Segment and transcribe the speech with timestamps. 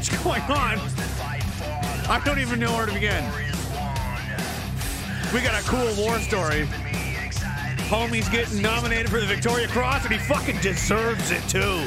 [0.00, 0.78] much going on.
[2.08, 3.22] I don't even know where to begin.
[5.34, 6.66] We got a cool war story.
[7.90, 11.86] Homie's getting nominated for the Victoria Cross, and he fucking deserves it too.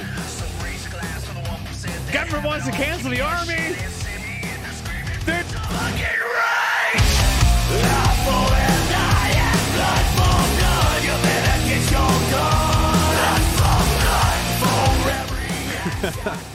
[2.11, 3.75] Government wants to cancel the army.
[5.25, 6.59] They're fucking right.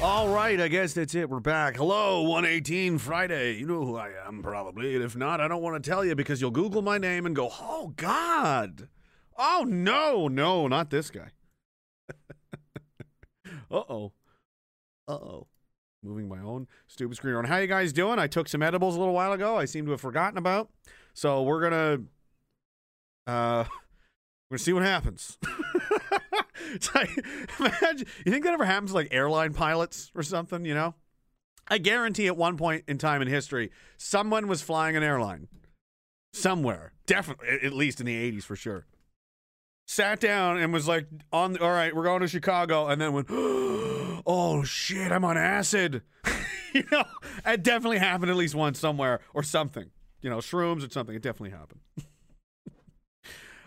[0.00, 1.28] All right, I guess that's it.
[1.28, 1.76] We're back.
[1.76, 3.56] Hello, 118 Friday.
[3.56, 4.94] You know who I am, probably.
[4.94, 7.34] And if not, I don't want to tell you because you'll Google my name and
[7.34, 8.88] go, oh, God.
[9.36, 11.30] Oh, no, no, not this guy.
[13.72, 14.12] uh oh.
[15.08, 15.46] Uh oh.
[16.04, 17.46] Moving my own stupid screen around.
[17.46, 18.20] How you guys doing?
[18.20, 19.56] I took some edibles a little while ago.
[19.58, 20.70] I seem to have forgotten about.
[21.12, 21.98] So we're gonna
[23.26, 23.64] uh
[24.50, 25.38] we're gonna see what happens.
[26.74, 27.10] it's like,
[27.58, 30.94] imagine you think that ever happens to like airline pilots or something, you know?
[31.68, 35.48] I guarantee at one point in time in history, someone was flying an airline.
[36.32, 36.92] Somewhere.
[37.06, 38.86] Definitely at least in the 80s for sure
[39.88, 43.26] sat down and was like on all right we're going to chicago and then went
[43.30, 46.02] oh shit i'm on acid
[46.74, 47.02] you know
[47.46, 49.88] it definitely happened at least once somewhere or something
[50.20, 51.80] you know shrooms or something it definitely happened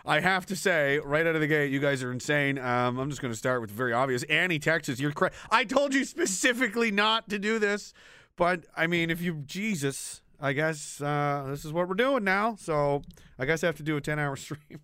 [0.04, 3.08] i have to say right out of the gate you guys are insane um, i'm
[3.08, 6.90] just going to start with very obvious annie texas you're cra- i told you specifically
[6.90, 7.92] not to do this
[8.36, 12.56] but i mean if you jesus i guess uh, this is what we're doing now
[12.58, 13.02] so
[13.38, 14.80] i guess i have to do a 10 hour stream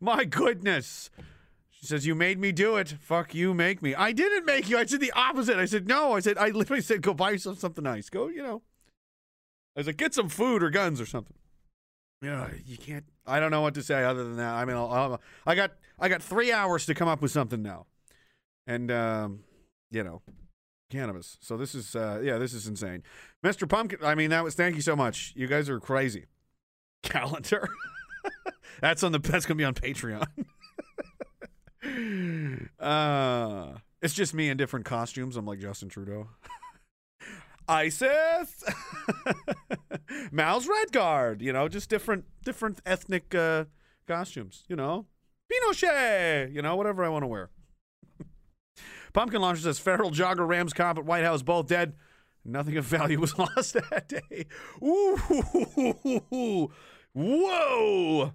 [0.00, 1.10] my goodness.
[1.70, 2.88] She says, You made me do it.
[2.88, 3.94] Fuck you, make me.
[3.94, 4.78] I didn't make you.
[4.78, 5.56] I said the opposite.
[5.56, 6.12] I said, No.
[6.12, 8.10] I said, I literally said, Go buy yourself something nice.
[8.10, 8.62] Go, you know.
[9.76, 11.36] I was like, Get some food or guns or something.
[12.22, 13.04] Yeah, you can't.
[13.26, 14.54] I don't know what to say other than that.
[14.54, 17.62] I mean, I'll, I'll, I got I got three hours to come up with something
[17.62, 17.86] now,
[18.66, 19.40] and um,
[19.90, 20.22] you know,
[20.90, 21.38] cannabis.
[21.40, 23.02] So this is uh, yeah, this is insane,
[23.44, 23.68] Mr.
[23.68, 23.98] Pumpkin.
[24.02, 25.32] I mean, that was thank you so much.
[25.36, 26.26] You guys are crazy.
[27.02, 27.68] Calendar.
[28.80, 30.26] That's on the that's gonna be on Patreon.
[32.80, 35.36] uh it's just me in different costumes.
[35.36, 36.28] I'm like Justin Trudeau.
[37.68, 38.64] ISIS
[40.32, 43.64] Mao's Red Guard, you know, just different different ethnic uh
[44.06, 45.06] costumes, you know.
[45.52, 47.50] Pinochet, you know, whatever I want to wear.
[49.12, 51.94] Pumpkin Launcher says feral jogger, Rams cop at White House, both dead.
[52.44, 54.46] Nothing of value was lost that day.
[54.82, 56.70] Ooh,
[57.12, 58.32] whoa,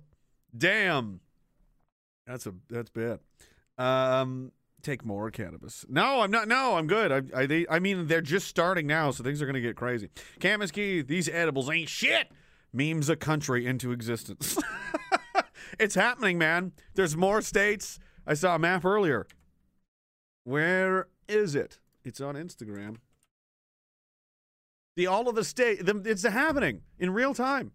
[0.57, 1.21] damn.
[2.27, 3.19] That's a that's bad.
[3.77, 4.51] Um,
[4.81, 5.85] take more cannabis.
[5.89, 6.47] No, I'm not.
[6.47, 7.11] No, I'm good.
[7.11, 10.09] I I, they, I mean, they're just starting now, so things are gonna get crazy.
[10.39, 12.31] Kaminsky, these edibles ain't shit.
[12.73, 14.57] Memes a country into existence.
[15.79, 16.71] it's happening, man.
[16.95, 17.99] There's more states.
[18.25, 19.27] I saw a map earlier.
[20.43, 21.79] Where is it?
[22.03, 22.97] It's on Instagram.
[24.95, 25.85] The all of the state.
[25.85, 27.71] The, it's happening in real time.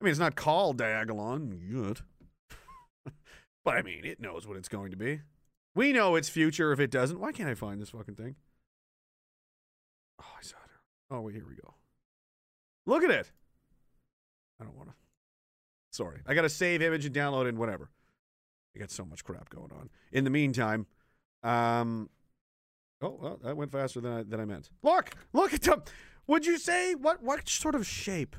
[0.00, 2.02] I mean, it's not called Diagolon yet,
[3.64, 5.20] but I mean, it knows what it's going to be.
[5.76, 7.20] We know its future if it doesn't.
[7.20, 8.36] Why can't I find this fucking thing?
[10.18, 10.70] Oh, I saw it.
[11.10, 11.74] Oh, wait, here we go.
[12.86, 13.30] Look at it.
[14.58, 14.94] I don't want to.
[15.90, 16.22] Sorry.
[16.26, 17.90] I got to save image and download and whatever.
[18.74, 19.90] I got so much crap going on.
[20.12, 20.86] In the meantime,
[21.42, 22.08] um,
[23.02, 24.70] oh, well, that went faster than I, than I meant.
[24.82, 25.82] Look, look at them.
[26.26, 28.34] Would you say what what sort of shape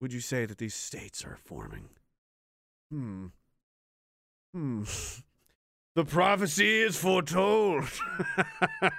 [0.00, 1.90] would you say that these states are forming?
[2.90, 3.26] Hmm.
[4.52, 4.82] Hmm.
[5.98, 7.90] The prophecy is foretold.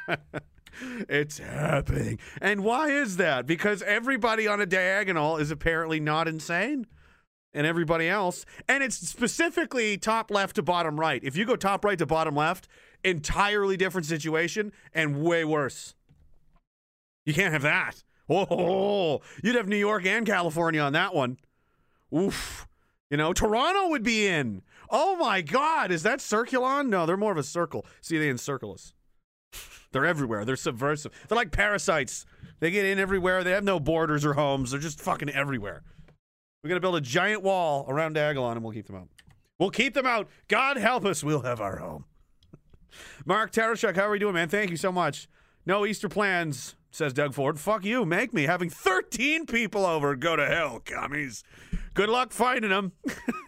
[1.07, 2.19] it's happening.
[2.42, 3.46] And why is that?
[3.46, 6.88] Because everybody on a diagonal is apparently not insane.
[7.54, 8.46] And everybody else.
[8.68, 11.24] And it's specifically top left to bottom right.
[11.24, 12.68] If you go top right to bottom left,
[13.01, 15.96] entirely different situation and way worse.
[17.25, 18.04] You can't have that.
[18.30, 21.38] Oh, you'd have New York and California on that one.
[22.13, 22.68] Oof.
[23.10, 24.63] You know, Toronto would be in.
[24.89, 26.88] Oh my God, is that Circulon?
[26.88, 27.86] No, they're more of a circle.
[28.01, 28.94] See, they encircle us.
[29.91, 30.45] They're everywhere.
[30.45, 31.12] They're subversive.
[31.27, 32.25] They're like parasites.
[32.59, 33.44] They get in everywhere.
[33.44, 34.71] They have no borders or homes.
[34.71, 35.83] They're just fucking everywhere.
[36.63, 39.07] We're gonna build a giant wall around Diagolon, and we'll keep them out.
[39.57, 40.30] We'll keep them out.
[40.47, 41.24] God help us.
[41.24, 42.06] We'll have our home.
[43.25, 44.50] Mark Tarashuk, how are we doing, man?
[44.50, 45.27] Thank you so much.
[45.65, 47.59] No Easter plans, says Doug Ford.
[47.59, 48.44] Fuck you, make me.
[48.44, 50.15] Having 13 people over.
[50.15, 51.44] Go to hell, commies.
[51.94, 52.94] Good luck finding them.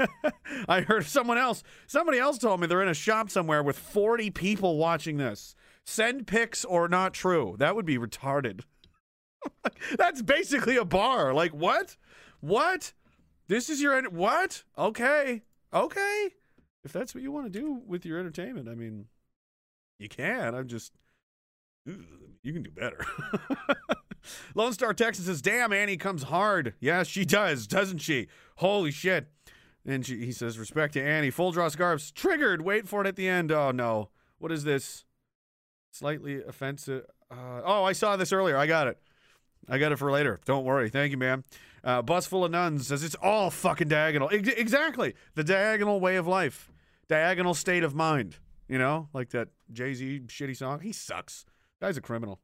[0.68, 4.30] I heard someone else, somebody else told me they're in a shop somewhere with 40
[4.32, 5.56] people watching this.
[5.86, 7.56] Send pics or not true.
[7.60, 8.62] That would be retarded.
[9.98, 11.34] That's basically a bar.
[11.34, 11.98] Like, what?
[12.40, 12.94] What?
[13.48, 14.64] This is your, what?
[14.78, 15.42] Okay.
[15.74, 16.30] Okay.
[16.84, 19.06] If that's what you want to do with your entertainment, I mean,
[20.00, 20.56] you can.
[20.56, 20.94] I'm just,
[21.86, 23.06] you can do better.
[24.56, 26.74] Lone Star Texas says, "Damn, Annie comes hard.
[26.80, 28.28] Yeah, she does, doesn't she?
[28.58, 29.28] Holy shit!"
[29.86, 31.32] And she, he says, "Respect to Annie.
[31.32, 32.62] Full draw scarves triggered.
[32.62, 33.52] Wait for it at the end.
[33.52, 35.06] Oh no, what is this?
[35.92, 37.06] Slightly offensive.
[37.30, 38.58] Uh, oh, I saw this earlier.
[38.58, 39.00] I got it.
[39.70, 40.40] I got it for later.
[40.46, 40.90] Don't worry.
[40.90, 41.44] Thank you, man.
[41.84, 44.30] Uh, Bus full of nuns says it's all fucking diagonal.
[44.32, 45.16] Ex- exactly.
[45.36, 46.72] The diagonal way of life.
[47.08, 48.38] Diagonal state of mind.
[48.68, 50.80] You know, like that Jay Z shitty song.
[50.80, 51.46] He sucks.
[51.82, 52.40] Guy's a criminal.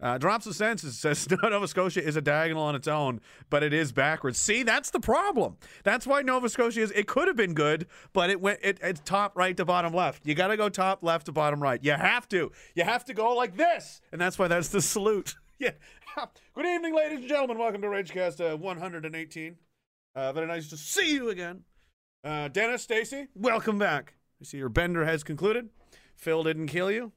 [0.00, 3.72] Uh, drops of senses says Nova Scotia is a diagonal on its own, but it
[3.72, 4.38] is backwards.
[4.38, 5.56] See, that's the problem.
[5.84, 6.92] That's why Nova Scotia is.
[6.92, 8.60] It could have been good, but it went.
[8.62, 10.26] It, it's top right to bottom left.
[10.26, 11.82] You got to go top left to bottom right.
[11.82, 12.52] You have to.
[12.74, 15.34] You have to go like this, and that's why that's the salute.
[15.58, 15.70] yeah.
[16.54, 17.58] Good evening, ladies and gentlemen.
[17.58, 19.56] Welcome to Ragecast uh, 118.
[20.14, 21.62] Uh, very nice to see you again.
[22.22, 24.14] Uh, Dennis, Stacy, welcome back.
[24.40, 25.70] I see your bender has concluded.
[26.16, 27.12] Phil didn't kill you.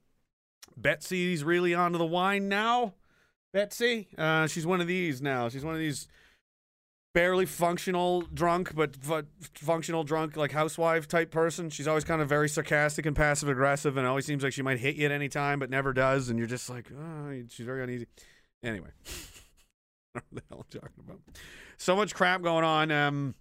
[0.78, 2.94] Betsy's really onto the wine now.
[3.52, 5.50] Betsy, uh, she's one of these now.
[5.50, 6.08] She's one of these
[7.14, 9.26] barely functional drunk, but, but
[9.56, 11.70] functional drunk, like housewife type person.
[11.70, 14.80] She's always kind of very sarcastic and passive aggressive, and always seems like she might
[14.80, 16.30] hit you at any time, but never does.
[16.30, 18.06] And you're just like, oh, she's very uneasy.
[18.64, 18.90] Anyway,
[20.14, 21.20] what the hell I'm talking about.
[21.78, 22.92] So much crap going on.
[22.92, 23.36] Um,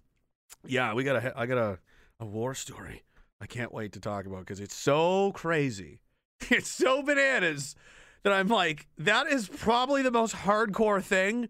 [0.65, 1.79] yeah, we got a, I got a,
[2.19, 3.03] a war story.
[3.41, 5.99] I can't wait to talk about because it's so crazy.
[6.51, 7.75] It's so bananas
[8.23, 11.49] that I'm like, that is probably the most hardcore thing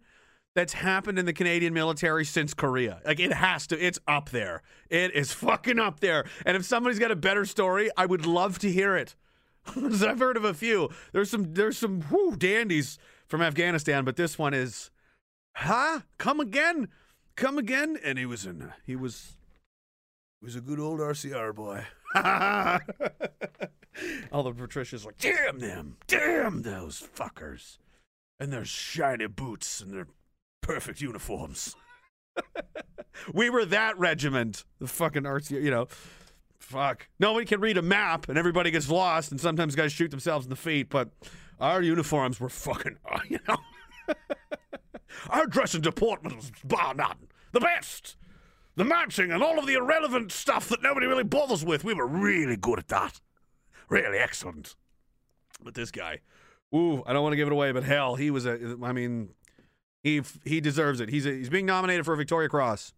[0.55, 3.01] that's happened in the Canadian military since Korea.
[3.05, 3.83] Like it has to.
[3.83, 4.61] It's up there.
[4.89, 6.25] It is fucking up there.
[6.45, 9.15] And if somebody's got a better story, I would love to hear it.
[9.75, 10.89] I've heard of a few.
[11.13, 12.03] There's some there's some
[12.37, 14.91] dandies from Afghanistan, but this one is,
[15.55, 16.01] huh?
[16.17, 16.89] Come again?
[17.35, 17.97] Come again?
[18.03, 18.73] And he was in.
[18.85, 19.33] He was.
[20.39, 21.85] He was a good old RCR boy.
[24.31, 27.77] All the Patricia's like, damn them, damn those fuckers,
[28.39, 30.07] and their shiny boots and their
[30.61, 31.75] perfect uniforms.
[33.33, 35.87] we were that regiment, the fucking RCR, you know.
[36.59, 37.07] Fuck.
[37.19, 40.49] Nobody can read a map, and everybody gets lost, and sometimes guys shoot themselves in
[40.49, 40.89] the feet.
[40.89, 41.09] But
[41.59, 42.97] our uniforms were fucking,
[43.29, 43.57] you know.
[45.29, 47.27] our dressing deportment was bar none.
[47.53, 48.17] The best.
[48.75, 51.83] The matching and all of the irrelevant stuff that nobody really bothers with.
[51.83, 53.19] We were really good at that.
[53.89, 54.75] Really excellent.
[55.63, 56.19] But this guy,
[56.73, 58.77] ooh, I don't want to give it away, but hell, he was a.
[58.83, 59.29] I mean,
[60.03, 61.09] he he deserves it.
[61.09, 62.93] He's a, he's being nominated for a Victoria Cross,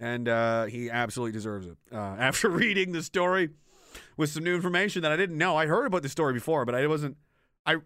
[0.00, 1.76] and uh, he absolutely deserves it.
[1.92, 3.50] Uh, after reading the story
[4.16, 6.74] with some new information that I didn't know, I heard about the story before, but
[6.74, 7.16] I wasn't.
[7.66, 7.76] I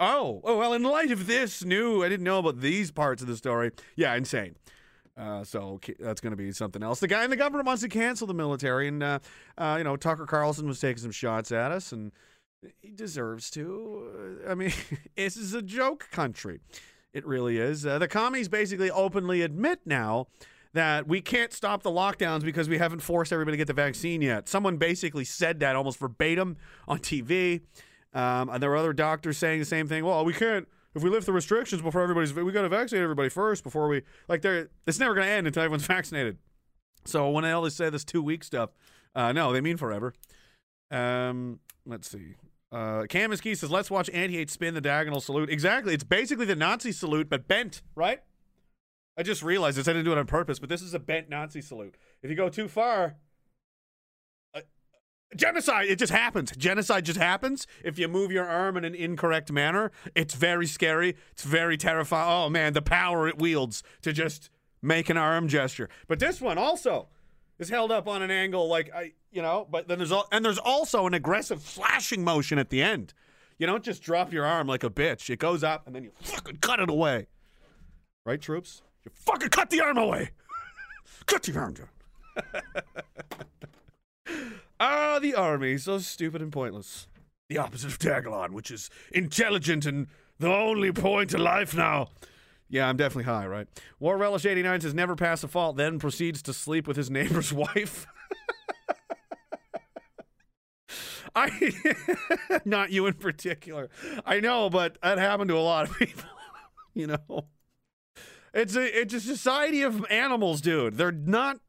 [0.00, 0.72] oh oh well.
[0.72, 3.70] In light of this new, I didn't know about these parts of the story.
[3.94, 4.56] Yeah, insane.
[5.20, 7.00] Uh, so that's going to be something else.
[7.00, 9.18] The guy in the government wants to cancel the military, and uh,
[9.58, 12.12] uh, you know Tucker Carlson was taking some shots at us, and
[12.80, 14.40] he deserves to.
[14.48, 14.72] I mean,
[15.16, 16.60] this is a joke country.
[17.12, 17.84] It really is.
[17.84, 20.28] Uh, the commies basically openly admit now
[20.72, 24.22] that we can't stop the lockdowns because we haven't forced everybody to get the vaccine
[24.22, 24.48] yet.
[24.48, 27.60] Someone basically said that almost verbatim on TV.
[28.14, 30.04] Um, and there were other doctors saying the same thing.
[30.04, 32.32] Well, we can't if we lift the restrictions before everybody's.
[32.34, 34.42] We got to vaccinate everybody first before we like.
[34.42, 36.38] They're it's never going to end until everyone's vaccinated.
[37.04, 38.70] So when they always say this two week stuff,
[39.14, 40.12] uh, no, they mean forever.
[40.90, 42.34] Um, let's see.
[42.72, 46.56] Uh, Cam Key says, "Let's watch anti-hate spin the diagonal salute." Exactly, it's basically the
[46.56, 48.20] Nazi salute but bent, right?
[49.16, 49.88] I just realized this.
[49.88, 51.96] I didn't do it on purpose, but this is a bent Nazi salute.
[52.22, 53.16] If you go too far,
[55.36, 55.86] genocide.
[55.88, 56.52] It just happens.
[56.56, 59.90] Genocide just happens if you move your arm in an incorrect manner.
[60.14, 61.16] It's very scary.
[61.32, 62.28] It's very terrifying.
[62.28, 64.50] Oh man, the power it wields to just
[64.82, 65.88] make an arm gesture.
[66.08, 67.08] But this one also
[67.58, 69.66] is held up on an angle like I, you know.
[69.70, 73.14] But then there's all and there's also an aggressive flashing motion at the end.
[73.58, 75.28] You don't just drop your arm like a bitch.
[75.28, 77.26] It goes up and then you fucking cut it away.
[78.24, 78.82] Right, troops?
[79.04, 80.30] You fucking cut the arm away!
[81.26, 81.88] cut the arm down.
[84.80, 87.06] ah, the army, so stupid and pointless.
[87.48, 90.08] The opposite of Diagolon, which is intelligent and
[90.38, 92.08] the only point to life now.
[92.68, 93.66] Yeah, I'm definitely high, right?
[93.98, 97.52] War Relish 89 says never pass a fault, then proceeds to sleep with his neighbor's
[97.52, 98.06] wife.
[101.34, 101.72] I
[102.64, 103.90] not you in particular.
[104.24, 106.28] I know, but that happened to a lot of people.
[106.94, 107.46] you know.
[108.52, 110.96] It's a it's a society of animals, dude.
[110.96, 111.60] They're not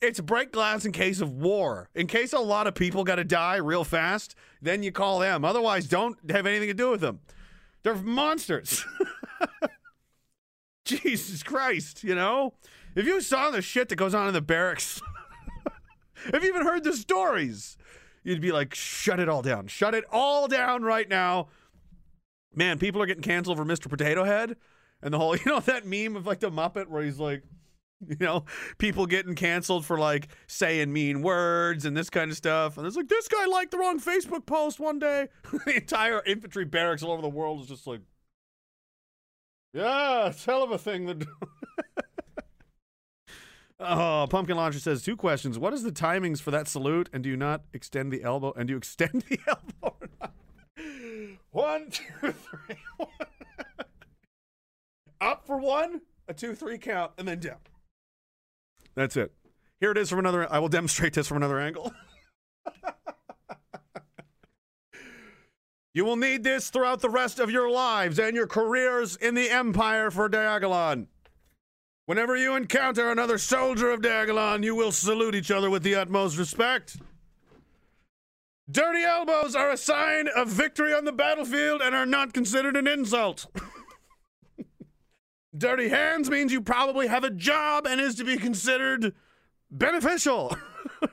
[0.00, 1.88] it's break glass in case of war.
[1.94, 5.44] In case a lot of people got to die real fast, then you call them.
[5.44, 7.20] Otherwise, don't have anything to do with them.
[7.82, 8.84] They're monsters.
[10.84, 12.54] Jesus Christ, you know?
[12.94, 15.00] If you saw the shit that goes on in the barracks,
[16.26, 17.76] if you even heard the stories,
[18.22, 19.66] you'd be like, shut it all down.
[19.66, 21.48] Shut it all down right now.
[22.54, 23.90] Man, people are getting canceled for Mr.
[23.90, 24.56] Potato Head
[25.02, 27.42] and the whole, you know, that meme of like the Muppet where he's like,
[28.06, 28.44] you know,
[28.78, 32.76] people getting canceled for like saying mean words and this kind of stuff.
[32.76, 35.28] And it's like, this guy liked the wrong Facebook post one day.
[35.66, 38.00] the entire infantry barracks all over the world is just like,
[39.72, 41.26] yeah, it's hell of a thing that.
[43.80, 45.58] oh, Pumpkin Launcher says two questions.
[45.58, 47.10] What is the timings for that salute?
[47.12, 48.52] And do you not extend the elbow?
[48.56, 49.96] And do you extend the elbow?
[51.50, 52.76] one, two, three.
[55.20, 57.56] Up for one, a two, three count, and then down.
[58.96, 59.32] That's it.
[59.78, 60.50] Here it is from another.
[60.50, 61.92] I will demonstrate this from another angle.
[65.94, 69.50] you will need this throughout the rest of your lives and your careers in the
[69.50, 71.08] Empire for Diagolon.
[72.06, 76.38] Whenever you encounter another soldier of Diagolon, you will salute each other with the utmost
[76.38, 76.96] respect.
[78.70, 82.88] Dirty elbows are a sign of victory on the battlefield and are not considered an
[82.88, 83.46] insult.
[85.56, 89.14] Dirty hands means you probably have a job and is to be considered
[89.70, 90.56] beneficial.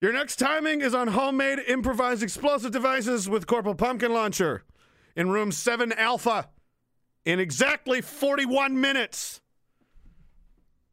[0.00, 4.64] Your next timing is on homemade improvised explosive devices with Corporal Pumpkin Launcher
[5.16, 6.48] in room 7 Alpha
[7.24, 9.40] in exactly 41 minutes.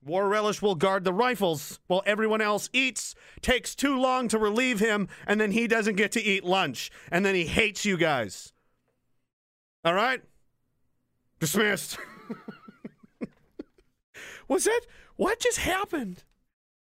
[0.04, 4.80] War Relish will guard the rifles while everyone else eats, takes too long to relieve
[4.80, 6.90] him, and then he doesn't get to eat lunch.
[7.12, 8.52] And then he hates you guys.
[9.84, 10.22] All right?
[11.40, 11.98] Dismissed.
[14.48, 14.82] was that?
[15.16, 16.24] What just happened?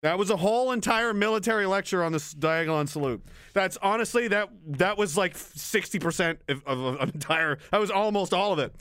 [0.01, 3.21] That was a whole entire military lecture on this diagonal salute.
[3.53, 7.57] That's honestly that that was like sixty percent of, of, of entire.
[7.71, 8.73] That was almost all of it.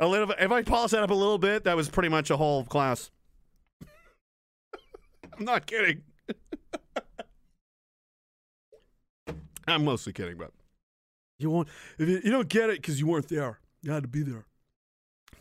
[0.00, 0.30] A little.
[0.38, 3.10] If I polish that up a little bit, that was pretty much a whole class.
[5.38, 6.02] I'm not kidding.
[9.66, 10.50] I'm mostly kidding, but
[11.44, 11.68] you won't.
[11.98, 13.60] If you, you don't get it because you weren't there.
[13.82, 14.46] You had to be there.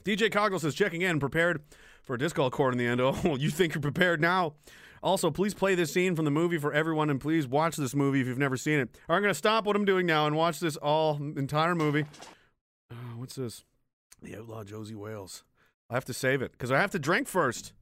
[0.03, 1.63] DJ Coggle says checking in, prepared
[2.03, 3.01] for a disc golf court in the end.
[3.03, 4.53] Oh, you think you're prepared now?
[5.01, 8.21] Also, please play this scene from the movie for everyone, and please watch this movie
[8.21, 8.97] if you've never seen it.
[9.07, 12.05] Right, I'm going to stop what I'm doing now and watch this all entire movie.
[12.89, 13.63] Uh, what's this?
[14.21, 15.43] The Outlaw Josey Wales.
[15.89, 17.73] I have to save it because I have to drink first.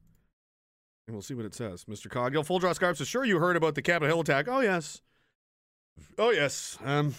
[1.06, 1.84] And we'll see what it says.
[1.84, 2.08] Mr.
[2.08, 4.48] Coggill, Full Draw Scarf says, sure you heard about the Capitol Hill attack.
[4.48, 5.00] Oh, yes.
[6.18, 6.78] Oh, yes.
[6.84, 7.14] Um,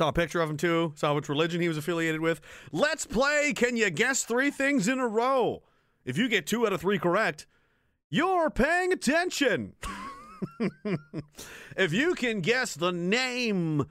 [0.00, 0.94] Saw a picture of him too.
[0.96, 2.40] Saw which religion he was affiliated with.
[2.72, 3.52] Let's play.
[3.52, 5.62] Can you guess three things in a row?
[6.06, 7.46] If you get two out of three correct,
[8.08, 9.74] you're paying attention.
[11.76, 13.84] if you can guess the name,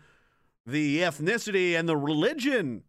[0.65, 2.85] the ethnicity, and the religion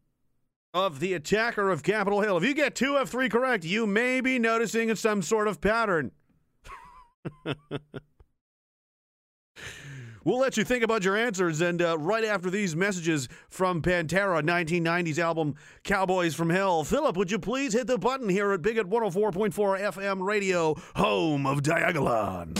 [0.73, 4.23] of the attacker of Capitol Hill, if you get two of three correct, you may
[4.23, 6.13] be noticing some sort of pattern.
[10.31, 11.61] We'll let you think about your answers.
[11.61, 17.33] And uh, right after these messages from Pantera, 1990s album Cowboys from Hell, Philip, would
[17.33, 22.57] you please hit the button here at Bigot 104.4 FM radio, home of Diagolon?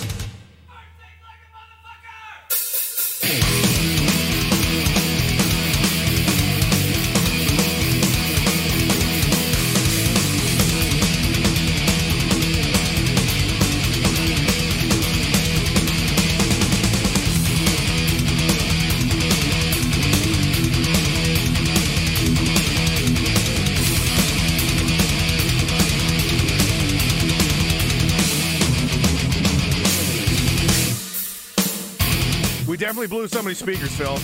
[32.91, 34.19] Definitely blew so many speakers, Phil.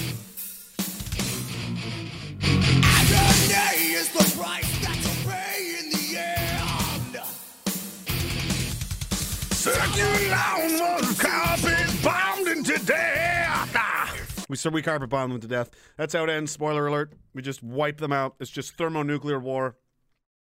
[14.48, 15.70] We so we carpet bomb them to death.
[15.96, 16.50] That's how it ends.
[16.50, 17.12] Spoiler alert.
[17.34, 18.34] We just wipe them out.
[18.40, 19.76] It's just thermonuclear war.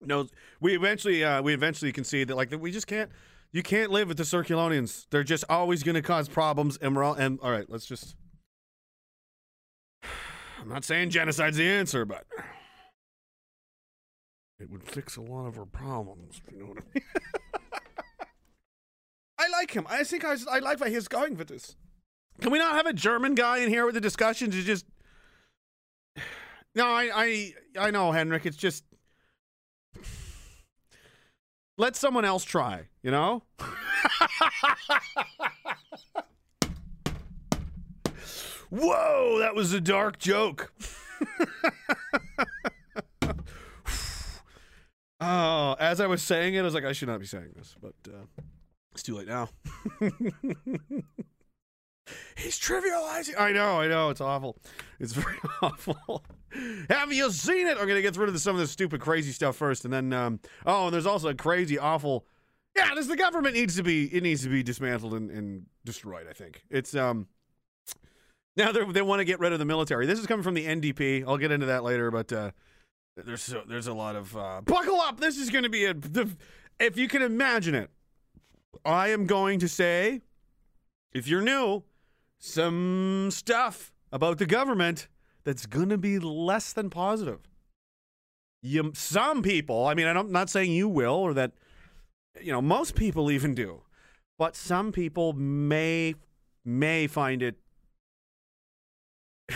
[0.00, 0.26] No,
[0.60, 3.12] we eventually uh, we eventually concede that like that we just can't.
[3.52, 5.07] You can't live with the Circulonians.
[5.11, 7.69] They're just always going to cause problems, and we're all and all right.
[7.69, 8.14] Let's just.
[10.61, 12.25] I'm not saying genocide's the answer, but
[14.61, 16.43] it would fix a lot of our problems.
[16.52, 17.05] You know what I mean?
[19.38, 19.87] I like him.
[19.88, 21.76] I think I, I like where he's going with this.
[22.40, 24.87] Can we not have a German guy in here with the discussion to just?
[26.75, 27.55] No, I, I,
[27.87, 28.47] I know, Henrik.
[28.47, 28.85] It's just
[31.78, 32.88] let someone else try.
[33.02, 33.44] You know.
[38.70, 40.75] Whoa, that was a dark joke.
[45.20, 47.75] oh, as I was saying it, I was like, I should not be saying this,
[47.80, 48.26] but uh,
[48.92, 49.49] it's too late now.
[52.37, 53.38] He's trivializing.
[53.38, 54.11] I know, I know.
[54.11, 54.59] It's awful.
[55.00, 56.25] It's very awful.
[56.88, 57.79] Have you seen it?
[57.79, 60.41] I'm gonna get rid of some of this stupid, crazy stuff first, and then um,
[60.67, 62.27] oh, and there's also a crazy, awful.
[62.77, 64.05] Yeah, this the government needs to be.
[64.07, 66.27] It needs to be dismantled and, and destroyed.
[66.29, 67.27] I think it's um.
[68.57, 70.07] Now they want to get rid of the military.
[70.07, 71.25] This is coming from the NDP.
[71.27, 72.51] I'll get into that later, but uh,
[73.16, 75.21] there's so, there's a lot of uh, buckle up.
[75.21, 75.94] This is going to be a
[76.81, 77.90] if you can imagine it.
[78.85, 80.23] I am going to say,
[81.12, 81.83] if you're new,
[82.38, 85.09] some stuff about the government
[85.44, 87.40] that's going to be less than positive.
[88.62, 91.53] You, some people, I mean, I'm not saying you will or that,
[92.40, 93.83] you know, most people even do,
[94.37, 96.14] but some people may
[96.64, 97.57] may find it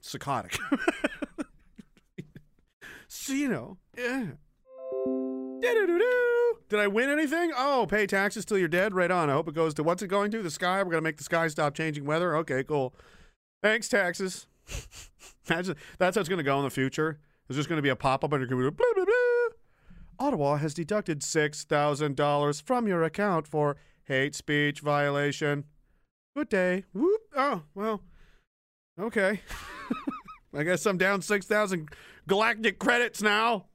[0.00, 0.56] psychotic.
[3.08, 4.32] so you know, yeah.
[6.68, 7.52] Did I win anything?
[7.56, 8.94] Oh, pay taxes till you're dead.
[8.94, 9.30] Right on.
[9.30, 10.42] I hope it goes to what's it going to?
[10.42, 10.82] The sky.
[10.82, 12.36] We're gonna make the sky stop changing weather.
[12.36, 12.94] Okay, cool.
[13.62, 14.46] Thanks, taxes.
[15.46, 17.20] That's how it's gonna go in the future.
[17.46, 18.72] There's just gonna be a pop up on your computer.
[18.72, 20.26] Blah, blah, blah.
[20.26, 25.64] Ottawa has deducted six thousand dollars from your account for hate speech violation.
[26.36, 26.84] Good day.
[26.92, 27.20] Whoop.
[27.36, 28.02] Oh well.
[28.98, 29.40] Okay.
[30.54, 31.90] I guess I'm down six thousand
[32.26, 33.66] galactic credits now.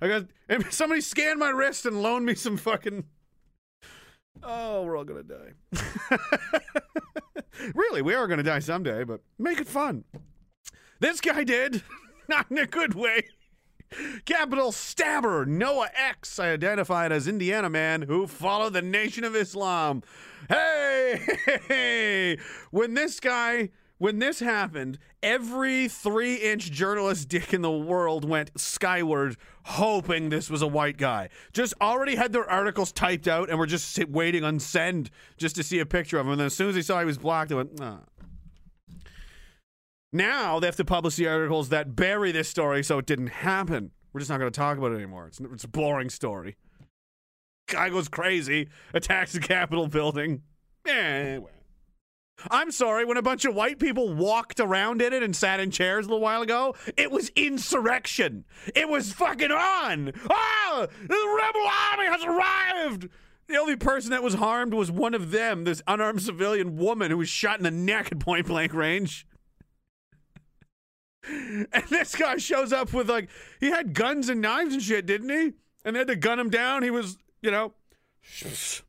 [0.00, 0.26] I got
[0.72, 3.04] somebody scan my wrist and loan me some fucking.
[4.42, 5.52] Oh, we're all gonna die.
[7.74, 10.04] really, we are gonna die someday, but make it fun.
[11.00, 11.82] This guy did,
[12.28, 13.22] not in a good way.
[14.24, 20.02] Capital stabber Noah X, identified as Indiana man who followed the Nation of Islam.
[20.48, 22.38] Hey, hey, hey.
[22.70, 28.58] when this guy when this happened, every three inch journalist dick in the world went
[28.58, 31.28] skyward, hoping this was a white guy.
[31.52, 35.62] Just already had their articles typed out and were just waiting on send just to
[35.62, 36.32] see a picture of him.
[36.32, 37.98] And then as soon as they saw he was black, they went, nah.
[40.14, 43.90] Now they have to publish the articles that bury this story so it didn't happen.
[44.14, 45.26] We're just not going to talk about it anymore.
[45.26, 46.56] It's, it's a boring story.
[47.68, 50.40] Guy goes crazy, attacks the Capitol building.
[50.86, 51.50] Eh, well.
[52.50, 55.70] I'm sorry, when a bunch of white people walked around in it and sat in
[55.70, 58.44] chairs a little while ago, it was insurrection.
[58.74, 60.12] It was fucking on.
[60.30, 63.08] Ah, the rebel army has arrived.
[63.48, 67.18] The only person that was harmed was one of them, this unarmed civilian woman who
[67.18, 69.26] was shot in the neck at point blank range.
[71.28, 73.28] And this guy shows up with like
[73.60, 75.52] he had guns and knives and shit, didn't he?
[75.84, 76.82] And they had to gun him down.
[76.82, 77.74] He was, you know,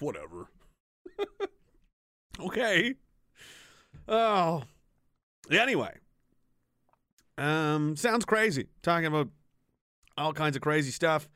[0.00, 0.50] whatever.
[2.40, 2.94] Okay.
[4.08, 4.62] Oh.
[5.50, 5.94] Anyway.
[7.38, 8.68] Um, sounds crazy.
[8.82, 9.28] Talking about
[10.16, 11.28] all kinds of crazy stuff.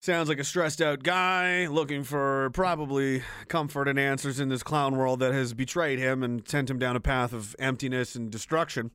[0.00, 4.96] Sounds like a stressed out guy looking for probably comfort and answers in this clown
[4.96, 8.92] world that has betrayed him and sent him down a path of emptiness and destruction.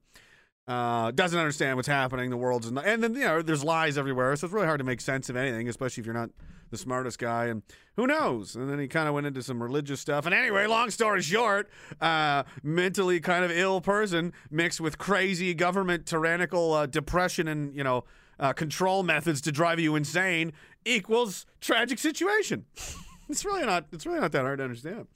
[0.66, 2.30] Uh, doesn't understand what's happening.
[2.30, 4.86] The world's not, and then you know there's lies everywhere, so it's really hard to
[4.86, 6.30] make sense of anything, especially if you're not
[6.74, 7.46] the smartest guy.
[7.46, 7.62] And
[7.96, 8.56] who knows?
[8.56, 10.26] And then he kind of went into some religious stuff.
[10.26, 11.70] And anyway, long story short,
[12.02, 17.84] uh, mentally kind of ill person mixed with crazy government tyrannical uh, depression and you
[17.84, 18.04] know
[18.40, 20.52] uh, control methods to drive you insane
[20.84, 22.66] equals tragic situation.
[23.30, 23.86] it's really not.
[23.94, 25.08] It's really not that hard to understand.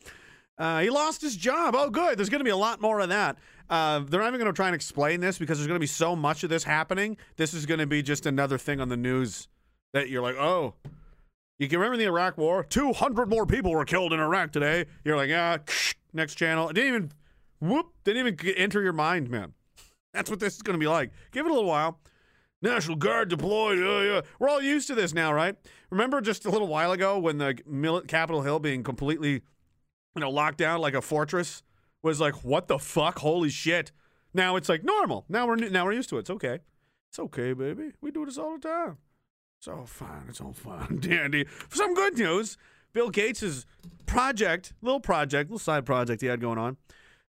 [0.59, 1.75] Uh, he lost his job.
[1.75, 2.17] Oh, good.
[2.17, 3.37] There's going to be a lot more of that.
[3.69, 5.85] Uh, they're not even going to try and explain this because there's going to be
[5.87, 7.17] so much of this happening.
[7.35, 9.47] This is going to be just another thing on the news
[9.93, 10.73] that you're like, oh.
[11.59, 12.63] You can remember the Iraq War?
[12.63, 14.85] 200 more people were killed in Iraq today.
[15.03, 15.59] You're like, ah,
[16.13, 16.69] next channel.
[16.69, 17.11] It didn't even,
[17.59, 19.53] whoop, didn't even enter your mind, man.
[20.13, 21.11] That's what this is going to be like.
[21.31, 21.99] Give it a little while.
[22.61, 23.79] National Guard deployed.
[23.79, 24.21] Yeah, yeah.
[24.39, 25.55] We're all used to this now, right?
[25.89, 27.53] Remember just a little while ago when the
[28.07, 29.41] Capitol Hill being completely, you
[30.15, 31.61] know, locked down like a fortress
[32.01, 33.19] was like, "What the fuck?
[33.19, 33.91] Holy shit!"
[34.33, 35.25] Now it's like normal.
[35.29, 36.21] Now we're now we're used to it.
[36.21, 36.59] It's okay.
[37.09, 37.91] It's okay, baby.
[38.01, 38.97] We do this all the time.
[39.59, 40.25] It's all fine.
[40.29, 41.45] It's all fine, dandy.
[41.45, 42.57] For some good news,
[42.93, 43.65] Bill Gates'
[44.05, 46.77] project, little project, little side project he had going on.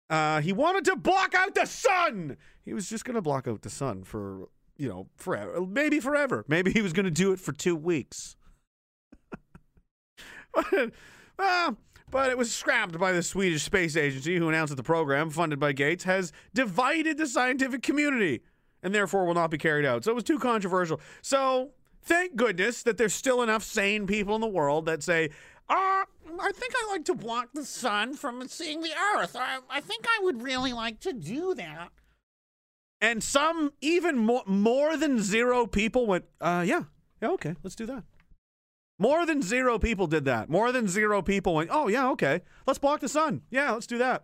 [0.09, 2.38] Uh, he wanted to block out the sun.
[2.63, 6.45] He was just gonna block out the sun for you know forever, maybe forever.
[6.47, 8.35] Maybe he was gonna do it for two weeks.
[10.53, 11.75] but,
[12.11, 15.59] but it was scrapped by the Swedish space agency, who announced that the program, funded
[15.59, 18.41] by Gates, has divided the scientific community
[18.83, 20.03] and therefore will not be carried out.
[20.03, 21.01] So it was too controversial.
[21.21, 21.71] So
[22.06, 25.30] thank goodness that there's still enough sane people in the world that say,
[25.68, 26.04] uh,
[26.39, 29.36] I think I like to block the sun from seeing the earth.
[29.36, 31.89] I, I think I would really like to do that.
[33.02, 36.84] And some, even more, more than zero people went, uh, yeah,
[37.22, 38.04] yeah, okay, let's do that.
[38.98, 40.50] More than zero people did that.
[40.50, 43.41] More than zero people went, oh, yeah, okay, let's block the sun.
[43.50, 44.24] Yeah, let's do that.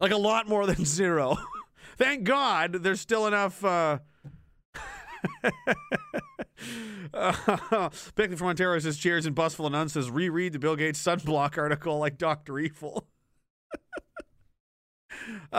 [0.00, 1.36] Like a lot more than zero.
[1.96, 3.64] Thank God there's still enough.
[3.64, 3.98] Uh,
[7.14, 11.02] uh, Bickley from Ontario says, Cheers, and Busful and Nunn says, reread the Bill Gates
[11.02, 12.58] sunblock article like Dr.
[12.58, 13.06] Evil.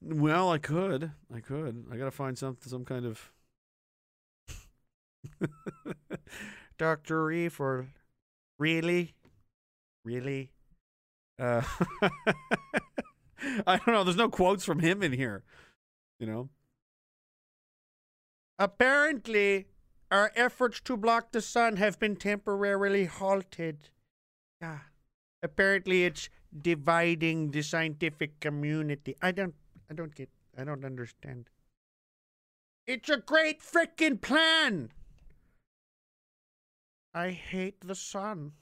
[0.00, 1.12] well, I could.
[1.34, 1.84] I could.
[1.90, 3.32] I got to find some, some kind of.
[6.78, 7.30] Dr.
[7.30, 7.86] Evil.
[8.58, 9.14] Really?
[10.04, 10.52] Really?
[11.38, 11.62] Uh,
[13.66, 14.04] I don't know.
[14.04, 15.44] There's no quotes from him in here.
[16.18, 16.48] You know?
[18.58, 19.66] Apparently,
[20.10, 23.90] our efforts to block the sun have been temporarily halted.
[24.60, 24.78] Yeah.
[25.42, 26.28] Apparently, it's
[26.60, 29.14] dividing the scientific community.
[29.22, 29.54] I don't,
[29.90, 31.50] I don't get, I don't understand.
[32.86, 34.90] It's a great freaking plan.
[37.14, 38.52] I hate the sun.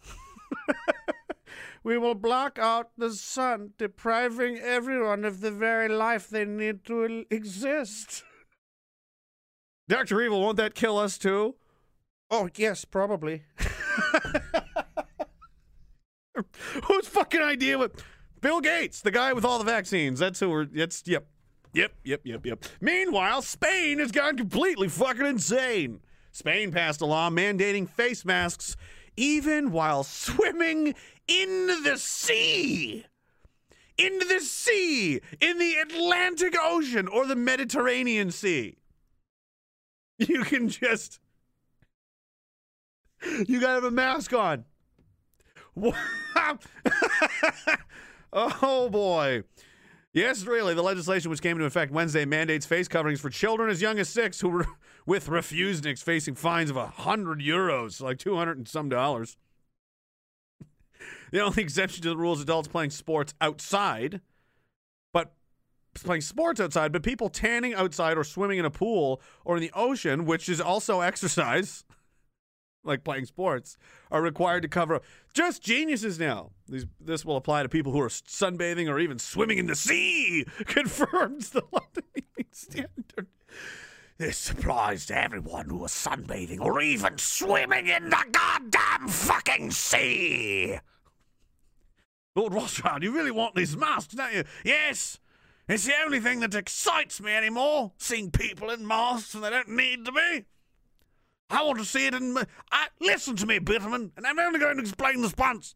[1.85, 7.25] we will block out the sun, depriving everyone of the very life they need to
[7.31, 8.25] exist.
[9.89, 10.21] Dr.
[10.23, 11.55] Evil, won't that kill us too?
[12.31, 13.45] Oh, yes, probably.
[16.85, 17.93] Whose fucking idea was
[18.41, 20.19] Bill Gates, the guy with all the vaccines?
[20.19, 20.67] That's who we're.
[20.67, 21.27] That's yep,
[21.73, 22.65] yep, yep, yep, yep.
[22.81, 26.01] Meanwhile, Spain has gone completely fucking insane.
[26.33, 28.77] Spain passed a law mandating face masks
[29.17, 30.95] even while swimming
[31.27, 33.07] in the sea.
[33.97, 38.77] In the sea, in the Atlantic Ocean or the Mediterranean Sea.
[40.29, 41.21] You can just.
[43.47, 44.65] You gotta have a mask on.
[48.33, 49.43] oh boy.
[50.13, 50.73] Yes, really.
[50.73, 54.09] The legislation, which came into effect Wednesday, mandates face coverings for children as young as
[54.09, 54.67] six who were
[55.07, 59.37] with refuseniks facing fines of a hundred euros, like two hundred and some dollars.
[61.31, 64.21] the only exception to the rules: adults playing sports outside,
[66.03, 69.73] playing sports outside, but people tanning outside or swimming in a pool or in the
[69.75, 71.85] ocean, which is also exercise
[72.87, 73.77] like playing sports,
[74.11, 74.95] are required to cover.
[74.95, 75.05] Up.
[75.35, 76.53] Just geniuses now.
[76.69, 80.45] These, this will apply to people who are sunbathing or even swimming in the sea,
[80.67, 83.27] confirms the London Standard.
[84.19, 90.79] This applies to everyone who is sunbathing or even swimming in the goddamn fucking sea.
[92.35, 94.45] Lord Rothschild, you really want these masks, don't you?
[94.65, 95.19] Yes.
[95.69, 99.71] It's the only thing that excites me anymore, seeing people in masks and they don't
[99.71, 100.45] need to be.
[101.51, 102.37] I want to see it in.
[102.71, 105.75] I, listen to me, Bitterman, and I'm only going to explain this once.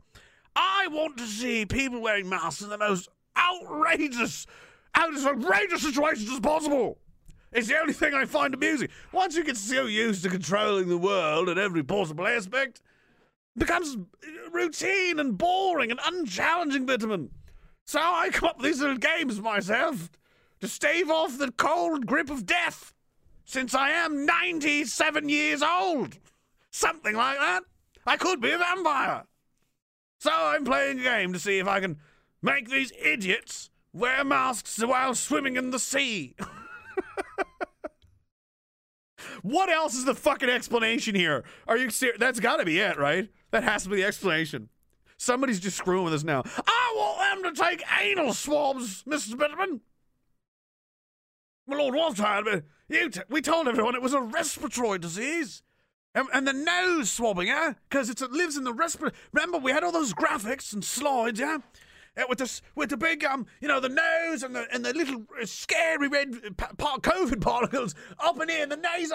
[0.54, 4.46] I want to see people wearing masks in the most outrageous,
[4.94, 6.98] out as outrageous situations as possible.
[7.52, 8.88] It's the only thing I find amusing.
[9.12, 12.80] Once you get so used to controlling the world in every possible aspect,
[13.56, 13.96] it becomes
[14.52, 17.30] routine and boring and unchallenging, Bitterman.
[17.86, 20.10] So I come up with these little games myself
[20.60, 22.94] to stave off the cold grip of death
[23.44, 26.18] since I am 97 years old.
[26.70, 27.64] Something like that.
[28.06, 29.24] I could be a vampire.
[30.18, 31.98] So I'm playing a game to see if I can
[32.42, 36.34] make these idiots wear masks while swimming in the sea.
[39.42, 41.44] what else is the fucking explanation here?
[41.66, 42.18] Are you serious?
[42.18, 43.28] That's got to be it, right?
[43.50, 44.68] That has to be the explanation.
[45.20, 46.42] Somebody's just screwing with us now.
[46.66, 49.34] I want them to take anal swabs, Mrs.
[49.34, 49.80] Bitterman.
[51.66, 55.62] My Lord you t- we told everyone it was a respiratory disease.
[56.14, 57.74] And, and the nose swabbing, yeah?
[57.90, 59.20] Because it lives in the respiratory.
[59.34, 61.58] Remember, we had all those graphics and slides, yeah?
[62.16, 64.94] Uh, with the with the big um, you know, the nose and the and the
[64.94, 69.12] little uh, scary red pa- pa- COVID particles up in here, and the nose.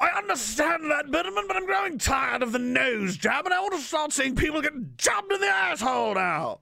[0.00, 3.74] I understand that, Bitterman, but I'm growing tired of the nose jab, and I want
[3.74, 6.60] to start seeing people get jabbed in the asshole now.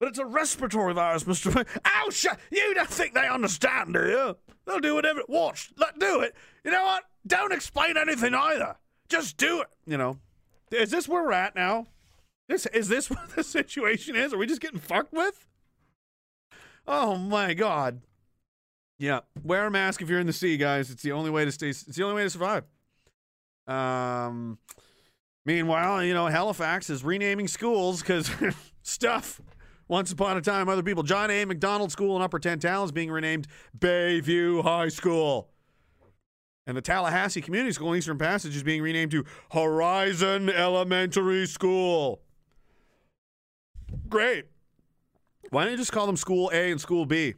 [0.00, 1.64] But it's a respiratory virus, Mr.
[1.84, 2.36] Ow!
[2.50, 4.36] You don't think they understand, do you?
[4.66, 5.22] They'll do whatever.
[5.28, 5.70] Watch.
[5.76, 6.34] Let do it.
[6.64, 7.04] You know what?
[7.24, 8.74] Don't explain anything either.
[9.08, 9.68] Just do it.
[9.86, 10.18] You know.
[10.72, 11.86] Is this where we're at now?
[12.48, 14.32] This is this what the situation is?
[14.32, 15.46] Are we just getting fucked with?
[16.86, 18.00] Oh my god.
[19.02, 19.22] Yeah.
[19.42, 20.88] Wear a mask if you're in the sea, guys.
[20.88, 22.62] It's the only way to stay it's the only way to survive.
[23.66, 24.58] Um
[25.44, 28.30] meanwhile, you know, Halifax is renaming schools because
[28.82, 29.40] stuff.
[29.88, 31.02] Once upon a time, other people.
[31.02, 31.44] John A.
[31.44, 35.50] Macdonald School in Upper Tantallon is being renamed Bayview High School.
[36.68, 42.22] And the Tallahassee Community School in Eastern Passage is being renamed to Horizon Elementary School.
[44.08, 44.44] Great.
[45.50, 47.34] Why don't you just call them School A and School B?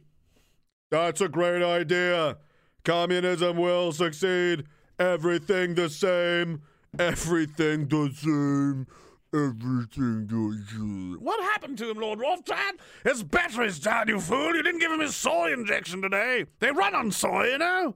[0.91, 2.37] That's a great idea.
[2.83, 4.65] Communism will succeed.
[4.99, 6.61] Everything the same.
[6.99, 8.87] Everything the same.
[9.33, 11.17] Everything the same.
[11.19, 12.79] What happened to him, Lord Wolfdad?
[13.03, 14.55] His battery's down, you fool.
[14.55, 16.45] You didn't give him his soy injection today.
[16.59, 17.95] They run on soy, you know.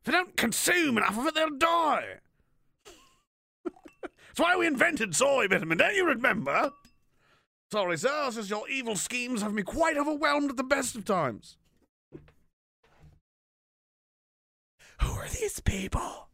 [0.00, 2.18] If they don't consume enough of it, they'll die.
[4.02, 6.72] That's why we invented soy vitamin, don't you remember?
[7.70, 11.56] Sorry, sir, just your evil schemes have me quite overwhelmed at the best of times.
[15.02, 16.28] Who are these people?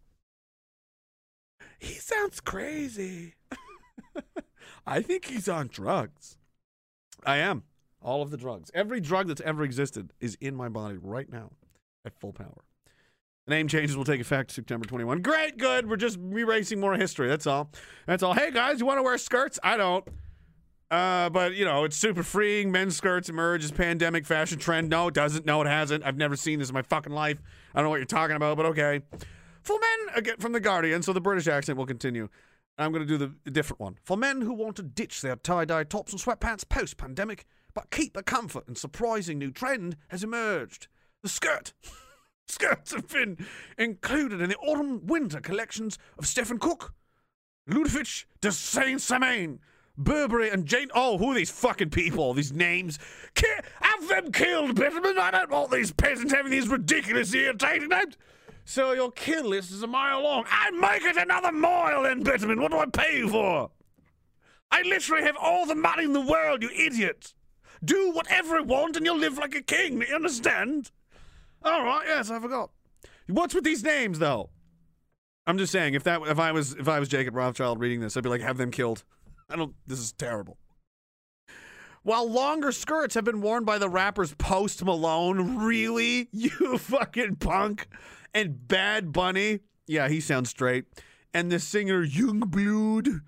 [1.79, 3.35] He sounds crazy.
[4.87, 6.37] I think he's on drugs.
[7.25, 7.63] I am.
[8.03, 8.71] All of the drugs.
[8.75, 11.51] Every drug that's ever existed is in my body right now
[12.05, 12.63] at full power.
[13.47, 15.23] The name changes will take effect September 21.
[15.23, 15.89] Great, good.
[15.89, 17.29] We're just erasing more history.
[17.29, 17.71] That's all.
[18.07, 18.35] That's all.
[18.35, 19.59] Hey, guys, you want to wear skirts?
[19.63, 20.07] I don't.
[20.91, 22.73] Uh, but you know, it's super freeing.
[22.73, 24.89] Men's skirts emerge as pandemic fashion trend.
[24.89, 25.45] No, it doesn't.
[25.45, 26.05] No, it hasn't.
[26.05, 27.39] I've never seen this in my fucking life.
[27.75, 29.03] I don't know what you're talking about, but okay.
[29.63, 32.29] For men, again from the Guardian, so the British accent will continue.
[32.79, 33.97] I'm going to do the different one.
[34.05, 38.23] For men who want to ditch their tie-dye tops and sweatpants post-pandemic, but keep the
[38.23, 40.89] comfort and surprising new trend has emerged:
[41.23, 41.75] the skirt.
[42.51, 43.47] Skirts have been
[43.77, 46.95] included in the autumn-winter collections of Stefan Cooke,
[47.67, 49.61] Ludovic de Saint-Sernin,
[49.99, 50.89] Burberry and Jane.
[50.95, 52.33] Oh, who are these fucking people?
[52.33, 52.99] These names.
[53.35, 53.47] Ki-
[53.81, 55.19] have them killed, Bitterman.
[55.19, 58.17] I don't want these peasants having these ridiculous irritating names.
[58.65, 60.45] So your kill list is a mile long.
[60.51, 62.61] I make it another mile then, Bitterman.
[62.61, 63.71] What do I pay you for?
[64.71, 67.35] I literally have all the money in the world, you idiot.
[67.85, 70.03] Do whatever I want and you'll live like a king.
[70.03, 70.91] You understand?
[71.63, 72.05] All right.
[72.07, 72.71] Yes, I forgot.
[73.27, 74.51] What's with these names, though?
[75.47, 78.17] I'm just saying, if that if I was if I was Jacob Rothschild reading this,
[78.17, 79.05] I'd be like, have them killed.
[79.51, 79.75] I don't.
[79.87, 80.59] This is terrible.
[82.03, 87.89] While longer skirts have been worn by the rappers Post Malone, really, you fucking punk,
[88.33, 90.85] and Bad Bunny, yeah, he sounds straight,
[91.35, 93.21] and the singer Yungblud,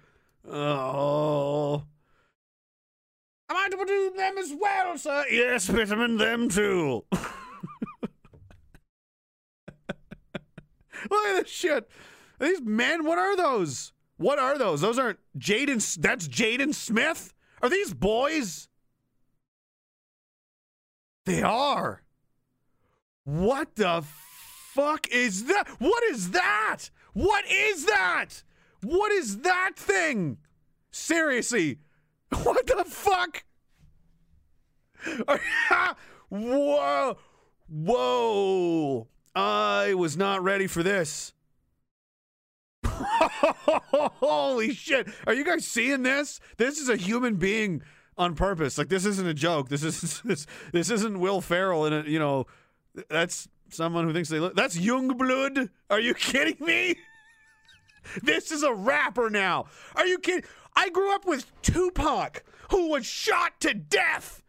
[0.49, 1.85] oh.
[3.51, 5.25] Am I to do them as well, sir?
[5.29, 7.05] Yes, vitamin them too.
[11.11, 11.91] Look at this shit.
[12.39, 13.93] These men, what are those?
[14.21, 14.83] What are those?
[14.83, 15.97] Those aren't Jaden.
[15.97, 17.33] That's Jaden Smith.
[17.63, 18.69] Are these boys?
[21.25, 22.03] They are.
[23.25, 24.05] What the
[24.75, 25.67] fuck is that?
[25.79, 26.91] What is that?
[27.15, 28.43] What is that?
[28.83, 30.37] What is that thing?
[30.91, 31.79] Seriously,
[32.43, 33.45] what the fuck?
[36.29, 37.17] Whoa,
[37.69, 39.09] whoa!
[39.35, 41.33] I was not ready for this.
[44.21, 45.09] Holy shit.
[45.27, 46.41] Are you guys seeing this?
[46.57, 47.83] This is a human being
[48.17, 48.79] on purpose.
[48.79, 49.69] Like this isn't a joke.
[49.69, 52.47] This is this, this isn't Will Ferrell and you know
[53.09, 55.71] that's someone who thinks they look That's Yungblud.
[55.89, 56.97] Are you kidding me?
[58.23, 59.67] this is a rapper now.
[59.97, 60.45] Are you kidding?
[60.77, 64.43] I grew up with Tupac who was shot to death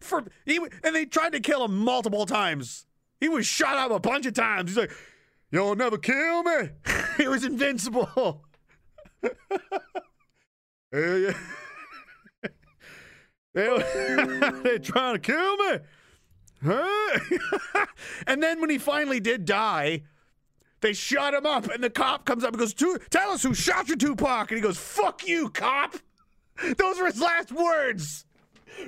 [0.00, 2.86] for he and they tried to kill him multiple times.
[3.20, 4.70] He was shot up a bunch of times.
[4.70, 4.90] He's like,
[5.52, 6.70] You'll never kill me.
[7.18, 8.42] he was invincible.
[10.92, 11.34] They're
[14.82, 15.78] trying to kill me.
[16.64, 17.18] Huh?
[18.26, 20.02] and then when he finally did die,
[20.80, 22.74] they shot him up, and the cop comes up and goes,
[23.10, 24.50] Tell us who shot you, Tupac.
[24.50, 25.96] And he goes, Fuck you, cop.
[26.78, 28.24] Those were his last words.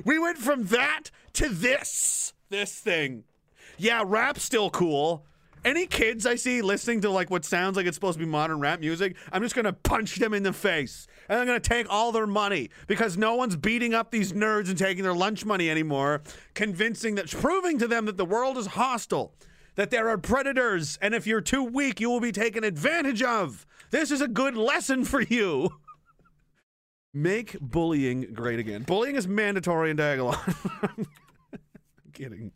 [0.05, 2.33] We went from that to this.
[2.49, 3.25] This thing.
[3.77, 5.27] Yeah, rap's still cool
[5.65, 8.61] any kids I see listening to like what sounds like it's supposed to be modern
[8.61, 11.07] rap music, I'm just gonna punch them in the face.
[11.29, 14.79] And I'm gonna take all their money because no one's beating up these nerds and
[14.79, 16.23] taking their lunch money anymore,
[16.55, 19.35] convincing that proving to them that the world is hostile,
[19.77, 23.67] that there are predators, and if you're too weak, you will be taken advantage of.
[23.91, 25.71] This is a good lesson for you.
[27.15, 28.83] Make bullying great again.
[28.83, 30.37] Bullying is mandatory in Diagolon.
[30.97, 31.07] I'm
[32.13, 32.51] kidding.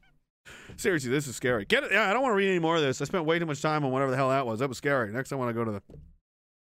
[0.79, 1.64] Seriously, this is scary.
[1.64, 1.91] Get it?
[1.91, 3.03] Yeah, I don't want to read any more of this.
[3.03, 4.61] I spent way too much time on whatever the hell that was.
[4.61, 5.12] That was scary.
[5.12, 5.83] Next, I want to go to the,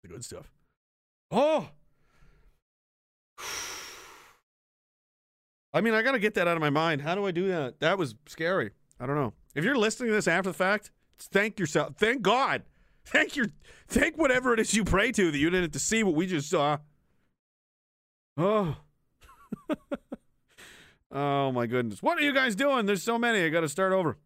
[0.01, 0.51] the good stuff.
[1.29, 1.69] Oh.
[5.73, 7.03] I mean, I got to get that out of my mind.
[7.03, 7.79] How do I do that?
[7.81, 8.71] That was scary.
[8.99, 9.33] I don't know.
[9.53, 11.93] If you're listening to this after the fact, thank yourself.
[11.95, 12.63] Thank God.
[13.05, 13.47] Thank your
[13.87, 16.27] thank whatever it is you pray to that you didn't have to see what we
[16.27, 16.77] just saw.
[18.37, 18.75] Oh.
[21.11, 22.01] oh my goodness.
[22.01, 22.85] What are you guys doing?
[22.85, 23.43] There's so many.
[23.43, 24.17] I got to start over.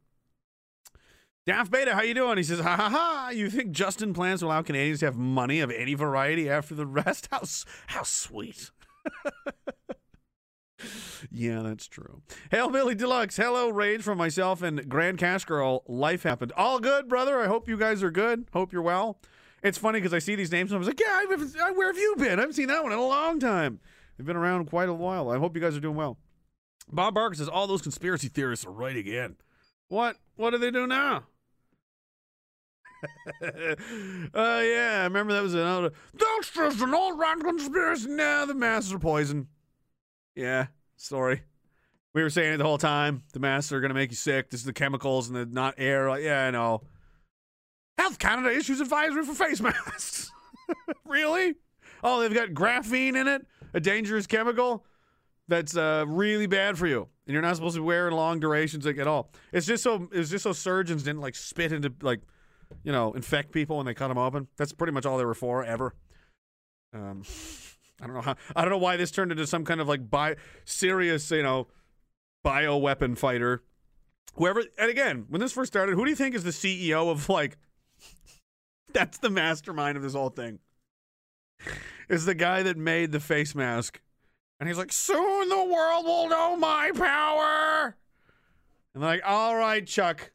[1.46, 2.38] Daft Beta, how you doing?
[2.38, 3.30] He says, ha ha ha.
[3.34, 6.86] You think Justin plans to allow Canadians to have money of any variety after the
[6.86, 7.28] rest?
[7.32, 7.42] How,
[7.88, 8.72] how sweet.
[11.32, 12.22] yeah, that's true.
[12.50, 13.36] Hail Billy Deluxe.
[13.36, 15.84] Hello, Rage from myself and Grand Cash Girl.
[15.86, 16.54] Life happened.
[16.56, 17.42] All good, brother.
[17.42, 18.48] I hope you guys are good.
[18.54, 19.20] Hope you're well.
[19.62, 21.24] It's funny because I see these names and I was like, yeah,
[21.72, 22.40] where have you been?
[22.40, 23.80] I haven't seen that one in a long time.
[24.18, 25.30] They've been around quite a while.
[25.30, 26.18] I hope you guys are doing well.
[26.92, 29.36] Bob Barker says all those conspiracy theorists are right again.
[29.88, 30.18] What?
[30.36, 31.24] What do they do now?
[33.42, 35.92] Oh uh, yeah, I remember that was another.
[36.14, 38.10] That's just an old rotten conspiracy.
[38.10, 39.48] Now the masks are poison.
[40.36, 41.44] Yeah, sorry.
[42.14, 43.24] We were saying it the whole time.
[43.34, 44.50] The masks are gonna make you sick.
[44.50, 46.10] This is the chemicals and the not air.
[46.10, 46.84] Like, yeah, I know.
[47.98, 50.32] Health Canada issues advisory for face masks.
[51.06, 51.56] really?
[52.04, 54.86] Oh, they've got graphene in it, a dangerous chemical
[55.48, 58.98] that's uh, really bad for you, and you're not supposed to wear long durations like
[58.98, 59.30] at all.
[59.52, 62.22] It's just so it's just so surgeons didn't like spit into like
[62.84, 64.48] you know infect people when they cut them open.
[64.58, 65.94] That's pretty much all they were for ever.
[66.94, 67.24] Um,
[68.02, 68.36] I don't know how.
[68.56, 71.68] I don't know why this turned into some kind of like bi- serious you know
[72.44, 73.64] bio weapon fighter.
[74.36, 77.30] Whoever, and again, when this first started, who do you think is the CEO of
[77.30, 77.58] like?
[78.94, 80.60] That's the mastermind of this whole thing.
[82.10, 84.02] Is the guy that made the face mask
[84.64, 87.98] and he's like, soon the world will know my power.
[88.94, 90.32] And like, all right, Chuck,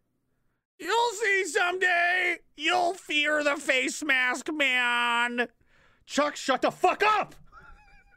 [0.79, 2.37] you'll see someday.
[2.55, 5.49] You'll fear the face mask man.
[6.05, 7.37] Chuck, shut the fuck up.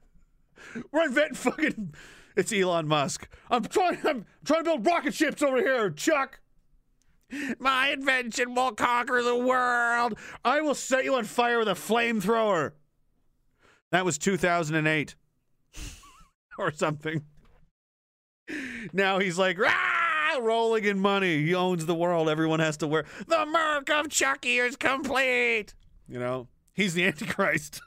[0.92, 1.96] We're inventing fucking.
[2.36, 3.30] It's Elon Musk.
[3.50, 4.00] I'm trying.
[4.06, 6.42] I'm trying to build rocket ships over here, Chuck.
[7.58, 10.20] My invention will conquer the world.
[10.44, 12.74] I will set you on fire with a flamethrower.
[13.92, 15.16] That was 2008
[16.62, 17.24] or something.
[18.94, 20.02] Now he's like, Rah!
[20.40, 21.44] rolling in money.
[21.44, 22.30] He owns the world.
[22.30, 23.06] Everyone has to wear.
[23.28, 25.74] The mark of Chucky is complete.
[26.08, 27.82] You know, he's the Antichrist.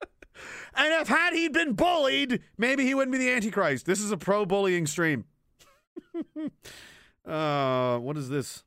[0.74, 3.86] and if had he been bullied, maybe he wouldn't be the Antichrist.
[3.86, 5.24] This is a pro bullying stream.
[7.26, 8.64] uh, what is this?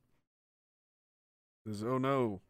[1.66, 2.42] This oh no.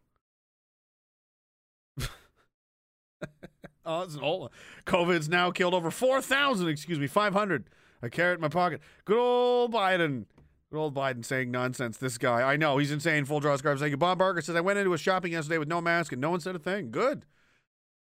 [3.86, 4.50] Oh, it's an old.
[4.86, 7.70] COVID's now killed over 4,000, excuse me, 500.
[8.02, 8.82] I carry it in my pocket.
[9.06, 10.26] Good old Biden.
[10.72, 11.98] Good old Biden saying nonsense.
[11.98, 12.42] This guy.
[12.42, 12.78] I know.
[12.78, 13.26] He's insane.
[13.26, 13.82] Full draw scarves.
[13.82, 13.98] Thank you.
[13.98, 16.40] Bob Barker says, I went into a shopping yesterday with no mask and no one
[16.40, 16.92] said a thing.
[16.92, 17.26] Good.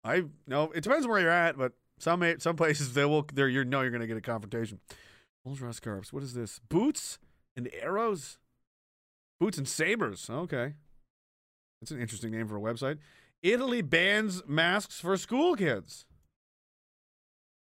[0.05, 0.73] I know.
[0.75, 3.91] It depends where you're at, but some some places they will, there you know you're
[3.91, 4.81] going to get a confrontation.
[5.45, 6.13] Full draw scarves.
[6.13, 6.61] What is this?
[6.69, 7.19] Boots
[7.57, 8.39] and arrows?
[9.39, 10.29] Boots and sabers.
[10.31, 10.75] Okay.
[11.81, 12.99] That's an interesting name for a website.
[13.43, 16.05] Italy bans masks for school kids.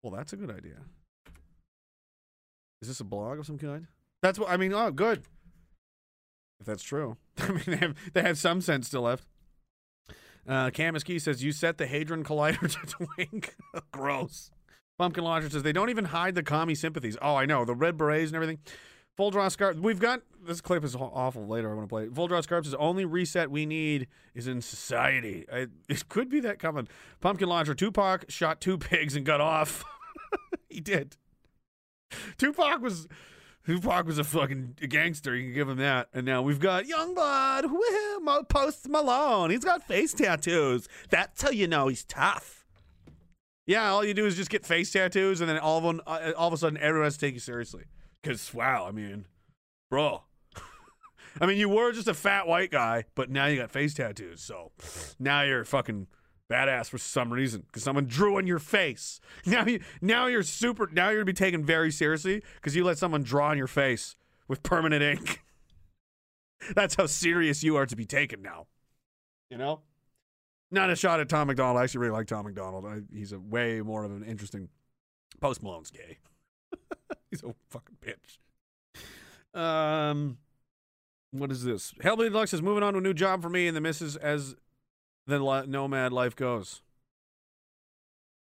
[0.02, 0.82] Well, that's a good idea.
[2.82, 3.88] Is this a blog of some kind?
[4.22, 4.74] That's what I mean.
[4.74, 5.24] Oh, good.
[6.60, 9.28] If that's true, I mean they have they have some sense still left.
[10.48, 13.56] Uh, Kamiski says you set the Hadron Collider to twink.
[13.92, 14.52] Gross.
[14.98, 17.18] Pumpkin Launcher says they don't even hide the commie sympathies.
[17.22, 18.60] Oh, I know the red berets and everything.
[19.18, 19.50] Draw.
[19.80, 21.48] We've got this clip is awful.
[21.48, 22.28] Later, I want to play.
[22.28, 25.46] Draw scarf only reset we need is in society.
[25.52, 26.88] I, it could be that coming.
[27.22, 27.74] Pumpkin launcher.
[27.74, 29.84] Tupac shot two pigs and got off.
[30.70, 31.18] he did.
[32.38, 33.08] Tupac was
[33.66, 35.36] Tupac was a fucking gangster.
[35.36, 36.10] You can give him that.
[36.14, 38.50] And now we've got Yungblud.
[38.50, 39.50] Post Malone.
[39.50, 40.88] He's got face tattoos.
[41.10, 42.66] That's how you know he's tough.
[43.66, 46.34] Yeah, all you do is just get face tattoos, and then all of them, uh,
[46.38, 47.86] all of a sudden, everyone has to take you seriously.
[48.26, 49.28] Because, wow, I mean,
[49.92, 50.24] bro.
[51.42, 54.42] I mean, you were just a fat white guy, but now you got face tattoos.
[54.42, 54.72] So
[55.20, 56.08] now you're fucking
[56.50, 59.20] badass for some reason because someone drew on your face.
[59.46, 60.90] Now you, now you're super.
[60.92, 64.16] Now you're gonna be taken very seriously because you let someone draw on your face
[64.48, 65.44] with permanent ink.
[66.76, 68.66] That's how serious you are to be taken now.
[69.52, 69.82] You know.
[70.72, 71.78] Not a shot at Tom MacDonald.
[71.78, 72.88] I actually really like Tom MacDonald.
[72.88, 74.70] I, he's a way more of an interesting.
[75.40, 76.18] Post Malone's gay.
[77.32, 79.60] He's a fucking bitch.
[79.60, 80.38] Um,
[81.32, 81.94] what is this?
[82.02, 84.56] Hellblade Deluxe is moving on to a new job for me and the missus as
[85.28, 86.82] the nomad life goes.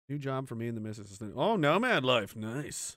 [0.09, 1.21] New job for me and the missus.
[1.35, 2.37] Oh, nomad life.
[2.37, 2.97] Nice.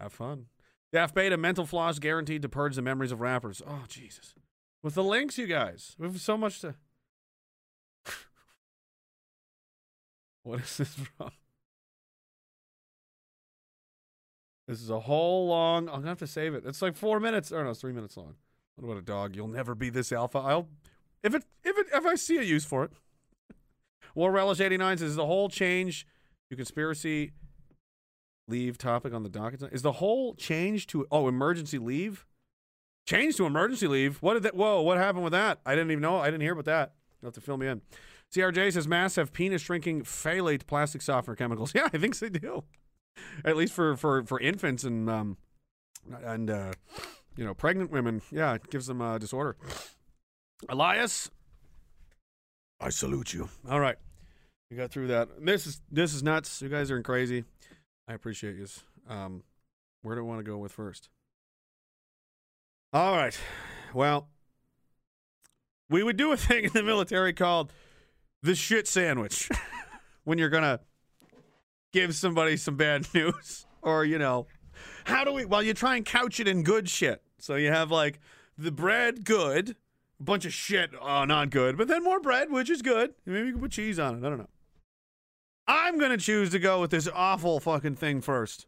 [0.00, 0.46] Have fun.
[0.92, 3.60] Daft Beta, mental floss guaranteed to purge the memories of rappers.
[3.66, 4.34] Oh, Jesus.
[4.82, 5.96] With the links, you guys.
[5.98, 6.74] We have so much to.
[10.42, 11.30] what is this from?
[14.66, 15.88] This is a whole long.
[15.88, 16.64] I'm gonna have to save it.
[16.66, 17.52] It's like four minutes.
[17.52, 18.34] Or no, it's three minutes long.
[18.76, 19.36] What about a dog?
[19.36, 20.38] You'll never be this alpha.
[20.38, 20.68] I'll
[21.22, 22.92] if it if it if I see a use for it.
[24.14, 26.06] War Relish 89 says the whole change
[26.50, 27.32] to conspiracy
[28.48, 29.62] leave topic on the docket.
[29.72, 32.26] Is the whole change to oh emergency leave?
[33.06, 34.16] Change to emergency leave.
[34.22, 34.56] What did that?
[34.56, 34.80] Whoa!
[34.80, 35.60] What happened with that?
[35.66, 36.18] I didn't even know.
[36.18, 36.94] I didn't hear about that.
[37.20, 37.82] You have to fill me in.
[38.34, 41.72] CRJ says masks have penis shrinking phthalate plastic softener chemicals.
[41.74, 42.64] Yeah, I think they do.
[43.44, 45.36] At least for for for infants and um
[46.22, 46.72] and uh
[47.36, 48.22] you know pregnant women.
[48.30, 49.56] Yeah, it gives them a disorder.
[50.68, 51.30] Elias,
[52.80, 53.48] I salute you.
[53.68, 53.96] All right,
[54.70, 55.28] we got through that.
[55.44, 56.62] This is this is nuts.
[56.62, 57.44] You guys are crazy.
[58.08, 58.66] I appreciate you.
[59.08, 59.42] Um,
[60.02, 61.08] where do I want to go with first?
[62.92, 63.36] All right.
[63.92, 64.28] Well,
[65.90, 67.72] we would do a thing in the military called
[68.42, 69.48] the shit sandwich
[70.24, 70.80] when you're gonna
[71.94, 73.64] give somebody some bad news.
[73.80, 74.46] Or you know
[75.04, 77.22] how do we well you try and couch it in good shit.
[77.38, 78.20] So you have like
[78.58, 79.76] the bread good
[80.20, 83.14] a bunch of shit oh, not good but then more bread which is good.
[83.24, 84.48] Maybe you can put cheese on it i don't know.
[85.66, 88.66] I'm gonna choose to go with this awful fucking thing first.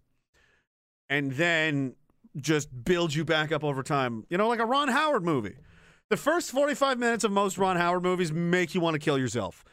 [1.09, 1.95] And then
[2.37, 4.25] just build you back up over time.
[4.29, 5.57] You know like a ron howard movie.
[6.09, 9.65] The first 45 minutes of most ron howard movies make you want to kill yourself.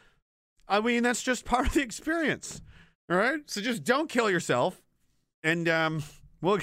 [0.66, 2.62] I mean that's just part of the experience
[3.10, 3.40] all right.
[3.46, 4.80] So just don't kill yourself.
[5.42, 6.02] And um,
[6.40, 6.58] we'll.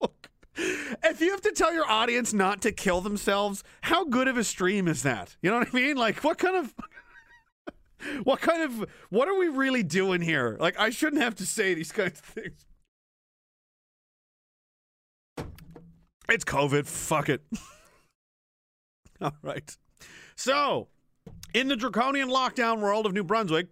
[0.56, 4.44] if you have to tell your audience not to kill themselves, how good of a
[4.44, 5.36] stream is that?
[5.42, 5.96] You know what I mean?
[5.96, 6.74] Like, what kind of.
[8.24, 8.88] what kind of.
[9.10, 10.56] What are we really doing here?
[10.58, 12.66] Like, I shouldn't have to say these kinds of things.
[16.28, 16.86] It's COVID.
[16.86, 17.42] Fuck it.
[19.20, 19.76] All right.
[20.34, 20.88] So,
[21.54, 23.68] in the draconian lockdown world of New Brunswick,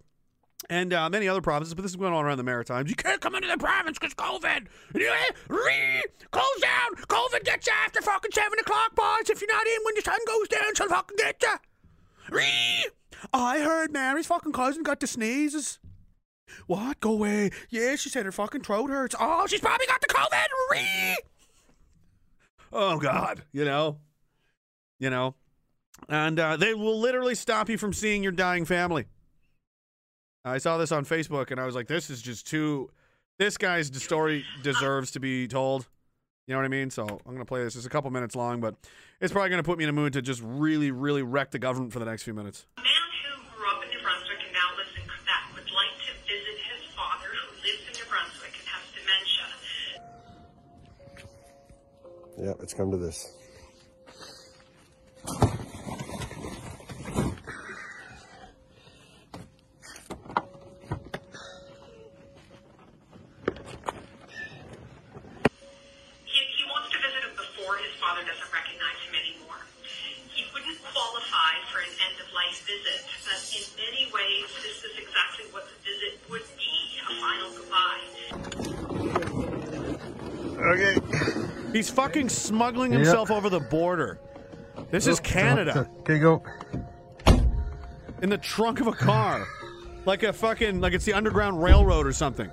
[0.69, 2.89] and uh, many other provinces, but this is going on around the Maritimes.
[2.89, 4.67] You can't come into the province because COVID.
[5.49, 6.03] Re!
[6.31, 6.95] Close down.
[7.07, 9.29] COVID gets you after fucking 7 o'clock, boys.
[9.29, 11.55] If you're not in when the sun goes down, she'll fucking get you.
[12.31, 12.85] Re.
[13.33, 15.79] I heard Mary's fucking cousin got the sneezes.
[16.67, 16.99] What?
[16.99, 17.51] Go away.
[17.69, 19.15] Yeah, she said her fucking throat hurts.
[19.19, 21.15] Oh, she's probably got the COVID.
[22.73, 23.43] Oh, God.
[23.51, 23.99] You know?
[24.99, 25.35] You know?
[26.09, 29.05] And uh, they will literally stop you from seeing your dying family.
[30.45, 32.91] I saw this on Facebook and I was like, this is just too.
[33.39, 35.87] This guy's story deserves to be told.
[36.47, 36.91] You know what I mean?
[36.91, 37.75] So I'm going to play this.
[37.75, 38.75] It's a couple minutes long, but
[39.19, 41.57] it's probably going to put me in a mood to just really, really wreck the
[41.57, 42.67] government for the next few minutes.
[42.77, 42.89] A man
[43.25, 46.57] come to up in New Brunswick and now lives in Quebec would like to visit
[46.61, 49.49] his father who lives in New Brunswick and has dementia.
[52.37, 53.33] Yeah, it's come to this.
[66.25, 69.63] He, he wants to visit him before his father doesn't recognize him anymore.
[70.35, 74.99] He wouldn't qualify for an end of life visit, but in many ways, this is
[74.99, 78.03] exactly what the visit would be a final goodbye.
[80.65, 80.95] Okay.
[81.73, 84.19] He's fucking smuggling himself over the border.
[84.91, 86.43] This is Canada Okay, go.
[88.21, 89.47] in the trunk of a car.
[90.05, 92.49] Like a fucking, like it's the Underground Railroad or something.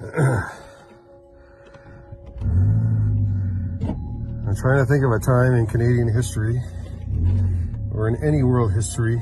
[4.46, 6.60] I'm trying to think of a time in Canadian history
[7.92, 9.16] or in any world history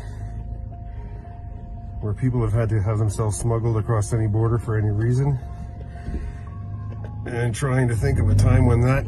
[2.01, 5.39] where people have had to have themselves smuggled across any border for any reason.
[7.25, 9.05] And trying to think of a time when that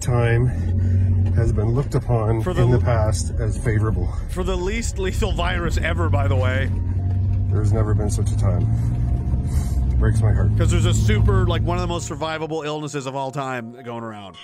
[0.00, 0.46] time
[1.36, 4.08] has been looked upon the- in the past as favorable.
[4.30, 6.70] For the least lethal virus ever, by the way.
[7.52, 8.62] There's never been such a time.
[9.90, 10.52] It Breaks my heart.
[10.54, 14.02] Because there's a super, like, one of the most survivable illnesses of all time going
[14.04, 14.36] around.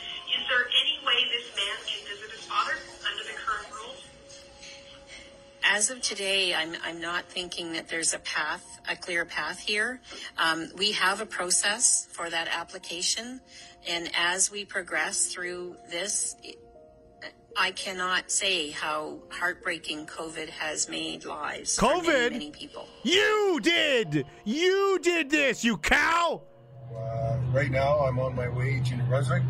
[5.75, 10.01] As of today, I'm, I'm not thinking that there's a path, a clear path here.
[10.39, 13.41] Um, we have a process for that application.
[13.89, 16.37] And as we progress through this,
[17.57, 22.07] I cannot say how heartbreaking COVID has made lives for COVID?
[22.07, 22.87] many, many people.
[23.03, 24.27] You did!
[24.45, 26.43] You did this, you cow!
[26.97, 29.43] Uh, right now, I'm on my way to New Brunswick,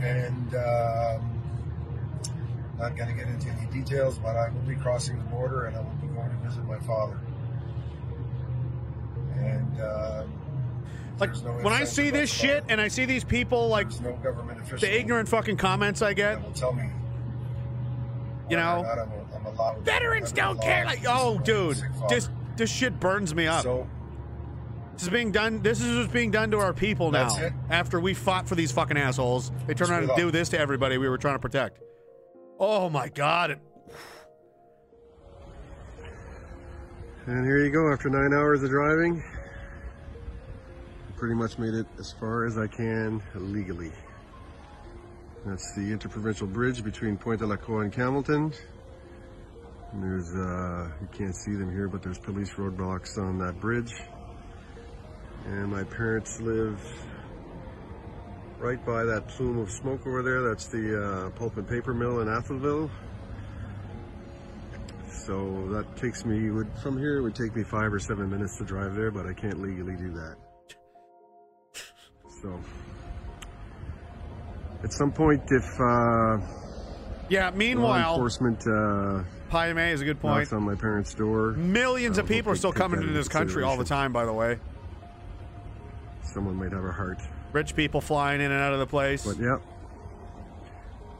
[0.00, 1.31] and um,
[2.82, 5.76] not going to get into any details, but I will be crossing the border, and
[5.76, 7.18] I will be going to visit my father.
[9.36, 10.24] And uh,
[11.18, 14.66] Like no when I see this shit and I see these people like no government
[14.80, 16.84] the ignorant fucking comments I get, will tell me.
[18.50, 20.84] you know, not I'm, I'm veterans don't care.
[20.84, 23.62] Like, oh, dude, this this shit burns me up.
[23.62, 23.86] So
[24.94, 25.62] This is being done.
[25.62, 27.28] This is what's being done to our people now.
[27.28, 27.52] That's it.
[27.70, 30.98] After we fought for these fucking assholes, they turn around and do this to everybody
[30.98, 31.80] we were trying to protect.
[32.58, 33.58] Oh my god!
[37.26, 39.22] And here you go, after nine hours of driving,
[41.16, 43.92] pretty much made it as far as I can legally.
[45.46, 48.52] That's the interprovincial bridge between Pointe de la Croix and Campbellton.
[49.92, 53.94] And there's, uh, you can't see them here, but there's police roadblocks on that bridge.
[55.46, 56.80] And my parents live
[58.62, 60.42] right by that plume of smoke over there.
[60.42, 62.88] That's the uh, pulp and paper mill in Atholville.
[65.26, 68.56] So that takes me would from here it would take me five or seven minutes
[68.58, 70.36] to drive there, but I can't legally do that.
[72.40, 72.60] So
[74.82, 76.38] at some point, if uh,
[77.28, 77.50] Yeah.
[77.54, 80.52] Meanwhile, enforcement uh, Pai Mei is a good point.
[80.52, 83.84] on my parents' door, Millions of people are still coming into this country all the
[83.84, 84.12] time.
[84.12, 84.58] By the way,
[86.22, 87.20] someone might have a heart.
[87.52, 89.24] Rich people flying in and out of the place.
[89.24, 89.58] But yeah,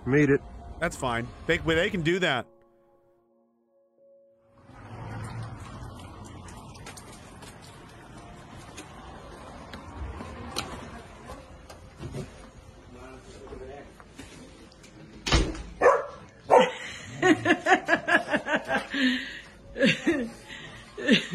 [0.06, 0.40] made it.
[0.80, 1.28] That's fine.
[1.46, 2.46] They they can do that.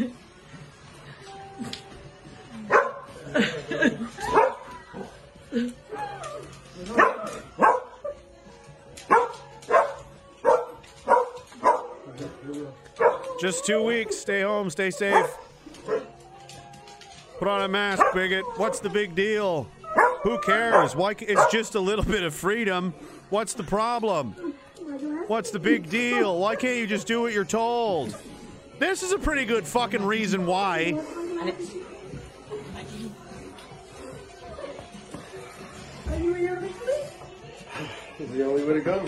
[13.47, 14.17] Just two weeks.
[14.17, 14.69] Stay home.
[14.69, 15.25] Stay safe.
[17.39, 18.43] Put on a mask, bigot.
[18.57, 19.69] What's the big deal?
[20.23, 20.97] Who cares?
[20.97, 21.13] Why?
[21.13, 22.93] ca- It's just a little bit of freedom.
[23.29, 24.33] What's the problem?
[25.27, 26.37] What's the big deal?
[26.37, 28.13] Why can't you just do what you're told?
[28.79, 30.99] This is a pretty good fucking reason why.
[38.19, 39.07] It's the only way to go.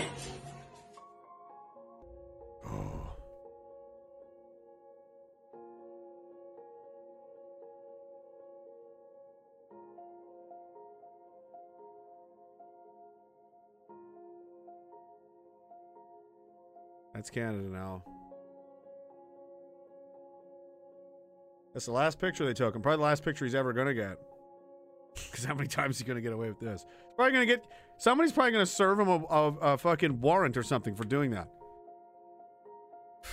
[17.20, 18.02] That's Canada now.
[21.74, 24.16] That's the last picture they took, and probably the last picture he's ever gonna get.
[25.30, 26.86] Because how many times is he gonna get away with this?
[27.16, 27.66] Probably gonna get
[27.98, 31.50] somebody's probably gonna serve him a, a, a fucking warrant or something for doing that.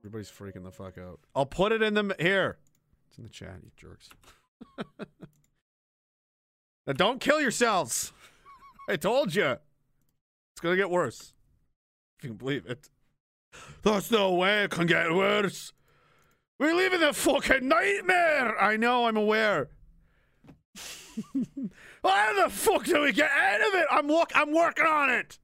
[0.00, 1.20] Everybody's freaking the fuck out.
[1.34, 2.56] I'll put it in the here.
[3.10, 4.08] It's in the chat, you jerks.
[6.86, 8.14] now don't kill yourselves.
[8.88, 9.58] I told you.
[10.60, 11.32] It's gonna get worse.
[12.18, 12.90] If you can believe it.
[13.82, 15.72] There's no way it can get worse.
[16.58, 18.60] We live in a fucking nightmare.
[18.60, 19.70] I know, I'm aware.
[22.04, 23.86] How the fuck do we get out of it?
[23.90, 25.38] I'm look I'm working on it.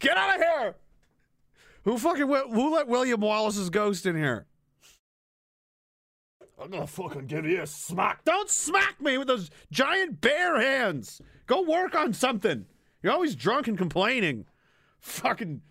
[0.00, 0.74] Get out of here.
[1.84, 4.48] Who fucking wi- who let William Wallace's ghost in here?
[6.60, 8.24] I'm gonna fucking give you a smack.
[8.24, 11.22] Don't smack me with those giant bare hands.
[11.46, 12.66] Go work on something.
[13.02, 14.46] You're always drunk and complaining.
[15.00, 15.62] Fucking,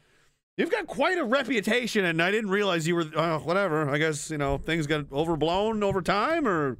[0.56, 3.06] you've got quite a reputation, and I didn't realize you were.
[3.16, 3.90] Uh, whatever.
[3.90, 6.78] I guess you know things got overblown over time, or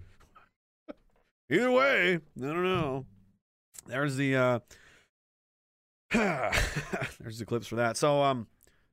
[1.52, 3.06] either way, I don't know.
[3.88, 4.36] There's the.
[4.36, 4.60] uh
[7.20, 7.98] There's the clips for that.
[7.98, 8.48] So um,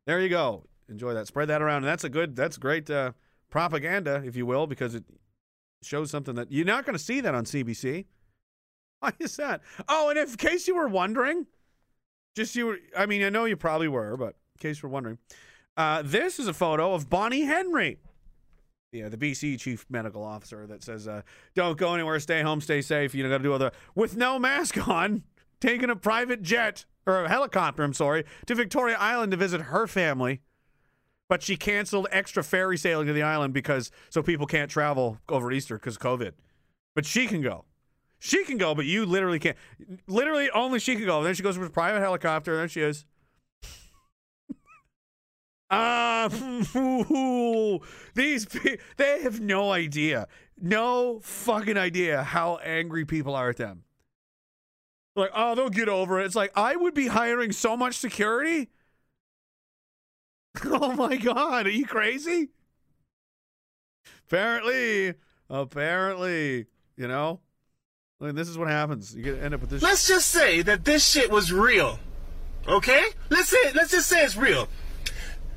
[0.05, 0.65] there you go.
[0.89, 1.29] Enjoy that.
[1.29, 2.35] Spread that around, and that's a good.
[2.35, 3.13] That's great uh,
[3.51, 5.05] propaganda, if you will, because it
[5.83, 8.07] shows something that you're not going to see that on CBC.
[9.05, 9.61] Why is that?
[9.87, 11.47] Oh, and if, in case you were wondering,
[12.35, 14.93] just you were, I mean, I know you probably were, but in case you were
[14.93, 15.19] wondering,
[15.77, 17.99] uh, this is a photo of Bonnie Henry.
[18.93, 21.21] Yeah, the BC chief medical officer that says, uh,
[21.55, 23.15] don't go anywhere, stay home, stay safe.
[23.15, 25.25] You know, got to do other, with no mask on,
[25.61, 29.87] taking a private jet, or a helicopter, I'm sorry, to Victoria Island to visit her
[29.87, 30.41] family.
[31.29, 35.53] But she canceled extra ferry sailing to the island because, so people can't travel over
[35.53, 36.33] Easter because COVID.
[36.95, 37.67] But she can go.
[38.25, 39.55] She can go, but you literally can't.
[40.07, 41.19] Literally, only she can go.
[41.19, 42.53] And Then she goes with a private helicopter.
[42.53, 43.05] and There she is.
[45.71, 46.29] Ah,
[48.15, 50.27] these pe- they have no idea,
[50.59, 53.85] no fucking idea how angry people are at them.
[55.15, 56.25] Like, oh, they'll get over it.
[56.25, 58.71] It's like I would be hiring so much security.
[60.65, 62.51] Oh my god, are you crazy?
[64.27, 65.15] Apparently,
[65.51, 66.67] apparently,
[66.97, 67.41] you know,
[68.25, 69.15] I mean, this is what happens.
[69.15, 69.83] You get end up with this.
[69.83, 71.99] Let's just say that this shit was real.
[72.67, 73.05] Okay?
[73.29, 74.67] Let's say let's just say it's real.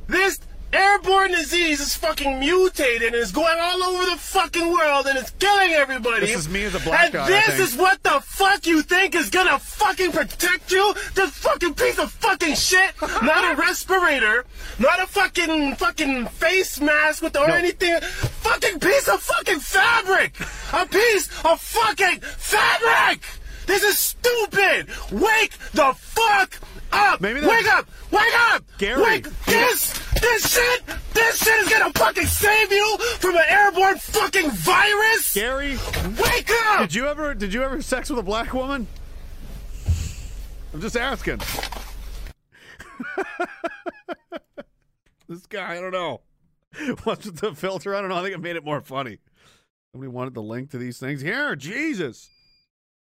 [0.07, 0.37] This
[0.73, 5.31] airborne disease is fucking mutated and is going all over the fucking world and it's
[5.31, 6.27] killing everybody.
[6.27, 9.15] This is me as a black and guy, this is what the fuck you think
[9.15, 10.93] is gonna fucking protect you?
[11.15, 12.91] This fucking piece of fucking shit.
[13.01, 14.45] not a respirator,
[14.79, 17.53] not a fucking fucking face mask with or No.
[17.53, 17.99] anything.
[18.01, 20.33] Fucking piece of fucking fabric.
[20.73, 23.21] A piece of fucking fabric.
[23.67, 24.87] This is stupid.
[25.11, 26.59] Wake the fuck
[26.91, 27.21] up.
[27.21, 27.87] Maybe Wake up.
[28.11, 28.63] Wake up.
[28.79, 29.03] Gary.
[29.03, 29.93] Wake this.
[30.19, 30.83] This shit.
[31.13, 35.33] This shit is gonna fucking save you from an airborne fucking virus.
[35.33, 35.77] Gary,
[36.19, 36.79] Wake up.
[36.79, 38.87] did you ever did you ever have sex with a black woman?
[40.73, 41.39] I'm just asking.
[45.27, 46.21] this guy, I don't know.
[47.03, 47.95] What's with the filter?
[47.95, 48.17] I don't know.
[48.17, 49.19] I think it made it more funny.
[49.91, 51.21] Somebody wanted the link to these things.
[51.21, 52.29] Here, Jesus.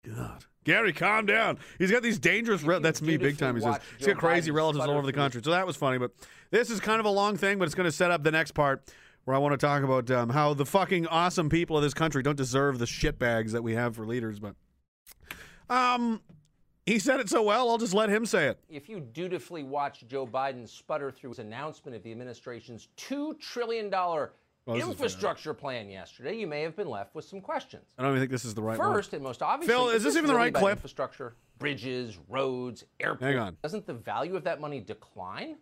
[0.04, 0.44] God.
[0.64, 1.58] Gary, calm down.
[1.78, 2.62] He's got these dangerous.
[2.62, 3.54] Re- that's me, big time.
[3.54, 5.42] He says he's got crazy relatives all over the country.
[5.44, 5.98] So that was funny.
[5.98, 6.12] But
[6.50, 8.52] this is kind of a long thing, but it's going to set up the next
[8.52, 8.90] part
[9.24, 12.22] where I want to talk about um, how the fucking awesome people of this country
[12.22, 14.40] don't deserve the shit bags that we have for leaders.
[14.40, 14.54] But
[15.68, 16.22] um,
[16.86, 17.70] he said it so well.
[17.70, 18.58] I'll just let him say it.
[18.68, 23.90] If you dutifully watch Joe Biden sputter through his announcement of the administration's $2 trillion
[24.66, 27.84] Well, infrastructure plan yesterday, you may have been left with some questions.
[27.98, 28.94] I don't even think this is the right one.
[28.94, 30.78] First, and most obviously, Phil, is this even the right clip?
[30.78, 33.22] Infrastructure, bridges, roads, airports.
[33.22, 33.56] Hang on.
[33.62, 35.56] Doesn't the value of that money decline?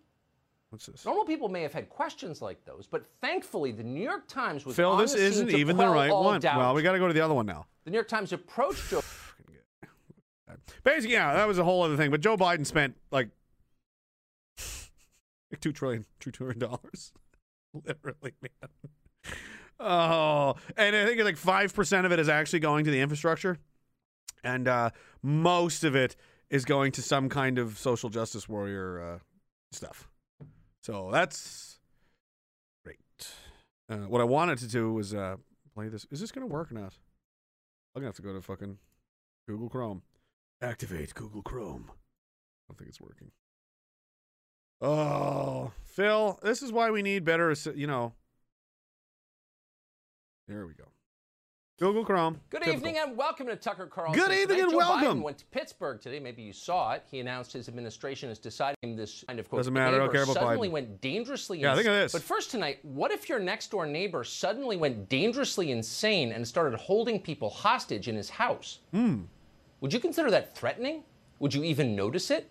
[0.71, 1.05] What's this?
[1.05, 4.77] Normal people may have had questions like those, but thankfully, the New York Times was
[4.77, 6.41] Phil, on this isn't even the right one.
[6.41, 6.59] doubt.
[6.59, 7.67] Well, we got to go to the other one now.
[7.85, 9.03] the New York Times approached Joe
[10.85, 12.11] Basically, yeah, that was a whole other thing.
[12.11, 13.31] But Joe Biden spent like
[15.51, 17.13] like two trillion, two trillion dollars,
[17.87, 19.35] literally, man.
[19.81, 23.59] Oh, and I think like five percent of it is actually going to the infrastructure,
[24.45, 24.91] and uh,
[25.23, 26.17] most of it
[26.51, 29.19] is going to some kind of social justice warrior uh,
[29.73, 30.09] stuff.
[30.83, 31.81] So that's
[32.85, 32.99] great.
[33.89, 35.37] Uh, what I wanted to do was uh,
[35.75, 36.07] play this.
[36.11, 36.95] Is this going to work or not?
[37.95, 38.79] I'm gonna have to go to fucking
[39.47, 40.03] Google Chrome.
[40.63, 41.91] Activate Google Chrome.
[41.91, 41.95] I
[42.69, 43.33] don't think it's working.
[44.83, 48.15] Oh, Phil, this is why we need better, you know.
[50.49, 50.85] There we go.
[51.79, 52.41] Google Chrome.
[52.51, 52.75] Good Typical.
[52.75, 54.21] evening and welcome to Tucker Carlson.
[54.21, 55.19] Good evening Tonight, and Joe welcome.
[55.21, 56.19] Biden went to Pittsburgh today.
[56.19, 57.05] Maybe you saw it.
[57.11, 60.13] He announced his administration is deciding this kind of quote, Doesn't matter, I don't neighbor
[60.13, 60.73] care about suddenly Biden.
[60.73, 62.03] went dangerously Yeah, think of insane.
[62.05, 62.13] this.
[62.13, 66.79] But first tonight, what if your next door neighbor suddenly went dangerously insane and started
[66.79, 68.81] holding people hostage in his house?
[68.93, 69.23] Hmm.
[69.81, 71.05] Would you consider that threatening?
[71.39, 72.51] Would you even notice it?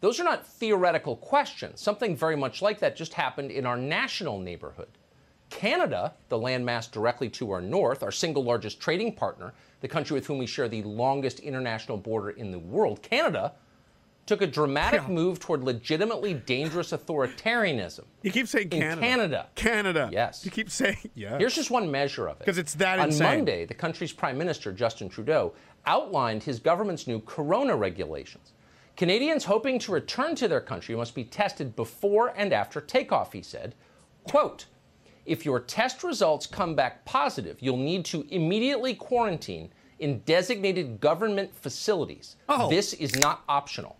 [0.00, 1.80] Those are not theoretical questions.
[1.80, 4.88] Something very much like that just happened in our national neighborhood.
[5.50, 10.26] Canada, the landmass directly to our north, our single largest trading partner, the country with
[10.26, 13.52] whom we share the longest international border in the world, Canada,
[14.26, 15.08] took a dramatic Yeah.
[15.08, 18.04] move toward legitimately dangerous authoritarianism.
[18.22, 19.00] You keep saying In Canada.
[19.00, 19.46] Canada.
[19.54, 20.10] Canada.
[20.12, 20.44] Yes.
[20.44, 21.38] You keep saying, yeah.
[21.38, 22.40] Here's just one measure of it.
[22.40, 23.38] Because it's that On insane.
[23.38, 25.54] Monday, the country's prime minister, Justin Trudeau,
[25.86, 28.52] outlined his government's new corona regulations.
[28.98, 33.40] Canadians hoping to return to their country must be tested before and after takeoff, he
[33.40, 33.76] said.
[34.24, 34.66] Quote,
[35.24, 39.70] if your test results come back positive, you'll need to immediately quarantine
[40.00, 42.34] in designated government facilities.
[42.48, 42.68] Oh.
[42.68, 43.96] This is not optional.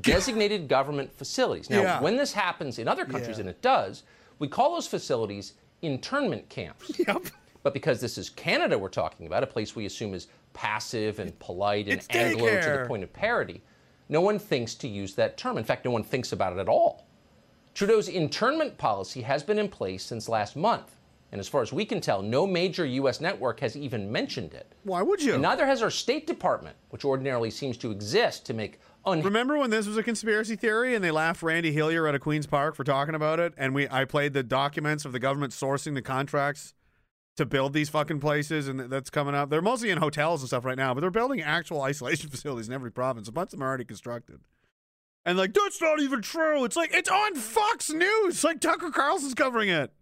[0.00, 1.68] Designated government facilities.
[1.68, 2.00] Now, Yeah.
[2.00, 3.40] when this happens in other countries, Yeah.
[3.42, 4.04] and it does,
[4.38, 5.52] we call those facilities
[5.82, 6.98] internment camps.
[6.98, 7.26] Yep.
[7.62, 11.38] But because this is Canada we're talking about, a place we assume is passive and
[11.38, 13.62] polite and It's Anglo to the point of parody,
[14.08, 15.58] no one thinks to use that term.
[15.58, 17.06] In fact, no one thinks about it at all.
[17.74, 20.96] Trudeau's internment policy has been in place since last month.
[21.30, 23.18] And as far as we can tell, no major U.S.
[23.18, 24.70] network has even mentioned it.
[24.84, 25.32] Why would you?
[25.32, 29.56] And neither has our State Department, which ordinarily seems to exist to make un- Remember
[29.56, 32.74] when this was a conspiracy theory and they laughed Randy Hillier out of Queens Park
[32.74, 33.54] for talking about it?
[33.56, 36.74] And we I played the documents of the government sourcing the contracts
[37.36, 39.48] to build these fucking places, and that's coming up.
[39.50, 42.74] They're mostly in hotels and stuff right now, but they're building actual isolation facilities in
[42.74, 43.28] every province.
[43.28, 44.40] A bunch of them are already constructed.
[45.24, 46.64] And like, that's not even true.
[46.64, 48.42] It's like it's on Fox News.
[48.42, 49.92] Like Tucker Carlson's covering it.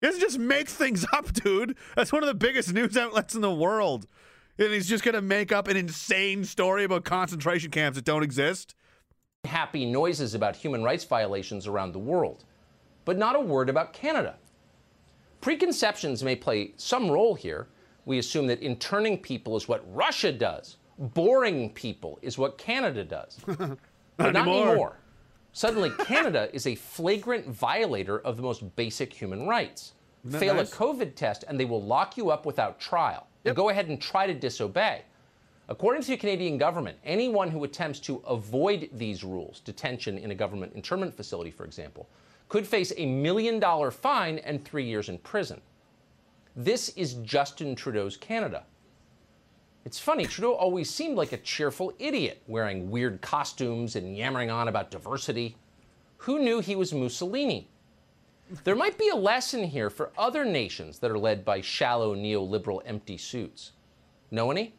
[0.00, 1.76] He doesn't just make things up, dude.
[1.96, 4.06] That's one of the biggest news outlets in the world.
[4.58, 8.74] And he's just gonna make up an insane story about concentration camps that don't exist.
[9.44, 12.44] happy noises about human rights violations around the world,
[13.04, 14.36] but not a word about Canada.
[15.40, 17.68] Preconceptions may play some role here.
[18.04, 23.38] We assume that interning people is what Russia does, boring people is what Canada does.
[23.46, 23.78] but
[24.18, 24.68] not anymore.
[24.68, 24.96] anymore.
[25.52, 29.94] Suddenly, Canada is a flagrant violator of the most basic human rights.
[30.30, 30.72] Fail nice?
[30.72, 33.26] a COVID test, and they will lock you up without trial.
[33.44, 35.02] And go ahead and try to disobey.
[35.70, 40.34] According to the Canadian government, anyone who attempts to avoid these rules, detention in a
[40.34, 42.08] government internment facility, for example,
[42.48, 45.60] could face a million dollar fine and three years in prison.
[46.56, 48.64] This is Justin Trudeau's Canada.
[49.84, 54.66] It's funny, Trudeau always seemed like a cheerful idiot, wearing weird costumes and yammering on
[54.66, 55.56] about diversity.
[56.18, 57.68] Who knew he was Mussolini?
[58.64, 62.82] There might be a lesson here for other nations that are led by shallow neoliberal
[62.84, 63.70] empty suits.
[64.32, 64.74] Know any?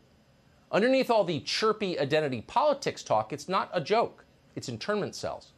[0.71, 4.25] Underneath all the chirpy identity politics talk, it's not a joke.
[4.55, 5.51] It's internment cells.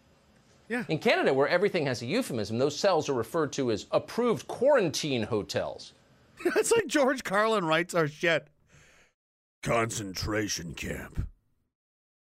[0.70, 0.86] Yeah.
[0.88, 5.24] In Canada, where everything has a euphemism, those cells are referred to as approved quarantine
[5.24, 5.93] hotels.
[6.55, 8.47] It's like George Carlin writes our shit.
[9.61, 11.28] Concentration camp.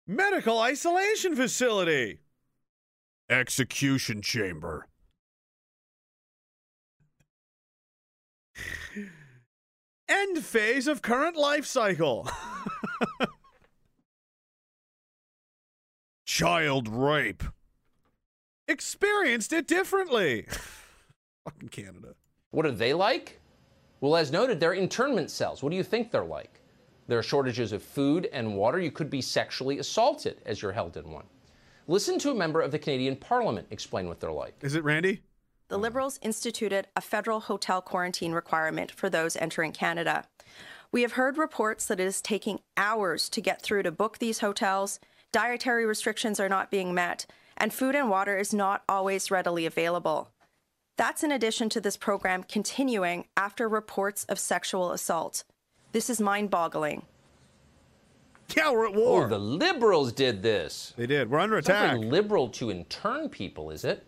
[0.06, 2.20] Medical isolation facility.
[3.30, 4.88] Execution chamber.
[10.10, 12.30] End phase of current life cycle.
[16.26, 17.44] Child rape.
[18.68, 20.44] Experienced it differently.
[21.46, 22.16] Fucking Canada.
[22.52, 23.40] What are they like?
[24.02, 25.64] Well, as noted, they're internment cells.
[25.64, 26.62] What do you think they're like?
[27.08, 28.80] There are shortages of food and water.
[28.80, 31.26] You could be sexually assaulted as you're held in one.
[31.88, 34.54] Listen to a member of the Canadian Parliament explain what they're like.
[34.62, 35.22] Is it Randy?
[35.70, 35.82] The mm.
[35.82, 40.26] Liberals instituted a federal hotel quarantine requirement for those entering Canada.
[40.92, 44.40] We have heard reports that it is taking hours to get through to book these
[44.40, 45.00] hotels,
[45.32, 47.26] dietary restrictions are not being met,
[47.58, 50.32] and food and water is not always readily available.
[50.96, 55.44] That's in addition to this program continuing after reports of sexual assault.
[55.92, 57.04] This is mind boggling.
[58.56, 59.26] Yeah, we're at war.
[59.26, 60.94] Oh, the Liberals did this.
[60.96, 61.30] they did.
[61.30, 61.92] We're under attack.
[61.92, 64.06] very liberal to intern people, is it?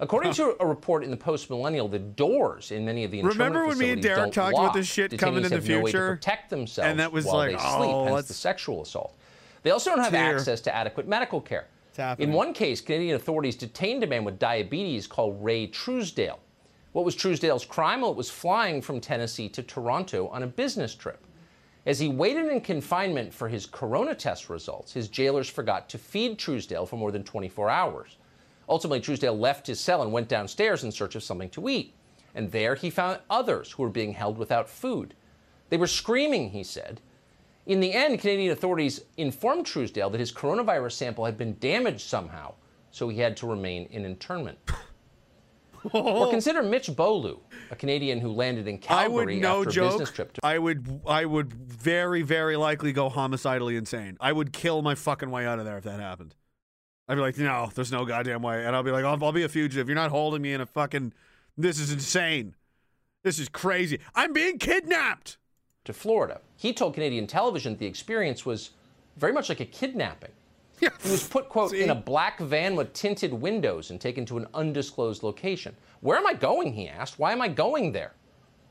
[0.00, 3.66] According to a report in the Post Millennial, the doors in many of the Remember
[3.66, 5.92] when me and Derek talked about this shit Detainees coming in the have no way
[5.92, 6.16] to future?
[6.16, 9.14] protect themselves And that was while like, they oh, sleep, hence let's- the sexual assault.
[9.62, 10.36] They also don't have Tear.
[10.36, 11.66] access to adequate medical care.
[12.18, 16.38] In one case, Canadian authorities detained a man with diabetes called Ray Truesdale.
[16.92, 18.00] What was Truesdale's crime?
[18.00, 21.22] Well, it was flying from Tennessee to Toronto on a business trip.
[21.84, 26.38] As he waited in confinement for his corona test results, his jailers forgot to feed
[26.38, 28.16] Truesdale for more than 24 hours.
[28.68, 31.94] Ultimately, Truesdale left his cell and went downstairs in search of something to eat.
[32.34, 35.14] And there he found others who were being held without food.
[35.68, 37.00] They were screaming, he said.
[37.66, 42.54] In the end, Canadian authorities informed Truesdale that his coronavirus sample had been damaged somehow,
[42.90, 44.58] so he had to remain in internment.
[45.92, 47.38] or consider Mitch Bolu,
[47.70, 50.14] a Canadian who landed in I would Calgary no after a business joke.
[50.14, 54.16] trip to I would I would very very likely go homicidally insane.
[54.20, 56.34] I would kill my fucking way out of there if that happened.
[57.10, 59.42] I'd be like, no, there's no goddamn way, and I'll be like, I'll, I'll be
[59.42, 59.88] a fugitive.
[59.88, 61.12] You're not holding me in a fucking.
[61.58, 62.54] This is insane.
[63.24, 63.98] This is crazy.
[64.14, 65.36] I'm being kidnapped.
[65.86, 66.40] to Florida.
[66.56, 68.70] He told Canadian television that the experience was
[69.16, 70.30] very much like a kidnapping.
[70.80, 70.90] Yeah.
[71.02, 71.82] He was put, quote, See?
[71.82, 75.74] in a black van with tinted windows and taken to an undisclosed location.
[76.02, 76.72] Where am I going?
[76.72, 77.18] He asked.
[77.18, 78.12] Why am I going there?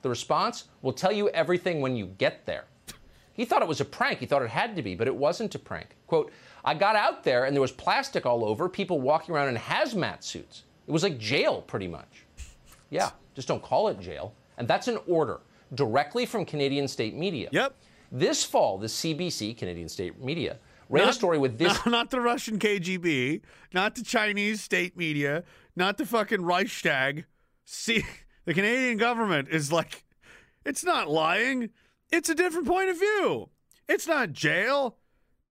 [0.02, 2.64] The response We'll tell you everything when you get there.
[3.34, 4.20] He thought it was a prank.
[4.20, 5.96] He thought it had to be, but it wasn't a prank.
[6.08, 6.32] Quote,
[6.70, 10.24] I got out there and there was plastic all over, people walking around in hazmat
[10.24, 10.66] suits.
[10.86, 12.28] It was like jail, pretty much.
[12.92, 14.36] Yeah, just don't call it jail.
[14.60, 15.40] And that's an order
[15.74, 17.50] directly from Canadian state media.
[17.52, 17.74] Yep.
[18.12, 20.58] This fall, the CBC, Canadian State Media,
[20.90, 23.42] ran a story with this No, not the Russian KGB,
[23.74, 25.46] not the Chinese state media,
[25.76, 27.26] not the fucking Reichstag.
[27.66, 28.04] See,
[28.46, 30.04] the Canadian government is like,
[30.64, 31.72] it's not lying.
[32.12, 33.50] It's a different point of view.
[33.88, 34.98] It's not jail.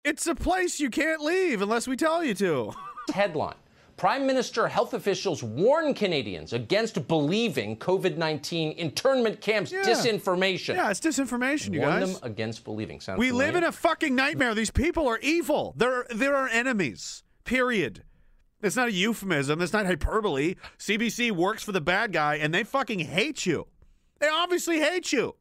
[0.03, 2.71] It's a place you can't leave unless we tell you to.
[3.13, 3.55] headline.
[3.97, 9.81] Prime Minister health officials warn Canadians against believing COVID 19 internment camps Yeah.
[9.81, 10.75] disinformation.
[10.75, 12.19] Yeah, it's disinformation, you warn guys.
[12.19, 12.99] them against believing.
[12.99, 14.53] Sound We live in a fucking nightmare.
[14.53, 15.73] These people are evil.
[15.77, 17.23] They're they're our enemies.
[17.43, 18.03] Period.
[18.61, 19.61] It's not a euphemism.
[19.61, 20.55] It's not hyperbole.
[20.77, 23.67] CBC works for the bad guy, and they fucking hate you.
[24.19, 25.35] They obviously hate you.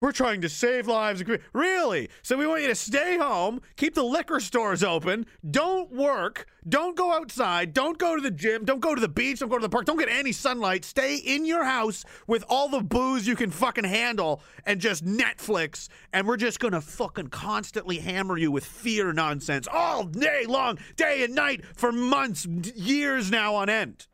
[0.00, 1.22] We're trying to save lives.
[1.52, 2.08] Really?
[2.22, 6.96] So we want you to stay home, keep the liquor stores open, don't work, don't
[6.96, 9.62] go outside, don't go to the gym, don't go to the beach, don't go to
[9.62, 10.86] the park, don't get any sunlight.
[10.86, 15.88] Stay in your house with all the booze you can fucking handle and just Netflix.
[16.14, 21.24] And we're just gonna fucking constantly hammer you with fear nonsense all day long, day
[21.24, 24.06] and night for months, years now on end.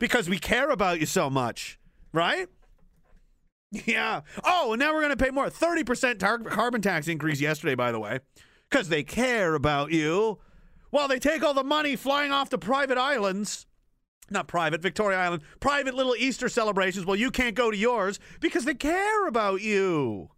[0.00, 1.78] Because we care about you so much,
[2.12, 2.48] right?
[3.70, 4.22] Yeah.
[4.44, 5.46] Oh, and now we're going to pay more.
[5.50, 8.20] 30% tar- carbon tax increase yesterday, by the way,
[8.70, 10.38] because they care about you.
[10.90, 13.66] while they take all the money flying off to private islands.
[14.30, 17.04] Not private, Victoria Island, private little Easter celebrations.
[17.06, 20.30] Well, you can't go to yours because they care about you.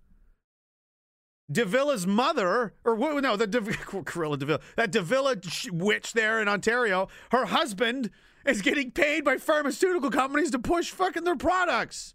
[1.51, 5.37] de Villa's mother, or no, the De- Corilla de Villa, that de Villa
[5.73, 8.11] witch there in Ontario, her husband
[8.47, 12.15] is getting paid by pharmaceutical companies to push fucking their products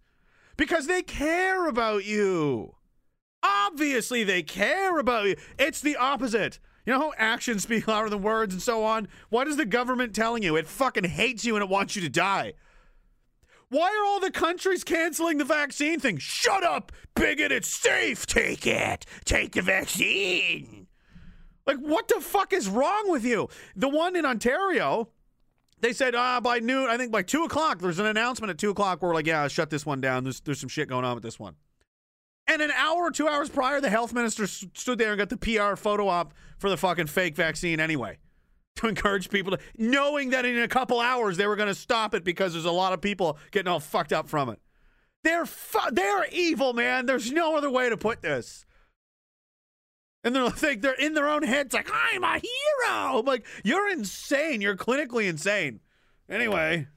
[0.58, 2.76] because they care about you.
[3.44, 5.36] Obviously, they care about you.
[5.60, 6.60] It's the opposite.
[6.86, 9.08] You know how actions speak louder than words and so on?
[9.30, 10.56] What is the government telling you?
[10.56, 12.54] It fucking hates you and it wants you to die.
[13.70, 16.18] Why are all the countries canceling the vaccine thing?
[16.18, 17.52] Shut up, bigot.
[17.52, 18.26] It's safe.
[18.28, 19.06] Take it.
[19.26, 20.88] Take the vaccine.
[21.66, 23.50] Like, what the fuck is wrong with you?
[23.76, 25.10] The one in Ontario,
[25.86, 28.72] they said, ah, by noon, I think by two o'clock, there's an announcement at two
[28.72, 30.24] o'clock where we're like, yeah, shut this one down.
[30.24, 31.58] There's, there's some shit going on with this one.
[32.48, 35.38] And an hour or two hours prior, the health minister stood there and got the
[35.38, 38.18] PR photo op for the fucking fake vaccine anyway.
[38.78, 42.14] To encourage people to, knowing that in a couple hours they were going to stop
[42.14, 44.60] it because there's a lot of people getting all fucked up from it.
[45.24, 47.06] They're fu- they're evil, man.
[47.06, 48.65] There's no other way to put this.
[50.26, 53.20] And they're like they're in their own heads, like I'm a hero.
[53.20, 54.60] I'm like you're insane.
[54.60, 55.80] You're clinically insane.
[56.28, 56.88] Anyway,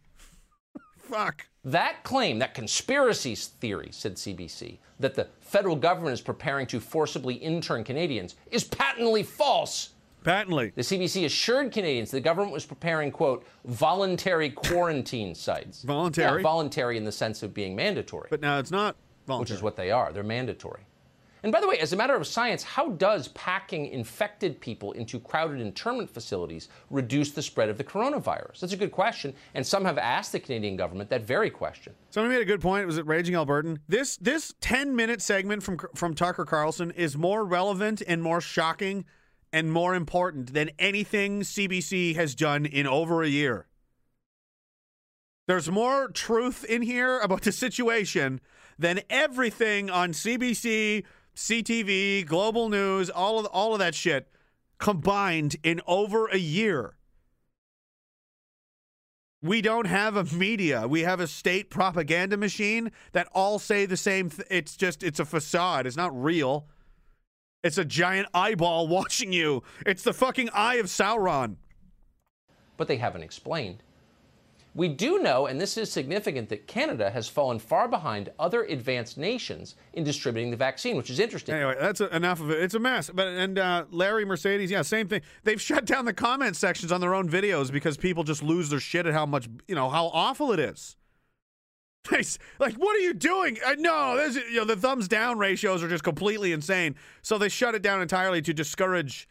[0.99, 1.47] fuck.
[1.65, 7.35] That claim, that conspiracy theory, said CBC, that the federal government is preparing to forcibly
[7.35, 9.91] intern Canadians is patently false.
[10.25, 10.73] Patently.
[10.75, 15.83] The CBC assured Canadians the government was preparing, quote, voluntary quarantine sites.
[15.83, 16.39] Voluntary?
[16.41, 19.43] Yeah, voluntary in the sense of being mandatory, But now it's not voluntary.
[19.43, 20.13] which is what they are.
[20.13, 20.81] They're mandatory.
[21.43, 25.21] And by the way, as a matter of science, how does packing infected people into
[25.21, 28.61] crowded internment facilities reduce the spread of the coronavirus?
[28.61, 29.35] That's a good question.
[29.55, 31.95] And some have asked the Canadian government that very question.
[32.11, 32.87] Somebody made a good point.
[32.87, 33.79] Was it Raging Albertan?
[33.89, 39.05] This this ten minute segment from from Tucker Carlson is more relevant and more shocking
[39.53, 43.67] and more important than anything CBC has done in over a year.
[45.47, 48.43] There's more truth in here about the situation
[48.79, 51.05] than everything on CBC,
[51.39, 54.27] CTV, Global News, all of all of that shit
[54.79, 56.97] combined in over a year.
[59.41, 60.89] We don't have a media.
[60.89, 64.31] We have a state propaganda machine that all say the same.
[64.31, 65.87] Th- it's just it's a facade.
[65.87, 66.67] It's not real.
[67.63, 69.63] It's a giant eyeball watching you.
[69.87, 71.55] It's the fucking eye of Sauron.
[72.77, 73.85] but they haven't explained.
[74.79, 79.19] We do know, and this is significant, that Canada has fallen far behind other advanced
[79.19, 81.57] nations in distributing the vaccine, which is interesting.
[81.57, 82.63] Anyway, that's enough of it.
[82.63, 83.11] It's a mess.
[83.13, 85.23] But and uh, Larry Mercedes, yeah, same thing.
[85.43, 88.79] They've shut down the comment sections on their own videos because people just lose their
[88.79, 90.97] shit at how much you know how awful it is.
[92.59, 93.59] Like, what are you doing?
[93.67, 96.95] Uh, no, there's you know the thumbs down ratios are just completely insane.
[97.21, 99.29] So they shut it down entirely to discourage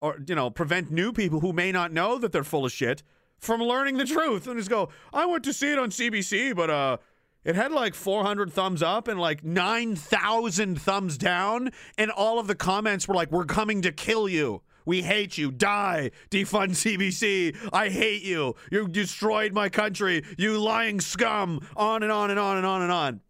[0.00, 3.02] or you know prevent new people who may not know that they're full of shit
[3.38, 6.70] from learning the truth and just go, I went to see it on CBC, but
[6.70, 6.96] uh.
[7.44, 12.56] It had like 400 thumbs up and like 9,000 thumbs down, and all of the
[12.56, 14.62] comments were like, "We're coming to kill you.
[14.84, 15.52] We hate you.
[15.52, 16.10] Die.
[16.28, 17.56] Defund CBC.
[17.72, 18.56] I hate you.
[18.72, 20.24] You destroyed my country.
[20.36, 23.20] You lying scum." On and on and on and on and on.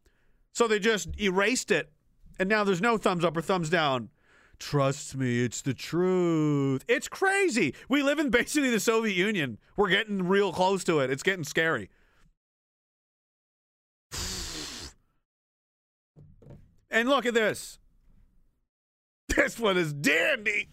[0.54, 1.92] So they just erased it,
[2.38, 4.09] and now there's no thumbs up or thumbs down.
[4.59, 6.84] Trust me, it's the truth.
[6.88, 7.74] It's crazy.
[7.88, 9.59] We live in basically the Soviet Union.
[9.76, 11.11] We're getting real close to it.
[11.11, 11.90] It's getting scary.
[16.88, 17.78] And look at this.
[19.36, 20.70] This one is dandy.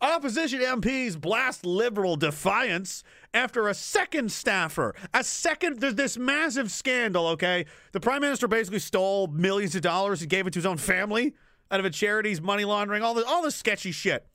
[0.00, 3.02] Opposition MPs blast liberal defiance
[3.34, 7.66] after a second staffer, a second, there's this massive scandal, okay?
[7.92, 11.34] The prime minister basically stole millions of dollars and gave it to his own family
[11.70, 14.26] out of a charity's money laundering, all the all the sketchy shit.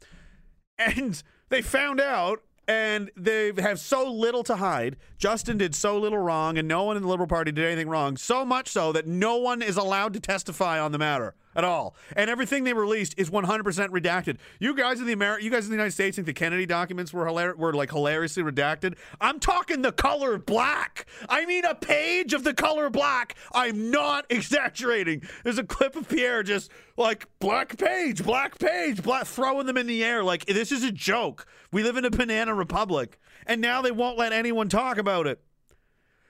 [0.77, 4.97] And they found out and they have so little to hide.
[5.17, 8.17] Justin did so little wrong, and no one in the Liberal Party did anything wrong.
[8.17, 11.95] So much so that no one is allowed to testify on the matter at all.
[12.15, 14.37] And everything they released is 100% redacted.
[14.59, 17.13] You guys in the Ameri- you guys in the United States think the Kennedy documents
[17.13, 18.95] were hilar- were like hilariously redacted?
[19.21, 21.05] I'm talking the color black.
[21.29, 23.35] I mean a page of the color black.
[23.53, 25.23] I'm not exaggerating.
[25.43, 29.87] There's a clip of Pierre just like black page, black page, black throwing them in
[29.87, 31.45] the air like this is a joke.
[31.71, 35.41] We live in a banana republic, and now they won't let anyone talk about it.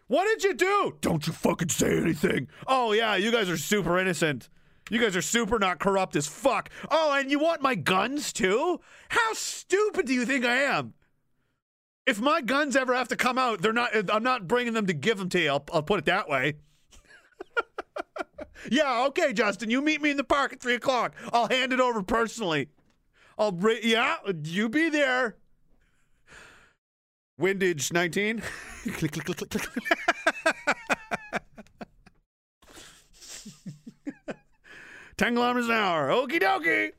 [0.07, 0.97] What did you do?
[1.01, 2.47] Don't you fucking say anything.
[2.67, 4.49] Oh, yeah, you guys are super innocent.
[4.89, 6.69] You guys are super not corrupt as fuck.
[6.91, 8.79] Oh, and you want my guns too?
[9.09, 10.93] How stupid do you think I am?
[12.05, 13.91] If my guns ever have to come out, they're not.
[14.11, 15.49] I'm not bringing them to give them to you.
[15.49, 16.57] I'll, I'll put it that way.
[18.71, 19.71] yeah, okay, Justin.
[19.71, 21.15] You meet me in the park at three o'clock.
[21.33, 22.69] I'll hand it over personally.
[23.39, 23.79] I'll bring.
[23.81, 25.37] Yeah, you be there.
[27.37, 28.41] Windage 19.
[28.93, 30.75] click, click, click, click, click.
[35.17, 36.09] 10 kilometers an hour.
[36.09, 36.91] Okie dokie.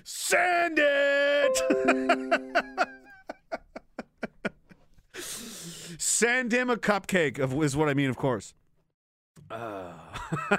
[0.04, 1.58] Send it.
[5.98, 8.54] Send him a cupcake, of, is what I mean, of course.
[9.50, 9.92] Uh.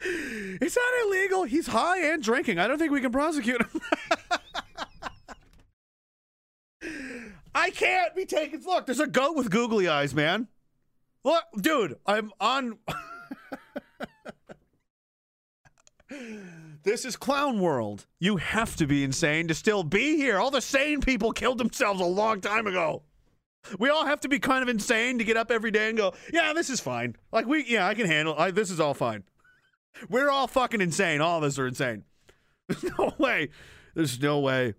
[0.00, 1.44] it's not illegal.
[1.44, 2.58] He's high and drinking.
[2.58, 3.80] I don't think we can prosecute him.
[7.54, 8.62] I can't be taken.
[8.64, 10.48] Look, there's a goat with googly eyes, man.
[11.24, 12.78] Look, dude, I'm on.
[16.82, 18.06] this is clown world.
[18.18, 20.38] You have to be insane to still be here.
[20.38, 23.02] All the sane people killed themselves a long time ago.
[23.78, 26.14] We all have to be kind of insane to get up every day and go,
[26.32, 27.16] yeah, this is fine.
[27.30, 28.34] Like we, yeah, I can handle.
[28.52, 29.24] This is all fine.
[30.08, 31.20] We're all fucking insane.
[31.20, 32.04] All of us are insane.
[32.68, 33.50] There's no way.
[33.94, 34.74] There's no way.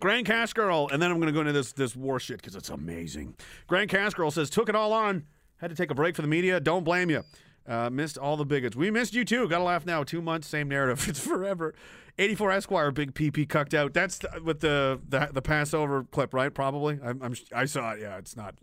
[0.00, 2.56] Grand Cash Girl, and then I'm going to go into this this war shit because
[2.56, 3.36] it's amazing.
[3.66, 5.26] Grand Cash Girl says, took it all on.
[5.60, 6.58] Had to take a break for the media.
[6.60, 7.22] Don't blame you.
[7.66, 8.74] Uh, missed all the bigots.
[8.74, 9.46] We missed you too.
[9.48, 10.02] Gotta laugh now.
[10.02, 11.06] Two months, same narrative.
[11.08, 11.74] It's forever.
[12.18, 13.94] 84 Esquire, big PP cucked out.
[13.94, 16.52] That's the, with the, the the Passover clip, right?
[16.52, 16.98] Probably.
[17.02, 18.00] I'm, I'm I saw it.
[18.00, 18.56] Yeah, it's not.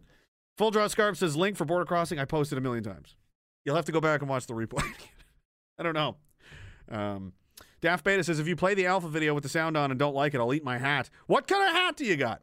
[0.57, 2.19] Full Draw Scarf says link for border crossing.
[2.19, 3.15] I posted a million times.
[3.63, 4.83] You'll have to go back and watch the replay.
[5.79, 6.17] I don't know.
[6.89, 7.33] Um,
[7.81, 10.15] Daft Beta says if you play the alpha video with the sound on and don't
[10.15, 11.09] like it, I'll eat my hat.
[11.27, 12.41] What kind of hat do you got?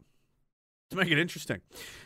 [0.91, 1.61] To make it interesting.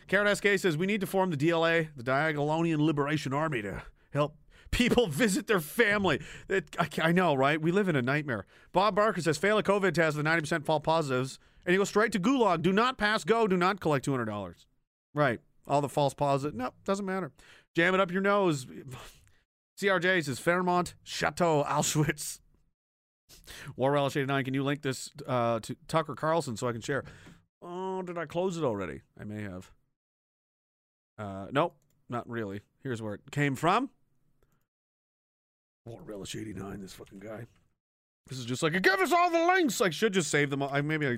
[0.07, 4.37] Carrot SK says we need to form the DLA, the Diagolonian Liberation Army, to help
[4.70, 6.20] people visit their family.
[6.49, 7.61] It, I, I know, right?
[7.61, 8.47] We live in a nightmare.
[8.72, 12.12] Bob Barker says fail a COVID test with 90% false positives, and you go straight
[12.12, 12.62] to Gulag.
[12.62, 13.47] Do not pass go.
[13.47, 14.55] Do not collect $200.
[15.14, 15.41] Right.
[15.66, 16.57] All the false positives.
[16.57, 17.33] No, doesn't matter.
[17.74, 18.66] Jam it up your nose.
[19.81, 22.41] CRJ says Fairmont, Chateau, Auschwitz.
[23.76, 27.05] War Relish 89, can you link this uh, to Tucker Carlson so I can share?
[27.63, 29.03] Oh, did I close it already?
[29.21, 29.71] I may have.
[31.19, 31.75] Uh, nope,
[32.09, 32.61] not really.
[32.83, 33.91] Here's where it came from.
[35.85, 37.47] War Relish 89, this fucking guy.
[38.29, 39.81] This is just like, give us all the links.
[39.81, 40.63] I should just save them.
[40.63, 41.17] I maybe I,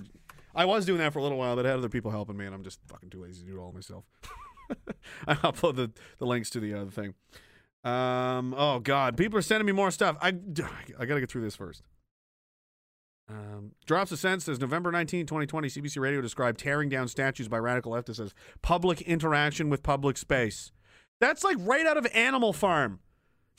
[0.55, 2.47] I was doing that for a little while, but I had other people helping me,
[2.47, 4.05] and I'm just fucking too lazy to do it all myself.
[5.26, 7.14] I upload the, the links to the other thing.
[7.82, 8.55] Um.
[8.57, 10.16] Oh God, people are sending me more stuff.
[10.20, 10.28] I
[10.99, 11.82] I gotta get through this first.
[13.31, 17.59] Um, drops a sense says November 19, 2020, CBC Radio described tearing down statues by
[17.59, 20.72] radical leftists as public interaction with public space.
[21.20, 23.01] That's like right out of Animal Farm.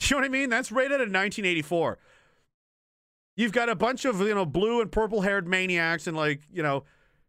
[0.02, 0.50] You know what I mean?
[0.50, 1.96] That's right out of 1984.
[3.36, 6.60] You've got a bunch of you know blue and purple haired maniacs and like you
[6.60, 6.82] know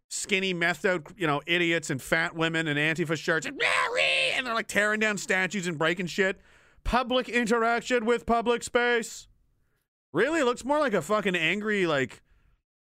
[0.09, 3.61] skinny methed out you know idiots and fat women and antifa shirts and,
[4.35, 6.41] and they're like tearing down statues and breaking shit.
[6.83, 9.27] Public interaction with public space.
[10.11, 12.22] Really, it looks more like a fucking angry like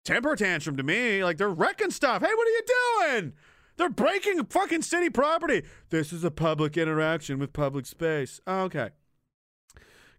[0.08, 1.22] temper tantrum to me.
[1.22, 2.22] Like they're wrecking stuff.
[2.22, 3.32] Hey, what are you doing?
[3.76, 5.62] They're breaking fucking city property.
[5.90, 8.40] This is a public interaction with public space.
[8.48, 8.90] okay.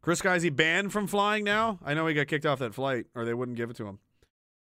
[0.02, 1.80] Chris he banned from flying now?
[1.84, 4.00] I know he got kicked off that flight, or they wouldn't give it to him.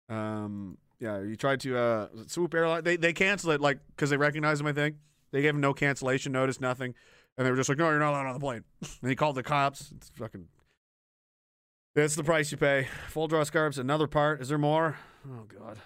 [0.08, 2.84] Um, yeah, he tried to uh, swoop airline.
[2.84, 4.68] They they canceled it like because they recognized him.
[4.68, 4.96] I think
[5.32, 6.94] they gave him no cancellation notice, nothing,
[7.38, 8.64] and they were just like, "No, you're not allowed on the plane."
[9.02, 9.92] and he called the cops.
[9.92, 10.48] It's fucking.
[11.96, 12.90] That's the price you pay.
[13.08, 14.42] Full draw scarps, another part.
[14.42, 14.98] Is there more?
[15.26, 15.80] Oh God.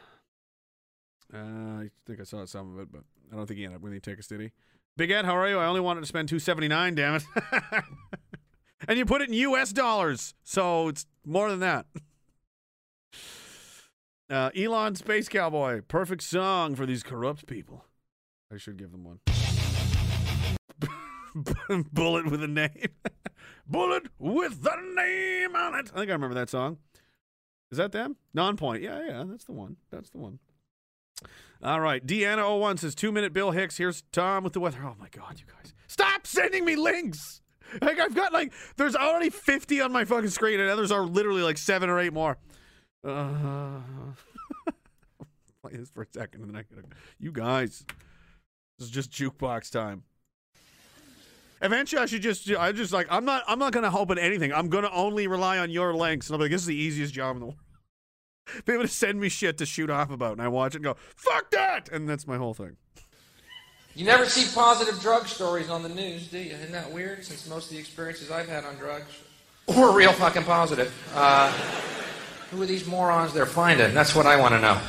[1.31, 3.83] Uh, I think I saw some of it, but I don't think he ended up
[3.83, 4.51] winning Take a City.
[4.97, 5.59] Big Ed, how are you?
[5.59, 6.95] I only wanted to spend two seventy nine.
[6.95, 7.23] Damn it!
[8.87, 9.71] and you put it in U.S.
[9.71, 11.85] dollars, so it's more than that.
[14.29, 17.85] Uh, Elon Space Cowboy, perfect song for these corrupt people.
[18.51, 19.19] I should give them one.
[21.93, 22.89] Bullet with a name.
[23.67, 25.91] Bullet with the name on it.
[25.93, 26.77] I think I remember that song.
[27.71, 28.15] Is that them?
[28.35, 28.81] Nonpoint.
[28.81, 29.77] Yeah, yeah, that's the one.
[29.91, 30.39] That's the one.
[31.61, 32.05] All right.
[32.05, 33.77] Deanna01 says two minute Bill Hicks.
[33.77, 34.79] Here's Tom with the weather.
[34.83, 35.73] Oh my God, you guys.
[35.87, 37.41] Stop sending me links.
[37.81, 41.43] Like I've got like there's already 50 on my fucking screen, and others are literally
[41.43, 42.37] like seven or eight more.
[43.05, 43.81] Uh,
[45.61, 46.87] play this for a second, and then I gotta.
[47.19, 47.85] You guys,
[48.77, 50.03] this is just jukebox time.
[51.61, 52.49] Eventually, I should just.
[52.51, 53.07] I just like.
[53.09, 53.43] I'm not.
[53.47, 54.53] I'm not gonna hope at anything.
[54.53, 57.35] I'm gonna only rely on your links, and I'm like, this is the easiest job
[57.35, 57.57] in the world.
[58.65, 60.85] Be able to send me shit to shoot off about, and I watch it and
[60.85, 62.77] go, "Fuck that," and that's my whole thing.
[63.95, 66.51] You never see positive drug stories on the news, do you?
[66.51, 67.25] Isn't that weird?
[67.25, 69.11] Since most of the experiences I've had on drugs
[69.67, 70.93] were real fucking positive.
[71.13, 71.51] Uh,
[72.51, 73.93] who are these morons they're finding?
[73.93, 74.79] That's what I want to know.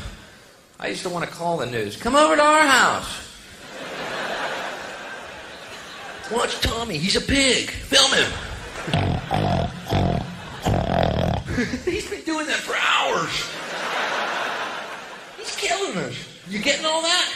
[0.79, 1.97] I used to want to call the news.
[1.97, 3.30] Come over to our house.
[6.31, 6.97] Watch Tommy.
[6.97, 7.70] He's a pig.
[7.70, 8.31] Film him.
[11.85, 13.51] He's been doing that for hours.
[15.39, 16.14] He's killing us.
[16.49, 17.35] You getting all that?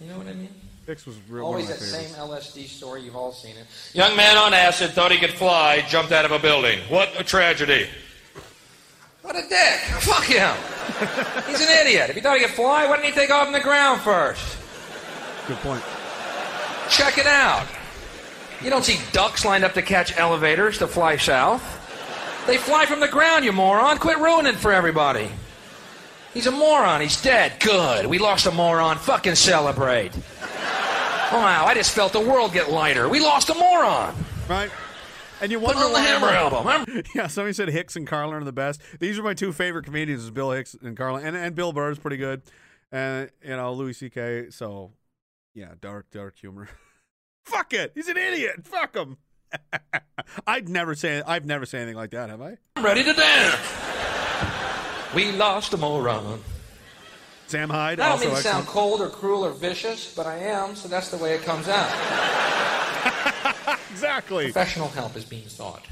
[0.00, 0.48] You know what I mean?
[0.86, 1.44] Hicks was real.
[1.44, 2.14] Always that my same.
[2.16, 3.02] LSD story.
[3.02, 3.66] You've all seen it.
[3.94, 6.80] Young man on acid thought he could fly, jumped out of a building.
[6.88, 7.86] What a tragedy.
[9.22, 9.78] What a dick.
[10.00, 10.54] Fuck him.
[11.46, 12.10] He's an idiot.
[12.10, 14.58] If he thought he could fly, why didn't he take off from the ground first?
[15.46, 15.82] Good point.
[16.88, 17.66] Check it out.
[18.62, 21.62] You don't see ducks lined up to catch elevators to fly south.
[22.46, 23.98] They fly from the ground, you moron.
[23.98, 25.30] Quit ruining it for everybody.
[26.34, 27.00] He's a moron.
[27.00, 27.60] He's dead.
[27.60, 28.06] Good.
[28.06, 28.98] We lost a moron.
[28.98, 30.12] Fucking celebrate.
[31.34, 33.08] Oh, wow, I just felt the world get lighter.
[33.08, 34.14] We lost a moron.
[34.48, 34.70] Right.
[35.42, 36.66] And you Put wonder it on the why- Hammer album.
[36.66, 37.02] Remember?
[37.14, 38.80] Yeah, somebody said Hicks and Carlin are the best.
[39.00, 41.90] These are my two favorite comedians: is Bill Hicks and Carlin, and and Bill Burr
[41.90, 42.42] is pretty good,
[42.92, 44.50] and you know Louis C.K.
[44.50, 44.92] So,
[45.54, 46.68] yeah, dark, dark humor.
[47.44, 48.64] Fuck it, he's an idiot.
[48.64, 49.16] Fuck him.
[50.46, 52.56] I'd never say I've never said anything like that, have I?
[52.76, 53.56] I'm ready to dance.
[55.14, 56.40] We lost a moron.
[57.48, 57.98] Sam Hyde.
[58.00, 60.88] I don't also mean to sound cold or cruel or vicious, but I am, so
[60.88, 61.90] that's the way it comes out.
[63.92, 64.44] Exactly.
[64.44, 65.86] Professional help is being sought.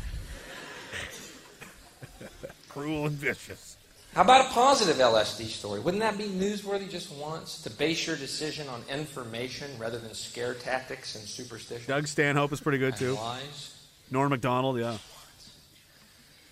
[2.68, 3.76] Cruel and vicious.
[4.14, 5.78] How about a positive LSD story?
[5.78, 7.62] Wouldn't that be newsworthy just once?
[7.62, 11.84] To base your decision on information rather than scare tactics and superstition?
[11.86, 13.14] Doug Stanhope is pretty good and too.
[13.14, 13.76] lies?
[14.10, 14.96] Norm Macdonald, yeah.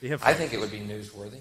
[0.08, 1.40] Have I think it would be newsworthy.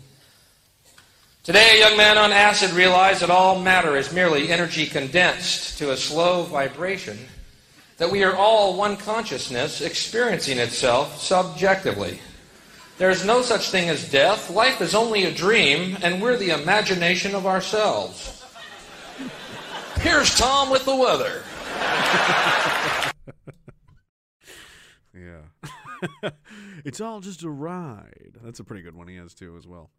[1.44, 5.92] Today, a young man on acid realized that all matter is merely energy condensed to
[5.92, 7.18] a slow vibration,
[7.98, 12.20] that we are all one consciousness experiencing itself subjectively.
[12.98, 14.50] There is no such thing as death.
[14.50, 18.44] Life is only a dream, and we're the imagination of ourselves.
[20.00, 21.44] Here's Tom with the weather.
[25.18, 26.30] Yeah.
[26.86, 28.38] it's all just a ride.
[28.44, 29.90] That's a pretty good one he has too as well.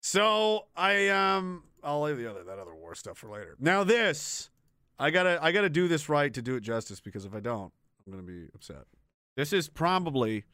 [0.00, 3.56] So I um I'll leave the other that other war stuff for later.
[3.58, 4.50] Now this
[4.98, 7.72] I gotta I gotta do this right to do it justice because if I don't,
[8.06, 8.84] I'm gonna be upset.
[9.36, 10.44] This is probably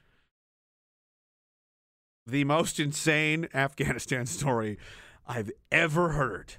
[2.26, 4.78] the most insane Afghanistan story
[5.26, 6.54] I've ever heard.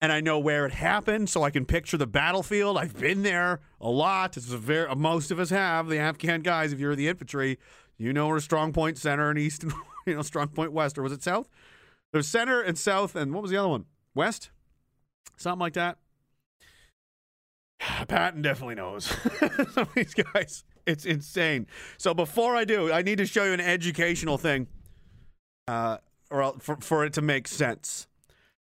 [0.00, 2.78] And I know where it happened, so I can picture the battlefield.
[2.78, 4.36] I've been there a lot.
[4.36, 5.88] It's a very most of us have.
[5.88, 7.58] The Afghan guys, if you're the infantry,
[7.96, 9.72] you know where Strong Point Center and East, and
[10.06, 11.48] you know Strong Point West, or was it South?
[12.12, 13.86] There's Center and South, and what was the other one?
[14.14, 14.50] West,
[15.36, 15.98] something like that.
[18.08, 19.04] Patton definitely knows.
[19.72, 21.66] Some of these guys, it's insane.
[21.96, 24.66] So before I do, I need to show you an educational thing,
[25.66, 25.98] uh,
[26.30, 28.06] or for for it to make sense.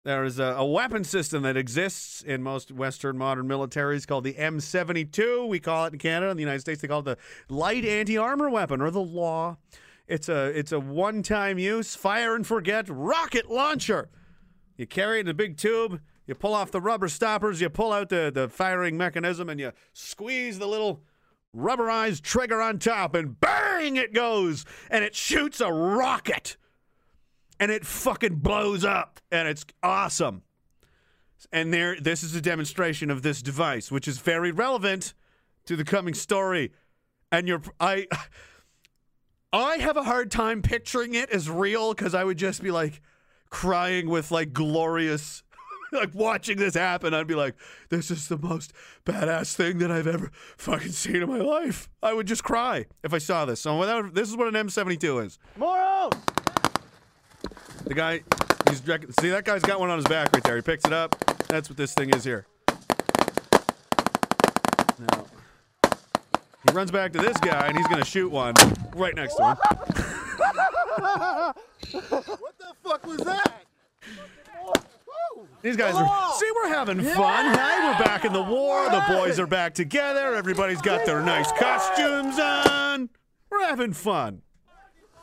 [0.02, 4.32] There is a, a weapon system that exists in most Western modern militaries called the
[4.32, 5.46] M72.
[5.46, 6.30] We call it in Canada.
[6.30, 7.18] In the United States, they call it the
[7.54, 9.58] light anti-armor weapon or the law.
[10.08, 14.08] It's a it's a one-time use, fire and forget rocket launcher.
[14.76, 16.00] You carry it in a big tube.
[16.30, 17.60] You pull off the rubber stoppers.
[17.60, 21.02] You pull out the, the firing mechanism, and you squeeze the little
[21.54, 23.96] rubberized trigger on top, and bang!
[23.96, 26.56] It goes, and it shoots a rocket
[27.60, 30.42] and it fucking blows up and it's awesome.
[31.52, 35.14] And there this is a demonstration of this device which is very relevant
[35.66, 36.72] to the coming story.
[37.30, 38.06] And you're I
[39.52, 43.02] I have a hard time picturing it as real cuz I would just be like
[43.50, 45.42] crying with like glorious
[45.92, 47.54] like watching this happen I'd be like
[47.88, 48.72] this is the most
[49.04, 51.88] badass thing that I've ever fucking seen in my life.
[52.02, 53.60] I would just cry if I saw this.
[53.60, 55.38] So without this is what an M72 is.
[55.56, 56.14] Morals!
[57.84, 58.20] The guy,
[58.68, 58.82] he's
[59.20, 60.56] see that guy's got one on his back right there.
[60.56, 61.16] He picks it up.
[61.48, 62.46] That's what this thing is here.
[64.98, 65.24] Now,
[65.82, 68.54] he runs back to this guy and he's gonna shoot one
[68.94, 69.56] right next to him.
[71.90, 73.64] what the fuck was that?
[75.62, 77.54] These guys are see, we're having fun.
[77.54, 78.88] Hey, we're back in the war.
[78.90, 80.34] The boys are back together.
[80.34, 83.10] Everybody's got their nice costumes on.
[83.50, 84.42] We're having fun.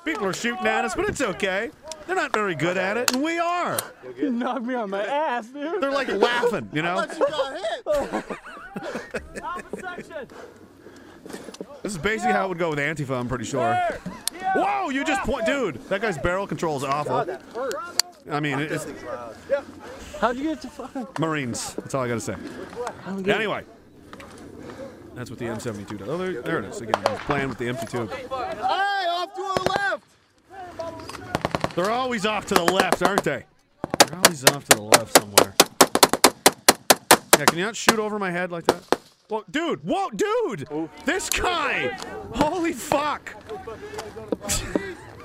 [0.06, 1.72] People are shooting at us, but it's okay.
[2.06, 3.77] They're not very good at it, and we are.
[4.18, 5.81] You knocked me on my ass, dude.
[5.81, 7.02] They're like laughing, you know.
[7.02, 7.07] you
[9.41, 10.31] got hit.
[11.84, 13.76] This is basically how it would go with Antifa, I'm pretty sure.
[14.56, 15.45] Whoa, you just point.
[15.45, 17.26] Dude, that guy's barrel control is awful.
[18.30, 18.86] I mean, it's
[20.20, 21.08] How'd you get to fucking?
[21.20, 21.74] Marines.
[21.76, 22.36] That's all I got to say.
[23.08, 23.64] Anyway,
[25.16, 26.08] that's what the M72 does.
[26.10, 26.82] Oh, there, there it is.
[26.82, 28.12] Again, I was playing with the empty tube.
[28.12, 30.04] Hey, off to the left.
[31.76, 33.45] They're always off to the left, aren't they?
[33.99, 35.54] They're always off to the left somewhere.
[37.38, 38.84] Yeah, can you not shoot over my head like that?
[39.30, 40.68] Well, dude, whoa, dude!
[41.06, 41.98] This guy!
[42.34, 43.36] Holy fuck!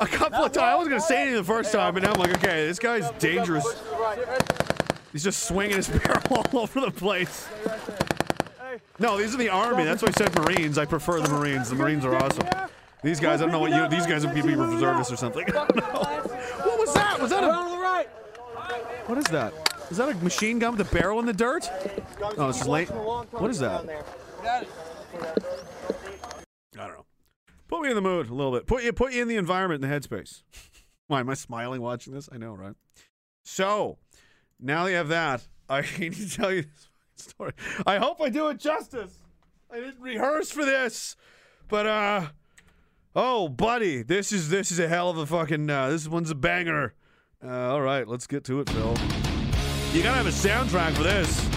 [0.00, 0.58] A couple of times.
[0.58, 3.10] I wasn't gonna say anything the first time, but now I'm like, okay, this guy's
[3.12, 3.66] dangerous.
[5.12, 6.22] He's just swinging his barrel
[6.52, 7.48] all over the place.
[8.98, 9.84] No, these are the army.
[9.84, 10.78] That's why I said Marines.
[10.78, 11.70] I prefer the Marines.
[11.70, 12.46] The Marines are awesome.
[13.02, 13.88] These guys, I don't know what you.
[13.88, 15.46] These guys are people reservists or something.
[16.68, 17.20] What was that?
[17.20, 18.04] Was that a?
[19.06, 19.52] What is that?
[19.90, 21.70] Is that a machine gun with a barrel in the dirt?
[22.36, 22.88] Oh, it's late.
[22.90, 23.84] What is that?
[24.44, 24.64] I
[26.76, 27.07] don't know.
[27.68, 28.66] Put me in the mood a little bit.
[28.66, 30.42] Put you put you in the environment, in the headspace.
[31.06, 32.28] Why am I smiling watching this?
[32.32, 32.74] I know, right?
[33.44, 33.98] So
[34.58, 37.52] now that you have that, I need to tell you this story.
[37.86, 39.18] I hope I do it justice.
[39.70, 41.14] I didn't rehearse for this,
[41.68, 42.26] but uh,
[43.14, 45.68] oh, buddy, this is this is a hell of a fucking.
[45.68, 46.94] Uh, this one's a banger.
[47.44, 48.96] Uh, all right, let's get to it, Phil.
[49.92, 51.48] You gotta have a soundtrack for this.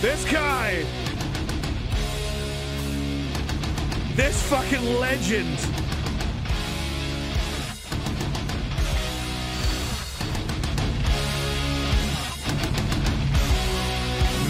[0.00, 1.09] This guy.
[4.20, 5.56] This fucking legend.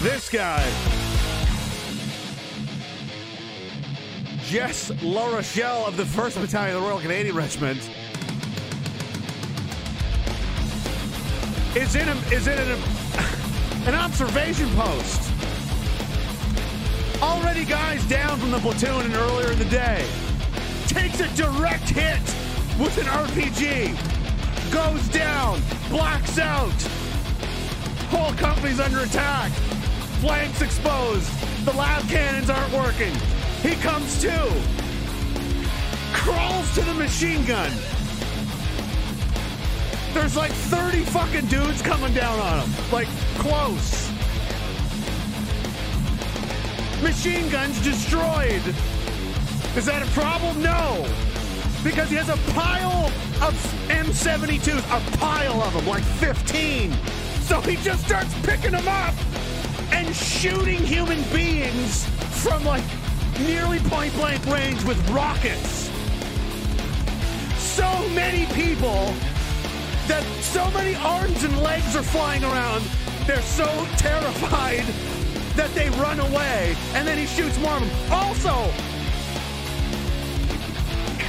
[0.03, 0.61] This guy.
[4.43, 7.79] Jess Larochelle of the 1st Battalion of the Royal Canadian Regiment
[11.77, 12.71] is in a, is in an,
[13.87, 15.50] an observation post.
[17.21, 20.05] Already guys down from the platoon and earlier in the day.
[20.87, 22.19] Takes a direct hit
[22.79, 23.93] with an RPG.
[24.71, 25.61] Goes down.
[25.89, 26.71] Blacks out.
[28.09, 29.51] Whole company's under attack.
[30.19, 31.29] Flanks exposed.
[31.63, 33.13] The LAV cannons aren't working.
[33.61, 34.51] He comes to.
[36.13, 37.71] Crawls to the machine gun.
[40.13, 42.91] There's like 30 fucking dudes coming down on him.
[42.91, 43.07] Like,
[43.37, 44.10] close.
[47.01, 48.61] Machine guns destroyed.
[49.75, 50.61] Is that a problem?
[50.61, 51.03] No.
[51.83, 53.07] Because he has a pile
[53.41, 53.55] of
[53.87, 56.93] M72s, a pile of them, like 15.
[57.41, 59.15] So he just starts picking them up
[59.91, 62.05] and shooting human beings
[62.43, 62.83] from like
[63.39, 65.89] nearly point blank range with rockets.
[67.57, 69.11] So many people
[70.07, 72.83] that so many arms and legs are flying around.
[73.25, 74.85] They're so terrified
[75.55, 78.11] that they run away, and then he shoots more of them.
[78.11, 78.71] Also,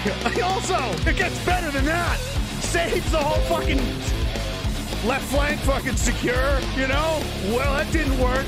[0.42, 0.78] also,
[1.08, 2.18] it gets better than that.
[2.60, 3.78] Saves the whole fucking
[5.06, 7.22] left flank fucking secure, you know?
[7.48, 8.46] Well, that didn't work.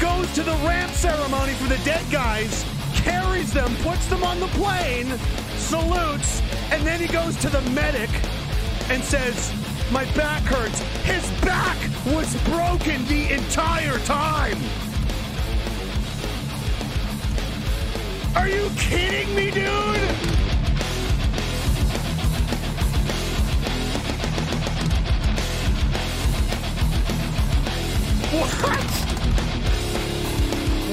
[0.00, 2.64] Goes to the ramp ceremony for the dead guys,
[2.94, 5.18] carries them, puts them on the plane,
[5.56, 8.10] salutes, and then he goes to the medic
[8.90, 9.52] and says,
[9.90, 10.80] My back hurts.
[11.04, 14.58] His back was broken the entire time.
[18.36, 19.66] Are you kidding me, dude?
[28.30, 28.50] What?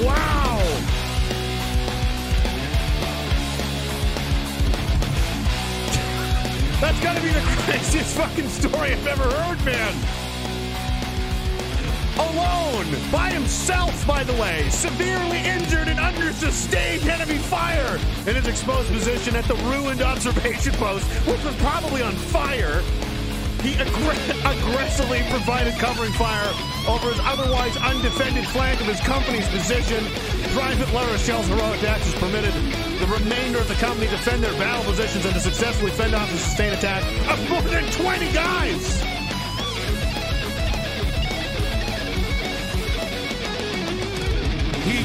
[0.06, 0.58] Wow.
[6.80, 10.23] That's gotta be the craziest fucking story I've ever heard, man.
[12.18, 18.46] Alone, by himself, by the way, severely injured and under sustained enemy fire in his
[18.46, 22.82] exposed position at the ruined observation post, which was probably on fire.
[23.66, 26.54] He aggr- aggressively provided covering fire
[26.88, 30.06] over his otherwise undefended flank of his company's position.
[30.54, 32.54] Private La heroic actions permitted
[33.00, 36.38] the remainder of the company defend their battle positions and to successfully fend off the
[36.38, 39.13] sustained attack of more than 20 guys.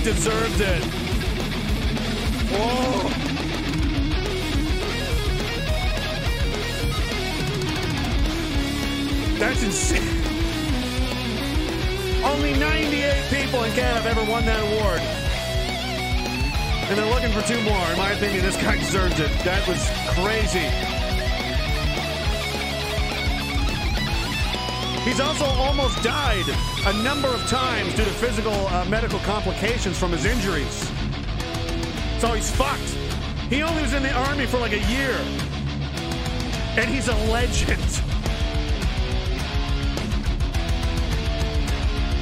[0.05, 0.83] Deserved it.
[2.51, 3.09] Whoa.
[9.39, 10.03] That's insane.
[12.25, 15.01] Only 98 people in Canada have ever won that award.
[16.89, 17.87] And they're looking for two more.
[17.93, 19.31] In my opinion, this guy deserves it.
[19.45, 20.98] That was crazy.
[25.09, 26.45] He's also almost died
[26.85, 30.87] a number of times due to physical uh, medical complications from his injuries.
[32.21, 32.91] So he's fucked.
[33.49, 35.17] He only was in the army for like a year.
[36.77, 37.81] And he's a legend.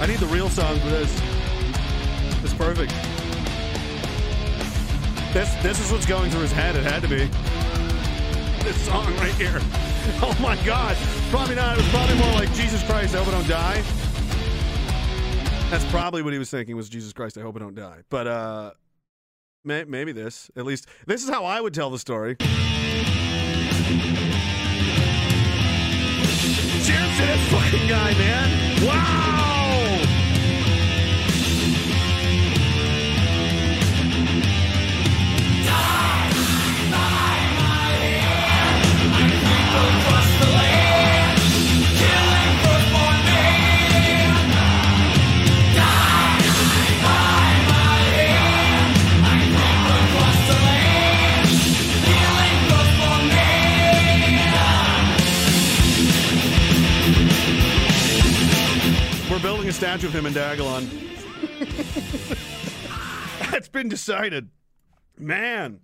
[0.00, 1.10] I need the real song for this.
[2.44, 2.92] It's perfect.
[5.34, 6.76] This this is what's going through his head.
[6.76, 7.28] It had to be.
[8.62, 9.60] This song right here.
[10.22, 10.96] Oh my God.
[11.30, 11.76] Probably not.
[11.76, 13.82] It was probably more like Jesus Christ, I hope I don't die.
[15.70, 18.02] That's probably what he was thinking was Jesus Christ, I hope I don't die.
[18.08, 18.70] But uh
[19.64, 20.50] may- maybe this.
[20.56, 22.36] At least this is how I would tell the story.
[22.36, 22.48] Cheers
[27.16, 28.86] to this fucking guy, man.
[28.86, 29.65] Wow!
[59.36, 60.88] We're building a statue of him in Diagolon.
[63.50, 64.48] That's been decided.
[65.18, 65.80] Man.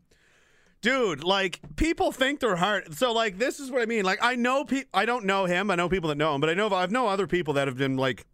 [0.81, 2.95] Dude, like people think they're hard.
[2.95, 4.07] So like this is what I mean.
[4.07, 5.71] Like I know pe- I don't know him.
[5.71, 7.77] I know people that know him, but I know I've know other people that have
[7.77, 8.25] been like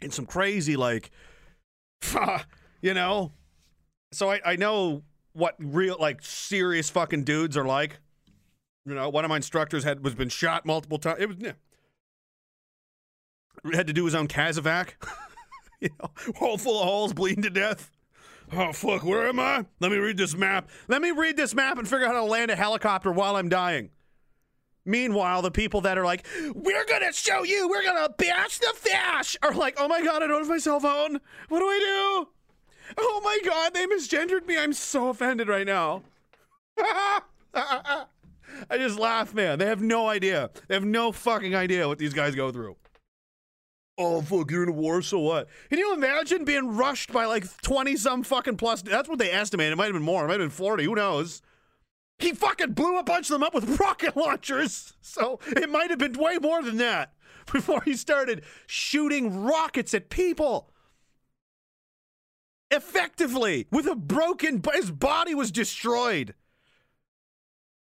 [0.00, 1.12] in some crazy like
[2.82, 3.30] you know.
[4.10, 5.04] So I I know
[5.34, 8.00] what real like serious fucking dudes are like.
[8.84, 11.20] You know, one of my instructors had was been shot multiple times.
[11.20, 11.52] It was yeah.
[13.72, 14.90] Had to do his own CASEVAC.
[15.80, 17.90] you know, hole full of holes, bleeding to death.
[18.52, 19.66] Oh fuck, where am I?
[19.80, 20.70] Let me read this map.
[20.88, 23.48] Let me read this map and figure out how to land a helicopter while I'm
[23.48, 23.90] dying.
[24.86, 27.68] Meanwhile, the people that are like, "We're gonna show you.
[27.68, 30.80] We're gonna bash the fash," are like, "Oh my god, I don't have my cell
[30.80, 31.20] phone.
[31.48, 32.28] What do I do?
[32.96, 34.56] Oh my god, they misgendered me.
[34.56, 36.04] I'm so offended right now."
[38.70, 39.58] I just laugh, man.
[39.58, 40.50] They have no idea.
[40.68, 42.76] They have no fucking idea what these guys go through.
[44.00, 45.48] Oh fuck, you're in a war, so what?
[45.68, 48.80] Can you imagine being rushed by like twenty some fucking plus?
[48.80, 49.72] That's what they estimated.
[49.72, 50.24] It might have been more.
[50.24, 50.84] It might have been forty.
[50.84, 51.42] Who knows?
[52.20, 55.98] He fucking blew a bunch of them up with rocket launchers, so it might have
[55.98, 57.12] been way more than that
[57.52, 60.70] before he started shooting rockets at people.
[62.70, 66.34] Effectively, with a broken, his body was destroyed,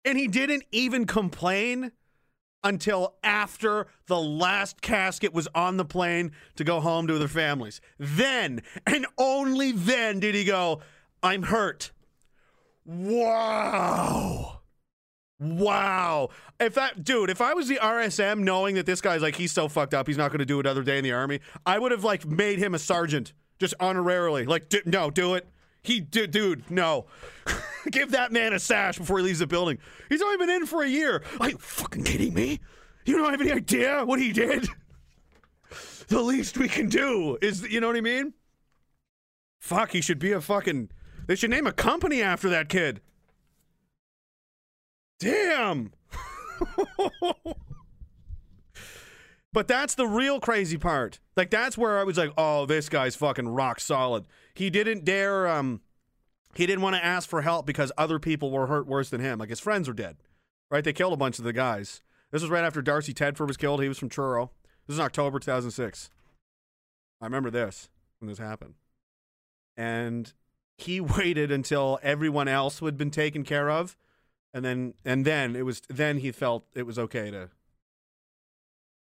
[0.06, 1.92] and he didn't even complain
[2.64, 7.82] until after the last casket was on the plane to go home to their families.
[7.98, 10.82] Then, and only then, did he go,
[11.24, 11.92] I'm hurt.
[12.86, 14.60] Wow.
[15.40, 16.30] Wow.
[16.60, 19.68] If that, dude, if I was the RSM knowing that this guy's like, he's so
[19.68, 22.04] fucked up, he's not going to do another day in the army, I would have
[22.04, 24.48] like made him a sergeant just honorarily.
[24.48, 25.48] Like, d- no, do it.
[25.88, 27.06] He, d- dude, no.
[27.92, 29.78] Give that man a sash before he leaves the building.
[30.10, 31.24] He's only been in for a year.
[31.40, 32.60] Are you fucking kidding me?
[33.06, 34.68] You don't have any idea what he did?
[36.10, 38.34] The least we can do is, you know what I mean?
[39.62, 40.90] Fuck, he should be a fucking.
[41.26, 43.00] They should name a company after that kid.
[45.20, 45.94] Damn.
[49.54, 51.20] but that's the real crazy part.
[51.38, 54.26] Like that's where I was like, "Oh, this guy's fucking rock solid."
[54.58, 55.82] He didn't dare um
[56.56, 59.40] he didn't want to ask for help because other people were hurt worse than him.
[59.40, 60.18] Like his friends were dead.
[60.70, 60.84] Right?
[60.84, 62.02] They killed a bunch of the guys.
[62.32, 63.82] This was right after Darcy Tedford was killed.
[63.82, 64.52] He was from Truro.
[64.86, 66.10] This is October 2006.
[67.22, 67.90] I remember this
[68.20, 68.74] when this happened.
[69.78, 70.34] And
[70.78, 73.96] he waited until everyone else had been taken care of
[74.54, 77.50] and then and then it was then he felt it was okay to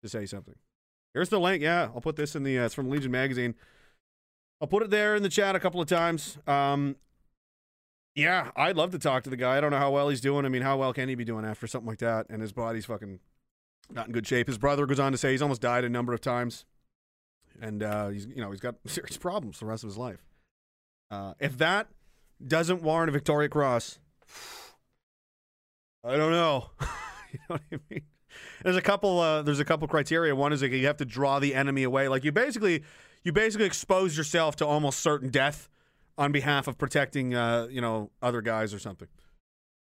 [0.03, 0.56] to say something.
[1.14, 1.64] Here's the link.
[1.64, 3.56] Yeah, I'll put this in the uh, it's from Legion magazine.
[4.59, 6.38] I'll put it there in the chat a couple of times.
[6.47, 6.95] Um
[8.15, 9.57] yeah, I'd love to talk to the guy.
[9.57, 10.43] I don't know how well he's doing.
[10.43, 12.25] I mean, how well can he be doing after something like that?
[12.31, 13.19] And his body's fucking
[13.91, 14.47] not in good shape.
[14.47, 16.65] His brother goes on to say he's almost died a number of times,
[17.61, 20.25] and uh, he's you know he's got serious problems the rest of his life.
[21.09, 21.88] Uh, if that
[22.45, 23.99] doesn't warrant a Victoria Cross,
[26.03, 26.71] I don't know.
[27.31, 28.01] you know what I mean?
[28.63, 29.19] There's a couple.
[29.19, 30.35] Uh, there's a couple criteria.
[30.35, 32.07] One is like you have to draw the enemy away.
[32.07, 32.84] Like you basically,
[33.27, 35.67] you basically expose yourself to almost certain death
[36.17, 39.09] on behalf of protecting, uh, you know, other guys or something,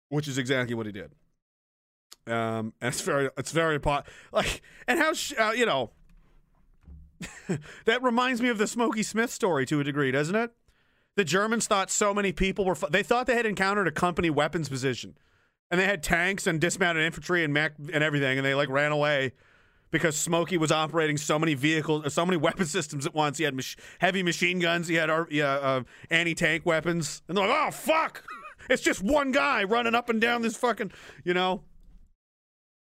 [0.10, 1.14] which is exactly what he did.
[2.28, 5.92] Um, and it's very, it's very pot like, and how sh- uh, you know,
[7.86, 10.52] that reminds me of the Smokey Smith story to a degree, doesn't it?
[11.16, 12.76] The Germans thought so many people were.
[12.92, 15.18] They thought they had encountered a company weapons position,
[15.72, 18.92] and they had tanks and dismounted infantry and mech and everything, and they like ran
[18.92, 19.32] away
[19.92, 23.38] because Smokey was operating so many vehicles, so many weapon systems at once.
[23.38, 27.68] He had mach- heavy machine guns, he had yeah, uh, anti-tank weapons, and they're like,
[27.68, 28.24] "Oh fuck,
[28.70, 30.92] it's just one guy running up and down this fucking,"
[31.24, 31.64] you know.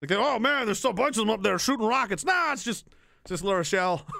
[0.01, 2.25] Like, oh man, there's so a bunch of them up there shooting rockets.
[2.25, 2.87] Nah, it's just,
[3.21, 4.03] it's just Larochelle.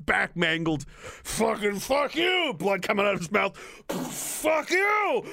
[0.00, 0.86] Back mangled.
[0.88, 2.54] Fucking fuck you!
[2.56, 3.56] Blood coming out of his mouth.
[3.88, 5.24] Fuck you!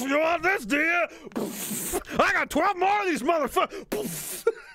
[0.00, 1.06] You want this, do you?
[2.18, 4.46] I got 12 more of these motherfuckers.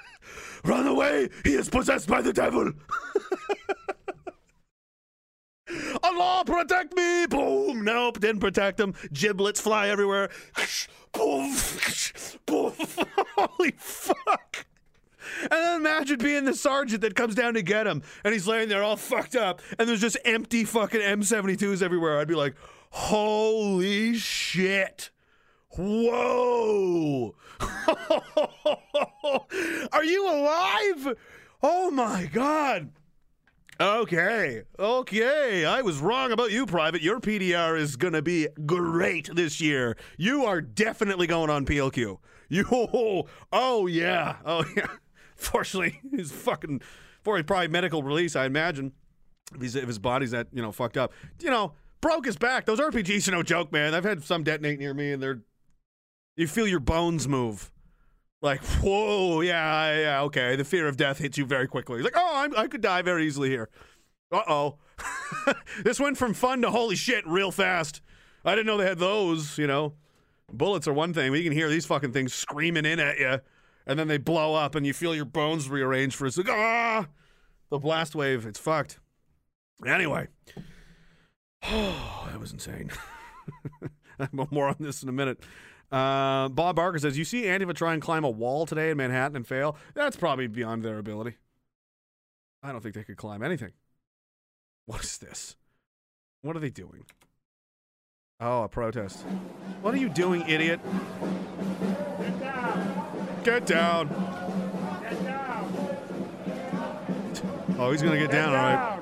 [0.66, 1.30] Run away!
[1.44, 2.72] He is possessed by the devil!
[6.04, 7.26] Allah protect me!
[7.28, 7.84] Boom!
[7.84, 8.96] Nope, didn't protect him.
[9.14, 10.30] Giblets fly everywhere.
[11.14, 11.56] Boom!
[12.48, 14.66] Holy fuck!
[15.42, 18.70] And then imagine being the sergeant that comes down to get him, and he's laying
[18.70, 22.20] there all fucked up, and there's just empty fucking M72s everywhere.
[22.20, 22.56] I'd be like,
[22.90, 25.12] holy shit.
[25.77, 27.35] Whoa.
[29.91, 31.18] Are you alive?
[31.61, 32.91] Oh my God.
[33.80, 34.64] Okay.
[34.80, 35.65] Okay.
[35.65, 37.02] I was wrong about you, Private.
[37.02, 39.97] Your PDR is going to be great this year.
[40.18, 42.18] You are definitely going on PLQ.
[42.47, 42.65] You,
[43.52, 44.38] oh, yeah.
[44.45, 44.88] Oh, yeah.
[45.35, 46.81] Fortunately, he's fucking,
[47.22, 48.93] for his probably medical release, I imagine.
[49.53, 51.11] If, he's, if his body's that, you know, fucked up.
[51.41, 52.65] You know, broke his back.
[52.65, 53.93] Those RPGs are no joke, man.
[53.93, 55.41] I've had some detonate near me and they're,
[56.36, 57.72] you feel your bones move.
[58.41, 60.56] Like, whoa, yeah, yeah, okay.
[60.56, 62.02] The fear of death hits you very quickly.
[62.02, 63.70] Like, oh, I'm, I could die very easily here.
[64.32, 64.78] Uh oh.
[65.84, 68.02] this went from fun to holy shit real fast.
[68.44, 69.94] I didn't know they had those, you know.
[70.52, 73.40] Bullets are one thing, but you can hear these fucking things screaming in at you,
[73.88, 76.53] and then they blow up, and you feel your bones rearrange for a second.
[76.56, 77.07] Ah!
[77.72, 78.99] The blast wave, it's fucked.
[79.86, 80.28] Anyway.
[81.68, 82.91] Oh, that was insane.
[84.52, 85.40] More on this in a minute.
[85.91, 89.36] Uh, Bob Barker says, You see Antifa try and climb a wall today in Manhattan
[89.36, 89.78] and fail?
[89.94, 91.36] That's probably beyond their ability.
[92.64, 93.72] I don't think they could climb anything.
[94.86, 95.56] What is this?
[96.41, 97.06] What are they doing?
[98.40, 99.22] Oh, a protest.
[99.82, 100.80] What are you doing, idiot?
[102.20, 103.40] Get down.
[103.44, 104.07] Get down.
[105.02, 105.98] Get down.
[107.78, 108.99] Oh, he's gonna get down, all right.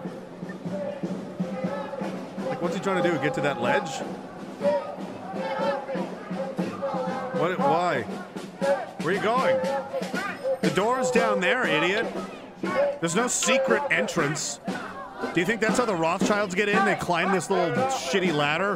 [2.47, 3.17] Like, what's he trying to do?
[3.19, 3.89] Get to that ledge?
[7.43, 7.59] What?
[7.59, 8.01] Why?
[9.01, 9.57] Where are you going?
[10.61, 12.07] The door's down there, idiot.
[13.01, 14.61] There's no secret entrance.
[15.33, 16.85] Do you think that's how the Rothschilds get in?
[16.85, 18.75] They climb this little shitty ladder.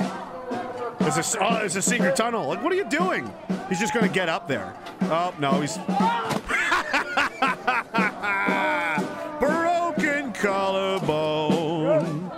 [1.00, 2.46] There's a, oh, there's a secret tunnel.
[2.46, 3.32] Like, what are you doing?
[3.70, 4.76] He's just gonna get up there.
[5.04, 5.78] Oh no, he's
[9.40, 12.30] broken collarbone.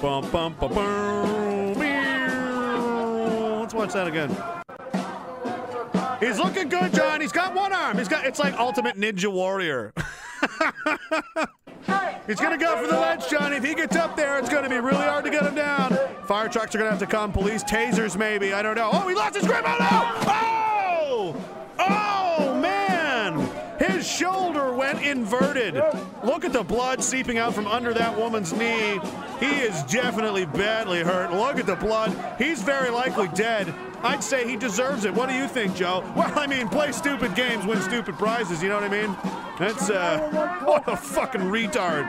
[0.00, 1.74] Bum bum bum bum.
[3.58, 4.30] Let's watch that again.
[6.22, 7.20] He's looking good, John.
[7.20, 7.98] He's got one arm.
[7.98, 8.24] He's got.
[8.24, 9.92] It's like Ultimate Ninja Warrior.
[12.28, 13.56] He's gonna go for the ledge, Johnny.
[13.56, 15.98] If he gets up there, it's gonna be really hard to get him down.
[16.26, 17.32] Fire trucks are gonna have to come.
[17.32, 18.52] Police tasers, maybe.
[18.52, 18.90] I don't know.
[18.92, 19.64] Oh, he lost his grip.
[19.66, 20.22] Oh no!
[20.30, 21.36] Oh!
[21.80, 22.31] Oh!
[23.82, 25.74] His shoulder went inverted.
[26.22, 29.00] Look at the blood seeping out from under that woman's knee.
[29.40, 31.32] He is definitely badly hurt.
[31.32, 32.16] Look at the blood.
[32.38, 33.74] He's very likely dead.
[34.04, 35.12] I'd say he deserves it.
[35.12, 36.04] What do you think, Joe?
[36.16, 38.62] Well, I mean, play stupid games, win stupid prizes.
[38.62, 39.16] You know what I mean?
[39.58, 42.04] That's uh, what a fucking retard.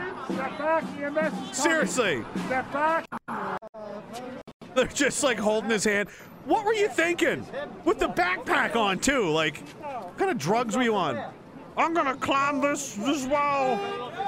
[1.55, 2.23] Seriously.
[4.75, 6.09] They're just like holding his hand.
[6.45, 7.45] What were you thinking?
[7.83, 9.29] With the backpack on too.
[9.29, 11.33] Like, what kind of drugs were you on?
[11.77, 13.79] I'm gonna climb this this wall.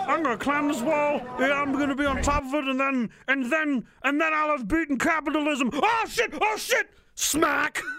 [0.07, 1.21] I'm gonna climb this wall.
[1.39, 4.57] Yeah, I'm gonna be on top of it, and then and then and then I'll
[4.57, 5.69] have beaten capitalism.
[5.73, 6.33] Oh shit!
[6.39, 6.89] Oh shit!
[7.15, 7.81] Smack!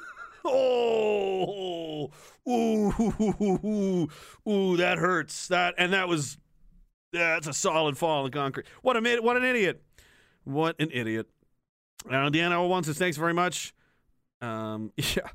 [0.49, 2.13] Oh,
[2.49, 4.09] ooh, ooh, ooh,
[4.49, 5.49] ooh, that hurts.
[5.49, 6.39] That and that was
[7.13, 8.67] that's a solid fall in the concrete.
[8.83, 9.83] What a what an idiot!
[10.45, 11.27] What an idiot!
[12.09, 13.75] Uh, Deanna one says, thanks very much.
[14.41, 15.29] Um, yeah.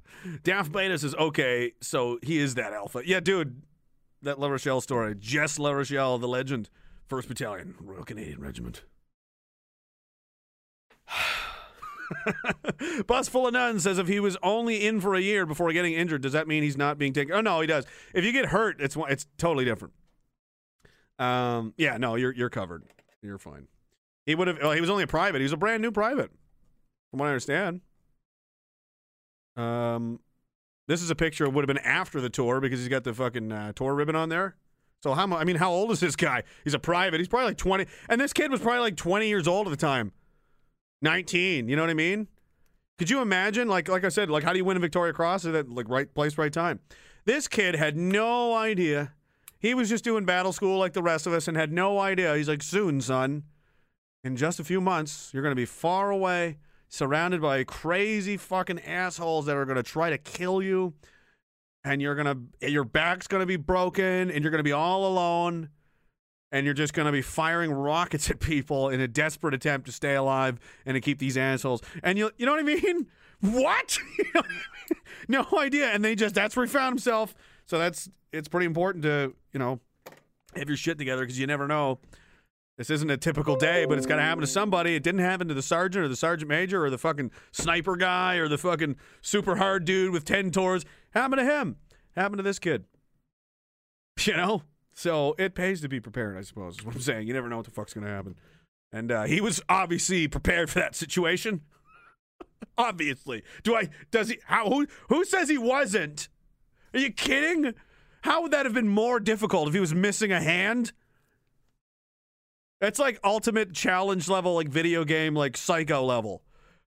[0.44, 3.02] Daft Beta says, okay, so he is that alpha.
[3.06, 3.62] Yeah, dude,
[4.22, 5.15] that Larochelle story.
[5.18, 6.69] Jess Larochelle, the legend.
[7.11, 8.84] 1st Battalion, Royal Canadian Regiment.
[13.07, 15.93] Bus full of nuns says if he was only in for a year before getting
[15.93, 17.35] injured, does that mean he's not being taken?
[17.35, 17.85] Oh no, he does.
[18.14, 19.93] If you get hurt, it's it's totally different.
[21.19, 22.84] Um, yeah, no, you're you're covered.
[23.22, 23.68] You're fine.
[24.26, 24.60] He would have.
[24.61, 25.39] Well, he was only a private.
[25.39, 26.31] He was a brand new private,
[27.10, 27.81] from what I understand.
[29.57, 30.22] Um,
[30.91, 31.49] this is a picture.
[31.49, 34.27] Would have been after the tour because he's got the fucking uh, tour ribbon on
[34.30, 34.55] there.
[35.01, 36.43] So how I mean, how old is this guy?
[36.63, 37.19] He's a private.
[37.19, 39.77] He's probably like twenty, and this kid was probably like twenty years old at the
[39.77, 40.11] time.
[41.01, 41.69] Nineteen.
[41.69, 42.27] You know what I mean?
[42.99, 43.68] Could you imagine?
[43.68, 45.45] Like, like I said, like how do you win a Victoria Cross?
[45.45, 46.81] at that like right place, right time?
[47.26, 49.13] This kid had no idea.
[49.59, 52.35] He was just doing battle school like the rest of us and had no idea.
[52.35, 53.43] He's like, soon, son,
[54.23, 56.57] in just a few months, you're going to be far away,
[56.91, 60.93] surrounded by crazy fucking assholes that are going to try to kill you.
[61.84, 64.73] And you're going to, your back's going to be broken and you're going to be
[64.73, 65.69] all alone.
[66.51, 69.93] And you're just going to be firing rockets at people in a desperate attempt to
[69.93, 71.81] stay alive and to keep these assholes.
[72.03, 73.07] And you, you know what I mean?
[73.39, 73.97] What?
[75.27, 75.88] No idea.
[75.88, 77.34] And they just, that's where he found himself.
[77.65, 79.80] So that's, it's pretty important to, you know,
[80.55, 81.99] have your shit together because you never know.
[82.82, 84.95] This isn't a typical day, but it's to happen to somebody.
[84.95, 88.38] It didn't happen to the sergeant or the sergeant major or the fucking sniper guy
[88.38, 90.84] or the fucking super hard dude with 10 tours.
[91.12, 91.76] Happened to him.
[92.16, 92.86] Happened to this kid.
[94.26, 94.64] You know?
[94.95, 97.28] So it pays to be prepared, I suppose, is what I'm saying.
[97.28, 98.36] You never know what the fuck's going to happen.
[98.91, 101.62] And uh, he was obviously prepared for that situation.
[102.80, 103.44] obviously.
[103.62, 106.30] Do I, does he, how, who, who says he wasn't?
[106.95, 107.76] Are you kidding?
[108.22, 110.94] How would that have been more difficult if he was missing a hand?
[112.82, 116.41] It's like ultimate challenge level, like video game, like psycho level.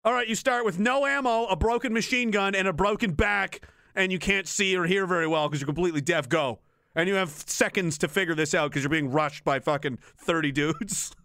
[0.04, 3.62] All right, you start with no ammo, a broken machine gun, and a broken back,
[3.96, 6.28] and you can't see or hear very well because you're completely deaf.
[6.28, 6.60] Go.
[6.96, 10.52] And you have seconds to figure this out because you're being rushed by fucking 30
[10.52, 11.16] dudes.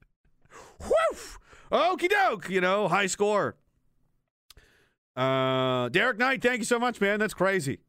[0.80, 1.38] Woof!
[1.70, 3.56] Okie doke, you know, high score.
[5.16, 7.18] Uh, Derek Knight, thank you so much, man.
[7.18, 7.80] That's crazy.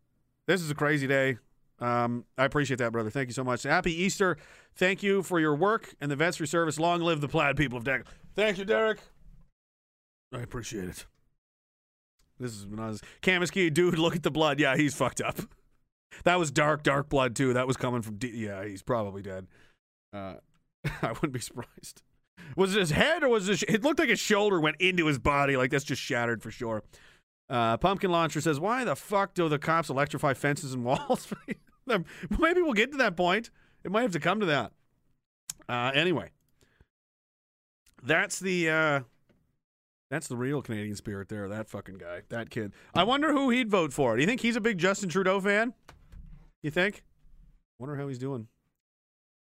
[0.45, 1.37] This is a crazy day.
[1.79, 3.09] Um, I appreciate that, brother.
[3.09, 3.63] Thank you so much.
[3.63, 4.37] Happy Easter.
[4.75, 6.79] Thank you for your work and the vets service.
[6.79, 8.05] Long live the plaid people of Deck.
[8.35, 8.99] Thank you, Derek.
[10.33, 11.05] I appreciate it.
[12.39, 13.97] This is when I was Kaminsky, dude.
[13.97, 14.59] Look at the blood.
[14.59, 15.39] Yeah, he's fucked up.
[16.23, 17.53] That was dark, dark blood too.
[17.53, 18.15] That was coming from.
[18.17, 19.47] D- yeah, he's probably dead.
[20.13, 20.35] Uh,
[21.01, 22.01] I wouldn't be surprised.
[22.55, 23.63] Was it his head or was it?
[23.63, 25.57] It looked like his shoulder went into his body.
[25.57, 26.83] Like that's just shattered for sure.
[27.49, 31.31] Uh, Pumpkin Launcher says, "Why the fuck do the cops electrify fences and walls?"
[32.39, 33.49] Maybe we'll get to that point.
[33.83, 34.71] It might have to come to that.
[35.67, 36.31] Uh, anyway,
[38.03, 38.99] that's the uh,
[40.09, 41.47] that's the real Canadian spirit there.
[41.47, 42.73] That fucking guy, that kid.
[42.93, 44.15] I wonder who he'd vote for.
[44.15, 45.73] Do you think he's a big Justin Trudeau fan?
[46.63, 47.03] You think?
[47.77, 48.47] Wonder how he's doing.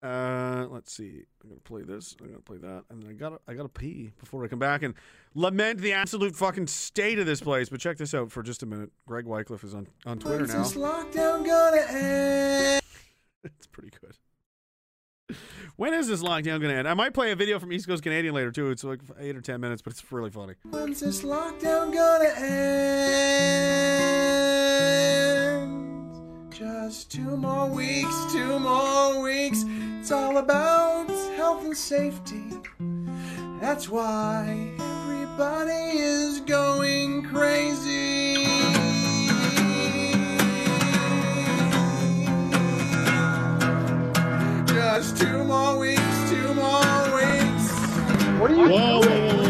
[0.02, 1.24] Uh, let's see.
[1.44, 2.16] I'm gonna play this.
[2.22, 4.82] I'm gonna play that, and then I gotta I gotta pee before I come back
[4.82, 4.94] and
[5.36, 7.68] lament the absolute fucking state of this place.
[7.68, 8.92] But check this out for just a minute.
[9.06, 10.54] Greg Wycliffe is on on Twitter now.
[10.54, 12.82] When's this lockdown gonna end?
[13.44, 14.16] it's pretty good.
[15.76, 16.88] When is this lockdown gonna end?
[16.88, 18.70] I might play a video from East Coast Canadian later too.
[18.70, 20.54] It's like eight or ten minutes, but it's really funny.
[20.70, 23.60] When's this lockdown gonna end?
[26.60, 29.64] Just two more weeks, two more weeks.
[30.02, 31.08] It's all about
[31.38, 32.44] health and safety.
[33.62, 38.44] That's why everybody is going crazy.
[44.66, 47.72] Just two more weeks, two more weeks.
[48.38, 49.49] What are you Whoa, whoa, Get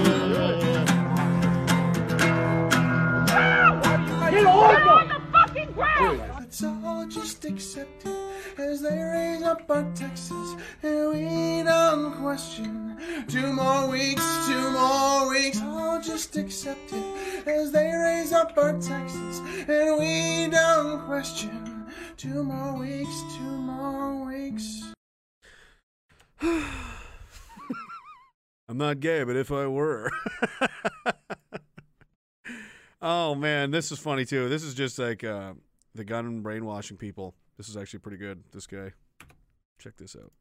[7.60, 8.16] accept it
[8.58, 12.98] as they raise up our taxes and we don't question.
[13.28, 18.80] Two more weeks, two more weeks, all just accept it as they raise up our
[18.80, 21.86] taxes and we don't question.
[22.16, 24.94] Two more weeks, two more weeks.
[28.70, 30.10] I'm not gay, but if I were.
[33.02, 34.48] oh man, this is funny too.
[34.48, 35.56] This is just like uh,
[35.94, 37.36] the gun brainwashing people.
[37.60, 38.42] This is actually pretty good.
[38.54, 38.94] This guy.
[39.80, 40.32] Check this out.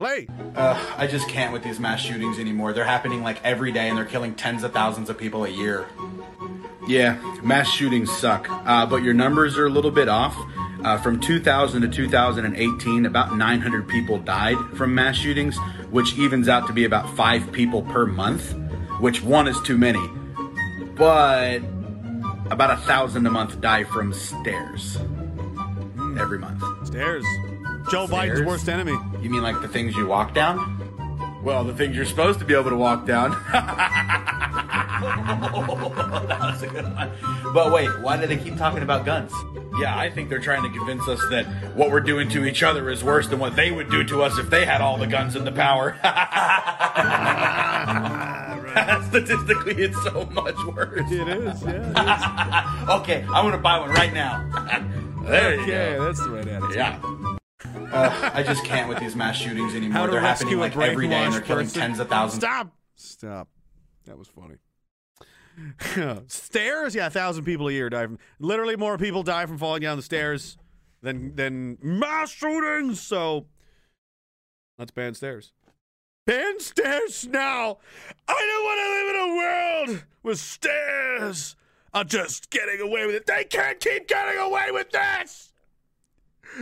[0.00, 0.26] Play.
[0.56, 2.72] Uh, I just can't with these mass shootings anymore.
[2.72, 5.86] They're happening like every day and they're killing tens of thousands of people a year.
[6.88, 10.36] Yeah, mass shootings suck, uh, but your numbers are a little bit off.
[10.84, 15.56] Uh, from 2000 to 2018, about 900 people died from mass shootings,
[15.92, 18.56] which evens out to be about five people per month,
[18.98, 20.04] which one is too many.
[20.96, 21.60] But
[22.50, 24.98] about a thousand a month die from stairs
[26.18, 26.62] every month.
[26.86, 27.24] Stairs.
[27.90, 28.96] Joe Biden's worst enemy.
[29.20, 30.82] You mean like the things you walk down?
[31.42, 33.30] Well, the things you're supposed to be able to walk down.
[36.26, 37.10] that was a good one.
[37.54, 39.32] But wait, why do they keep talking about guns?
[39.80, 42.90] Yeah, I think they're trying to convince us that what we're doing to each other
[42.90, 45.36] is worse than what they would do to us if they had all the guns
[45.36, 45.96] and the power.
[49.08, 51.10] Statistically, it's so much worse.
[51.10, 52.96] It is, yeah.
[53.00, 54.44] okay, I'm gonna buy one right now.
[55.26, 56.04] There you okay, go.
[56.04, 56.76] that's the right attitude.
[56.76, 57.00] Yeah.
[57.92, 60.06] Uh, I just can't with these mass shootings How anymore.
[60.06, 61.80] to They're rescue happening a like every day and they're killing person.
[61.80, 62.42] tens of thousands.
[62.42, 62.72] Stop.
[62.94, 63.48] Stop.
[64.06, 64.56] That was funny.
[66.28, 66.94] stairs?
[66.94, 68.18] Yeah, a thousand people a year die from.
[68.38, 70.58] Literally, more people die from falling down the stairs
[71.02, 73.00] than than mass shootings.
[73.00, 73.46] So
[74.78, 75.52] let's ban stairs.
[76.26, 77.78] Ban stairs now.
[78.28, 81.56] I don't want to live in a world with stairs
[81.96, 83.26] are just getting away with it.
[83.26, 85.50] They can't keep getting away with this.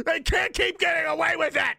[0.06, 1.76] They can't keep getting away with it.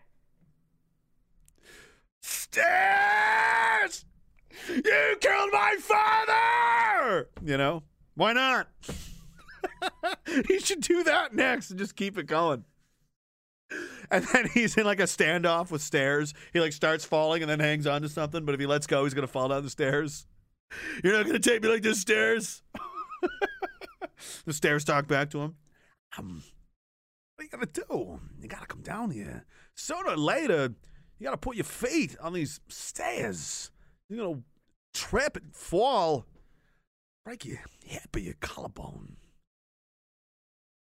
[2.21, 4.03] Stairs!
[4.67, 7.29] You killed my father!
[7.41, 7.83] You know,
[8.15, 8.67] why not?
[10.47, 12.65] he should do that next and just keep it going.
[14.11, 16.33] And then he's in like a standoff with stairs.
[16.51, 19.05] He like starts falling and then hangs on to something, but if he lets go,
[19.05, 20.27] he's gonna fall down the stairs.
[21.05, 22.61] You're not gonna take me like this, stairs.
[24.45, 25.55] the stairs talk back to him.
[26.17, 26.43] Um,
[27.35, 28.19] what are you gonna do?
[28.41, 29.45] You gotta come down here.
[29.75, 30.73] Sooner or later,
[31.19, 33.71] you gotta put your feet on these stairs.
[34.09, 34.41] You're gonna
[34.93, 36.25] trip and fall,
[37.25, 39.17] break your hip or your collarbone.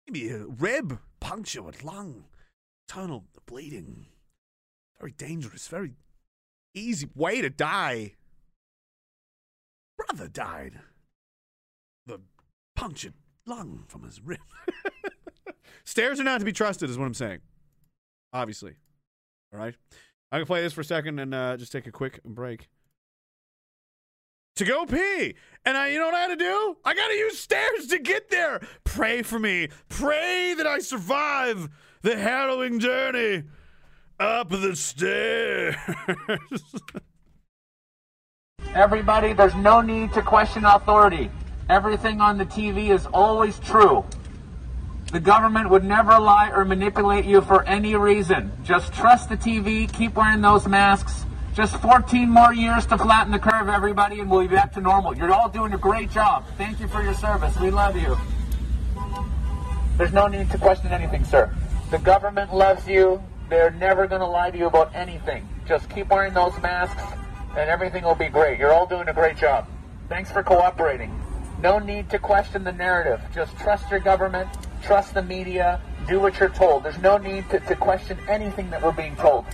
[0.06, 2.24] Maybe a rib puncture lung,
[2.88, 4.06] internal bleeding.
[4.98, 5.92] Very dangerous, very
[6.74, 8.14] easy way to die.
[9.96, 10.80] Brother died.
[12.80, 13.14] The punctured
[13.46, 14.40] lung from his rib.
[15.84, 17.40] Stairs are not to be trusted, is what I'm saying.
[18.32, 18.72] Obviously.
[19.52, 19.74] All right.
[20.32, 22.68] I'm going to play this for a second and uh, just take a quick break.
[24.56, 25.34] To go pee.
[25.66, 26.78] And I, you know what I had to do?
[26.82, 28.60] I got to use stairs to get there.
[28.84, 29.68] Pray for me.
[29.90, 31.68] Pray that I survive
[32.00, 33.42] the harrowing journey
[34.18, 35.76] up the stairs.
[38.74, 41.30] Everybody, there's no need to question authority.
[41.70, 44.04] Everything on the TV is always true.
[45.12, 48.50] The government would never lie or manipulate you for any reason.
[48.64, 51.24] Just trust the TV, keep wearing those masks.
[51.54, 55.16] Just 14 more years to flatten the curve, everybody, and we'll be back to normal.
[55.16, 56.44] You're all doing a great job.
[56.58, 57.56] Thank you for your service.
[57.60, 58.16] We love you.
[59.96, 61.54] There's no need to question anything, sir.
[61.92, 63.22] The government loves you.
[63.48, 65.48] They're never going to lie to you about anything.
[65.68, 67.02] Just keep wearing those masks,
[67.56, 68.58] and everything will be great.
[68.58, 69.68] You're all doing a great job.
[70.08, 71.14] Thanks for cooperating.
[71.62, 73.20] No need to question the narrative.
[73.34, 74.48] Just trust your government,
[74.82, 75.78] trust the media,
[76.08, 76.84] do what you're told.
[76.84, 79.44] There's no need to, to question anything that we're being told.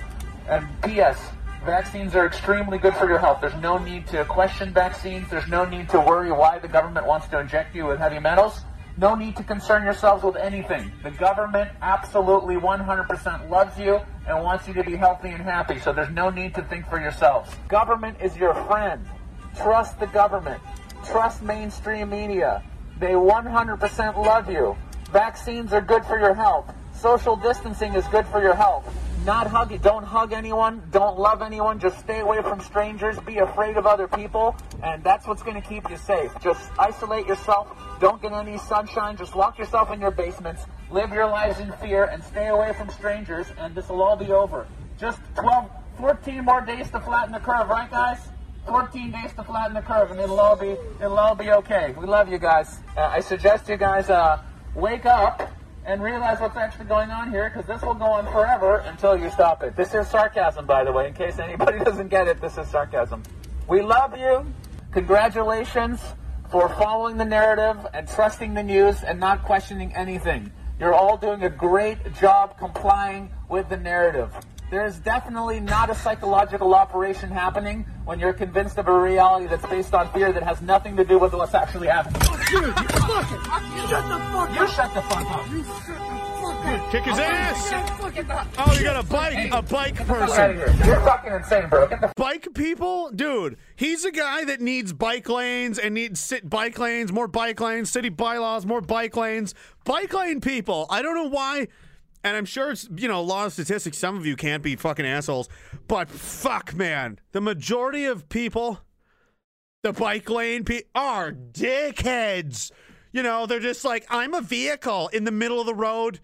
[0.48, 1.18] And P.S.
[1.64, 3.40] Vaccines are extremely good for your health.
[3.40, 5.28] There's no need to question vaccines.
[5.28, 8.60] There's no need to worry why the government wants to inject you with heavy metals.
[8.96, 10.92] No need to concern yourselves with anything.
[11.02, 15.92] The government absolutely 100% loves you and wants you to be healthy and happy, so
[15.92, 17.50] there's no need to think for yourselves.
[17.66, 19.04] Government is your friend.
[19.56, 20.62] Trust the government.
[21.10, 22.62] Trust mainstream media.
[22.98, 24.76] They 100% love you.
[25.12, 26.72] Vaccines are good for your health.
[26.94, 28.84] Social distancing is good for your health.
[29.24, 30.82] Not hug Don't hug anyone.
[30.90, 31.78] Don't love anyone.
[31.78, 33.18] Just stay away from strangers.
[33.20, 34.56] Be afraid of other people.
[34.82, 36.32] And that's what's going to keep you safe.
[36.40, 37.68] Just isolate yourself.
[38.00, 39.16] Don't get any sunshine.
[39.16, 40.64] Just lock yourself in your basements.
[40.90, 43.46] Live your lives in fear and stay away from strangers.
[43.58, 44.66] And this will all be over.
[44.98, 48.18] Just 12, 14 more days to flatten the curve, right, guys?
[48.66, 51.94] 14 days to flatten the curve, and it'll all be it'll all be okay.
[51.98, 52.78] We love you guys.
[52.96, 54.42] Uh, I suggest you guys uh,
[54.74, 55.50] wake up
[55.84, 59.30] and realize what's actually going on here, because this will go on forever until you
[59.30, 59.76] stop it.
[59.76, 62.40] This is sarcasm, by the way, in case anybody doesn't get it.
[62.40, 63.22] This is sarcasm.
[63.68, 64.44] We love you.
[64.92, 66.00] Congratulations
[66.50, 70.50] for following the narrative and trusting the news and not questioning anything.
[70.78, 74.32] You're all doing a great job complying with the narrative.
[74.68, 79.64] There is definitely not a psychological operation happening when you're convinced of a reality that's
[79.66, 82.20] based on fear that has nothing to do with what's actually happening.
[82.50, 85.50] Dude, you fucking, you shut the fuck You shut the fuck up.
[85.50, 86.90] You shut the fuck up.
[86.90, 87.70] Kick his I'm ass.
[87.70, 88.46] gonna fucking up.
[88.58, 90.86] Oh, you got a bike, a bike Get out of person.
[90.86, 91.86] You're fucking insane, bro.
[91.86, 93.56] Get the Bike people, dude.
[93.76, 97.90] He's a guy that needs bike lanes and needs sit bike lanes, more bike lanes,
[97.90, 99.54] city bylaws, more bike lanes.
[99.84, 100.86] Bike lane people.
[100.90, 101.68] I don't know why.
[102.26, 103.98] And I'm sure it's you know law of statistics.
[103.98, 105.48] Some of you can't be fucking assholes,
[105.86, 108.80] but fuck, man, the majority of people,
[109.84, 112.72] the bike lane people are dickheads.
[113.12, 116.18] You know, they're just like, I'm a vehicle in the middle of the road.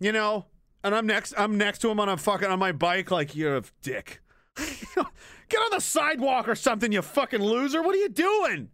[0.00, 0.46] You know,
[0.82, 1.34] and I'm next.
[1.36, 3.10] I'm next to him on a fucking on my bike.
[3.10, 4.22] Like you're a dick.
[4.56, 7.82] Get on the sidewalk or something, you fucking loser.
[7.82, 8.70] What are you doing?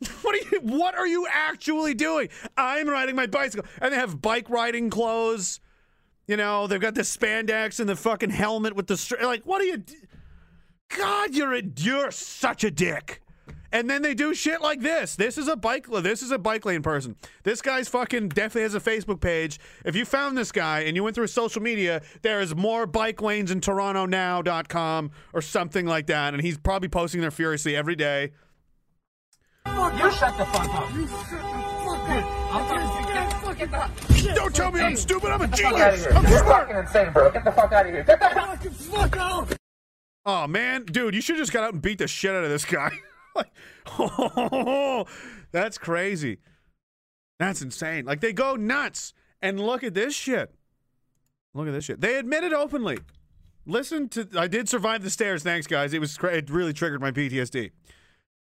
[0.22, 2.28] What are you what are you actually doing?
[2.56, 3.66] I'm riding my bicycle.
[3.80, 5.60] And they have bike riding clothes.
[6.26, 9.62] You know, they've got the spandex and the fucking helmet with the str- like what
[9.62, 9.82] are you
[10.96, 13.22] God, you're a you're such a dick.
[13.72, 15.16] And then they do shit like this.
[15.16, 17.16] This is a bike this is a bike lane person.
[17.42, 19.58] This guy's fucking definitely has a Facebook page.
[19.84, 22.86] If you found this guy and you went through his social media, there is more
[22.86, 27.76] bike lanes in toronto torontonow.com or something like that and he's probably posting there furiously
[27.76, 28.32] every day.
[29.66, 30.94] You shut the fuck up.
[30.94, 31.36] You shut the
[31.84, 32.24] fuck up.
[32.52, 34.34] I'm fucking Get the fucking up.
[34.36, 35.30] Don't tell me I'm stupid.
[35.30, 36.16] I'm a Get the fuck out of genius.
[36.16, 36.68] I'm You're smart.
[36.68, 37.30] fucking insane, bro.
[37.30, 38.04] Get the fuck out of here.
[38.04, 39.56] Get the fuck Fucking fuck out.
[40.24, 42.64] Oh man, dude, you should just got out and beat the shit out of this
[42.64, 42.90] guy.
[43.36, 43.50] like,
[45.52, 46.38] that's crazy.
[47.38, 48.04] That's insane.
[48.04, 49.12] Like they go nuts.
[49.42, 50.54] And look at this shit.
[51.54, 52.00] Look at this shit.
[52.00, 52.98] They admitted openly.
[53.66, 54.26] Listen to.
[54.36, 55.42] I did survive the stairs.
[55.42, 55.92] Thanks, guys.
[55.92, 56.18] It was.
[56.22, 57.70] It really triggered my PTSD.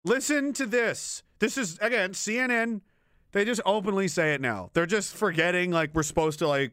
[0.05, 1.23] Listen to this.
[1.39, 2.81] This is again CNN.
[3.33, 4.71] They just openly say it now.
[4.75, 5.71] They're just forgetting.
[5.71, 6.73] Like we're supposed to like.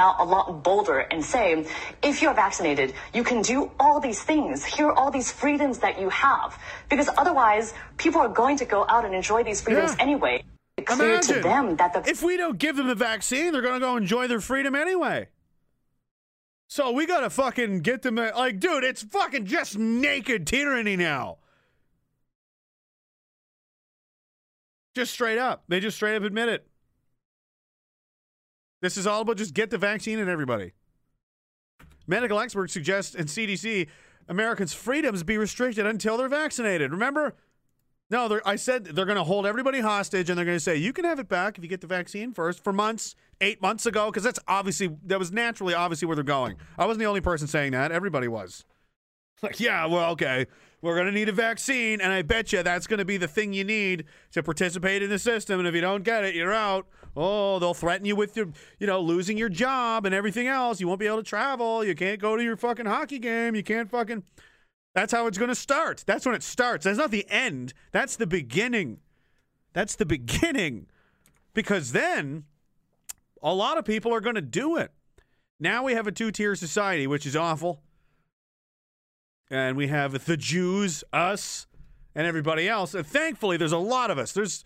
[0.01, 1.65] out a lot bolder and say,
[2.01, 4.65] if you're vaccinated, you can do all these things.
[4.65, 6.49] Here are all these freedoms that you have.
[6.89, 10.03] Because otherwise, people are going to go out and enjoy these freedoms Yeah.
[10.07, 10.43] anyway.
[10.85, 13.79] Clear to Imagine them that the if we don't give them the vaccine, they're gonna
[13.79, 15.27] go enjoy their freedom anyway.
[16.67, 18.17] So we gotta fucking get them.
[18.17, 21.37] uh, Like, dude, it's fucking just naked tyranny now.
[24.95, 26.67] Just straight up, they just straight up admit it.
[28.81, 30.73] This is all about just get the vaccine and everybody.
[32.07, 33.87] Medical experts suggest and CDC
[34.27, 36.91] Americans' freedoms be restricted until they're vaccinated.
[36.91, 37.35] Remember?
[38.09, 40.91] No, I said they're going to hold everybody hostage and they're going to say you
[40.91, 44.07] can have it back if you get the vaccine first for months, eight months ago,
[44.07, 46.57] because that's obviously that was naturally obviously where they're going.
[46.77, 48.65] I wasn't the only person saying that; everybody was.
[49.43, 50.45] Like, yeah, well, okay,
[50.83, 53.27] we're going to need a vaccine, and I bet you that's going to be the
[53.27, 55.57] thing you need to participate in the system.
[55.57, 56.85] And if you don't get it, you're out.
[57.15, 58.47] Oh, they'll threaten you with your,
[58.79, 60.79] you know, losing your job and everything else.
[60.79, 61.83] You won't be able to travel.
[61.83, 63.55] You can't go to your fucking hockey game.
[63.55, 64.23] You can't fucking.
[64.95, 66.03] That's how it's going to start.
[66.05, 66.85] That's when it starts.
[66.85, 67.73] That's not the end.
[67.91, 68.99] That's the beginning.
[69.73, 70.87] That's the beginning.
[71.53, 72.45] Because then
[73.41, 74.91] a lot of people are going to do it.
[75.59, 77.81] Now we have a two tier society, which is awful.
[79.49, 81.67] And we have the Jews, us,
[82.15, 82.93] and everybody else.
[82.93, 84.31] And thankfully, there's a lot of us.
[84.31, 84.63] There's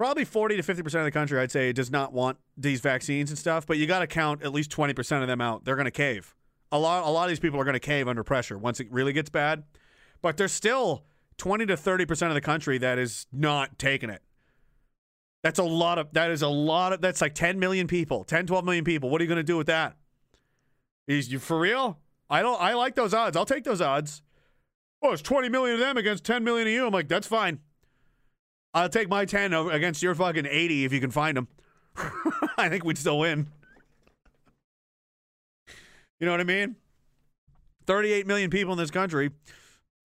[0.00, 3.38] probably 40 to 50% of the country, I'd say, does not want these vaccines and
[3.38, 5.66] stuff, but you got to count at least 20% of them out.
[5.66, 6.34] They're going to cave.
[6.72, 8.90] A lot, a lot of these people are going to cave under pressure once it
[8.90, 9.62] really gets bad.
[10.22, 11.04] But there's still
[11.36, 14.22] 20 to 30% of the country that is not taking it.
[15.42, 18.46] That's a lot of, that is a lot of, that's like 10 million people, 10,
[18.46, 19.10] 12 million people.
[19.10, 19.98] What are you going to do with that?
[21.08, 21.98] Is you for real?
[22.30, 23.36] I don't, I like those odds.
[23.36, 24.22] I'll take those odds.
[25.02, 26.86] Oh, it's 20 million of them against 10 million of you.
[26.86, 27.60] I'm like, that's fine.
[28.72, 31.48] I'll take my 10 over against your fucking 80 if you can find them.
[32.56, 33.48] I think we'd still win.
[36.18, 36.76] You know what I mean?
[37.86, 39.30] 38 million people in this country.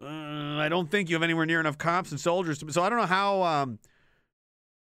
[0.02, 2.60] Uh, I don't think you have anywhere near enough cops and soldiers.
[2.60, 3.80] To, so I don't know how, um,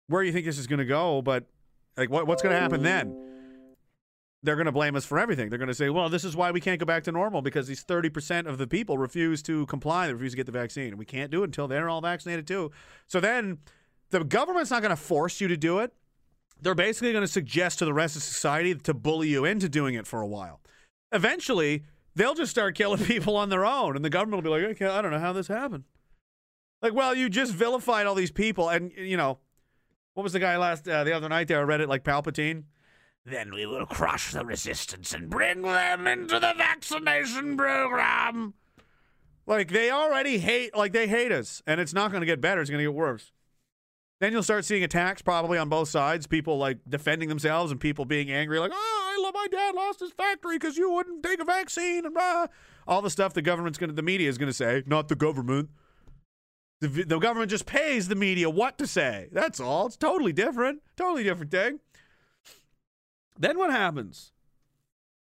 [0.07, 1.45] where you think this is going to go, but
[1.95, 3.28] like, what, what's going to happen then?
[4.41, 5.49] They're going to blame us for everything.
[5.49, 7.67] They're going to say, well, this is why we can't go back to normal because
[7.67, 10.07] these 30% of the people refuse to comply.
[10.07, 10.89] They refuse to get the vaccine.
[10.89, 12.71] And we can't do it until they're all vaccinated too.
[13.07, 13.57] So then
[14.11, 15.93] the government's not going to force you to do it.
[16.61, 19.95] They're basically going to suggest to the rest of society to bully you into doing
[19.95, 20.61] it for a while.
[21.11, 21.83] Eventually,
[22.15, 24.85] they'll just start killing people on their own, and the government will be like, okay,
[24.85, 25.85] I don't know how this happened.
[26.81, 29.39] Like, well, you just vilified all these people, and you know,
[30.13, 31.59] what was the guy last uh, the other night there?
[31.59, 32.63] I read it like Palpatine.
[33.29, 38.55] Then we will crush the resistance and bring them into the vaccination program.
[39.45, 42.61] Like they already hate, like they hate us, and it's not going to get better.
[42.61, 43.31] It's going to get worse.
[44.19, 46.27] Then you'll start seeing attacks probably on both sides.
[46.27, 49.99] People like defending themselves and people being angry, like, "Oh, I love my dad lost
[49.99, 52.47] his factory because you wouldn't take a vaccine," and blah.
[52.87, 55.15] all the stuff the government's going to, the media is going to say, not the
[55.15, 55.69] government.
[56.81, 59.29] The, the government just pays the media what to say.
[59.31, 59.87] That's all.
[59.87, 60.81] It's totally different.
[60.95, 61.79] Totally different thing.
[63.39, 64.33] Then what happens?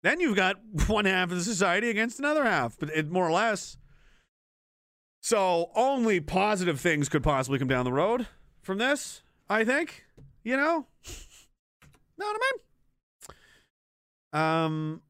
[0.03, 0.57] Then you've got
[0.89, 3.79] one half of the society against another half, but it, more or less.
[5.23, 8.27] So only positive things could possibly come down the road
[8.63, 10.05] from this, I think.
[10.43, 10.87] You know?
[12.19, 12.53] know what I
[14.33, 14.43] mean?
[14.43, 15.03] Um,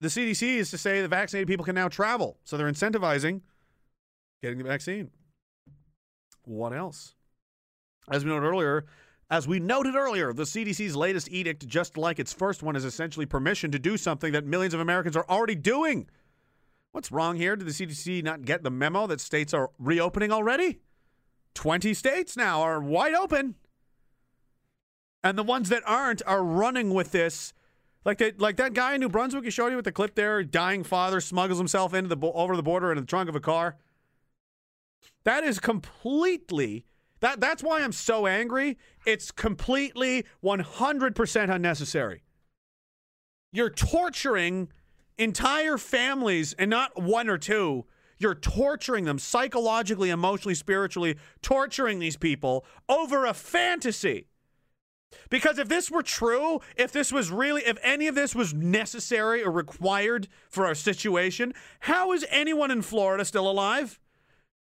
[0.00, 2.38] the CDC is to say that vaccinated people can now travel.
[2.44, 3.40] So they're incentivizing
[4.42, 5.10] getting the vaccine.
[6.44, 7.14] What else?
[8.10, 8.84] As we noted earlier,
[9.30, 13.26] as we noted earlier, the CDC's latest edict, just like its first one, is essentially
[13.26, 16.08] permission to do something that millions of Americans are already doing.
[16.92, 17.56] What's wrong here?
[17.56, 20.78] Did the CDC not get the memo that states are reopening already?
[21.54, 23.54] 20 states now are wide open.
[25.22, 27.54] And the ones that aren't are running with this.
[28.04, 30.44] Like that, like that guy in New Brunswick you showed you with the clip there,
[30.44, 33.76] dying father smuggles himself into the over the border in the trunk of a car.
[35.24, 36.84] That is completely
[37.24, 38.76] that that's why I'm so angry.
[39.06, 42.22] It's completely 100% unnecessary.
[43.50, 44.68] You're torturing
[45.16, 47.86] entire families and not one or two.
[48.18, 54.28] You're torturing them psychologically, emotionally, spiritually, torturing these people over a fantasy.
[55.30, 59.42] Because if this were true, if this was really, if any of this was necessary
[59.42, 63.98] or required for our situation, how is anyone in Florida still alive?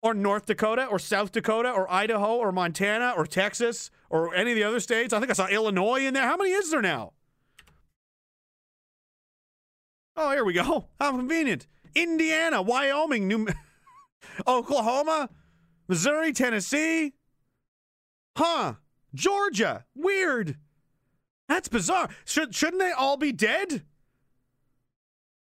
[0.02, 4.56] Or North Dakota, or South Dakota, or Idaho, or Montana, or Texas, or any of
[4.56, 5.12] the other states?
[5.12, 6.22] I think I saw Illinois in there.
[6.22, 7.12] How many is there now?
[10.16, 10.86] Oh, here we go.
[11.00, 11.66] How convenient.
[11.94, 13.48] Indiana, Wyoming, New
[14.46, 15.28] Oklahoma,
[15.88, 17.14] Missouri, Tennessee.
[18.36, 18.74] Huh.
[19.14, 19.84] Georgia.
[19.94, 20.56] Weird.
[21.48, 22.08] That's bizarre.
[22.24, 23.82] Should shouldn't they all be dead?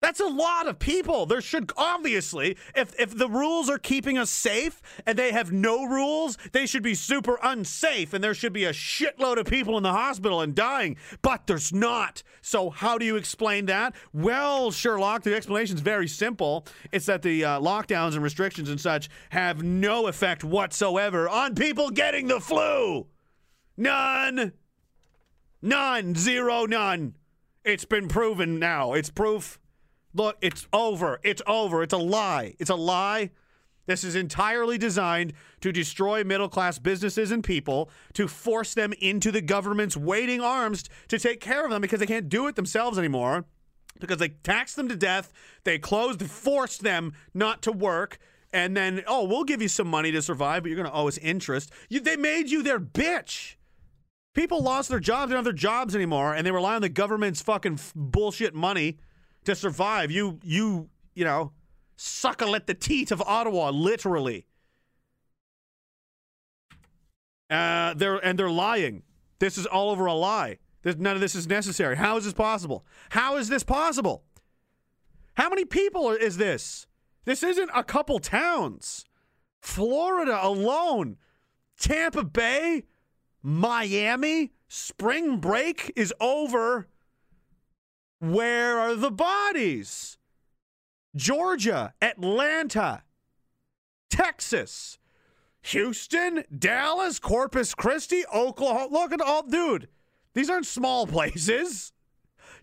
[0.06, 1.26] That's a lot of people.
[1.26, 5.84] There should obviously, if if the rules are keeping us safe and they have no
[5.84, 9.82] rules, they should be super unsafe and there should be a shitload of people in
[9.82, 10.98] the hospital and dying.
[11.23, 12.22] But there's not.
[12.44, 13.95] So how do you explain that?
[14.14, 16.68] Well, Sherlock, the explanation is very simple.
[16.91, 21.90] It's that the uh, lockdowns and restrictions and such have no effect whatsoever on people
[21.90, 23.07] getting the flu.
[23.76, 24.53] None.
[25.64, 26.14] None.
[26.14, 26.65] Zero.
[26.68, 27.15] None.
[27.64, 28.94] It's been proven now.
[28.94, 29.57] It's proof.
[30.16, 31.20] Look, it's over.
[31.24, 31.84] It's over.
[31.84, 32.56] It's a lie.
[32.58, 33.32] It's a lie.
[33.86, 39.30] This is entirely designed to destroy middle class businesses and people, to force them into
[39.30, 42.98] the government's waiting arms to take care of them because they can't do it themselves
[42.98, 43.46] anymore.
[44.00, 45.32] Because they taxed them to death,
[45.66, 48.18] they closed, forced them not to work,
[48.52, 51.08] and then, oh, we'll give you some money to survive, but you're going to owe
[51.08, 51.72] us interest.
[51.90, 53.56] You, they made you their bitch.
[54.34, 56.90] People lost their jobs, they don't have their jobs anymore, and they rely on the
[56.90, 58.98] government's fucking bullshit money
[59.46, 60.12] to survive.
[60.12, 61.52] You, you, you know,
[61.96, 64.46] suckle at the teat of Ottawa, literally.
[67.50, 69.04] Uh, they're and they're lying.
[69.40, 70.58] This is all over a lie.
[70.82, 71.96] There's, none of this is necessary.
[71.96, 72.86] How is this possible?
[73.10, 74.24] How is this possible?
[75.36, 76.88] How many people is this?
[77.26, 79.06] This isn't a couple towns.
[79.62, 81.18] Florida alone,
[81.80, 82.84] Tampa Bay,
[83.42, 86.88] Miami, spring break is over.
[88.20, 90.18] Where are the bodies?
[91.16, 93.04] Georgia, Atlanta,
[94.10, 94.98] Texas,
[95.64, 98.88] Houston, Dallas, Corpus Christi, Oklahoma.
[98.92, 99.88] Look at all, dude.
[100.34, 101.92] These aren't small places.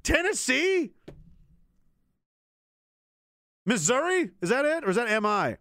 [0.02, 0.92] Tennessee,
[3.64, 4.84] Missouri, is that it?
[4.84, 5.56] Or is that MI?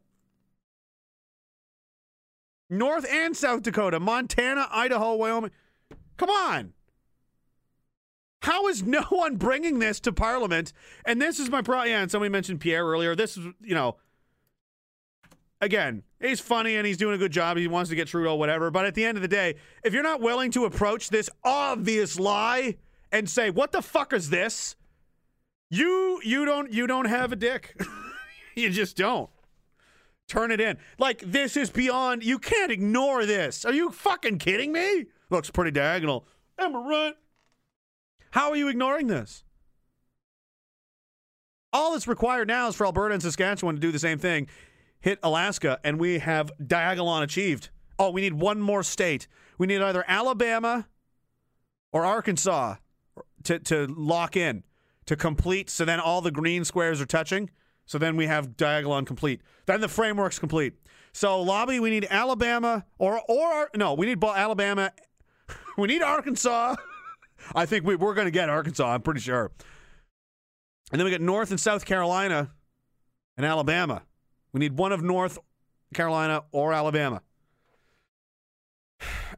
[2.69, 5.51] North and South Dakota, Montana, Idaho, Wyoming.
[6.17, 6.73] Come on.
[8.41, 10.73] How is no one bringing this to Parliament?
[11.05, 11.89] And this is my problem.
[11.89, 13.15] Yeah, and somebody mentioned Pierre earlier.
[13.15, 13.97] This is, you know,
[15.61, 17.57] again, he's funny and he's doing a good job.
[17.57, 18.71] He wants to get Trudeau, whatever.
[18.71, 22.19] But at the end of the day, if you're not willing to approach this obvious
[22.19, 22.77] lie
[23.11, 24.75] and say, "What the fuck is this?"
[25.69, 27.79] You you don't you don't have a dick.
[28.55, 29.29] you just don't.
[30.27, 30.77] Turn it in.
[30.97, 32.23] Like this is beyond.
[32.23, 33.65] You can't ignore this.
[33.65, 35.05] Are you fucking kidding me?
[35.29, 36.25] Looks pretty diagonal.
[36.57, 37.13] Am I right?
[38.31, 39.43] How are you ignoring this?
[41.73, 44.47] All that's required now is for Alberta and Saskatchewan to do the same thing,
[44.99, 47.69] hit Alaska, and we have Diagolon achieved.
[47.97, 49.27] Oh, we need one more state.
[49.57, 50.87] We need either Alabama
[51.93, 52.75] or Arkansas
[53.43, 54.63] to, to lock in,
[55.05, 55.69] to complete.
[55.69, 57.49] So then all the green squares are touching.
[57.85, 59.41] So then we have Diagolon complete.
[59.65, 60.73] Then the framework's complete.
[61.13, 64.91] So lobby, we need Alabama or or no, we need Alabama.
[65.77, 66.75] We need Arkansas.
[67.55, 68.93] I think we, we're going to get Arkansas.
[68.93, 69.51] I'm pretty sure.
[70.91, 72.51] And then we got North and South Carolina
[73.37, 74.03] and Alabama.
[74.53, 75.39] We need one of North
[75.93, 77.21] Carolina or Alabama.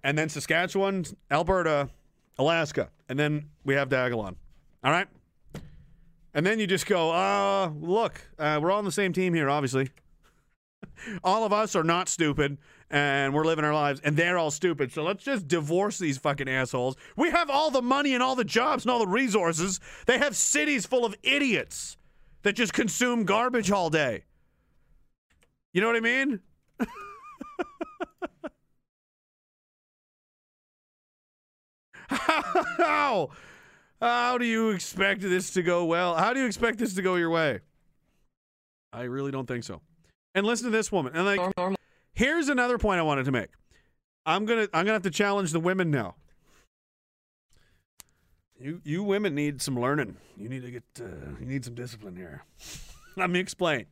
[0.04, 1.90] And then Saskatchewan, Alberta,
[2.38, 2.90] Alaska.
[3.08, 4.36] And then we have Diagolon.
[4.84, 5.08] All right?
[6.34, 9.50] And then you just go, uh, look, uh, we're all on the same team here,
[9.50, 9.92] obviously.
[11.24, 12.58] all of us are not stupid
[12.94, 14.92] and we're living our lives and they're all stupid.
[14.92, 16.96] So let's just divorce these fucking assholes.
[17.18, 19.80] We have all the money and all the jobs and all the resources.
[20.06, 21.98] They have cities full of idiots
[22.44, 24.26] that just consume garbage all day.
[25.74, 26.40] You know what I mean?
[32.10, 33.30] How?
[34.00, 36.14] How do you expect this to go well?
[36.14, 37.62] How do you expect this to go your way?
[38.92, 39.82] I really don't think so.
[40.36, 41.14] And listen to this woman.
[41.16, 41.40] And like
[42.14, 43.50] Here's another point I wanted to make.
[44.26, 46.16] I'm gonna I'm gonna have to challenge the women now.
[48.60, 50.16] You you women need some learning.
[50.38, 52.44] You need to get uh, you need some discipline here.
[53.18, 53.88] Let me explain.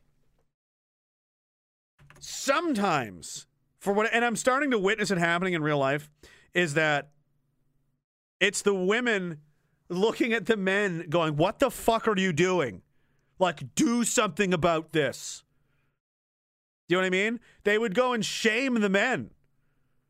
[2.20, 3.46] Sometimes
[3.80, 6.08] for what and I'm starting to witness it happening in real life
[6.54, 7.10] is that
[8.40, 9.38] it's the women
[9.88, 12.82] looking at the men going, "What the fuck are you doing?
[13.38, 15.42] Like do something about this."
[16.88, 17.40] Do you know what I mean?
[17.64, 19.30] They would go and shame the men.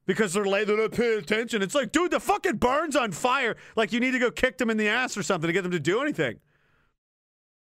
[0.07, 1.63] because they're late, they're not paying attention.
[1.63, 3.57] It's like, dude, the fucking barn's on fire.
[3.77, 5.71] Like you need to go kick them in the ass or something to get them
[5.73, 6.41] to do anything.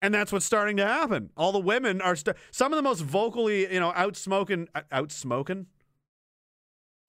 [0.01, 1.29] And that's what's starting to happen.
[1.37, 5.65] All the women are st- some of the most vocally, you know, outsmoking, uh, outsmoking.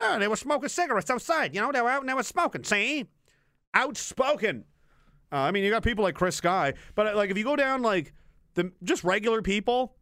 [0.00, 1.54] Oh, they were smoking cigarettes outside.
[1.54, 2.62] You know, they were out and they were smoking.
[2.64, 3.06] See,
[3.74, 4.64] outspoken.
[5.32, 7.56] Uh, I mean, you got people like Chris Sky, but uh, like if you go
[7.56, 8.12] down like
[8.54, 9.95] the just regular people,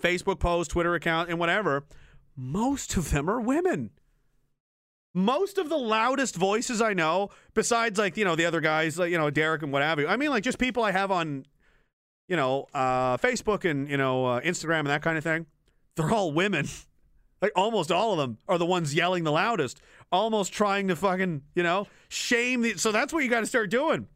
[0.00, 1.84] Facebook post, Twitter account, and whatever,
[2.36, 3.90] most of them are women.
[5.14, 9.10] Most of the loudest voices I know, besides like you know the other guys, like
[9.10, 10.06] you know Derek and what have you.
[10.06, 11.46] I mean, like just people I have on,
[12.28, 15.46] you know, uh, Facebook and you know uh, Instagram and that kind of thing.
[15.96, 16.68] They're all women.
[17.42, 19.80] like almost all of them are the ones yelling the loudest,
[20.12, 22.76] almost trying to fucking you know shame the.
[22.76, 24.08] So that's what you got to start doing.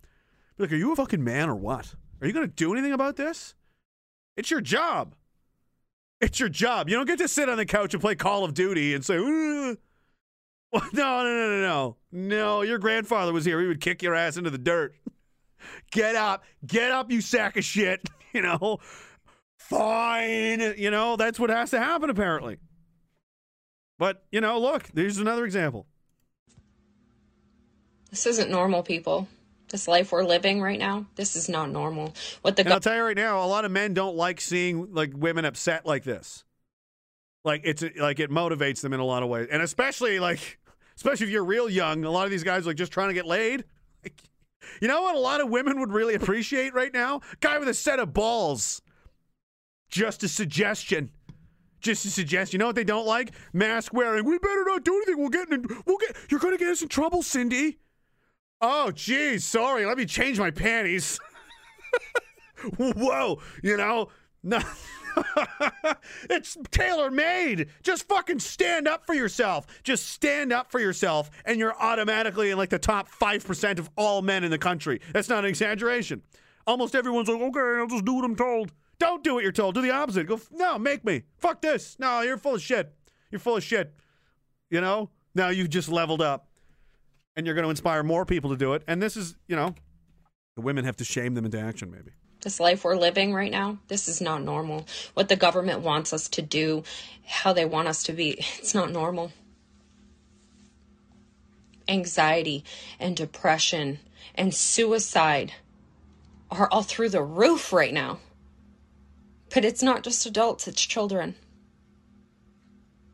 [0.59, 1.95] Be Like, are you a fucking man or what?
[2.21, 3.55] Are you going to do anything about this?
[4.37, 5.15] It's your job.
[6.21, 6.89] It's your job.
[6.89, 9.17] You don't get to sit on the couch and play Call of Duty and say,
[9.17, 9.79] "Ugh."
[10.93, 11.97] No, no, no, no, no.
[12.13, 13.61] No, your grandfather was here.
[13.61, 14.95] He would kick your ass into the dirt.
[15.91, 16.45] Get up.
[16.65, 18.09] Get up, you sack of shit.
[18.33, 18.79] You know,
[19.59, 20.61] fine.
[20.79, 22.59] You know, that's what has to happen, apparently.
[23.99, 25.89] But, you know, look, there's another example.
[28.11, 29.27] This isn't normal, people.
[29.71, 32.13] This life we're living right now, this is not normal.
[32.43, 34.93] What the And I'll tell you right now, a lot of men don't like seeing
[34.93, 36.45] like women upset like this.
[37.45, 40.59] Like it's like it motivates them in a lot of ways, and especially like
[40.97, 42.05] especially if you're real young.
[42.05, 43.65] A lot of these guys are like just trying to get laid.
[44.03, 44.21] Like,
[44.81, 45.15] you know what?
[45.15, 47.21] A lot of women would really appreciate right now.
[47.41, 48.83] Guy with a set of balls.
[49.89, 51.11] Just a suggestion.
[51.81, 52.59] Just a suggestion.
[52.59, 53.33] You know what they don't like?
[53.53, 54.25] Mask wearing.
[54.25, 55.19] We better not do anything.
[55.19, 55.65] We'll get in.
[55.87, 56.17] We'll get.
[56.29, 57.79] You're gonna get us in trouble, Cindy.
[58.61, 59.87] Oh, geez, sorry.
[59.87, 61.19] Let me change my panties.
[62.77, 64.09] Whoa, you know,
[64.43, 64.61] no.
[66.31, 67.69] it's tailor made.
[67.83, 69.67] Just fucking stand up for yourself.
[69.83, 74.23] Just stand up for yourself, and you're automatically in like the top 5% of all
[74.23, 75.01] men in the country.
[75.13, 76.23] That's not an exaggeration.
[76.67, 78.73] Almost everyone's like, okay, I'll just do what I'm told.
[78.99, 79.75] Don't do what you're told.
[79.75, 80.27] Do the opposite.
[80.27, 81.23] Go, no, make me.
[81.39, 81.97] Fuck this.
[81.99, 82.93] No, you're full of shit.
[83.31, 83.95] You're full of shit.
[84.69, 85.11] You know?
[85.35, 86.50] Now you've just leveled up
[87.37, 88.83] and you're going to inspire more people to do it.
[88.87, 89.75] And this is, you know,
[90.57, 92.11] the women have to shame them into action, maybe.
[92.43, 94.87] this life we're living right now, this is not normal.
[95.15, 96.83] What the government wants us to do,
[97.27, 99.33] how they want us to be, it's not normal.
[101.89, 102.65] Anxiety
[102.99, 103.99] and depression
[104.35, 105.53] and suicide
[106.51, 108.19] are all through the roof right now.
[109.53, 111.35] But it's not just adults, it's children.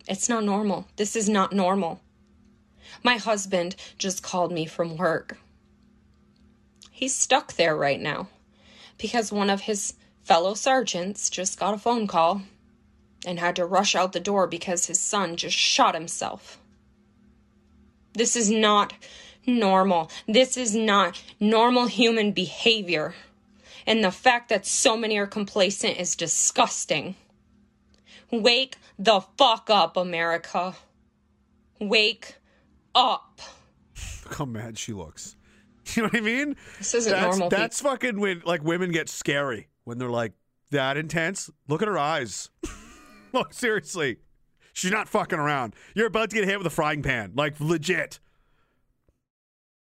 [0.08, 0.86] It's not normal.
[0.96, 2.00] This is not normal.
[3.02, 5.38] My husband just called me from work.
[6.90, 8.28] He's stuck there right now
[8.98, 12.42] because one of his fellow sergeants just got a phone call
[13.26, 16.58] and had to rush out the door because his son just shot himself.
[18.14, 18.94] This is not
[19.46, 20.10] normal.
[20.26, 23.14] This is not normal human behavior.
[23.86, 27.14] And the fact that so many are complacent is disgusting.
[28.30, 30.74] Wake the fuck up, America.
[31.78, 32.36] Wake
[32.96, 33.40] up.
[34.24, 35.36] Look how mad she looks.
[35.94, 36.56] You know what I mean?
[36.78, 40.32] This isn't that's, normal, That's fucking when like women get scary when they're like
[40.72, 41.48] that intense.
[41.68, 42.50] Look at her eyes.
[43.32, 44.16] Look, seriously.
[44.72, 45.76] She's not fucking around.
[45.94, 47.34] You're about to get hit with a frying pan.
[47.36, 48.18] Like legit.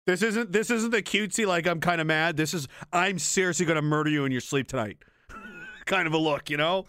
[0.07, 2.37] This isn't this isn't the cutesy like I'm kind of mad.
[2.37, 4.99] This is I'm seriously gonna murder you in your sleep tonight.
[5.87, 6.87] kind of a look, you know?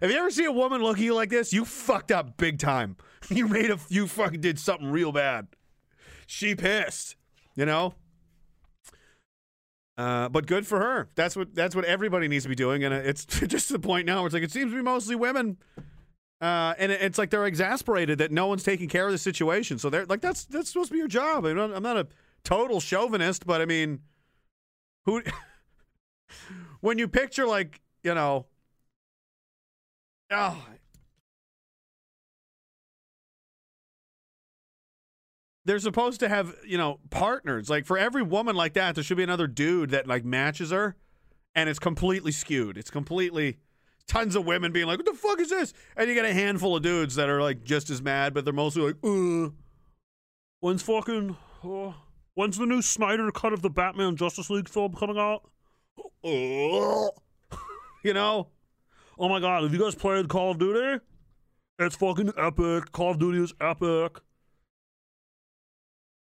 [0.00, 1.52] Have you ever seen a woman look at you like this?
[1.52, 2.96] You fucked up big time.
[3.28, 5.48] You made a you fucking did something real bad.
[6.26, 7.16] She pissed,
[7.56, 7.94] you know?
[9.98, 11.08] Uh, but good for her.
[11.14, 14.18] That's what that's what everybody needs to be doing, and it's just the point now
[14.18, 15.58] where it's like it seems to be mostly women,
[16.40, 19.78] uh, and it- it's like they're exasperated that no one's taking care of the situation.
[19.78, 21.46] So they're like, that's that's supposed to be your job.
[21.46, 22.08] I mean, I'm not a
[22.44, 24.00] total chauvinist, but I mean,
[25.04, 25.22] who?
[26.80, 28.46] when you picture like you know,
[30.30, 30.66] oh,
[35.64, 37.70] they're supposed to have you know partners.
[37.70, 40.96] Like for every woman like that there should be another dude that like matches her
[41.54, 42.76] and it's completely skewed.
[42.76, 43.58] It's completely
[44.06, 45.72] tons of women being like what the fuck is this?
[45.96, 48.54] And you get a handful of dudes that are like just as mad but they're
[48.54, 49.52] mostly like uh
[50.60, 51.92] when's fucking uh,
[52.34, 55.48] when's the new snyder cut of the batman justice league film coming out?
[56.24, 57.08] Uh,
[58.04, 58.48] you know?
[59.18, 61.04] Oh my god have you guys played call of duty?
[61.78, 62.92] It's fucking epic.
[62.92, 64.20] Call of duty is epic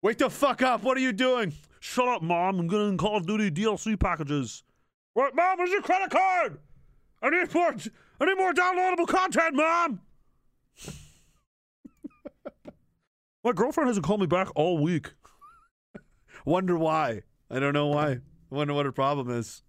[0.01, 0.83] Wake the fuck up.
[0.83, 1.53] What are you doing?
[1.81, 2.59] Shut up, Mom.
[2.59, 4.63] I'm getting Call of Duty DLC packages.
[5.13, 5.57] What, Mom?
[5.57, 6.59] Where's your credit card?
[7.21, 7.75] I need more,
[8.21, 9.99] I need more downloadable content, Mom.
[13.43, 15.13] My girlfriend hasn't called me back all week.
[16.45, 17.23] Wonder why.
[17.49, 18.19] I don't know why.
[18.49, 19.63] Wonder what her problem is.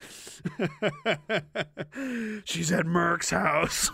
[2.44, 3.90] She's at Merck's house.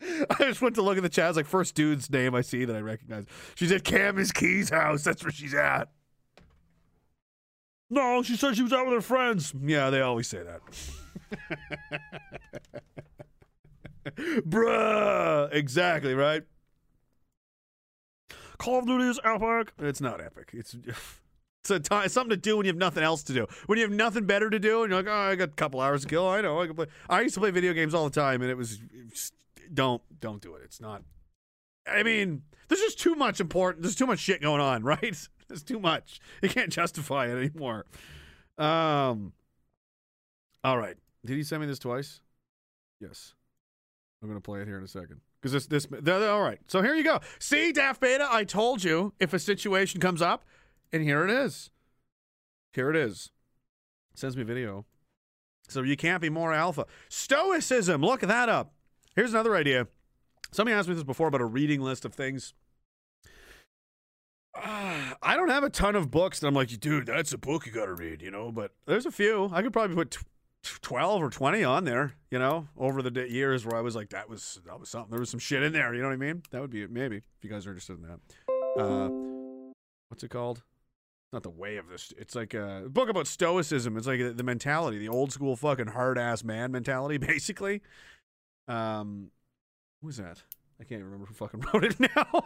[0.30, 1.24] I just went to look at the chat.
[1.26, 3.24] I was like, first dude's name I see that I recognize.
[3.54, 5.04] She's at Camus Key's house.
[5.04, 5.88] That's where she's at.
[7.88, 9.54] No, she said she was out with her friends.
[9.62, 10.60] Yeah, they always say that.
[14.16, 15.52] Bruh.
[15.52, 16.42] Exactly, right?
[18.58, 19.72] Call of Duty is epic.
[19.78, 20.50] It's not epic.
[20.52, 20.76] It's
[21.70, 23.46] it's something to do when you have nothing else to do.
[23.66, 25.80] When you have nothing better to do, and you're like, oh, I got a couple
[25.80, 26.26] hours to kill.
[26.28, 26.60] I know.
[26.60, 26.86] I can play.
[27.08, 29.32] I used to play video games all the time, and it was it's-
[29.74, 30.62] don't don't do it.
[30.64, 31.02] It's not.
[31.86, 33.82] I mean, there's just too much important.
[33.82, 35.28] There's too much shit going on, right?
[35.48, 36.20] There's too much.
[36.42, 37.86] You can't justify it anymore.
[38.58, 39.32] Um.
[40.64, 40.96] All right.
[41.24, 42.20] Did he send me this twice?
[43.00, 43.34] Yes.
[44.22, 46.58] I'm gonna play it here in a second because this this all right.
[46.66, 47.20] So here you go.
[47.38, 50.44] See, Daft Beta, I told you if a situation comes up,
[50.92, 51.70] and here it is.
[52.72, 53.30] Here it is.
[54.14, 54.86] sends me video.
[55.68, 56.86] So you can't be more alpha.
[57.08, 58.02] Stoicism.
[58.02, 58.72] Look that up.
[59.16, 59.88] Here's another idea.
[60.52, 62.52] Somebody asked me this before about a reading list of things.
[64.54, 67.66] Ah, I don't have a ton of books that I'm like, dude, that's a book
[67.66, 68.52] you got to read, you know.
[68.52, 69.50] But there's a few.
[69.52, 73.66] I could probably put tw- twelve or twenty on there, you know, over the years
[73.66, 75.10] where I was like, that was that was something.
[75.10, 75.94] There was some shit in there.
[75.94, 76.42] You know what I mean?
[76.50, 78.82] That would be it, maybe if you guys are interested in that.
[78.82, 79.08] Uh,
[80.08, 80.62] what's it called?
[81.32, 82.12] Not the way of this.
[82.16, 83.96] It's like a book about stoicism.
[83.96, 87.82] It's like the mentality, the old school fucking hard ass man mentality, basically.
[88.68, 89.30] Um,
[90.02, 90.42] who's that?
[90.78, 92.44] I can't even remember who fucking wrote it now.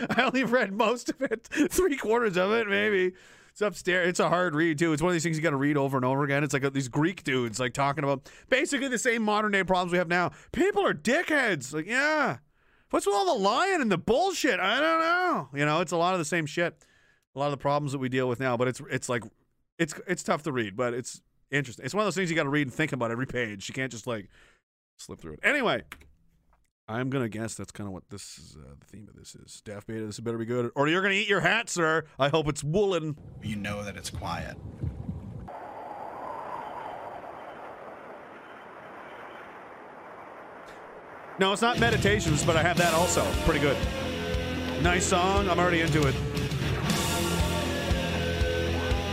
[0.10, 3.12] I only read most of it, three quarters of it, maybe.
[3.50, 4.08] It's upstairs.
[4.08, 4.92] It's a hard read too.
[4.92, 6.44] It's one of these things you got to read over and over again.
[6.44, 9.92] It's like uh, these Greek dudes like talking about basically the same modern day problems
[9.92, 10.30] we have now.
[10.52, 11.74] People are dickheads.
[11.74, 12.38] Like, yeah,
[12.90, 14.60] what's with all the lying and the bullshit?
[14.60, 15.48] I don't know.
[15.52, 16.76] You know, it's a lot of the same shit.
[17.34, 18.56] A lot of the problems that we deal with now.
[18.56, 19.24] But it's it's like
[19.78, 21.84] it's it's tough to read, but it's interesting.
[21.84, 23.68] It's one of those things you got to read and think about every page.
[23.68, 24.28] You can't just like
[25.00, 25.40] slip through it.
[25.42, 25.82] Anyway,
[26.88, 28.56] I'm gonna guess that's kind of what this is.
[28.56, 29.60] Uh, the theme of this is.
[29.64, 32.04] Daft Beta, this better be good, or you're gonna eat your hat, sir.
[32.18, 33.16] I hope it's woolen.
[33.42, 34.56] You know that it's quiet.
[41.38, 43.24] No, it's not meditations, but I have that also.
[43.46, 43.76] Pretty good.
[44.82, 45.48] Nice song.
[45.48, 46.14] I'm already into it.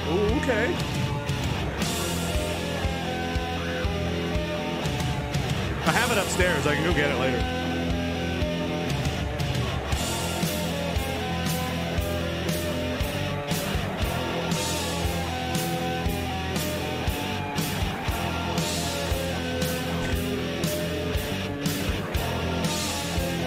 [0.10, 1.07] Ooh, okay.
[5.88, 6.68] I have it upstairs.
[6.68, 7.38] I can go get it later.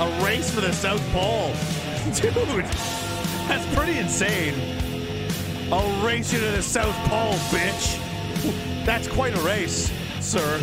[0.00, 1.52] A race for the South Pole.
[2.14, 2.64] Dude,
[3.48, 4.54] that's pretty insane.
[5.70, 7.98] I'll race you to the South Pole, bitch.
[8.86, 10.58] That's quite a race, sir.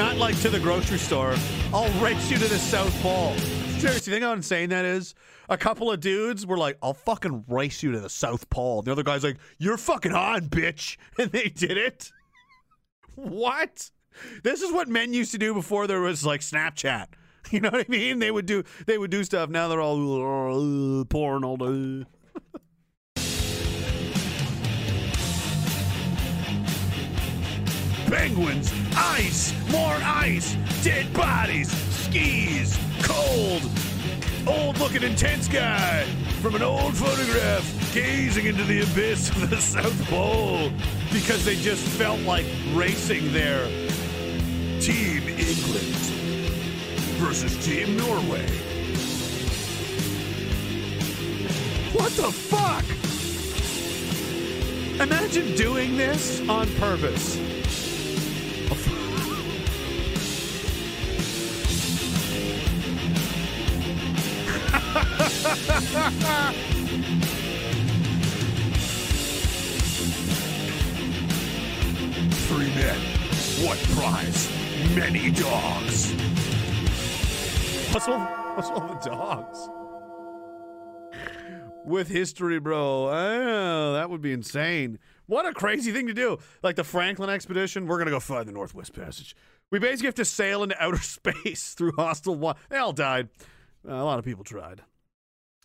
[0.00, 1.34] Not like to the grocery store.
[1.74, 3.36] I'll race you to the South Pole.
[3.80, 5.14] Seriously, think how insane that is?
[5.50, 8.80] A couple of dudes were like, I'll fucking race you to the South Pole.
[8.80, 10.96] The other guy's like, You're fucking on, bitch.
[11.18, 12.12] And they did it.
[13.14, 13.90] What?
[14.42, 17.08] This is what men used to do before there was like Snapchat.
[17.50, 18.20] You know what I mean?
[18.20, 19.50] They would do they would do stuff.
[19.50, 22.06] Now they're all porn all day.
[28.10, 33.62] Penguins, ice, more ice, dead bodies, skis, cold,
[34.48, 36.04] old looking intense guy
[36.42, 40.72] from an old photograph gazing into the abyss of the South Pole
[41.12, 43.66] because they just felt like racing there.
[44.80, 45.94] Team England
[47.20, 48.46] versus Team Norway.
[51.92, 52.84] What the fuck?
[55.00, 57.59] Imagine doing this on purpose.
[72.50, 72.98] Three men.
[73.64, 74.50] What prize?
[74.94, 76.12] Many dogs.
[77.90, 78.20] What's all,
[78.54, 79.70] what's all the dogs?
[81.86, 83.08] With history, bro.
[83.08, 84.98] Oh, that would be insane.
[85.24, 86.36] What a crazy thing to do.
[86.62, 89.34] Like the Franklin expedition, we're going to go find the Northwest Passage.
[89.70, 92.58] We basically have to sail into outer space through hostile water.
[92.68, 93.30] They all died.
[93.88, 94.82] Uh, a lot of people tried.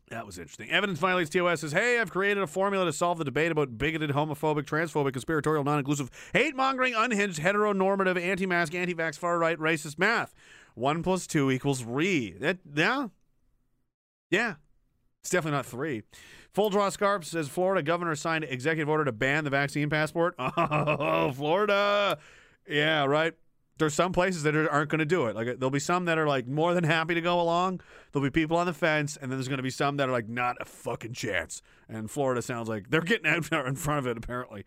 [0.10, 0.69] That was interesting.
[0.69, 4.11] Evidence Violates TOS says, Hey, I've created a formula to solve the debate about bigoted,
[4.11, 9.57] homophobic, transphobic, conspiratorial, non inclusive, hate mongering, unhinged, heteronormative, anti mask, anti vax, far right,
[9.57, 10.36] racist math.
[10.76, 12.32] One plus two equals re.
[12.40, 13.07] That yeah,
[14.30, 14.56] yeah.
[15.22, 16.03] It's definitely not three.
[16.53, 20.36] Full draw scarp says Florida governor signed executive order to ban the vaccine passport.
[20.40, 22.19] Oh, Florida.
[22.68, 23.34] Yeah, right.
[23.77, 25.35] There's some places that are, aren't going to do it.
[25.35, 27.81] Like there'll be some that are like more than happy to go along.
[28.11, 30.14] There'll be people on the fence, and then there's going to be some that are
[30.14, 31.61] like not a fucking chance.
[31.89, 34.18] And Florida sounds like they're getting out in front of it.
[34.18, 34.65] Apparently,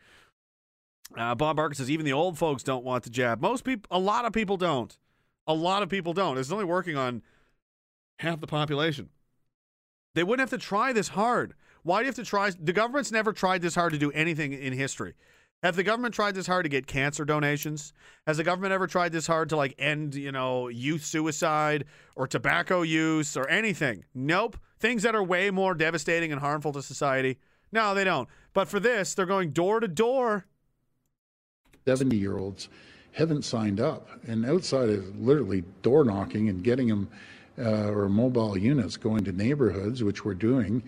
[1.17, 3.41] uh, Bob Barker says even the old folks don't want the jab.
[3.41, 4.97] Most people, a lot of people don't.
[5.47, 6.37] A lot of people don't.
[6.37, 7.23] It's only working on
[8.19, 9.09] half the population.
[10.15, 11.55] They wouldn't have to try this hard.
[11.83, 12.51] Why do you have to try?
[12.51, 15.15] The government's never tried this hard to do anything in history.
[15.63, 17.93] Have the government tried this hard to get cancer donations?
[18.29, 22.29] Has the government ever tried this hard to like end, you know, youth suicide or
[22.29, 24.05] tobacco use or anything?
[24.15, 24.57] Nope.
[24.79, 27.39] Things that are way more devastating and harmful to society.
[27.73, 28.29] No, they don't.
[28.53, 30.47] But for this, they're going door to door.
[31.87, 32.69] 70 year olds
[33.13, 34.09] haven't signed up.
[34.29, 37.09] And outside of literally door knocking and getting them
[37.59, 40.85] uh, or mobile units going to neighborhoods, which we're doing,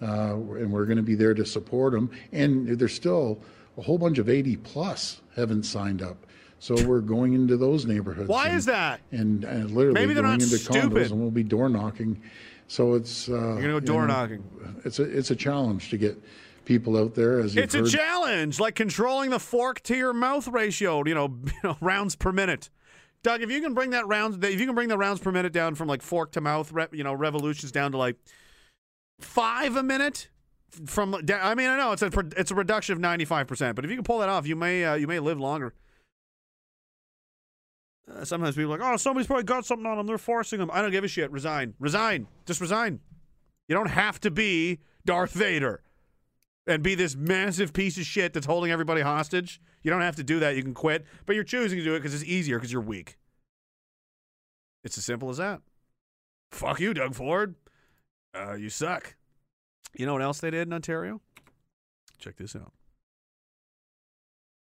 [0.00, 2.08] uh, and we're going to be there to support them.
[2.30, 3.40] And there's still
[3.78, 6.26] a whole bunch of 80 plus haven't signed up.
[6.58, 8.28] So we're going into those neighborhoods.
[8.28, 9.00] Why and, is that?
[9.10, 10.92] And, and literally Maybe they're going not into stupid.
[10.92, 12.22] condos, and we'll be door knocking.
[12.68, 14.44] So it's uh, You're gonna go you door know, knocking.
[14.84, 16.16] It's a it's a challenge to get
[16.64, 17.40] people out there.
[17.40, 21.02] As It's a challenge, like controlling the fork to your mouth ratio.
[21.04, 22.70] You know, you know, rounds per minute.
[23.22, 25.52] Doug, if you can bring that rounds, if you can bring the rounds per minute
[25.52, 28.16] down from like fork to mouth, you know, revolutions down to like
[29.20, 30.28] five a minute.
[30.86, 33.84] From I mean, I know it's a it's a reduction of ninety five percent, but
[33.84, 35.74] if you can pull that off, you may uh, you may live longer.
[38.10, 40.06] Uh, sometimes people are like, oh, somebody's probably got something on them.
[40.06, 40.70] They're forcing them.
[40.72, 41.30] I don't give a shit.
[41.30, 41.74] Resign.
[41.78, 42.26] Resign.
[42.46, 43.00] Just resign.
[43.68, 45.82] You don't have to be Darth Vader
[46.66, 49.60] and be this massive piece of shit that's holding everybody hostage.
[49.82, 50.56] You don't have to do that.
[50.56, 53.18] You can quit, but you're choosing to do it because it's easier because you're weak.
[54.84, 55.60] It's as simple as that.
[56.50, 57.54] Fuck you, Doug Ford.
[58.34, 59.14] Uh, you suck.
[59.94, 61.20] You know what else they did in Ontario?
[62.18, 62.72] Check this out.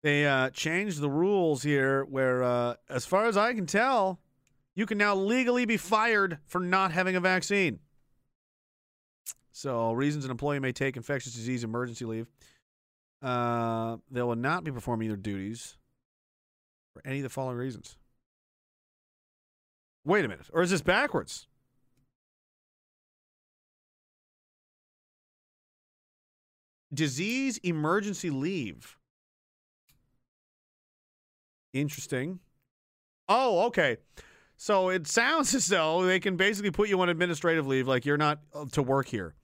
[0.02, 4.18] They uh, changed the rules here where, uh, as far as I can tell,
[4.74, 7.80] you can now legally be fired for not having a vaccine.
[9.52, 12.26] So, reasons an employee may take infectious disease emergency leave.
[13.20, 15.76] Uh, they will not be performing their duties
[16.94, 17.98] for any of the following reasons.
[20.04, 20.48] Wait a minute.
[20.54, 21.46] Or is this backwards?
[26.92, 28.96] Disease emergency leave.
[31.72, 32.40] Interesting.
[33.28, 33.98] Oh, okay.
[34.56, 38.16] So it sounds as though they can basically put you on administrative leave, like you're
[38.16, 39.34] not uh, to work here,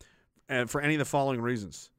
[0.48, 1.90] and for any of the following reasons,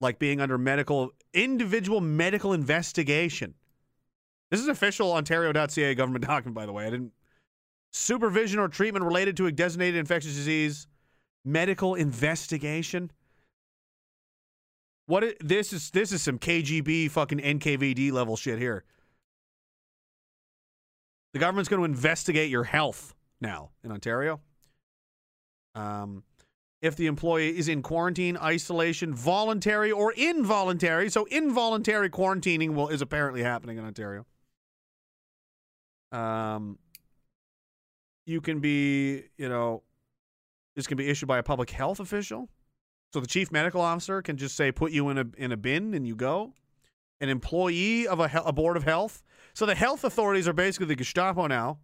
[0.00, 3.54] like being under medical individual medical investigation.
[4.50, 6.86] This is official Ontario.ca government document, by the way.
[6.86, 7.12] I didn't
[7.92, 10.86] supervision or treatment related to a designated infectious disease,
[11.44, 13.10] medical investigation.
[15.06, 15.90] What it, this is?
[15.90, 18.84] This is some KGB fucking NKVD level shit here.
[21.32, 24.40] The government's going to investigate your health now in Ontario.
[25.74, 26.24] Um,
[26.82, 33.02] if the employee is in quarantine, isolation, voluntary or involuntary, so involuntary quarantining will is
[33.02, 34.26] apparently happening in Ontario.
[36.12, 36.78] Um,
[38.24, 39.82] you can be, you know,
[40.74, 42.48] this can be issued by a public health official.
[43.12, 45.94] So the chief medical officer can just say, put you in a in a bin
[45.94, 46.52] and you go.
[47.20, 49.22] An employee of a, a board of health.
[49.54, 51.78] So the health authorities are basically the Gestapo now.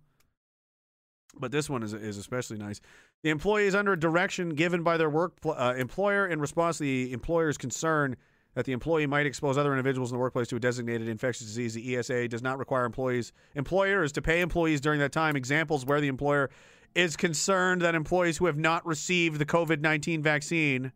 [1.39, 2.81] But this one is is especially nice.
[3.23, 7.12] The employee is under direction given by their work uh, employer in response to the
[7.12, 8.16] employer's concern
[8.55, 11.73] that the employee might expose other individuals in the workplace to a designated infectious disease.
[11.73, 15.36] The ESA does not require employees employers to pay employees during that time.
[15.36, 16.51] Examples where the employer
[16.94, 20.93] is concerned that employees who have not received the COVID nineteen vaccine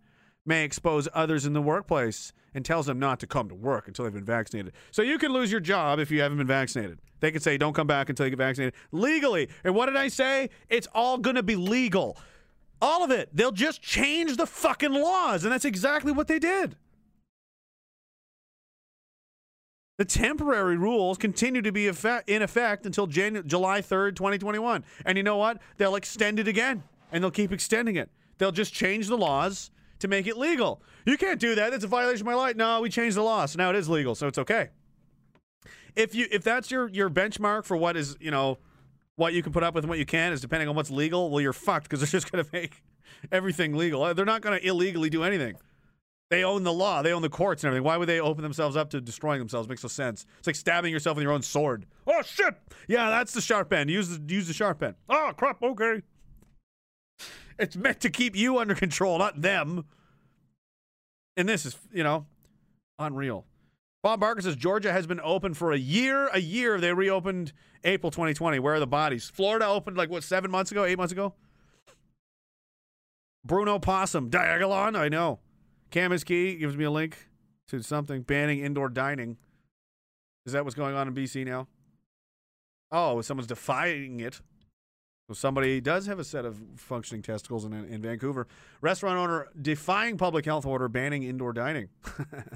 [0.46, 4.04] may expose others in the workplace and tells them not to come to work until
[4.04, 4.72] they've been vaccinated.
[4.90, 6.98] So you can lose your job if you haven't been vaccinated.
[7.20, 9.48] They can say, don't come back until you get vaccinated legally.
[9.64, 10.50] And what did I say?
[10.68, 12.16] It's all going to be legal.
[12.80, 13.28] All of it.
[13.34, 15.44] They'll just change the fucking laws.
[15.44, 16.76] And that's exactly what they did.
[19.98, 24.84] The temporary rules continue to be effect, in effect until July 3rd, 2021.
[25.06, 25.58] And you know what?
[25.78, 26.82] They'll extend it again
[27.12, 28.10] and they'll keep extending it.
[28.36, 29.70] They'll just change the laws
[30.00, 30.82] to make it legal.
[31.04, 31.70] You can't do that.
[31.70, 32.56] That's a violation of my life.
[32.56, 33.46] No, we changed the law.
[33.46, 34.14] So now it is legal.
[34.14, 34.70] So it's okay.
[35.94, 38.58] If you if that's your your benchmark for what is, you know,
[39.16, 41.30] what you can put up with and what you can is depending on what's legal,
[41.30, 42.82] well you're fucked because they're just to make
[43.32, 44.02] everything legal.
[44.02, 45.56] Uh, they're not to illegally do anything.
[46.28, 47.02] They own the law.
[47.02, 47.84] They own the courts and everything.
[47.84, 49.68] Why would they open themselves up to destroying themselves?
[49.68, 50.26] Makes no sense.
[50.38, 51.86] It's like stabbing yourself with your own sword.
[52.06, 52.54] Oh shit!
[52.88, 53.90] Yeah, that's the sharp end.
[53.90, 54.96] Use the use the sharp end.
[55.08, 55.62] Oh crap!
[55.62, 56.02] Okay.
[57.58, 59.86] It's meant to keep you under control, not them.
[61.36, 62.26] And this is, you know,
[62.98, 63.46] unreal.
[64.02, 66.28] Bob Barker says Georgia has been open for a year.
[66.28, 66.78] A year.
[66.78, 67.52] They reopened
[67.82, 68.58] April 2020.
[68.58, 69.28] Where are the bodies?
[69.28, 70.84] Florida opened like what seven months ago?
[70.84, 71.34] Eight months ago.
[73.44, 74.96] Bruno Possum, Diagolon.
[74.96, 75.40] I know.
[75.90, 77.28] Cam is key gives me a link
[77.68, 79.38] to something banning indoor dining.
[80.44, 81.66] Is that what's going on in BC now?
[82.92, 84.40] Oh, someone's defying it.
[85.28, 88.46] So somebody does have a set of functioning testicles in, in Vancouver.
[88.80, 91.88] Restaurant owner defying public health order banning indoor dining.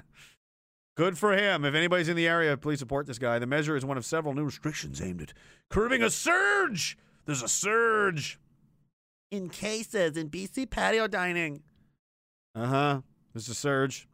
[0.97, 1.65] Good for him.
[1.65, 3.39] If anybody's in the area, please support this guy.
[3.39, 5.33] The measure is one of several new restrictions aimed at
[5.69, 6.97] curbing a surge.
[7.27, 8.39] There's a surge
[9.31, 11.63] in cases in BC patio dining.
[12.55, 13.01] Uh huh.
[13.33, 14.09] There's a surge.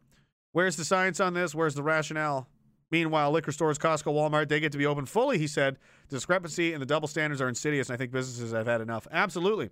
[0.53, 1.53] Where's the science on this?
[1.53, 2.47] Where's the rationale?
[2.89, 5.77] Meanwhile, liquor stores, Costco, Walmart, they get to be open fully, he said.
[6.09, 9.07] Discrepancy and the double standards are insidious, and I think businesses have had enough.
[9.11, 9.69] Absolutely.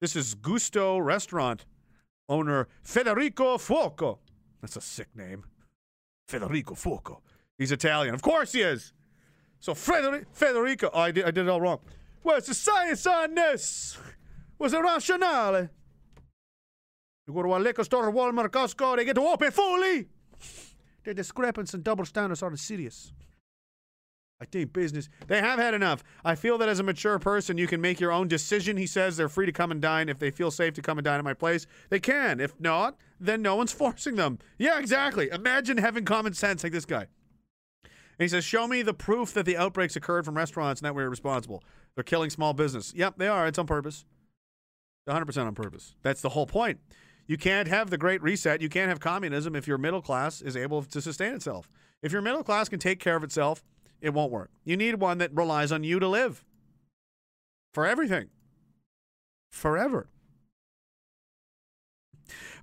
[0.00, 1.64] This is Gusto Restaurant
[2.28, 4.18] owner Federico Fuoco.
[4.60, 5.44] That's a sick name.
[6.28, 7.18] Federico Fuoco.
[7.58, 8.14] He's Italian.
[8.14, 8.92] Of course he is.
[9.60, 10.90] So Federico.
[10.92, 11.80] Oh, I did, I did it all wrong.
[12.22, 13.98] Where's the science on this?
[14.56, 15.68] Where's the rationale?
[17.26, 20.08] You go to a liquor store, Walmart, Costco, they get to open fully.
[21.04, 23.12] The discrepancy and double standards are insidious.
[24.42, 25.08] I think business.
[25.28, 26.02] They have had enough.
[26.24, 28.76] I feel that as a mature person, you can make your own decision.
[28.76, 30.08] He says they're free to come and dine.
[30.08, 32.40] If they feel safe to come and dine at my place, they can.
[32.40, 34.40] If not, then no one's forcing them.
[34.58, 35.30] Yeah, exactly.
[35.30, 37.06] Imagine having common sense like this guy.
[37.84, 40.94] And he says, Show me the proof that the outbreaks occurred from restaurants and that
[40.96, 41.62] we're responsible.
[41.94, 42.92] They're killing small business.
[42.96, 43.46] Yep, they are.
[43.46, 44.04] It's on purpose.
[45.08, 45.94] 100% on purpose.
[46.02, 46.80] That's the whole point.
[47.28, 48.60] You can't have the great reset.
[48.60, 51.70] You can't have communism if your middle class is able to sustain itself.
[52.02, 53.62] If your middle class can take care of itself,
[54.02, 54.50] it won't work.
[54.64, 56.44] You need one that relies on you to live
[57.72, 58.28] for everything,
[59.50, 60.08] forever.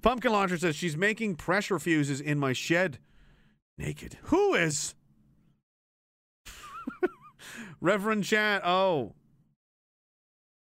[0.01, 2.99] Pumpkin Launcher says she's making pressure fuses in my shed
[3.77, 4.17] naked.
[4.23, 4.95] Who is?
[7.81, 8.61] Reverend Chad.
[8.63, 9.13] Oh.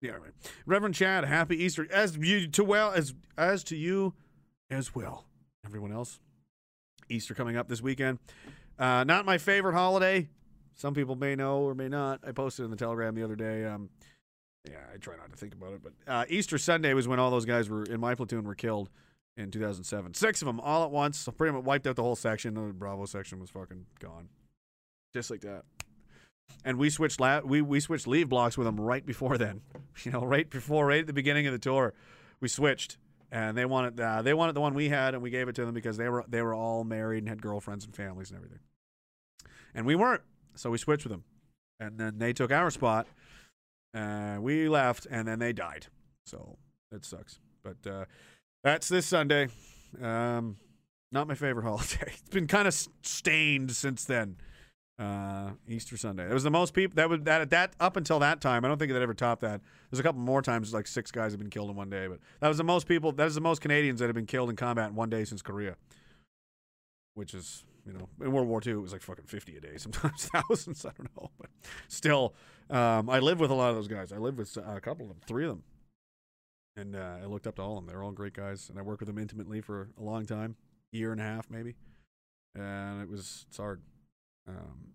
[0.02, 0.32] Yeah, right.
[0.66, 1.88] Reverend Chad, happy Easter.
[1.92, 4.14] As you to well as as to you
[4.72, 5.26] as well.
[5.66, 6.20] Everyone else.
[7.10, 8.20] Easter coming up this weekend.
[8.78, 10.30] Uh, not my favorite holiday.
[10.80, 12.22] Some people may know or may not.
[12.26, 13.66] I posted in the Telegram the other day.
[13.66, 13.90] Um,
[14.66, 17.30] yeah, I try not to think about it, but uh, Easter Sunday was when all
[17.30, 18.90] those guys were in my platoon were killed
[19.36, 20.14] in 2007.
[20.14, 21.18] Six of them all at once.
[21.18, 22.54] So pretty much wiped out the whole section.
[22.54, 24.30] The Bravo section was fucking gone,
[25.14, 25.64] just like that.
[26.64, 29.62] And we switched la- we we switched leave blocks with them right before then.
[30.04, 31.94] You know, right before, right at the beginning of the tour,
[32.40, 32.98] we switched,
[33.34, 35.66] and they wanted uh, they wanted the one we had, and we gave it to
[35.66, 38.60] them because they were they were all married and had girlfriends and families and everything,
[39.76, 40.22] and we weren't.
[40.60, 41.24] So we switched with them,
[41.80, 43.08] and then they took our spot.
[43.94, 45.88] Uh, we left, and then they died.
[46.26, 46.58] So
[46.92, 47.40] it sucks.
[47.64, 48.06] But uh,
[48.64, 49.48] that's this Sunday.
[50.02, 50.58] Um,
[51.14, 52.08] not my favorite holiday.
[52.08, 54.36] It's been kind of stained since then.
[55.00, 56.30] Uh, Easter Sunday.
[56.30, 58.66] It was the most people that would that that up until that time.
[58.66, 59.62] I don't think that ever topped that.
[59.90, 62.20] There's a couple more times like six guys have been killed in one day, but
[62.42, 63.14] that was the most people.
[63.14, 65.42] That is the most Canadians that have been killed in combat in one day since
[65.42, 65.78] Korea,
[67.14, 69.78] which is you know in World War II it was like fucking fifty a day,
[69.78, 70.86] sometimes thousands.
[70.86, 71.50] I don't know, but
[71.88, 72.36] still,
[72.70, 74.12] um, I live with a lot of those guys.
[74.12, 75.64] I live with a couple of them, three of them,
[76.76, 77.88] and uh, I looked up to all of them.
[77.88, 80.56] They're all great guys, and I worked with them intimately for a long time,
[80.92, 81.76] year and a half maybe,
[82.56, 83.82] and it was it's hard.
[84.48, 84.94] Um,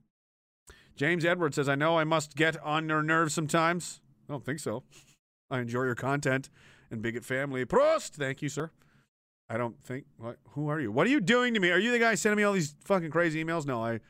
[0.96, 4.00] James Edwards says, I know I must get on your nerves sometimes.
[4.28, 4.84] I don't think so.
[5.50, 6.50] I enjoy your content
[6.90, 7.64] and Bigot family.
[7.64, 8.10] Prost!
[8.10, 8.70] Thank you, sir.
[9.48, 10.04] I don't think.
[10.16, 10.38] What?
[10.50, 10.90] Who are you?
[10.90, 11.70] What are you doing to me?
[11.70, 13.66] Are you the guy sending me all these fucking crazy emails?
[13.66, 14.00] No, I.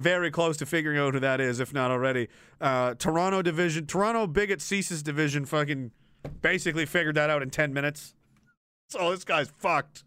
[0.00, 2.28] Very close to figuring out who that is, if not already.
[2.60, 5.90] Uh, Toronto division, Toronto Bigot Ceases division, fucking
[6.40, 8.14] basically figured that out in 10 minutes.
[8.90, 10.04] So this guy's fucked.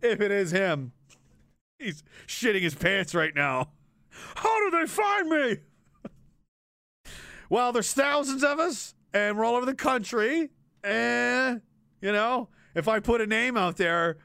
[0.00, 0.92] If it is him,
[1.80, 3.70] he's shitting his pants right now.
[4.36, 5.56] How do they find me?
[7.50, 10.50] well, there's thousands of us, and we're all over the country.
[10.84, 11.60] And,
[12.00, 14.16] you know, if I put a name out there,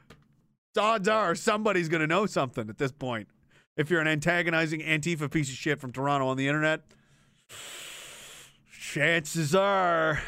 [0.77, 3.27] odds are somebody's going to know something at this point.
[3.75, 6.81] If you're an antagonizing Antifa piece of shit from Toronto on the internet,
[8.71, 10.19] chances are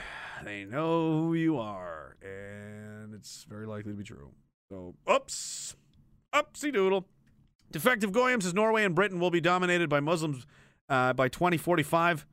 [0.44, 2.16] they know who you are.
[2.22, 4.32] And it's very likely to be true.
[4.70, 5.76] So, oops.
[6.34, 7.08] Upsy doodle.
[7.72, 10.46] Defective Goyam says Norway and Britain will be dominated by Muslims
[10.90, 12.26] uh, by 2045.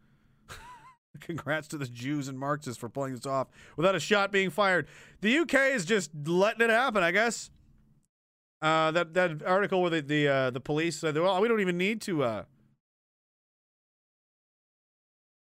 [1.20, 4.86] Congrats to the Jews and Marxists for pulling this off without a shot being fired.
[5.20, 7.50] The UK is just letting it happen, I guess.
[8.62, 11.76] Uh, that that article where the the uh, the police said, well, we don't even
[11.76, 12.22] need to.
[12.22, 12.44] Uh,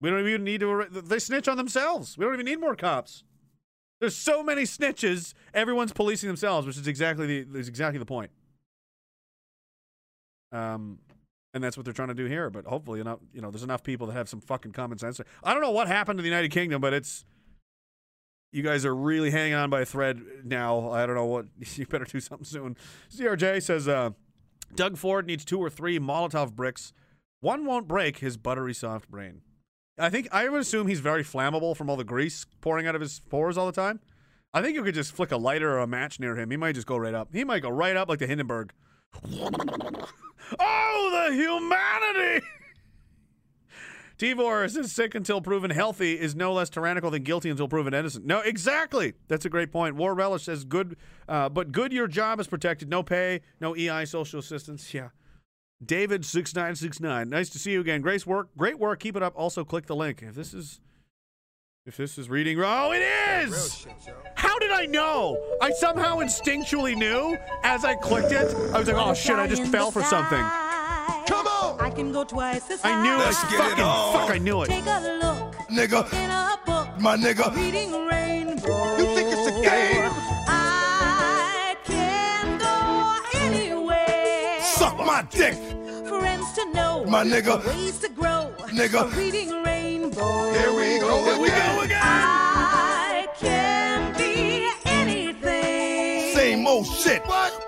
[0.00, 0.86] we don't even need to.
[0.90, 2.18] They snitch on themselves.
[2.18, 3.24] We don't even need more cops.
[4.00, 5.32] There's so many snitches.
[5.54, 8.30] Everyone's policing themselves, which is exactly the is exactly the point.
[10.52, 10.98] Um,
[11.56, 12.50] and that's what they're trying to do here.
[12.50, 15.20] But hopefully, enough you know, there's enough people that have some fucking common sense.
[15.42, 17.24] I don't know what happened to the United Kingdom, but it's
[18.52, 20.90] you guys are really hanging on by a thread now.
[20.90, 21.46] I don't know what
[21.76, 22.76] you better do something soon.
[23.10, 24.10] CRJ says uh,
[24.74, 26.92] Doug Ford needs two or three Molotov bricks.
[27.40, 29.40] One won't break his buttery soft brain.
[29.98, 33.00] I think I would assume he's very flammable from all the grease pouring out of
[33.00, 34.00] his pores all the time.
[34.52, 36.50] I think you could just flick a lighter or a match near him.
[36.50, 37.28] He might just go right up.
[37.32, 38.72] He might go right up like the Hindenburg.
[40.58, 42.46] oh, the humanity!
[44.18, 48.24] Tivor says sick until proven healthy is no less tyrannical than guilty until proven innocent.
[48.24, 49.12] No, exactly.
[49.28, 49.94] That's a great point.
[49.94, 50.96] War Relish says good,
[51.28, 51.92] uh, but good.
[51.92, 52.88] Your job is protected.
[52.88, 54.94] No pay, no EI, social assistance.
[54.94, 55.10] Yeah.
[55.84, 57.28] David six nine six nine.
[57.28, 58.00] Nice to see you again.
[58.00, 58.48] Grace work.
[58.56, 59.00] Great work.
[59.00, 59.34] Keep it up.
[59.36, 60.80] Also, click the link if this is.
[61.86, 63.02] If this is reading, oh, it
[63.46, 63.86] is!
[64.34, 65.38] How did I know?
[65.62, 68.52] I somehow instinctually knew as I clicked it.
[68.74, 70.40] I was like, oh shit, I just fell for something.
[71.28, 71.80] Come on!
[71.80, 73.50] I can go twice as I knew Let's it.
[73.50, 74.12] get it fucking on.
[74.18, 74.66] fuck, I knew it.
[74.66, 76.88] Take a look Nigga, in a book.
[77.00, 77.54] my nigga.
[77.54, 78.96] Reading rainbow.
[78.98, 80.10] You think it's a game?
[80.48, 84.60] I can go anywhere.
[84.60, 85.54] Suck my dick,
[86.08, 87.04] Friends to know.
[87.04, 87.64] My nigga.
[87.64, 88.52] Ways to grow.
[88.70, 89.16] Nigga.
[89.16, 89.75] Reading rainbow.
[90.16, 91.76] Here we go Here we again.
[91.76, 92.00] go again.
[92.02, 96.34] I can be anything.
[96.34, 97.22] Same old shit.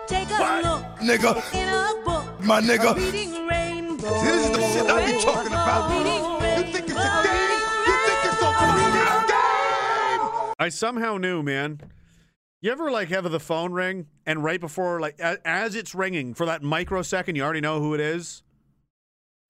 [0.07, 0.65] Take a What?
[0.65, 2.43] look Nigga, in a book.
[2.43, 2.95] my nigga.
[2.97, 4.19] Reading rainbow.
[4.21, 5.91] See, this is the shit I be talking about.
[5.93, 7.61] You think it's a game?
[7.87, 10.55] You think it's a fucking game?
[10.59, 11.81] I somehow knew, man.
[12.63, 16.33] You ever like have the phone ring and right before like a- as it's ringing
[16.35, 18.43] for that microsecond you already know who it is?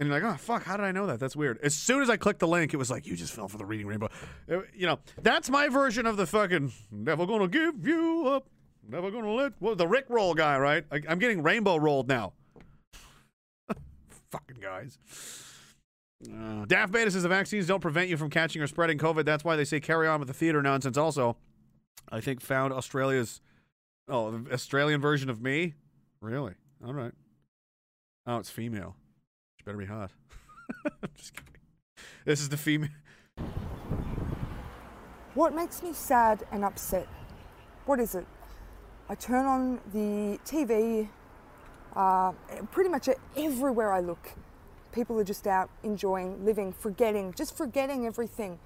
[0.01, 1.19] And you're like, oh fuck, how did I know that?
[1.19, 1.59] That's weird.
[1.63, 3.65] As soon as I clicked the link, it was like, you just fell for the
[3.65, 4.09] reading rainbow.
[4.51, 8.47] Uh, You know, that's my version of the fucking never gonna give you up,
[8.89, 10.85] never gonna let well, the Rick roll guy, right?
[10.93, 12.33] I, I'm getting rainbow rolled now.
[14.31, 14.99] fucking guys.
[16.33, 19.25] Uh, Daft Beta says the vaccines don't prevent you from catching or spreading COVID.
[19.25, 20.97] That's why they say carry on with the theater nonsense.
[20.97, 21.37] Also,
[22.11, 23.41] I think found Australia's
[24.09, 25.75] oh the Australian version of me.
[26.21, 26.55] Really?
[26.85, 27.13] All right.
[28.27, 28.97] Oh, it's female.
[29.69, 30.11] Better be hot.
[31.15, 31.61] Just kidding.
[32.25, 32.89] This is the female.
[35.35, 37.07] What makes me sad and upset?
[37.85, 38.27] What is it?
[39.11, 41.11] I turn on the TV,
[41.95, 42.33] uh,
[42.71, 44.31] pretty much everywhere I look.
[44.91, 48.59] People are just out enjoying, living, forgetting, just forgetting everything.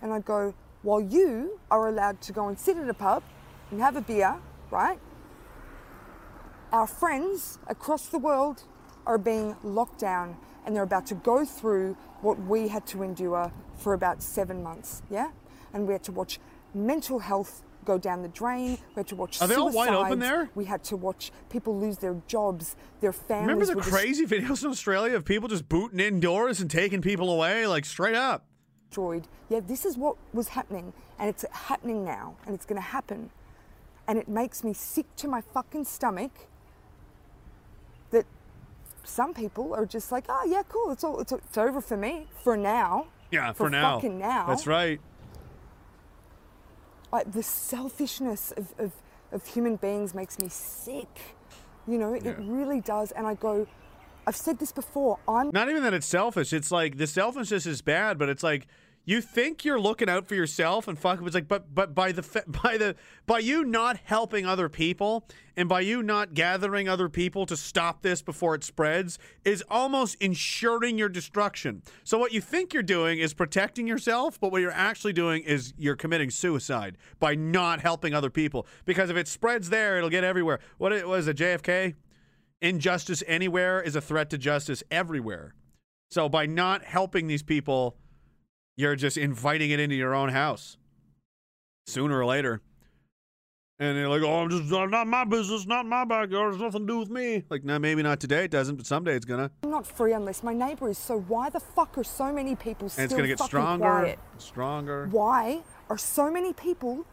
[0.00, 3.22] And I go, while you are allowed to go and sit at a pub
[3.70, 4.36] and have a beer,
[4.70, 4.98] right?
[6.72, 8.62] Our friends across the world
[9.06, 13.52] are being locked down and they're about to go through what we had to endure
[13.76, 15.30] for about seven months, yeah?
[15.72, 16.40] And we had to watch
[16.74, 18.78] mental health go down the drain.
[18.94, 20.50] We had to watch Are they all wide open there?
[20.56, 23.46] We had to watch people lose their jobs, their families.
[23.46, 27.00] Remember the were just crazy videos in Australia of people just booting indoors and taking
[27.00, 28.46] people away, like straight up?
[28.96, 29.28] destroyed.
[29.48, 33.30] Yeah, this is what was happening, and it's happening now, and it's going to happen.
[34.08, 36.32] And it makes me sick to my fucking stomach
[39.06, 42.26] some people are just like, oh, yeah, cool, it's, all, it's, it's over for me,
[42.42, 43.06] for now.
[43.30, 43.96] Yeah, for, now.
[43.96, 44.46] fucking now.
[44.46, 45.00] That's right.
[47.12, 48.92] Like, the selfishness of, of,
[49.32, 51.36] of human beings makes me sick.
[51.88, 53.12] You know, it really does.
[53.12, 53.66] And I go,
[54.26, 56.52] I've said this before, I'm Not even that it's selfish.
[56.52, 58.66] It's like the selfishness is bad, but it's like
[59.06, 61.18] you think you're looking out for yourself and fuck.
[61.18, 65.26] it was like, but but by the by the by you not helping other people
[65.56, 70.16] and by you not gathering other people to stop this before it spreads is almost
[70.20, 71.82] ensuring your destruction.
[72.04, 75.72] So what you think you're doing is protecting yourself, but what you're actually doing is
[75.78, 78.66] you're committing suicide by not helping other people.
[78.84, 80.58] Because if it spreads there, it'll get everywhere.
[80.76, 81.94] What it was a JFK?
[82.60, 85.54] injustice anywhere is a threat to justice everywhere.
[86.10, 87.96] So by not helping these people,
[88.76, 90.76] you're just inviting it into your own house
[91.86, 92.60] sooner or later.
[93.78, 96.54] And they're like, "Oh, I'm just not, not my business, not my backyard.
[96.54, 98.44] It's nothing to do with me." Like, no, maybe not today.
[98.44, 99.50] It doesn't, but someday it's gonna.
[99.64, 100.96] I'm not free unless my neighbour is.
[100.96, 103.84] So why the fuck are so many people still And it's gonna get fucking stronger,
[103.84, 104.18] quiet?
[104.38, 105.08] stronger.
[105.10, 107.04] Why are so many people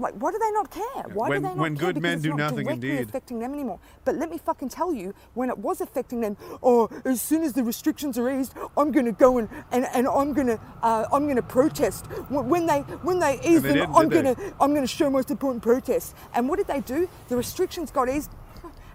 [0.00, 1.04] Like, why do they not care?
[1.12, 1.86] Why When- do they not when care?
[1.86, 3.08] good Because men it's do not nothing, directly indeed.
[3.08, 3.78] affecting them anymore.
[4.04, 7.52] But let me fucking tell you, when it was affecting them, oh, as soon as
[7.52, 11.06] the restrictions are eased, I'm going to go and, and, and I'm going to uh,
[11.12, 12.06] I'm going to protest.
[12.30, 15.30] When they when they ease they them, I'm going to I'm going to show most
[15.30, 16.14] important protest.
[16.34, 17.08] And what did they do?
[17.28, 18.30] The restrictions got eased,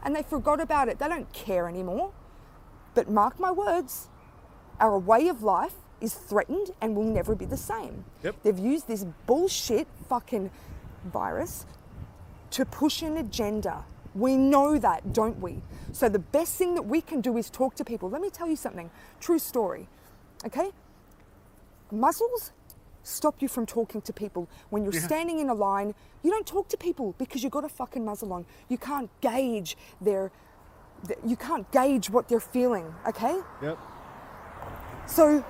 [0.04, 1.00] and they forgot about it.
[1.00, 2.12] They don't care anymore.
[2.96, 4.10] But mark my words,
[4.80, 8.04] our way of life is threatened and will never be the same.
[8.24, 8.36] Yep.
[8.44, 10.52] They've used this bullshit fucking
[11.06, 11.66] virus
[12.52, 13.84] to push an agenda.
[14.14, 15.62] We know that, don't we?
[15.92, 18.10] So the best thing that we can do is talk to people.
[18.10, 18.90] Let me tell you something.
[19.20, 19.88] True story.
[20.46, 20.72] Okay?
[21.92, 22.52] Muzzles
[23.04, 24.48] stop you from talking to people.
[24.70, 25.02] When you're Yeah.
[25.06, 28.34] standing in a line, you don't talk to people because you've got a fucking muzzle
[28.34, 28.46] on.
[28.70, 30.32] You can't gauge their
[31.24, 33.40] you can't gauge what they're feeling, okay?
[33.62, 33.78] Yep.
[35.06, 35.44] So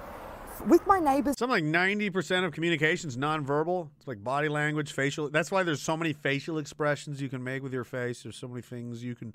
[0.61, 3.89] with my neighbors Something like ninety percent of communication communication's nonverbal.
[3.97, 5.29] It's like body language, facial.
[5.29, 8.23] That's why there's so many facial expressions you can make with your face.
[8.23, 9.33] There's so many things you can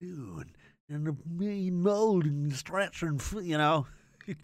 [0.00, 0.50] do and,
[0.88, 3.86] and the main mold and stretch and you know.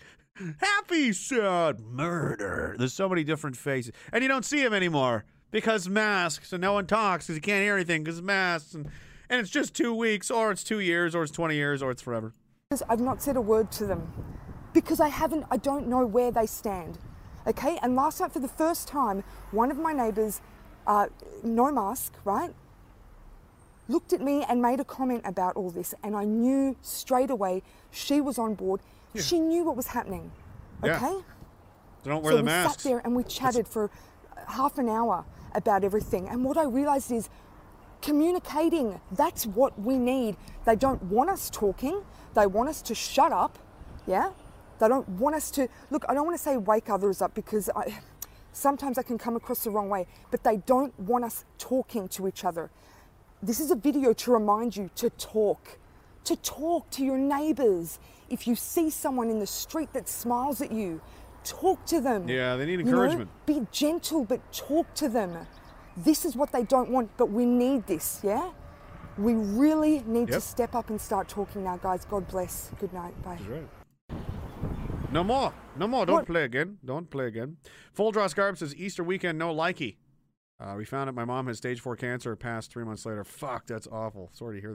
[0.60, 2.74] Happy, sad, murder.
[2.78, 6.72] There's so many different faces, and you don't see them anymore because masks, and no
[6.72, 8.88] one talks because you can't hear anything because masks, and
[9.28, 12.02] and it's just two weeks, or it's two years, or it's twenty years, or it's
[12.02, 12.32] forever.
[12.88, 14.10] I've not said a word to them
[14.72, 16.98] because I haven't, I don't know where they stand.
[17.46, 17.78] Okay?
[17.82, 20.40] And last night, for the first time, one of my neighbours,
[20.86, 21.06] uh,
[21.42, 22.54] no mask, right,
[23.88, 25.94] looked at me and made a comment about all this.
[26.02, 28.80] And I knew straight away she was on board.
[29.14, 30.32] She knew what was happening.
[30.82, 30.96] Yeah.
[30.96, 31.20] Okay?
[32.04, 32.82] Don't wear so the we masks.
[32.82, 33.90] sat there and we chatted for
[34.48, 35.24] half an hour
[35.54, 36.28] about everything.
[36.28, 37.28] And what I realized is
[38.00, 40.36] communicating, that's what we need.
[40.64, 42.02] They don't want us talking,
[42.34, 43.58] they want us to shut up,
[44.06, 44.30] yeah?
[44.82, 47.70] They don't want us to, look, I don't want to say wake others up because
[47.76, 48.00] I,
[48.50, 52.26] sometimes I can come across the wrong way, but they don't want us talking to
[52.26, 52.68] each other.
[53.40, 55.78] This is a video to remind you to talk,
[56.24, 58.00] to talk to your neighbors.
[58.28, 61.00] If you see someone in the street that smiles at you,
[61.44, 62.28] talk to them.
[62.28, 63.30] Yeah, they need You know, encouragement.
[63.46, 65.46] be gentle, but talk to them.
[65.96, 68.50] This is what they don't want, but we need this, yeah?
[69.16, 72.04] We really need to step up and start talking now, guys.
[72.04, 72.72] God bless.
[72.80, 73.14] Good night.
[73.22, 73.38] Bye.
[75.12, 75.52] No more.
[75.76, 76.06] No more.
[76.06, 76.26] Don't What?
[76.26, 76.78] play again.
[76.84, 77.58] Don't play again.
[77.92, 79.96] Full Draw Scarp says Easter weekend, no likey.
[80.58, 82.34] Uh, we found out my mom has stage four cancer.
[82.34, 83.22] Passed three months later.
[83.24, 84.30] Fuck, that's awful.
[84.32, 84.74] Sorry to hear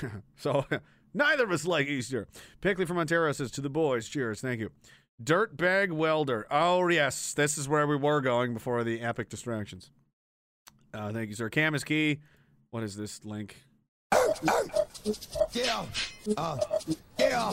[0.00, 0.22] that.
[0.36, 0.64] so
[1.14, 2.26] neither of us like Easter.
[2.62, 4.40] Pickley from Ontario says to the boys, cheers.
[4.40, 4.70] Thank you.
[5.22, 6.46] Dirtbag welder.
[6.50, 9.90] Oh yes, this is where we were going before the epic distractions.
[10.94, 11.50] Uh, thank you, sir.
[11.50, 12.20] Cam is key.
[12.70, 13.56] What is this link?
[15.52, 15.84] Yeah.
[16.36, 16.56] Uh,
[17.18, 17.52] yeah.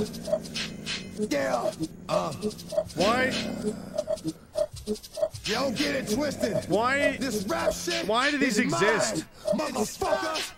[1.30, 1.72] Yeah.
[2.07, 2.31] Uh,
[2.95, 3.31] Why?
[4.86, 6.57] you don't get it twisted.
[6.68, 7.18] Why?
[7.18, 8.07] This rap shit.
[8.07, 9.26] Why do these exist?
[9.56, 10.52] Mine, motherfucker.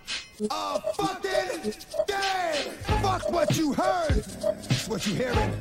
[0.49, 1.73] Uh, fucking
[2.07, 2.71] game.
[3.01, 4.17] Fuck what you heard.
[4.69, 5.53] It's what you hearing.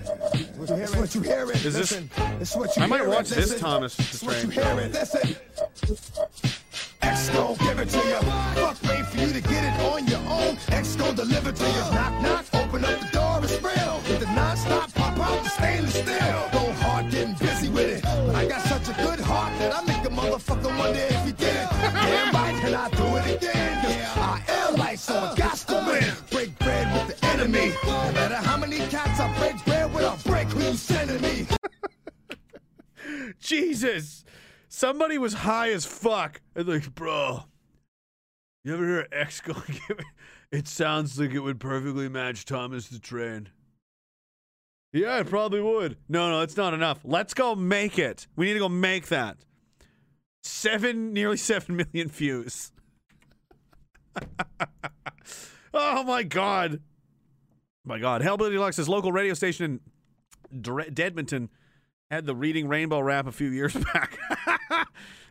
[0.59, 1.51] It's what you hearing.
[1.57, 2.11] Is this- Listen,
[2.41, 3.13] It's what you I might hearing.
[3.15, 3.59] watch this Listen.
[3.61, 4.93] Thomas It's what you hearing.
[4.93, 5.37] Listen.
[7.03, 8.21] X gon' give it to you.
[8.61, 10.57] Fuck, wait for you to get it on your own.
[10.69, 11.85] X gon' deliver to you.
[11.95, 13.97] Knock, knock, open up the door, it's real.
[14.09, 16.49] With the non-stop pop out the stainless steel.
[16.53, 18.03] Go hard, getting busy with it.
[18.03, 21.33] But I got such a good heart that I make a motherfucker wonder if he
[21.33, 21.69] did it.
[21.71, 23.85] Damn right, can I do it again?
[23.89, 26.15] Yeah, I am like so I got to win.
[26.31, 27.73] Break bread with the enemy.
[27.85, 31.47] No matter how many cats I break bread with, I'll break who you sending me.
[33.41, 34.25] Jesus.
[34.81, 36.41] Somebody was high as fuck.
[36.57, 37.45] And like, bro,
[38.65, 39.79] you ever hear X going,
[40.53, 40.67] it?
[40.67, 43.51] Sounds like it would perfectly match Thomas the Train.
[44.95, 45.99] Yeah, it probably would.
[46.09, 47.01] No, no, it's not enough.
[47.05, 48.27] Let's go make it.
[48.37, 49.37] We need to go make that.
[50.45, 52.73] Seven, nearly seven million views.
[55.75, 56.81] oh my god.
[57.85, 58.23] My god.
[58.23, 59.79] Hellbilly Deluxe's local radio station
[60.53, 61.51] in Dre- Dedmonton
[62.11, 64.19] had the Reading Rainbow rap a few years back.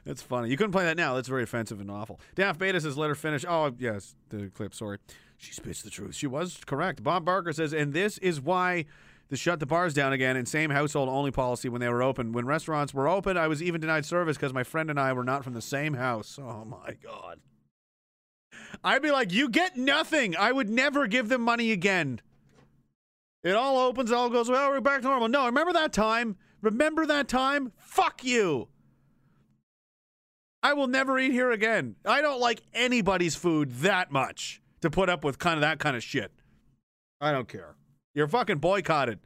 [0.05, 0.49] That's funny.
[0.49, 1.15] You couldn't play that now.
[1.15, 2.19] That's very offensive and awful.
[2.35, 3.45] Daft Beta says, let her finish.
[3.47, 4.97] Oh, yes, the clip, sorry.
[5.37, 6.15] She spits the truth.
[6.15, 7.03] She was correct.
[7.03, 8.85] Bob Barker says, and this is why
[9.29, 12.31] they shut the bars down again and same household only policy when they were open.
[12.31, 15.23] When restaurants were open, I was even denied service because my friend and I were
[15.23, 16.39] not from the same house.
[16.41, 17.39] Oh, my God.
[18.83, 20.35] I'd be like, you get nothing.
[20.35, 22.21] I would never give them money again.
[23.43, 25.29] It all opens, it all goes, well, we're back to normal.
[25.29, 26.37] No, remember that time?
[26.61, 27.71] Remember that time?
[27.77, 28.67] Fuck you.
[30.61, 31.95] I will never eat here again.
[32.05, 35.95] I don't like anybody's food that much to put up with kind of that kind
[35.95, 36.31] of shit.
[37.21, 37.75] I don't care.
[38.13, 39.19] You're fucking boycotted.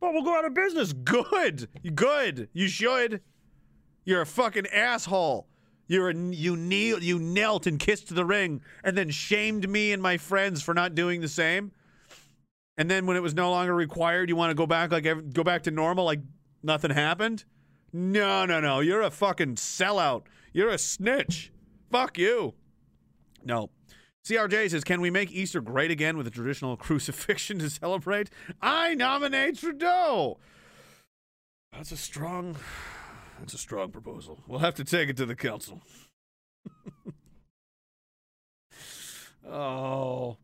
[0.00, 0.92] But we'll go out of business.
[1.04, 1.68] Good.
[1.94, 2.48] Good.
[2.52, 3.22] You should.
[4.04, 5.48] You're a fucking asshole.
[5.88, 10.02] You're a, you kneel, you knelt and kissed the ring, and then shamed me and
[10.02, 11.70] my friends for not doing the same.
[12.76, 15.44] And then when it was no longer required, you want to go back like go
[15.44, 16.20] back to normal, like
[16.62, 17.44] nothing happened.
[17.92, 18.80] No, no, no.
[18.80, 20.24] You're a fucking sellout.
[20.52, 21.52] You're a snitch.
[21.90, 22.54] Fuck you.
[23.44, 23.70] No.
[24.24, 28.28] CRJ says, "Can we make Easter great again with a traditional crucifixion to celebrate?"
[28.60, 30.38] I nominate Trudeau.
[31.72, 32.56] That's a strong.
[33.38, 34.40] That's a strong proposal.
[34.48, 35.80] We'll have to take it to the council.
[39.48, 40.38] oh,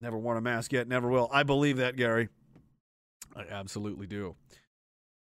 [0.00, 0.86] never worn a mask yet.
[0.86, 1.28] Never will.
[1.32, 2.28] I believe that, Gary.
[3.34, 4.36] I absolutely do.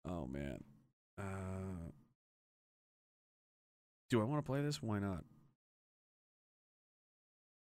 [0.08, 0.62] Oh man.
[1.18, 1.90] Uh,
[4.10, 4.82] do I want to play this?
[4.82, 5.24] Why not?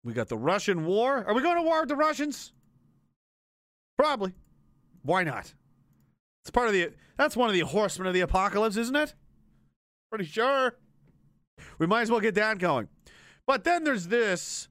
[0.04, 1.24] We got the Russian war.
[1.26, 2.52] Are we going to war with the Russians?
[3.98, 4.34] Probably.
[5.04, 5.54] Why not?
[6.44, 6.92] It's part of the.
[7.18, 9.14] That's one of the horsemen of the apocalypse, isn't it?
[10.10, 10.78] Pretty sure.
[11.80, 12.90] We might as well get that going.
[13.48, 14.68] But then there's this.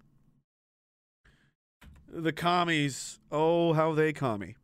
[2.09, 3.20] The commies.
[3.31, 4.57] Oh, how they commie.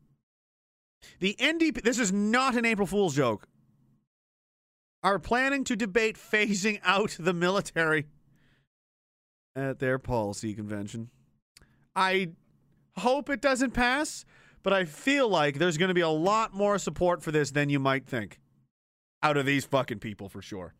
[1.20, 1.82] The NDP.
[1.82, 3.46] This is not an April Fool's joke.
[5.02, 8.06] Are planning to debate phasing out the military
[9.54, 11.10] at their policy convention.
[11.94, 12.30] I
[12.96, 14.24] hope it doesn't pass,
[14.62, 17.70] but I feel like there's going to be a lot more support for this than
[17.70, 18.38] you might think
[19.22, 20.74] out of these fucking people for sure.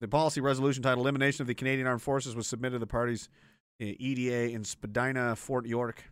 [0.00, 3.28] The policy resolution titled Elimination of the Canadian Armed Forces was submitted to the party's
[3.80, 6.04] uh, EDA in Spadina, Fort York.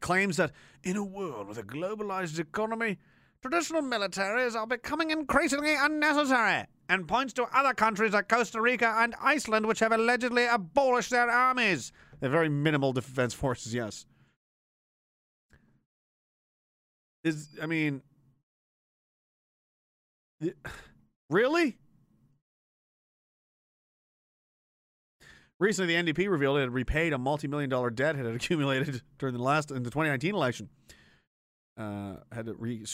[0.00, 0.52] Claims that
[0.82, 2.98] in a world with a globalized economy,
[3.42, 9.14] traditional militaries are becoming increasingly unnecessary and points to other countries like Costa Rica and
[9.20, 11.92] Iceland which have allegedly abolished their armies.
[12.20, 14.06] They're very minimal defense forces, yes.
[17.24, 18.02] Is I mean
[21.30, 21.78] really?
[25.58, 29.34] Recently, the NDP revealed it had repaid a multi-million dollar debt it had accumulated during
[29.34, 30.68] the last in the 2019 election.
[31.78, 32.84] Uh, had to re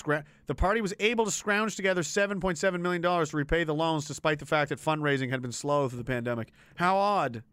[0.46, 4.40] The party was able to scrounge together 7.7 million dollars to repay the loans, despite
[4.40, 6.50] the fact that fundraising had been slow through the pandemic.
[6.74, 7.44] How odd!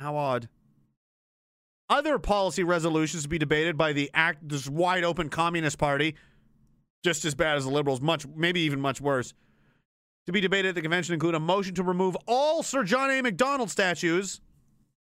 [0.00, 0.48] How odd!
[1.88, 6.14] Other policy resolutions to be debated by the act this wide open communist party,
[7.02, 9.32] just as bad as the liberals, much maybe even much worse.
[10.26, 13.20] To be debated at the convention include a motion to remove all Sir John A.
[13.20, 14.40] Macdonald statues,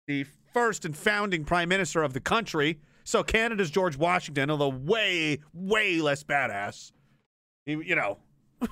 [0.06, 2.78] the first and founding prime minister of the country.
[3.04, 6.92] So Canada's George Washington, although way, way less badass.
[7.66, 8.18] You know.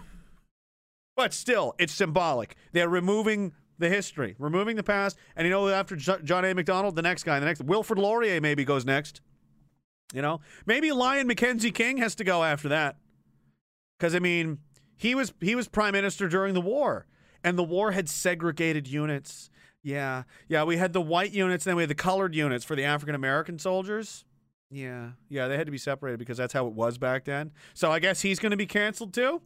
[1.17, 2.57] but still, it's symbolic.
[2.73, 5.19] They're removing the history, removing the past.
[5.35, 6.55] And you know, after John A.
[6.55, 9.21] Macdonald, the next guy, the next, Wilfrid Laurier maybe goes next.
[10.15, 12.97] You know, maybe Lyon Mackenzie King has to go after that.
[13.99, 14.59] Because I mean,
[14.97, 17.07] he was he was prime minister during the war,
[17.45, 19.51] and the war had segregated units.
[19.83, 22.75] Yeah, yeah, we had the white units, and then we had the colored units for
[22.75, 24.25] the African American soldiers.
[24.71, 27.53] Yeah, yeah, they had to be separated because that's how it was back then.
[27.73, 29.43] So I guess he's going to be canceled too.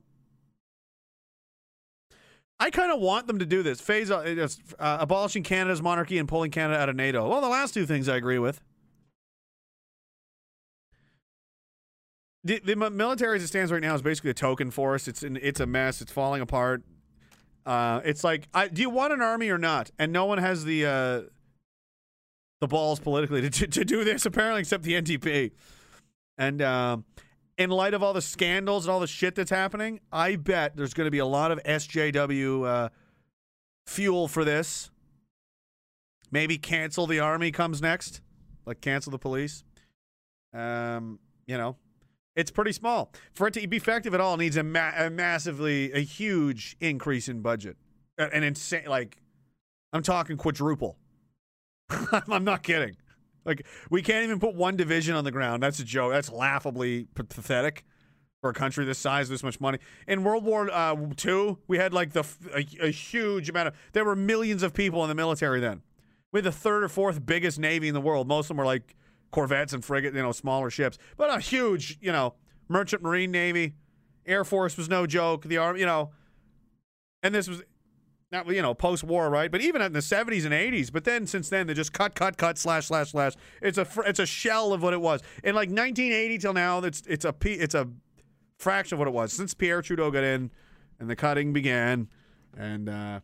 [2.58, 4.48] I kind of want them to do this phase uh,
[4.78, 7.26] uh, abolishing Canada's monarchy and pulling Canada out of NATO.
[7.28, 8.60] Well, the last two things I agree with.
[12.42, 15.08] The, the military as it stands right now is basically a token force.
[15.08, 16.00] It's it's a mess.
[16.00, 16.82] It's falling apart.
[17.66, 19.90] Uh, it's like, I, do you want an army or not?
[19.98, 21.20] And no one has the uh,
[22.60, 25.52] the balls politically to, to, to do this apparently, except the NDP.
[26.38, 27.04] And um,
[27.58, 30.94] in light of all the scandals and all the shit that's happening, I bet there's
[30.94, 32.88] going to be a lot of SJW uh,
[33.86, 34.90] fuel for this.
[36.30, 38.22] Maybe cancel the army comes next,
[38.64, 39.64] like cancel the police.
[40.54, 41.76] Um, you know,
[42.36, 43.12] it's pretty small.
[43.32, 47.28] For it to be effective at all, needs a, ma- a massively, a huge increase
[47.28, 47.76] in budget.
[48.18, 49.16] An insane, like,
[49.92, 50.98] I'm talking quadruple.
[52.28, 52.96] I'm not kidding.
[53.44, 55.62] Like, we can't even put one division on the ground.
[55.62, 56.12] That's a joke.
[56.12, 57.84] That's laughably pathetic
[58.40, 59.78] for a country this size, this much money.
[60.06, 63.74] In World War uh, II, we had like the a huge amount of.
[63.92, 65.82] There were millions of people in the military then.
[66.32, 68.28] We had the third or fourth biggest navy in the world.
[68.28, 68.94] Most of them were like
[69.30, 72.34] corvettes and frigate, you know, smaller ships, but a huge, you know,
[72.68, 73.74] merchant marine navy.
[74.26, 75.44] Air Force was no joke.
[75.44, 76.10] The army, you know,
[77.22, 77.62] and this was
[78.32, 79.50] not you know post war, right?
[79.50, 80.90] But even in the seventies and eighties.
[80.90, 83.34] But then since then they just cut, cut, cut, slash, slash, slash.
[83.60, 85.20] It's a fr- it's a shell of what it was.
[85.42, 87.88] In like nineteen eighty till now, it's it's a it's a
[88.58, 90.50] fraction of what it was since Pierre Trudeau got in
[91.00, 92.08] and the cutting began,
[92.56, 93.20] and uh,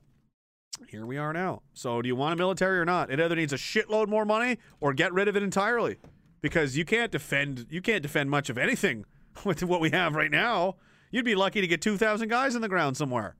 [0.88, 1.62] here we are now.
[1.74, 3.10] So do you want a military or not?
[3.10, 5.96] It either needs a shitload more money or get rid of it entirely,
[6.40, 9.04] because you can't defend you can't defend much of anything
[9.44, 10.76] with what we have right now.
[11.10, 13.36] You'd be lucky to get 2,000 guys in the ground somewhere.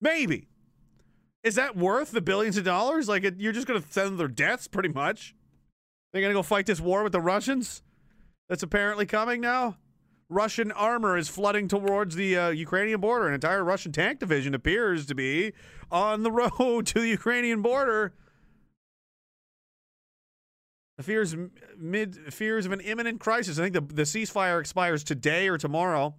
[0.00, 0.48] Maybe.
[1.42, 3.08] Is that worth the billions of dollars?
[3.08, 5.34] Like, it, you're just going to send their deaths, pretty much.
[6.12, 7.82] They're going to go fight this war with the Russians
[8.48, 9.76] that's apparently coming now?
[10.30, 13.26] Russian armor is flooding towards the uh, Ukrainian border.
[13.26, 15.52] An entire Russian tank division appears to be
[15.90, 18.14] on the road to the Ukrainian border.
[21.02, 21.34] Fears
[21.78, 23.58] mid fears of an imminent crisis.
[23.58, 26.14] I think the the ceasefire expires today or tomorrow.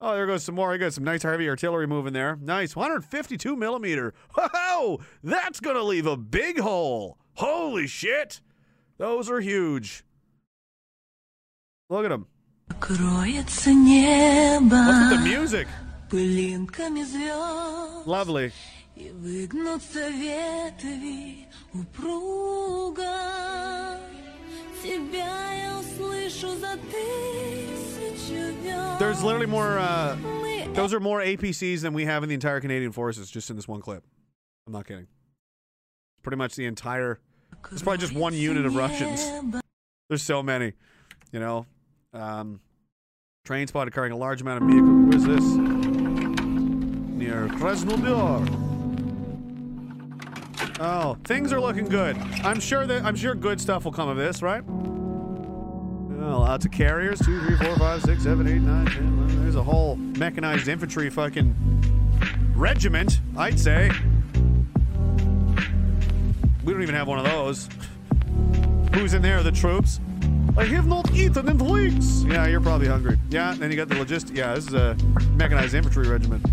[0.00, 0.72] Oh, there goes some more.
[0.72, 2.38] I got some nice heavy artillery moving there.
[2.40, 4.14] Nice, 152 millimeter.
[4.34, 7.18] Whoa, that's gonna leave a big hole.
[7.34, 8.40] Holy shit,
[8.96, 10.04] those are huge.
[11.90, 12.26] Look at them.
[12.79, 15.67] Кроется небо What's with the music?
[16.09, 18.51] пылинками звезд Lovely.
[18.95, 23.03] И выгнутся ветви упруга
[24.83, 29.79] Тебя я услышу за тысячу верст There's literally more.
[29.79, 30.15] Uh,
[30.73, 33.67] those are more APCs than we have in the entire Canadian forces, just in this
[33.67, 34.03] one clip.
[34.67, 35.07] I'm not kidding.
[36.21, 37.19] Pretty much the entire.
[37.71, 39.23] It's probably just one unit of Russians.
[40.09, 40.73] There's so many,
[41.31, 41.65] you know.
[42.12, 42.60] um,
[43.44, 45.06] train spotted carrying a large amount of vehicles.
[45.06, 45.44] Where's this?
[47.14, 48.64] Near Krasnodar.
[50.80, 52.16] Oh, things are looking good.
[52.44, 54.62] I'm sure that I'm sure good stuff will come of this, right?
[56.20, 57.18] Oh, lots of carriers.
[57.18, 59.18] Two, three, four, five, six, seven, eight, nine, ten.
[59.18, 59.42] eleven.
[59.42, 61.54] There's a whole mechanized infantry fucking
[62.54, 63.90] regiment, I'd say.
[66.64, 67.68] We don't even have one of those.
[68.94, 69.42] Who's in there?
[69.42, 70.00] The troops?
[70.56, 72.24] I have not eaten in weeks.
[72.26, 73.18] Yeah, you're probably hungry.
[73.30, 74.36] Yeah, then you got the logistic.
[74.36, 74.96] Yeah, this is a
[75.34, 76.44] mechanized infantry regiment.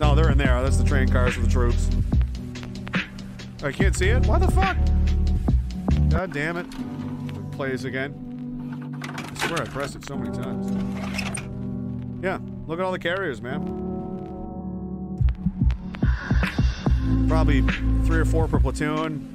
[0.00, 0.62] No, they're in there.
[0.62, 1.88] That's the train cars for the troops.
[3.62, 4.26] I can't see it.
[4.26, 4.76] Why the fuck?
[6.08, 6.66] God damn it.
[7.52, 8.14] Play this again.
[9.06, 10.70] I swear I pressed it so many times.
[12.22, 13.76] Yeah, look at all the carriers, man.
[17.28, 17.62] Probably
[18.04, 19.32] three or four per platoon.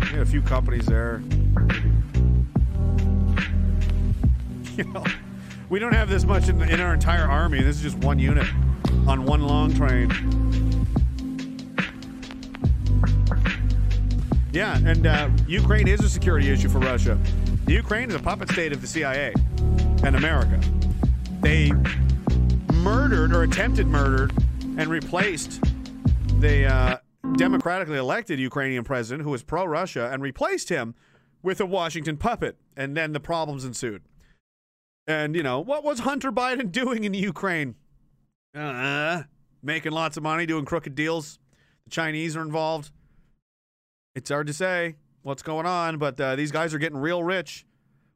[0.00, 1.22] We got a few companies there.
[4.78, 5.04] You know,
[5.68, 7.60] we don't have this much in, in our entire army.
[7.60, 8.46] This is just one unit
[9.08, 10.08] on one long train.
[14.52, 17.18] Yeah, and uh, Ukraine is a security issue for Russia.
[17.64, 19.34] The Ukraine is a puppet state of the CIA
[20.04, 20.60] and America.
[21.40, 21.72] They
[22.74, 24.32] murdered or attempted murdered
[24.78, 25.60] and replaced
[26.40, 26.96] the uh,
[27.36, 30.94] democratically elected Ukrainian president who was pro Russia and replaced him
[31.42, 32.56] with a Washington puppet.
[32.76, 34.02] And then the problems ensued.
[35.06, 37.74] And, you know, what was Hunter Biden doing in Ukraine?
[38.54, 39.22] Uh,
[39.62, 41.38] making lots of money, doing crooked deals.
[41.84, 42.90] The Chinese are involved.
[44.14, 47.64] It's hard to say what's going on, but uh, these guys are getting real rich.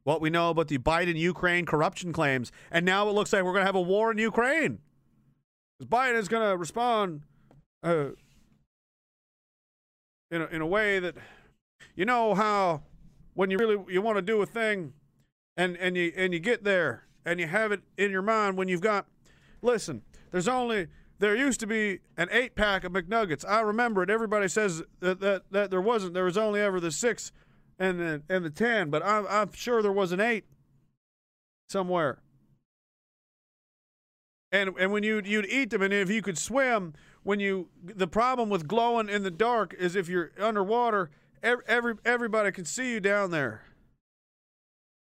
[0.03, 2.51] What we know about the Biden Ukraine corruption claims.
[2.71, 4.79] And now it looks like we're going to have a war in Ukraine.
[5.79, 7.21] 'Cause Biden is going to respond
[7.83, 8.09] uh,
[10.29, 11.15] in, a, in a way that,
[11.95, 12.83] you know, how
[13.33, 14.93] when you really you want to do a thing
[15.57, 18.67] and, and, you, and you get there and you have it in your mind when
[18.67, 19.07] you've got,
[19.61, 20.87] listen, there's only
[21.19, 23.45] there used to be an eight pack of McNuggets.
[23.47, 24.09] I remember it.
[24.09, 26.13] Everybody says that, that, that there wasn't.
[26.13, 27.31] There was only ever the six
[27.79, 30.45] and the and the ten, but I'm I'm sure there was an eight
[31.69, 32.21] somewhere.
[34.51, 38.07] And and when you you'd eat them, and if you could swim, when you the
[38.07, 41.09] problem with glowing in the dark is if you're underwater,
[41.43, 43.61] every, every everybody can see you down there.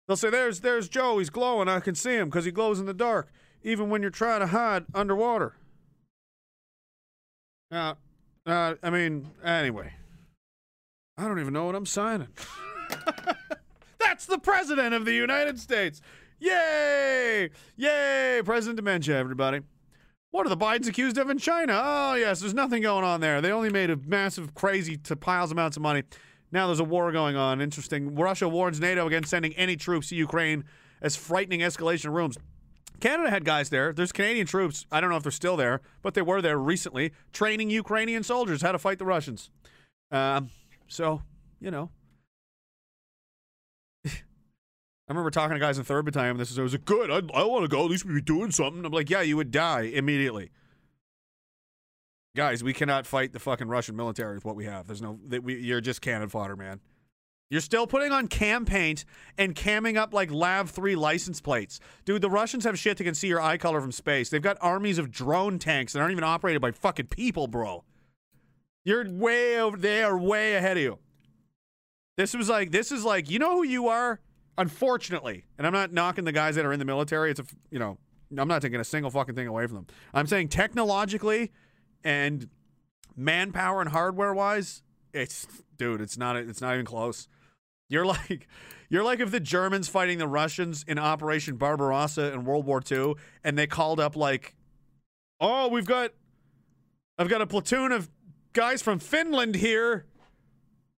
[0.09, 1.19] They'll say, "There's there's Joe.
[1.19, 1.69] He's glowing.
[1.69, 3.31] I can see him because he glows in the dark,
[3.62, 5.57] even when you're trying to hide underwater."
[7.70, 7.94] Uh,
[8.47, 9.93] uh, I mean, anyway,
[11.17, 12.28] I don't even know what I'm signing.
[14.01, 16.01] That's the president of the United States.
[16.41, 17.51] Yay!
[17.77, 18.43] Yay!
[18.44, 19.60] President Dementia, everybody.
[20.31, 21.81] What are the Bidens accused of in China?
[21.85, 23.41] Oh, yes, there's nothing going on there.
[23.41, 26.05] They only made a massive, crazy, to piles amounts of money.
[26.53, 27.61] Now there's a war going on.
[27.61, 28.15] Interesting.
[28.15, 30.65] Russia warns NATO against sending any troops to Ukraine
[31.01, 32.37] as frightening escalation rooms.
[33.01, 33.93] Canada had guys there.
[33.93, 34.87] There's Canadian troops.
[34.93, 38.62] I don't know if they're still there, but they were there recently, training Ukrainian soldiers
[38.62, 39.51] how to fight the Russians.
[40.11, 40.51] Um,
[40.87, 41.23] so,
[41.61, 41.91] you know.
[44.07, 44.11] I
[45.09, 46.37] remember talking to guys in third battalion.
[46.37, 47.11] This is, I was like, good.
[47.11, 47.85] I, I want to go.
[47.85, 48.85] At least we'd be doing something.
[48.85, 50.51] I'm like, yeah, you would die immediately.
[52.36, 54.86] Guys, we cannot fight the fucking Russian military with what we have.
[54.86, 56.81] There's no, that we, you're just cannon fodder, man.
[57.50, 59.05] You're still putting on cam paint
[59.36, 61.81] and camming up like LAV 3 license plates.
[62.05, 64.31] Dude, the Russians have shit that can see your eye color from space.
[64.31, 67.83] They've got armies of drone tanks that aren't even operated by fucking people, bro.
[68.84, 70.99] You're way over, they are way ahead of you.
[72.17, 74.20] This was like, this is like, you know who you are?
[74.57, 77.31] Unfortunately, and I'm not knocking the guys that are in the military.
[77.31, 77.99] It's a, you know,
[78.36, 79.86] I'm not taking a single fucking thing away from them.
[80.15, 81.50] I'm saying technologically
[82.05, 82.49] and
[83.17, 85.47] manpower and hardware wise, it's
[85.77, 87.29] dude, it's not it's not even close.
[87.89, 88.49] You're like
[88.89, 93.15] you're like if the Germans fighting the Russians in Operation Barbarossa in World War II
[93.45, 94.55] and they called up like
[95.41, 96.12] oh, we've got
[97.19, 98.11] I've got a platoon of
[98.53, 100.07] guys from Finland here.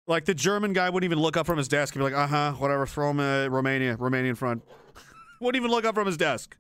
[0.07, 2.27] Like the German guy wouldn't even look up from his desk and be like, uh
[2.27, 4.63] huh, whatever, throw him uh, Romania, Romanian front.
[5.41, 6.57] wouldn't even look up from his desk.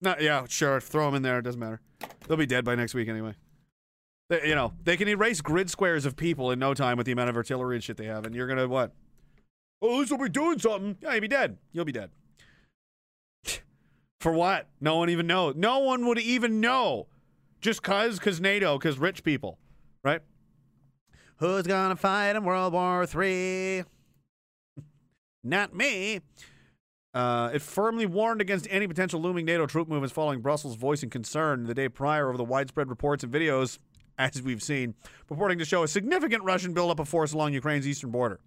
[0.00, 1.38] No, yeah, sure, throw him in there.
[1.38, 1.80] It doesn't matter.
[2.26, 3.34] They'll be dead by next week anyway.
[4.28, 7.12] They, you know, they can erase grid squares of people in no time with the
[7.12, 8.92] amount of artillery and shit they have, and you're gonna what?
[9.80, 10.96] Oh, at least we'll be doing something.
[11.00, 11.56] Yeah, you'll be dead.
[11.72, 12.10] You'll be dead.
[14.20, 14.66] For what?
[14.80, 15.54] No one even knows.
[15.56, 17.06] No one would even know.
[17.60, 19.58] Just cause, cause NATO, cause rich people,
[20.02, 20.20] right?
[21.36, 23.84] Who's gonna fight in World War Three?
[25.44, 26.20] Not me.
[27.18, 31.64] Uh, it firmly warned against any potential looming NATO troop movements following Brussels' voicing concern
[31.64, 33.80] the day prior over the widespread reports and videos,
[34.18, 34.94] as we've seen,
[35.26, 38.38] purporting to show a significant Russian buildup of force along Ukraine's eastern border.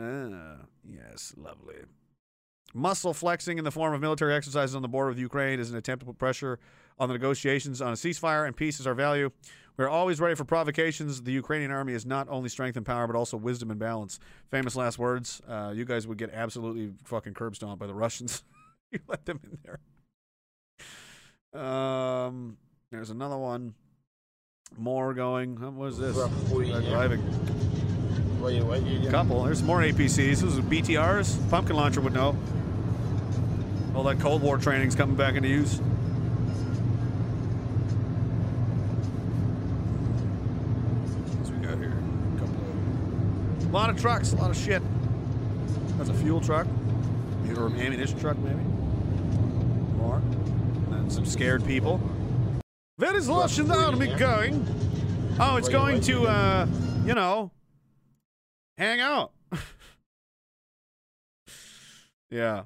[0.00, 1.76] Ah, yes, lovely.
[2.74, 5.76] Muscle flexing in the form of military exercises on the border with Ukraine is an
[5.76, 6.58] attempt to put pressure
[6.98, 9.30] on the negotiations on a ceasefire, and peace is our value.
[9.80, 11.22] We're always ready for provocations.
[11.22, 14.20] The Ukrainian army is not only strength and power, but also wisdom and balance.
[14.50, 15.40] Famous last words.
[15.48, 18.42] Uh, you guys would get absolutely fucking curb stomped by the Russians.
[18.92, 21.62] you let them in there.
[21.62, 22.58] Um,
[22.92, 23.72] there's another one.
[24.76, 25.58] More going.
[25.58, 26.14] What was this?
[26.90, 27.22] Driving.
[29.10, 29.44] Couple.
[29.44, 30.16] There's more APCs.
[30.16, 31.48] This is BTRs.
[31.48, 32.36] Pumpkin launcher would know.
[33.94, 35.80] All that Cold War training's coming back into use.
[41.40, 41.90] What's we got here?
[41.90, 43.59] A couple of.
[43.70, 44.32] A lot of trucks.
[44.32, 44.82] A lot of shit.
[45.96, 46.66] That's a fuel truck.
[47.56, 48.60] Or ammunition truck, maybe.
[49.96, 50.16] More.
[50.16, 51.98] And then some scared people.
[52.96, 54.66] Where is Russian army going?
[55.38, 56.66] Oh, it's going to, uh,
[57.04, 57.52] you know,
[58.76, 59.30] hang out.
[62.30, 62.64] yeah.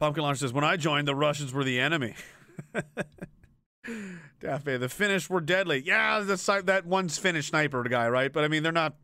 [0.00, 2.16] Pumpkin Launch says, when I joined, the Russians were the enemy.
[4.40, 5.82] Daffy, the Finnish were deadly.
[5.84, 8.32] Yeah, the, that one's Finnish sniper guy, right?
[8.32, 8.94] But I mean, they're not.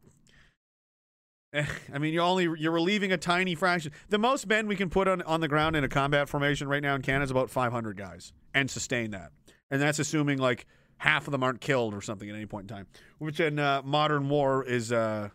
[1.53, 3.93] Eh, I mean, you're only you're relieving a tiny fraction.
[4.09, 6.83] The most men we can put on on the ground in a combat formation right
[6.83, 9.33] now in Canada is about 500 guys, and sustain that.
[9.71, 10.67] And that's assuming like
[10.99, 12.87] half of them aren't killed or something at any point in time.
[13.19, 15.31] Which in uh, modern war is uh,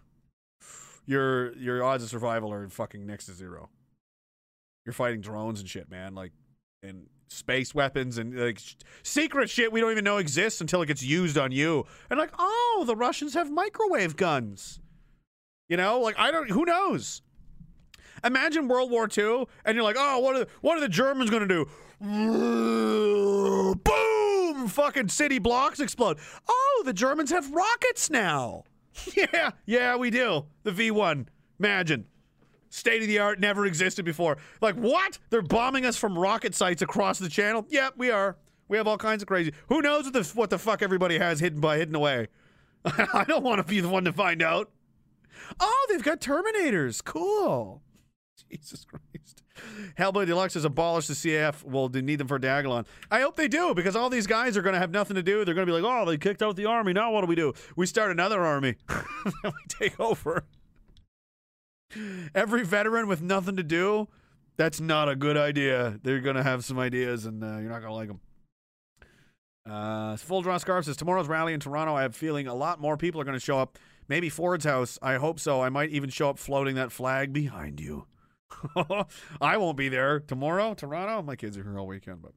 [1.05, 3.69] your your odds of survival are fucking next to zero.
[4.85, 6.13] You're fighting drones and shit, man.
[6.13, 6.33] Like
[6.83, 10.87] and space weapons and like sh- secret shit we don't even know exists until it
[10.87, 11.85] gets used on you.
[12.09, 14.80] And like, oh, the Russians have microwave guns.
[15.71, 16.51] You know, like I don't.
[16.51, 17.21] Who knows?
[18.25, 21.29] Imagine World War II, and you're like, oh, what are the, what are the Germans
[21.29, 21.65] gonna do?
[23.85, 24.67] Boom!
[24.67, 26.19] Fucking city blocks explode.
[26.45, 28.65] Oh, the Germans have rockets now.
[29.15, 30.43] yeah, yeah, we do.
[30.63, 31.27] The V1.
[31.57, 32.05] Imagine.
[32.69, 34.39] State of the art, never existed before.
[34.59, 35.19] Like, what?
[35.29, 37.65] They're bombing us from rocket sites across the channel?
[37.69, 38.35] Yep, we are.
[38.67, 39.53] We have all kinds of crazy.
[39.69, 42.27] Who knows what the, what the fuck everybody has hidden by hidden away?
[42.83, 44.69] I don't want to be the one to find out.
[45.59, 47.03] Oh, they've got Terminators.
[47.03, 47.81] Cool.
[48.51, 49.43] Jesus Christ.
[49.97, 51.63] Hellbilly Deluxe has abolished the CAF.
[51.63, 52.85] Well, they need them for Diagolon.
[53.09, 55.45] I hope they do because all these guys are going to have nothing to do.
[55.45, 56.93] They're going to be like, oh, they kicked out the army.
[56.93, 57.53] Now what do we do?
[57.75, 58.75] We start another army.
[59.43, 60.45] we take over.
[62.33, 64.07] Every veteran with nothing to do,
[64.57, 65.99] that's not a good idea.
[66.03, 68.19] They're going to have some ideas and uh, you're not going to like them.
[69.69, 72.97] Uh, Full Draw Scarf says, tomorrow's rally in Toronto, I have feeling a lot more
[72.97, 73.77] people are going to show up.
[74.07, 74.99] Maybe Ford's house.
[75.01, 75.61] I hope so.
[75.61, 78.07] I might even show up floating that flag behind you.
[79.41, 81.21] I won't be there tomorrow, Toronto.
[81.21, 82.33] My kids are here all weekend, but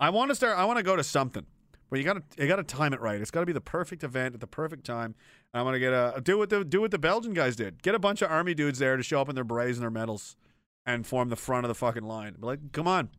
[0.00, 0.58] I want to start.
[0.58, 1.46] I want to go to something,
[1.90, 3.20] but you got to you got to time it right.
[3.20, 5.14] It's got to be the perfect event at the perfect time.
[5.52, 7.82] I want to get a do what the do what the Belgian guys did.
[7.82, 9.90] Get a bunch of army dudes there to show up in their berets and their
[9.90, 10.36] medals,
[10.84, 12.34] and form the front of the fucking line.
[12.40, 13.10] Be like, come on,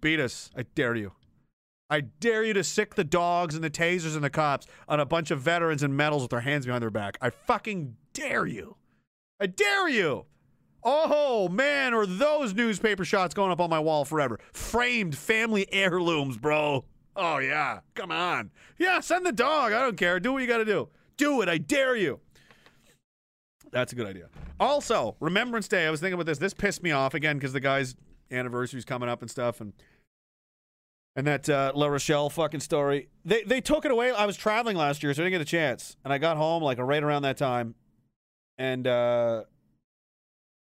[0.00, 0.50] beat us!
[0.56, 1.12] I dare you.
[1.90, 5.04] I dare you to sick the dogs and the tasers and the cops on a
[5.04, 7.18] bunch of veterans in medals with their hands behind their back.
[7.20, 8.76] I fucking dare you.
[9.40, 10.26] I dare you.
[10.82, 14.38] Oh man, are those newspaper shots going up on my wall forever?
[14.52, 16.84] Framed family heirlooms, bro.
[17.16, 18.50] Oh yeah, come on.
[18.78, 19.72] Yeah, send the dog.
[19.72, 20.20] I don't care.
[20.20, 20.88] Do what you got to do.
[21.16, 21.48] Do it.
[21.48, 22.20] I dare you.
[23.72, 24.28] That's a good idea.
[24.58, 25.86] Also, Remembrance Day.
[25.86, 26.38] I was thinking about this.
[26.38, 27.94] This pissed me off again because the guy's
[28.30, 29.72] anniversary's coming up and stuff, and
[31.16, 33.08] and that uh, Larochelle fucking story.
[33.24, 34.10] They they took it away.
[34.12, 36.62] I was traveling last year, so I didn't get a chance, and I got home
[36.62, 37.74] like right around that time,
[38.58, 38.86] and.
[38.86, 39.44] uh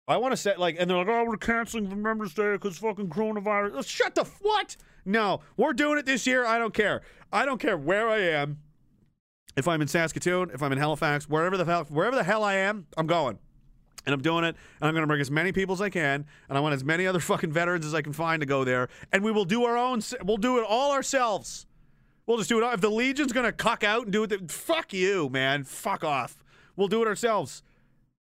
[0.07, 2.77] I want to say like, and they're like, "Oh, we're canceling the Members Day because
[2.77, 4.75] fucking coronavirus." Uh, Shut the what?
[5.05, 6.45] No, we're doing it this year.
[6.45, 7.01] I don't care.
[7.31, 8.59] I don't care where I am.
[9.55, 12.55] If I'm in Saskatoon, if I'm in Halifax, wherever the hell, wherever the hell I
[12.55, 13.39] am, I'm going,
[14.05, 14.55] and I'm doing it.
[14.79, 16.83] And I'm going to bring as many people as I can, and I want as
[16.83, 18.89] many other fucking veterans as I can find to go there.
[19.11, 20.01] And we will do our own.
[20.23, 21.65] We'll do it all ourselves.
[22.27, 22.63] We'll just do it.
[22.63, 25.63] all- If the Legion's going to cuck out and do it, th- fuck you, man.
[25.63, 26.43] Fuck off.
[26.75, 27.63] We'll do it ourselves.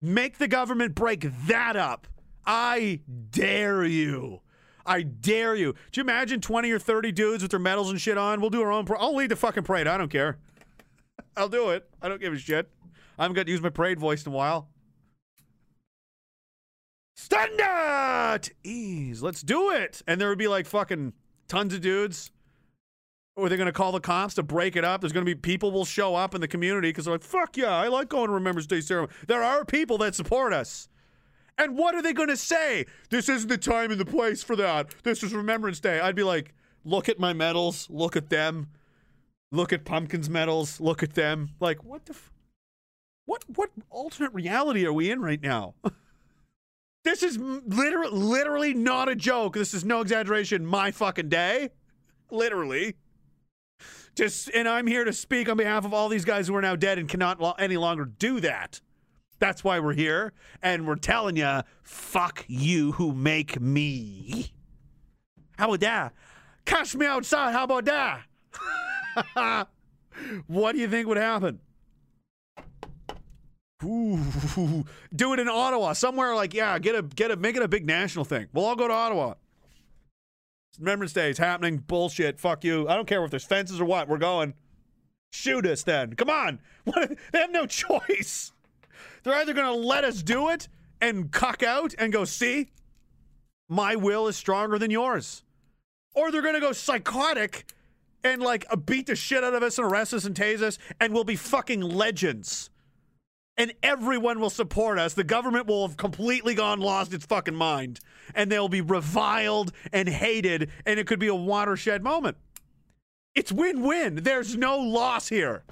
[0.01, 2.07] Make the government break that up.
[2.47, 3.01] I
[3.31, 4.41] dare you.
[4.85, 5.75] I dare you.
[5.93, 8.41] Do you imagine 20 or 30 dudes with their medals and shit on?
[8.41, 8.85] We'll do our own.
[8.99, 9.87] I'll lead the fucking parade.
[9.87, 10.39] I don't care.
[11.37, 11.89] I'll do it.
[12.01, 12.69] I don't give a shit.
[13.17, 14.69] I haven't got to use my parade voice in a while.
[17.15, 19.23] Stand at ease.
[19.23, 20.03] Let's do it.
[20.07, 21.13] And there would be like fucking
[21.49, 22.31] tons of dudes.
[23.35, 25.01] Or they're going to call the cops to break it up.
[25.01, 27.57] There's going to be people will show up in the community because they're like, fuck
[27.57, 29.13] yeah, I like going to Remembrance Day ceremony.
[29.27, 30.89] There are people that support us.
[31.57, 32.87] And what are they going to say?
[33.11, 34.95] This isn't the time and the place for that.
[35.03, 36.01] This is Remembrance Day.
[36.01, 37.89] I'd be like, look at my medals.
[37.91, 38.69] Look at them.
[39.51, 40.81] Look at Pumpkin's medals.
[40.81, 41.51] Look at them.
[41.61, 42.15] Like, what the?
[42.15, 42.31] F-
[43.25, 45.75] what what alternate reality are we in right now?
[47.05, 49.55] this is literally literally not a joke.
[49.55, 50.65] This is no exaggeration.
[50.65, 51.71] My fucking day,
[52.31, 52.97] literally.
[54.15, 56.77] Just and I'm here to speak on behalf of all these guys who are now
[56.77, 58.81] dead and cannot lo- any longer do that.
[59.39, 60.33] That's why we're here,
[60.63, 64.53] and we're telling you, fuck you who make me.
[65.59, 66.13] How about that?
[66.65, 67.53] Cash me outside.
[67.53, 68.23] How about that?
[70.47, 71.59] what do you think would happen?
[73.85, 77.69] Ooh, do it in Ottawa, somewhere like yeah, get a get a make it a
[77.69, 78.47] big national thing.
[78.53, 79.35] We'll all go to Ottawa.
[80.79, 81.79] Remembrance Day is happening.
[81.79, 82.41] Bullshit.
[82.41, 82.89] Fuck you.
[82.89, 84.09] I don't care if there's fences or what.
[84.09, 84.55] We're going.
[85.33, 86.15] Shoot us then.
[86.15, 86.61] Come on.
[86.85, 87.17] What?
[87.31, 88.51] They have no choice.
[89.23, 90.67] They're either going to let us do it
[91.01, 92.71] and cuck out and go, see,
[93.69, 95.45] my will is stronger than yours.
[96.17, 97.73] Or they're going to go psychotic
[98.25, 101.15] and like beat the shit out of us and arrest us and tase us and
[101.15, 102.71] we'll be fucking legends.
[103.57, 105.15] And everyone will support us.
[105.15, 108.01] The government will have completely gone lost its fucking mind.
[108.35, 110.71] And they'll be reviled and hated.
[110.87, 112.39] And it could be a watershed moment.
[113.35, 114.17] It's win win.
[114.17, 115.65] There's no loss here.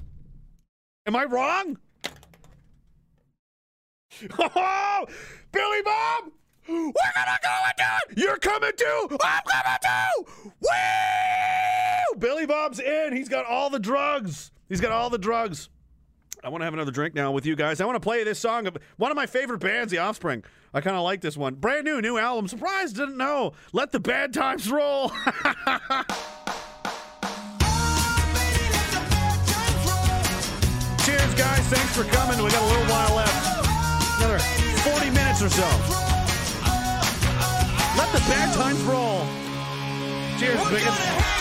[1.07, 1.79] Am I wrong?
[4.39, 5.07] Oh,
[5.53, 6.25] Billy Bob!
[6.69, 8.19] We're gonna go do it!
[8.19, 9.09] You're coming too!
[9.23, 10.51] I'm coming too!
[10.61, 12.19] Woo!
[12.19, 13.17] Billy Bob's in.
[13.17, 14.53] He's got all the drugs.
[14.69, 15.69] He's got all the drugs.
[16.43, 17.81] I want to have another drink now with you guys.
[17.81, 18.67] I want to play this song.
[18.67, 20.43] Of one of my favorite bands, The Offspring.
[20.73, 21.55] I kind of like this one.
[21.57, 22.49] Brand new, new album.
[22.49, 23.53] Surprise, didn't know.
[23.73, 25.09] Let the bad times roll.
[31.05, 31.65] Cheers, guys.
[31.69, 32.43] Thanks for coming.
[32.43, 33.67] We got a little while left.
[34.19, 35.67] Another 40 minutes or so.
[37.97, 39.27] Let the bad times roll.
[40.39, 41.40] Cheers, biggest.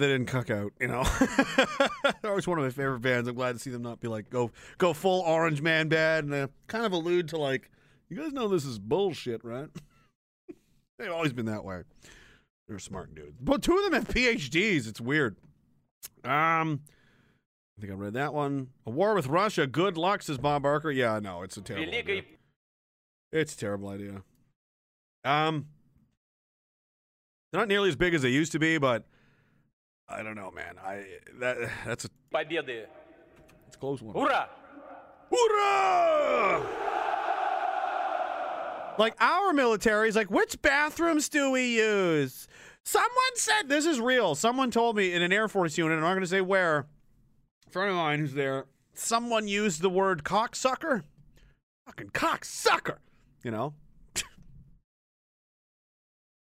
[0.00, 0.72] Glad they didn't cuck out.
[0.80, 1.04] You know,
[2.22, 3.28] they're always one of my favorite bands.
[3.28, 6.34] I'm glad to see them not be like go go full Orange Man bad and
[6.34, 7.70] uh, kind of allude to like,
[8.08, 9.68] you guys know this is bullshit, right?
[10.98, 11.82] They've always been that way.
[12.68, 14.88] They're smart dudes, but two of them have PhDs.
[14.88, 15.36] It's weird.
[16.24, 16.80] Um,
[17.76, 18.68] I think I read that one.
[18.86, 19.66] A war with Russia.
[19.66, 20.90] Good luck, says Bob Barker.
[20.90, 21.92] Yeah, no, it's a terrible.
[21.92, 22.22] Idea.
[23.32, 24.22] It's a terrible idea.
[25.24, 25.66] Um,
[27.50, 29.04] they're not nearly as big as they used to be, but
[30.09, 30.75] I don't know, man.
[30.83, 31.05] I
[31.39, 32.85] that that's a Победы!
[33.67, 34.15] it's a close one.
[34.15, 34.49] Ура!
[35.31, 36.65] Hoorah!
[38.97, 42.47] Like our military is like, which bathrooms do we use?
[42.83, 44.35] Someone said this is real.
[44.35, 46.85] Someone told me in an Air Force unit, and I'm not going to say where.
[47.67, 48.65] A friend of mine who's there.
[48.93, 51.03] Someone used the word cocksucker.
[51.87, 52.97] Fucking cocksucker.
[53.43, 53.73] You know.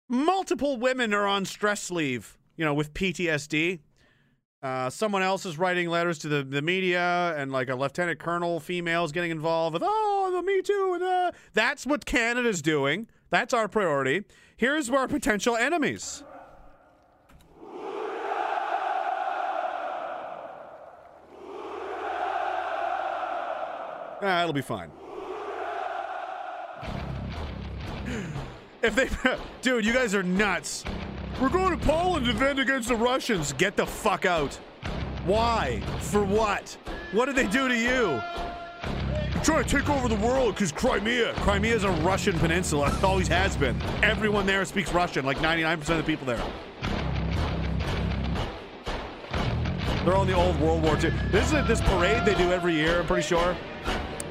[0.08, 2.35] Multiple women are on stress leave.
[2.57, 3.79] You know, with PTSD.
[4.63, 8.59] Uh, someone else is writing letters to the, the media, and like a lieutenant colonel
[8.59, 10.97] female is getting involved with, oh, the Me Too.
[10.99, 13.07] And, that's what Canada's doing.
[13.29, 14.23] That's our priority.
[14.57, 16.23] Here's our potential enemies.
[24.19, 24.89] Ah, it'll be fine.
[28.79, 29.09] If they,
[29.61, 30.83] dude, you guys are nuts.
[31.39, 33.53] We're going to Poland to defend against the Russians.
[33.53, 34.55] Get the fuck out.
[35.23, 35.81] Why?
[35.99, 36.75] For what?
[37.11, 38.19] What did they do to you?
[39.43, 41.33] Trying to take over the world because Crimea.
[41.35, 42.91] Crimea is a Russian peninsula.
[42.91, 43.79] It always has been.
[44.01, 46.41] Everyone there speaks Russian, like 99% of the people there.
[50.03, 51.11] They're in the old World War II.
[51.31, 53.55] This is this parade they do every year, I'm pretty sure.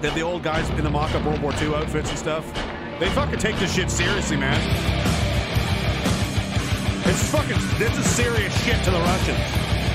[0.00, 2.52] They have the old guys in the mock up World War II outfits and stuff.
[2.98, 4.95] They fucking take this shit seriously, man.
[7.08, 9.38] It's fucking, this is serious shit to the Russians.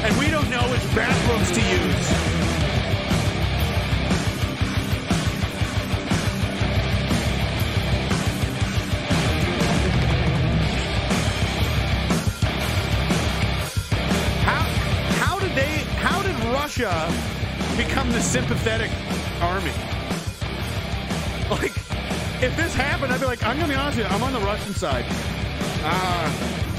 [0.04, 2.08] And we don't know which bathrooms to use.
[14.46, 14.62] How,
[15.20, 17.12] how did they, how did Russia
[17.76, 18.92] become the sympathetic
[19.42, 19.74] army?
[21.52, 21.76] Like,
[22.42, 24.40] if this happened, I'd be like, I'm gonna be honest with you, I'm on the
[24.40, 25.04] Russian side.
[25.84, 26.71] Ah,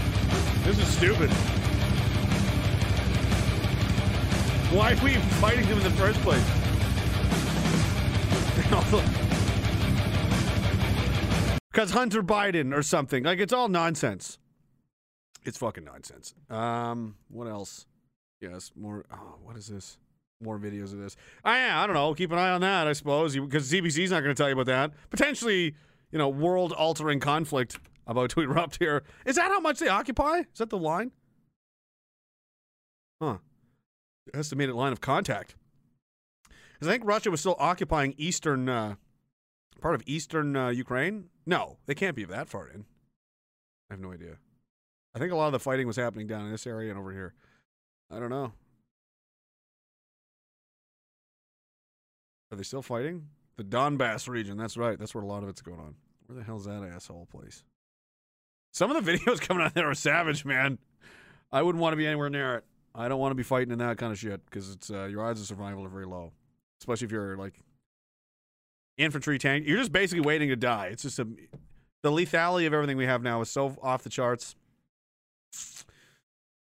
[0.64, 1.30] this is stupid.
[4.72, 6.42] Why are we fighting them in the first place?
[11.72, 13.24] Because Hunter Biden or something.
[13.24, 14.38] Like, it's all nonsense.
[15.44, 16.34] It's fucking nonsense.
[16.50, 17.86] Um, what else?
[18.40, 19.04] Yes, more.
[19.10, 19.96] Oh, what is this?
[20.42, 21.16] More videos of this.
[21.44, 22.12] I, I don't know.
[22.14, 24.66] Keep an eye on that, I suppose, because CBC's not going to tell you about
[24.66, 24.92] that.
[25.08, 25.74] Potentially,
[26.10, 29.02] you know, world-altering conflict about to erupt here.
[29.24, 30.40] Is that how much they occupy?
[30.40, 31.12] Is that the line?
[33.20, 33.38] Huh.
[34.34, 35.54] Estimated line of contact.
[36.48, 38.94] Because I think Russia was still occupying eastern, uh,
[39.80, 41.28] part of eastern uh, Ukraine.
[41.46, 42.84] No, they can't be that far in.
[43.90, 44.36] I have no idea.
[45.14, 47.12] I think a lot of the fighting was happening down in this area and over
[47.12, 47.34] here.
[48.10, 48.52] I don't know.
[52.50, 53.28] Are they still fighting?
[53.56, 54.56] The Donbass region.
[54.56, 54.98] That's right.
[54.98, 55.94] That's where a lot of it's going on.
[56.26, 57.64] Where the hell's that asshole place?
[58.72, 60.78] Some of the videos coming out there are savage, man.
[61.52, 62.64] I wouldn't want to be anywhere near it.
[62.94, 65.24] I don't want to be fighting in that kind of shit because it's uh, your
[65.24, 66.32] odds of survival are very low,
[66.80, 67.54] especially if you're like
[68.98, 69.66] infantry tank.
[69.66, 70.88] You're just basically waiting to die.
[70.88, 71.26] It's just a
[72.02, 74.56] the lethality of everything we have now is so off the charts.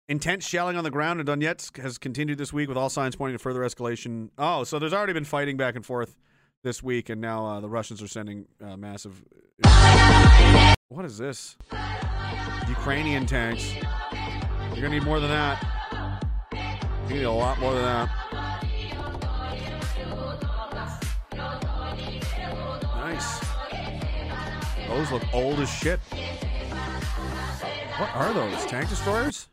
[0.09, 3.37] Intense shelling on the ground in Donetsk has continued this week with all signs pointing
[3.37, 4.31] to further escalation.
[4.39, 6.17] Oh, so there's already been fighting back and forth
[6.63, 9.23] this week, and now uh, the Russians are sending uh, massive.
[10.91, 11.55] What is this?
[12.67, 13.75] Ukrainian tanks.
[13.75, 15.63] You're gonna need more than that.
[17.07, 18.09] You need a lot more than that.
[22.95, 23.39] Nice.
[24.87, 25.99] Those look old as shit.
[27.99, 28.65] What are those?
[28.65, 29.47] Tank destroyers?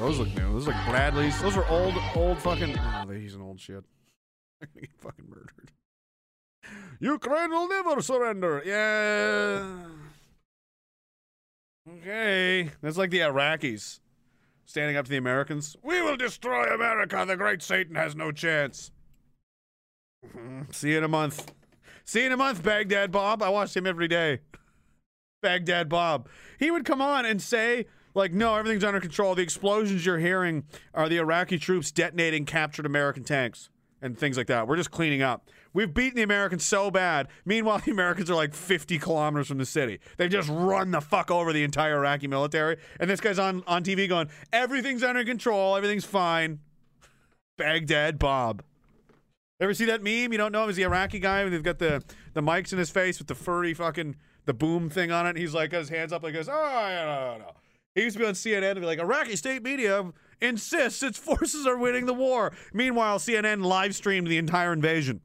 [0.00, 0.52] Those look new.
[0.54, 1.40] Those look Bradleys.
[1.40, 2.76] Those are old, old fucking.
[2.76, 3.84] Oh, he's an old shit.
[4.58, 5.70] They're gonna get fucking murdered.
[7.00, 8.62] Ukraine will never surrender.
[8.64, 9.64] Yeah.
[11.98, 12.70] Okay.
[12.80, 14.00] That's like the Iraqis
[14.64, 15.76] standing up to the Americans.
[15.82, 17.24] We will destroy America.
[17.26, 18.90] The great Satan has no chance.
[20.70, 21.52] See you in a month.
[22.04, 23.42] See you in a month, Baghdad Bob.
[23.42, 24.40] I watched him every day.
[25.42, 26.28] Baghdad Bob.
[26.58, 29.34] He would come on and say, like, no, everything's under control.
[29.34, 33.68] The explosions you're hearing are the Iraqi troops detonating captured American tanks
[34.00, 34.66] and things like that.
[34.66, 35.50] We're just cleaning up.
[35.74, 37.28] We've beaten the Americans so bad.
[37.44, 40.00] Meanwhile, the Americans are like 50 kilometers from the city.
[40.16, 42.78] They've just run the fuck over the entire Iraqi military.
[42.98, 45.76] And this guy's on, on TV going, everything's under control.
[45.76, 46.60] Everything's fine.
[47.58, 48.62] Baghdad Bob.
[49.60, 50.32] Ever see that meme?
[50.32, 52.78] You don't know him as the Iraqi guy when they've got the, the mics in
[52.78, 55.30] his face with the furry fucking the boom thing on it.
[55.30, 56.48] And he's like got his hands up like this.
[56.48, 57.52] Oh no, no, no.
[57.94, 61.66] He used to be on CNN and be like, Iraqi state media insists its forces
[61.66, 62.52] are winning the war.
[62.72, 65.20] Meanwhile, CNN live streamed the entire invasion.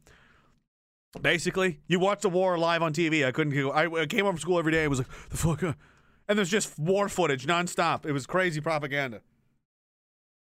[1.21, 3.25] Basically, you watch the war live on TV.
[3.25, 3.57] I couldn't.
[3.71, 4.83] I, came home from school every day.
[4.83, 5.73] It was like the fuck, uh,"
[6.27, 8.05] and there's just war footage nonstop.
[8.05, 9.21] It was crazy propaganda.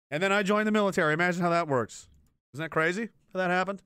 [0.10, 1.14] And then I joined the military.
[1.14, 2.08] Imagine how that works.
[2.54, 3.10] Isn't that crazy?
[3.34, 3.82] How that happened?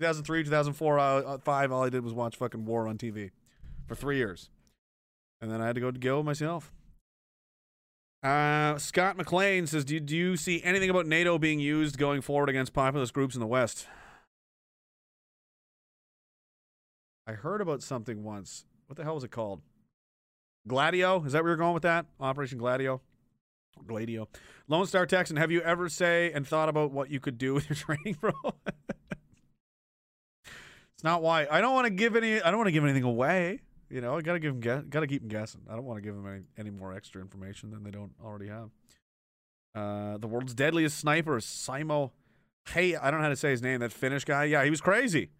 [0.00, 1.72] 2003, 2004, uh, uh, five.
[1.72, 3.30] All I did was watch fucking war on TV
[3.86, 4.50] for three years,
[5.40, 6.72] and then I had to go to Gil myself.
[8.22, 12.50] Uh, Scott McLean says, do, do you see anything about NATO being used going forward
[12.50, 13.86] against populist groups in the West?
[17.30, 18.64] I heard about something once.
[18.88, 19.62] What the hell was it called?
[20.66, 21.22] Gladio?
[21.22, 22.06] Is that where you're going with that?
[22.18, 23.00] Operation Gladio?
[23.86, 24.28] Gladio.
[24.66, 27.68] Lone Star Texan, have you ever say and thought about what you could do with
[27.68, 28.32] your training, bro?
[30.44, 31.46] it's not why.
[31.48, 32.42] I don't want to give any.
[32.42, 33.60] I don't want to give anything away.
[33.88, 34.86] You know, I gotta give them.
[34.90, 35.60] Gotta keep them guessing.
[35.70, 38.48] I don't want to give them any, any more extra information than they don't already
[38.48, 38.70] have.
[39.72, 42.10] Uh, the world's deadliest sniper Simo.
[42.70, 43.78] Hey, I don't know how to say his name.
[43.78, 44.44] That Finnish guy.
[44.44, 45.30] Yeah, he was crazy.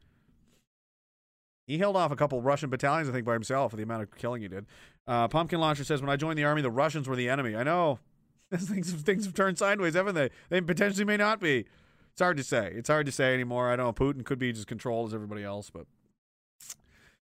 [1.67, 4.17] He held off a couple Russian battalions, I think, by himself for the amount of
[4.17, 4.67] killing he did.
[5.07, 7.63] Uh, Pumpkin Launcher says, "When I joined the army, the Russians were the enemy." I
[7.63, 7.99] know.
[8.55, 10.31] things have, things have turned sideways, haven't they?
[10.49, 11.67] They potentially may not be.
[12.13, 12.73] It's hard to say.
[12.75, 13.71] It's hard to say anymore.
[13.71, 13.93] I don't know.
[13.93, 15.87] Putin could be just controlled as everybody else, but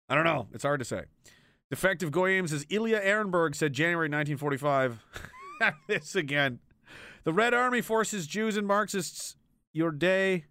[0.10, 0.48] I don't know.
[0.54, 1.04] It's hard to say.
[1.70, 5.04] Defective Goyim says Ilya Ehrenburg said January 1945.
[5.88, 6.60] this again.
[7.24, 9.38] The Red Army forces Jews and Marxists.
[9.72, 10.46] Your day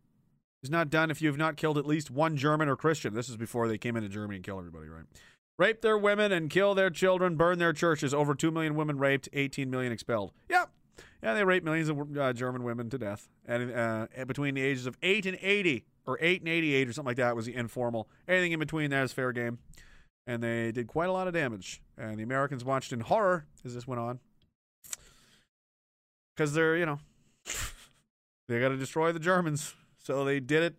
[0.62, 3.14] is not done if you have not killed at least one German or Christian.
[3.14, 5.04] This is before they came into Germany and killed everybody, right?
[5.58, 8.14] Rape their women and kill their children, burn their churches.
[8.14, 10.32] Over 2 million women raped, 18 million expelled.
[10.48, 10.70] Yep.
[11.22, 13.28] Yeah, they raped millions of uh, German women to death.
[13.46, 17.06] And uh, between the ages of 8 and 80, or 8 and 88, or something
[17.06, 18.08] like that, was the informal.
[18.26, 19.58] Anything in between that is fair game.
[20.26, 21.82] And they did quite a lot of damage.
[21.98, 24.20] And the Americans watched in horror as this went on.
[26.34, 26.98] Because they're, you know,
[28.48, 29.74] they got to destroy the Germans.
[30.04, 30.74] So they did it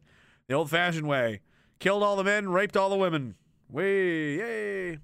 [0.47, 1.41] the old fashioned way
[1.83, 3.35] killed all the men, raped all the women.
[3.69, 4.97] Way, yay.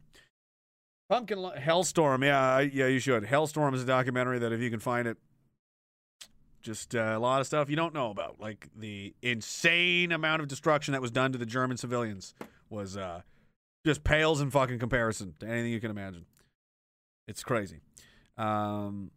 [1.09, 2.23] Pumpkin Lo- Hellstorm.
[2.23, 3.23] Yeah, yeah, you should.
[3.23, 5.17] Hellstorm is a documentary that if you can find it,
[6.61, 10.47] just uh, a lot of stuff you don't know about, like the insane amount of
[10.47, 12.33] destruction that was done to the German civilians
[12.69, 13.21] was uh,
[13.85, 16.25] just pales in fucking comparison to anything you can imagine.
[17.27, 17.79] It's crazy.
[18.37, 19.11] Um,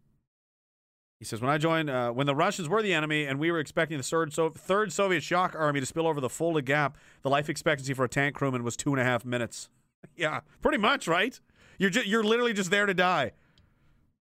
[1.23, 3.59] he says, when I joined, uh, when the Russians were the enemy and we were
[3.59, 7.29] expecting the third, so- third Soviet shock army to spill over the Fulda Gap, the
[7.29, 9.69] life expectancy for a tank crewman was two and a half minutes.
[10.17, 11.39] yeah, pretty much, right?
[11.77, 13.31] You're, ju- you're literally just there to die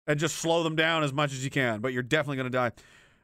[0.07, 2.59] and just slow them down as much as you can, but you're definitely going to
[2.59, 2.73] die.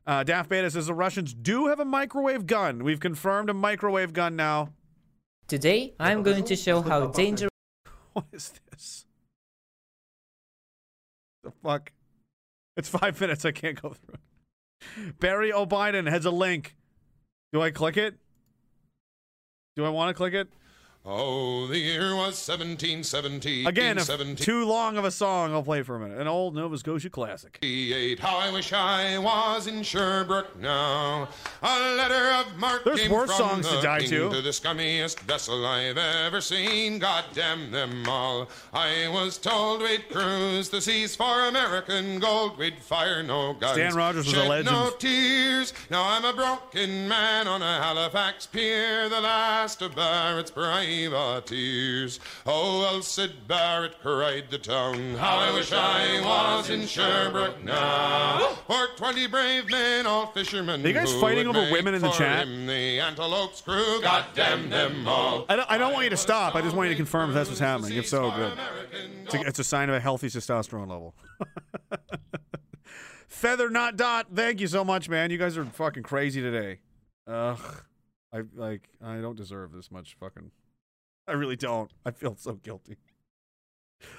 [0.07, 2.83] Uh, Daft Beta says the Russians do have a microwave gun.
[2.85, 4.71] We've confirmed a microwave gun now.
[5.47, 7.51] Today, I'm going to show how dangerous.
[8.15, 9.05] What is this?
[11.45, 11.93] The fuck?
[12.79, 13.45] It's five minutes.
[13.45, 15.13] I can't go through.
[15.19, 16.77] Barry O'Biden has a link.
[17.53, 18.15] Do I click it?
[19.75, 20.49] Do I want to click it?
[21.11, 23.65] Oh, the year was 1770.
[23.65, 24.45] Again, if 1778.
[24.45, 26.19] too long of a song, I'll play for a minute.
[26.19, 27.59] An old Nova Scotia classic.
[28.21, 31.27] How I wish I was in Sherbrooke now.
[31.63, 34.31] A letter of marque There's came worse from songs to the die king to.
[34.33, 36.99] to the scummiest vessel I've ever seen.
[36.99, 38.51] God damn them all.
[38.75, 42.59] I was told we'd cruise the seas for American gold.
[42.59, 43.73] We'd fire no guns.
[43.73, 44.77] Stan Rogers was a legend.
[44.77, 45.73] No tears.
[45.91, 50.51] Now I'm a broken man on a Halifax pier, the last of Barrett's
[51.07, 55.15] Oh, Elcid Barrett cried the town.
[55.15, 58.57] How I wish I was in Sherbrooke now.
[58.67, 60.85] For twenty brave men, all fishermen.
[60.85, 62.47] Are you guys fighting over women in the chat?
[62.47, 65.47] The Antelope's crew, God damn them all.
[65.49, 66.55] I don't, I don't want you to stop.
[66.55, 67.97] I just want you to confirm if that's what's happening.
[67.97, 68.53] If so, good.
[69.25, 71.15] It's a, it's a sign of a healthy testosterone level.
[73.29, 74.27] Feather not dot.
[74.35, 75.31] Thank you so much, man.
[75.31, 76.81] You guys are fucking crazy today.
[77.27, 77.59] Ugh.
[78.33, 78.89] I like.
[79.03, 80.51] I don't deserve this much fucking.
[81.29, 81.91] I really don't.
[82.07, 82.97] I feel so guilty.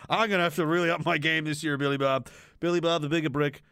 [0.10, 2.30] I'm gonna have to really up my game this year, Billy Bob.
[2.60, 3.64] Billy Bob, the big brick.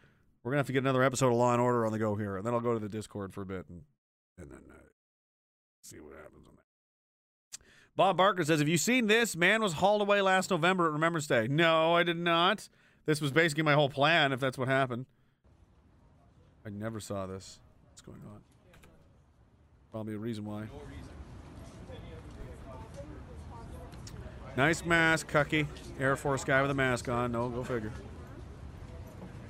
[0.42, 2.36] We're gonna have to get another episode of Law and Order on the go here,
[2.36, 3.82] and then I'll go to the Discord for a bit and
[4.38, 4.78] and then uh,
[5.82, 7.62] see what happens on that.
[7.96, 9.36] Bob Barker says, "Have you seen this?
[9.36, 12.68] Man was hauled away last November at Remembrance Day." No, I did not.
[13.04, 14.32] This was basically my whole plan.
[14.32, 15.06] If that's what happened,
[16.64, 17.60] I never saw this.
[17.90, 18.40] What's going on?
[19.90, 20.68] Probably a reason why.
[24.58, 25.68] Nice mask, Cucky.
[26.00, 27.30] Air Force guy with a mask on.
[27.30, 27.92] No, go figure.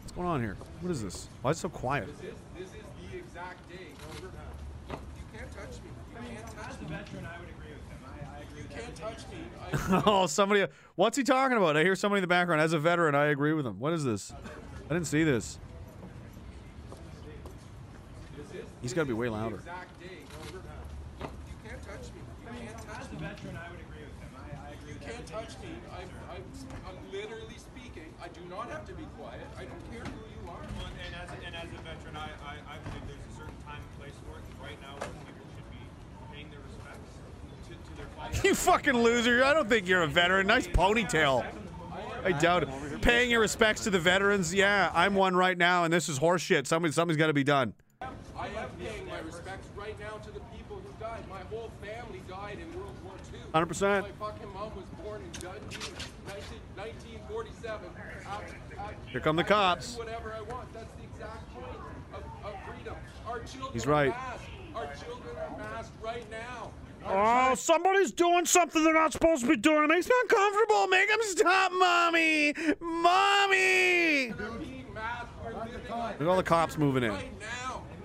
[0.03, 0.59] What's going on here?
[0.83, 1.29] What is this?
[1.41, 2.09] Why is it so quiet?
[2.21, 2.73] This is
[3.11, 3.87] the exact day.
[4.91, 4.97] You
[5.33, 5.89] can't touch me.
[6.11, 6.89] You can't touch me.
[6.89, 7.99] veteran, I would agree with him.
[8.05, 10.03] I, I agree You can't touch me.
[10.07, 10.67] oh, somebody.
[10.95, 11.79] What's he talking about?
[11.79, 12.61] I hear somebody in the background.
[12.61, 13.81] As a veteran, I agree with him.
[13.81, 14.31] What is this?
[14.91, 15.59] I didn't see this.
[18.83, 19.57] He's got to be way louder.
[19.57, 20.21] Exact day.
[21.21, 22.21] You can't touch me.
[22.21, 23.19] You can't touch me.
[23.19, 24.33] veteran, I would agree with him.
[24.39, 25.73] I, I agree You can't touch me.
[25.93, 26.45] I'm, I'm,
[26.87, 28.09] I'm literally speaking.
[28.23, 29.43] I do not have to be quiet.
[29.59, 30.63] I don't care who you are.
[30.63, 33.93] And as, and as a veteran, I, I, I believe there's a certain time and
[33.99, 34.45] place for it.
[34.63, 34.95] Right now,
[35.27, 35.83] people should be
[36.31, 37.13] paying their respects
[37.67, 38.28] to, to their fight.
[38.45, 39.43] You fucking loser.
[39.45, 40.47] I don't think you're a veteran.
[40.47, 41.45] Nice ponytail.
[42.25, 43.03] I doubt it.
[43.03, 44.53] paying your respects to the veterans.
[44.55, 46.67] Yeah, I'm one right now, and this is horseshit.
[46.67, 47.75] Somebody, something's got to be done.
[48.01, 48.07] I
[48.49, 51.21] am paying my respects right now to the people who died.
[51.29, 53.41] My whole family died in World War II.
[53.67, 54.03] 100%.
[54.03, 55.77] My fucking mom was born in Dundee,
[56.27, 56.45] 19,
[56.77, 57.91] 1947.
[58.27, 59.97] I- I- Here come the cops.
[59.97, 60.73] whatever I want.
[60.75, 61.67] That's the exact point
[62.15, 62.95] of, of freedom.
[63.27, 64.15] Our children He's right.
[64.75, 66.71] Our children are masked right now.
[67.11, 69.85] Oh, somebody's doing something they're not supposed to be doing.
[69.85, 70.87] It makes me uncomfortable.
[70.89, 74.35] Make them stop, mommy, mommy.
[76.21, 77.17] At all the cops moving in.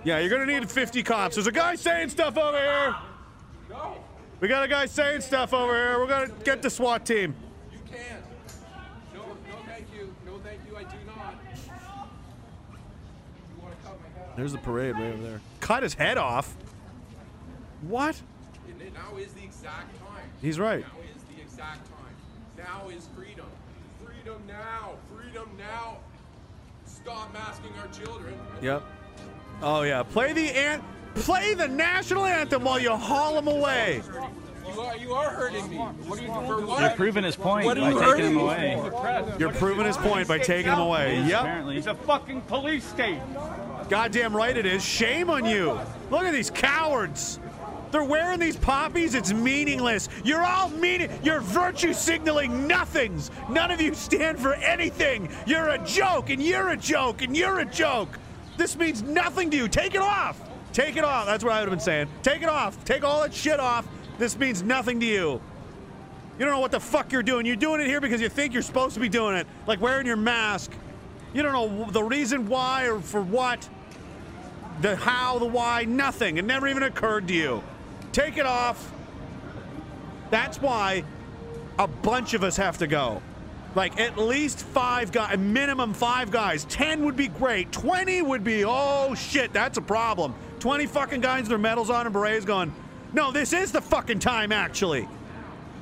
[0.03, 1.35] Yeah, you're gonna need 50 cops.
[1.35, 2.95] There's a guy saying stuff over here.
[4.39, 5.99] We got a guy saying stuff over here.
[5.99, 7.35] We're gonna get the SWAT team.
[7.71, 8.21] You can.
[9.13, 9.25] No, no,
[9.65, 10.13] thank you.
[10.25, 10.75] No, thank you.
[10.75, 11.35] I do not.
[14.35, 15.41] There's the parade right over there.
[15.59, 16.55] Cut his head off.
[17.81, 18.21] What?
[18.95, 20.29] And it- Now is the exact time.
[20.41, 20.81] He's right.
[20.81, 22.15] Now is the exact time.
[22.57, 23.45] Now is freedom.
[24.05, 24.91] Freedom now.
[25.15, 25.97] Freedom now.
[26.85, 28.33] Stop masking our children.
[28.61, 28.83] Yep.
[29.61, 30.03] Oh yeah.
[30.03, 30.83] Play the ant.
[31.15, 34.01] Play the national anthem while you haul them away.
[34.73, 35.77] You are, you are hurting me.
[35.77, 36.81] What are you doing?
[36.81, 38.77] You're proving his point What are by taking him away.
[38.81, 39.35] for?
[39.37, 41.21] You're proving his point by taking him away.
[41.27, 41.41] Yep.
[41.41, 41.77] Apparently.
[41.77, 43.19] It's a fucking police state.
[43.89, 44.83] Goddamn right it is.
[44.83, 45.79] Shame on you.
[46.09, 47.39] Look at these cowards.
[47.93, 49.13] They're wearing these poppies.
[49.13, 50.09] It's meaningless.
[50.23, 51.11] You're all meaning.
[51.21, 53.29] You're virtue signaling nothings.
[53.51, 55.29] None of you stand for anything.
[55.45, 58.09] You're a joke, and you're a joke, and you're a joke.
[58.57, 59.67] This means nothing to you.
[59.67, 60.41] Take it off.
[60.73, 61.27] Take it off.
[61.27, 62.07] That's what I would have been saying.
[62.23, 62.83] Take it off.
[62.83, 63.87] Take all that shit off.
[64.17, 65.39] This means nothing to you.
[66.39, 67.45] You don't know what the fuck you're doing.
[67.45, 70.07] You're doing it here because you think you're supposed to be doing it, like wearing
[70.07, 70.71] your mask.
[71.31, 73.69] You don't know the reason why or for what.
[74.81, 76.37] The how, the why, nothing.
[76.37, 77.61] It never even occurred to you.
[78.13, 78.91] Take it off.
[80.29, 81.03] That's why
[81.77, 83.21] a bunch of us have to go.
[83.75, 86.65] Like at least five guys, minimum five guys.
[86.65, 87.71] Ten would be great.
[87.71, 90.35] Twenty would be, oh shit, that's a problem.
[90.59, 92.73] Twenty fucking guys with their medals on and berets going,
[93.13, 95.07] no, this is the fucking time actually.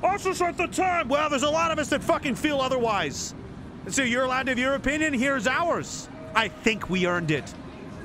[0.02, 1.08] Also, it's not the time.
[1.08, 3.34] Well, there's a lot of us that fucking feel otherwise.
[3.88, 5.12] So you're allowed to have your opinion.
[5.12, 6.08] Here's ours.
[6.34, 7.54] I think we earned it.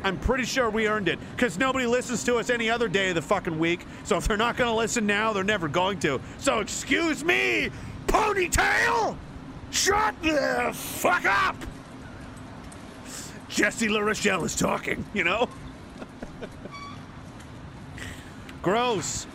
[0.03, 3.15] I'm pretty sure we earned it because nobody listens to us any other day of
[3.15, 3.85] the fucking week.
[4.03, 6.21] So if they're not going to listen now, they're never going to.
[6.37, 7.69] So excuse me,
[8.07, 9.17] ponytail.
[9.71, 11.55] Shut the fuck up.
[13.49, 15.03] Jesse Larochelle is talking.
[15.13, 15.49] You know.
[18.61, 19.27] Gross.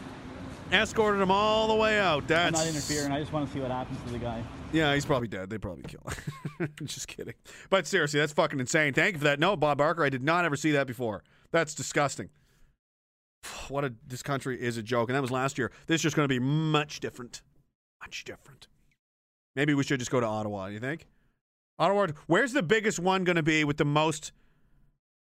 [0.72, 2.22] Escorted him all the way out.
[2.22, 3.12] I'm That's not interfering.
[3.12, 4.42] I just want to see what happens to the guy.
[4.72, 5.50] Yeah, he's probably dead.
[5.50, 6.02] They probably kill
[6.58, 6.68] him.
[6.84, 7.34] Just kidding.
[7.70, 8.94] But seriously, that's fucking insane.
[8.94, 9.38] Thank you for that.
[9.38, 11.22] No, Bob Barker, I did not ever see that before.
[11.50, 12.30] That's disgusting.
[13.68, 15.72] What a this country is a joke, and that was last year.
[15.86, 17.42] This is just going to be much different,
[18.00, 18.68] much different.
[19.56, 20.66] Maybe we should just go to Ottawa.
[20.66, 21.06] You think?
[21.78, 22.08] Ottawa.
[22.26, 24.32] Where's the biggest one going to be with the most,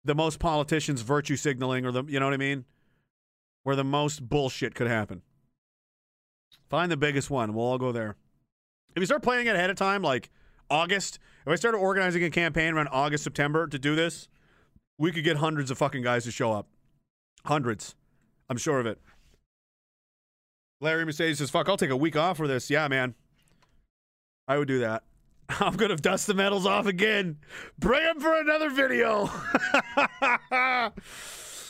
[0.04, 2.66] the most politicians virtue signaling, or the you know what I mean?
[3.64, 5.22] Where the most bullshit could happen.
[6.70, 7.54] Find the biggest one.
[7.54, 8.16] We'll all go there.
[8.96, 10.30] If you start planning it ahead of time, like
[10.70, 14.28] August, if I started organizing a campaign around August, September to do this,
[14.98, 16.68] we could get hundreds of fucking guys to show up.
[17.46, 17.96] Hundreds.
[18.50, 19.00] I'm sure of it.
[20.82, 22.70] Larry Mercedes says, fuck, I'll take a week off for this.
[22.70, 23.16] Yeah, man.
[24.48, 25.04] I would do that.
[25.50, 27.38] I'm going to dust the medals off again.
[27.80, 29.30] Bring them for another video.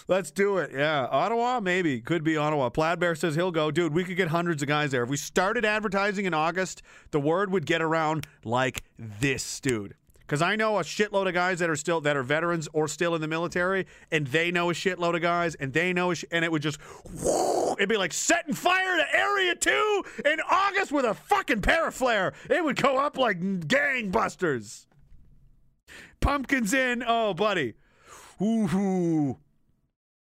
[0.08, 0.72] Let's do it.
[0.74, 1.08] Yeah.
[1.10, 2.02] Ottawa, maybe.
[2.02, 2.70] Could be Ottawa.
[2.70, 3.72] Plaid Bear says he'll go.
[3.72, 5.04] Dude, we could get hundreds of guys there.
[5.04, 6.82] If we started advertising in August,
[7.12, 9.96] the word would get around like this, dude.
[10.20, 13.16] Because I know a shitload of guys that are still that are veterans or still
[13.16, 16.46] in the military, and they know a shitload of guys, and they know, sh- and
[16.46, 16.80] it would just,
[17.78, 22.32] it'd be like setting fire to Area Two in August with a fucking paraflare.
[22.50, 24.86] It would go up like gangbusters.
[26.22, 27.74] Pumpkins in, oh buddy,
[28.42, 29.38] ooh.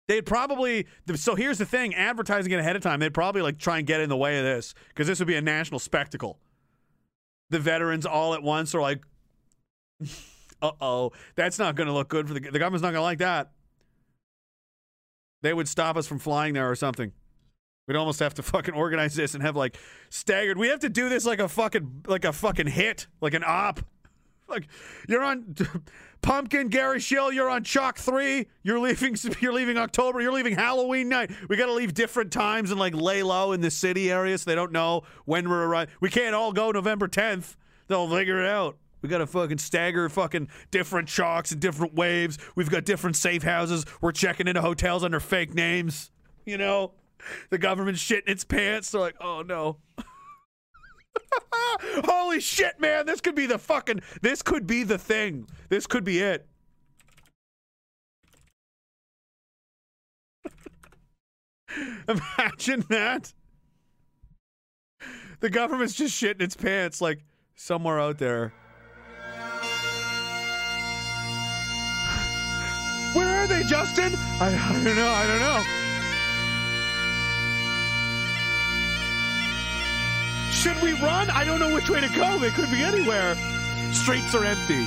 [0.08, 0.86] They'd probably
[1.16, 4.02] so here's the thing: advertising it ahead of time, they'd probably like try and get
[4.02, 6.40] in the way of this because this would be a national spectacle.
[7.50, 9.02] The veterans all at once are like,
[10.62, 13.02] "Uh oh, that's not going to look good for the the government's not going to
[13.02, 13.52] like that."
[15.42, 17.12] They would stop us from flying there or something.
[17.88, 19.78] We'd almost have to fucking organize this and have like
[20.10, 20.58] staggered.
[20.58, 23.80] We have to do this like a fucking like a fucking hit, like an op.
[24.48, 24.68] Like
[25.08, 25.56] you're on
[26.22, 27.32] Pumpkin, Gary Schill.
[27.32, 28.48] You're on Chalk Three.
[28.64, 29.16] You're leaving.
[29.40, 30.22] You're leaving October.
[30.22, 31.32] You're leaving Halloween night.
[31.50, 34.50] We got to leave different times and like lay low in the city area so
[34.50, 35.94] they don't know when we're arriving.
[36.00, 37.56] We can't all go November 10th.
[37.88, 38.78] They'll figure it out.
[39.02, 42.40] We got to fucking stagger fucking different chalks and different waves.
[42.56, 43.86] We've got different safe houses.
[44.02, 46.10] We're checking into hotels under fake names.
[46.44, 46.94] You know,
[47.52, 48.90] the government's shitting its pants.
[48.90, 49.78] They're like, oh no.
[52.06, 53.06] Holy shit, man!
[53.06, 54.02] This could be the fucking.
[54.22, 55.48] This could be the thing.
[55.70, 56.46] This could be it.
[62.08, 63.34] Imagine that.
[65.42, 67.20] The government's just shitting its pants like
[67.56, 68.54] somewhere out there.
[73.14, 74.14] Where are they, Justin?
[74.40, 75.08] I, I don't know.
[75.08, 75.95] I don't know.
[80.66, 81.30] Should we run?
[81.30, 82.40] I don't know which way to go.
[82.40, 83.36] They could be anywhere.
[83.92, 84.84] Streets are empty.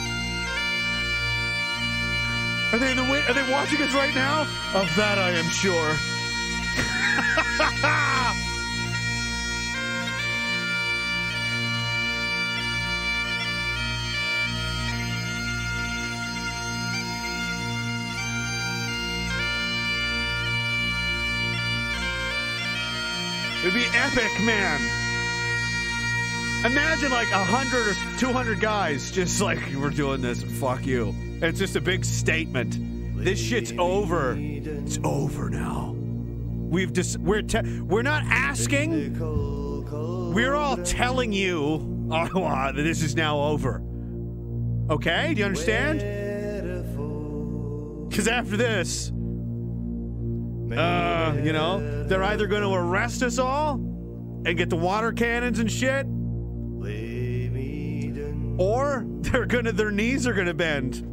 [2.73, 4.41] Are they in the wi- Are they watching us right now?
[4.75, 5.95] Of that, I am sure.
[23.63, 24.81] It'd be epic, man.
[26.65, 30.43] Imagine like a hundred or two hundred guys just like we're doing this.
[30.43, 31.15] Fuck you.
[31.41, 32.79] It's just a big statement.
[33.23, 34.37] This shit's over.
[34.39, 35.95] It's over now.
[35.97, 37.43] We've just we're
[37.85, 39.19] we're not asking.
[40.35, 43.83] We're all telling you oh, wow, that this is now over.
[44.91, 45.99] Okay, do you understand?
[48.09, 49.11] Because after this,
[50.75, 55.59] uh, you know, they're either going to arrest us all and get the water cannons
[55.59, 56.07] and shit,
[58.59, 61.05] or they're gonna their knees are gonna bend.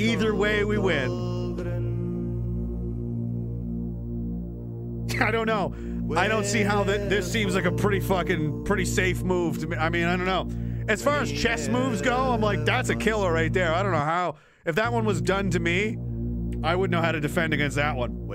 [0.00, 1.10] Either way, we win.
[5.20, 5.74] I don't know.
[6.16, 9.66] I don't see how that this seems like a pretty fucking pretty safe move to
[9.68, 9.76] me.
[9.76, 10.48] I mean, I don't know.
[10.88, 13.72] As far as chess moves go, I'm like that's a killer right there.
[13.72, 14.36] I don't know how.
[14.66, 15.96] If that one was done to me,
[16.64, 18.26] I wouldn't know how to defend against that one.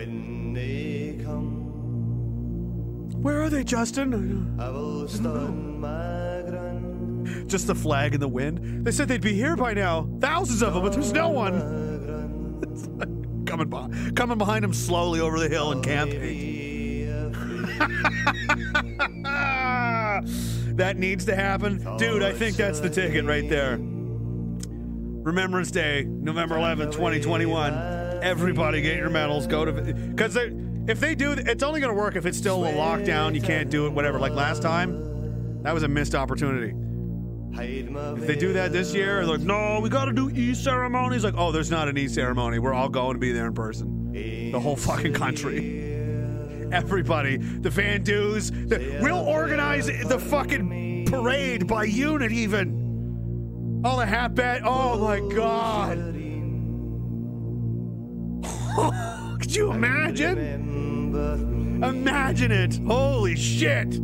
[3.21, 4.55] Where are they, Justin?
[7.47, 8.85] Just the flag in the wind.
[8.85, 10.09] They said they'd be here by now.
[10.19, 11.85] Thousands of them, but there's no one.
[13.45, 16.19] Coming by, coming behind them slowly over the hill and camping.
[20.75, 22.23] that needs to happen, dude.
[22.23, 23.77] I think that's the ticket right there.
[23.79, 28.19] Remembrance Day, November 11th, 2021.
[28.21, 29.47] Everybody get your medals.
[29.47, 30.35] Go to because
[30.87, 33.35] if they do, it's only going to work if it's still a lockdown.
[33.35, 34.19] You can't do it, whatever.
[34.19, 36.73] Like last time, that was a missed opportunity.
[37.53, 41.23] If they do that this year, they're like, no, we got to do e ceremonies.
[41.23, 42.59] Like, oh, there's not an e ceremony.
[42.59, 44.11] We're all going to be there in person.
[44.11, 45.83] The whole fucking country.
[46.71, 53.81] Everybody, the Van Doos, the, we'll organize the fucking parade by unit, even.
[53.85, 54.61] All the hat bat.
[54.65, 55.97] Oh my god.
[59.39, 60.37] Could you imagine?
[61.83, 62.79] Imagine it.
[62.85, 63.99] Holy shit.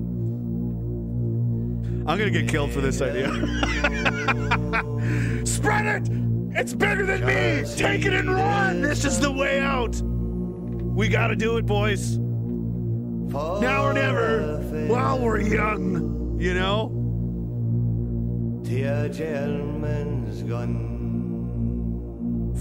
[2.06, 3.30] I'm gonna get killed for this idea.
[5.46, 6.10] Spread it!
[6.56, 7.64] It's bigger than me!
[7.78, 8.82] Take it and run!
[8.82, 9.96] This is the way out!
[10.02, 12.18] We gotta do it, boys.
[12.18, 14.58] Now or never.
[14.88, 16.90] While we're young, you know?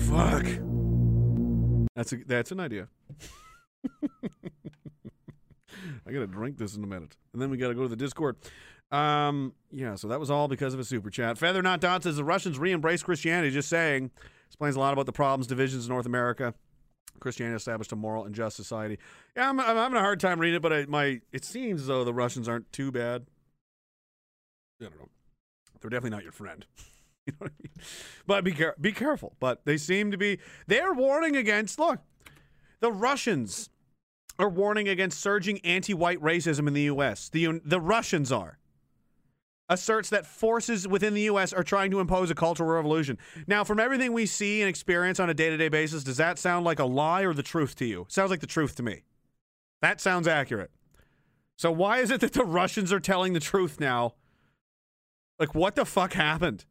[0.06, 0.46] Fuck.
[1.96, 2.88] That's a that's an idea.
[6.06, 8.36] I gotta drink this in a minute, and then we gotta go to the Discord.
[8.92, 11.38] Um, yeah, so that was all because of a super chat.
[11.38, 13.50] Feather Not Dot says the Russians re-embrace Christianity.
[13.50, 14.10] Just saying,
[14.46, 16.52] explains a lot about the problems, divisions in North America.
[17.18, 18.98] Christianity established a moral and just society.
[19.36, 22.04] Yeah, I'm, I'm having a hard time reading it, but I, my it seems though
[22.04, 23.26] the Russians aren't too bad.
[24.80, 25.08] I don't know.
[25.80, 26.66] They're definitely not your friend.
[27.26, 27.86] you know what I mean?
[28.26, 29.36] But be care- be careful.
[29.40, 30.38] But they seem to be.
[30.66, 31.78] They're warning against.
[31.78, 32.00] Look,
[32.80, 33.70] the Russians
[34.38, 37.28] are warning against surging anti-white racism in the U.S.
[37.28, 38.58] The the Russians are
[39.73, 41.52] asserts that forces within the U.S.
[41.52, 43.18] are trying to impose a cultural revolution.
[43.47, 46.78] Now, from everything we see and experience on a day-to-day basis, does that sound like
[46.78, 48.07] a lie or the truth to you?
[48.09, 49.02] Sounds like the truth to me.
[49.81, 50.70] That sounds accurate.
[51.57, 54.15] So why is it that the Russians are telling the truth now?
[55.39, 56.67] Like, what the fuck happened?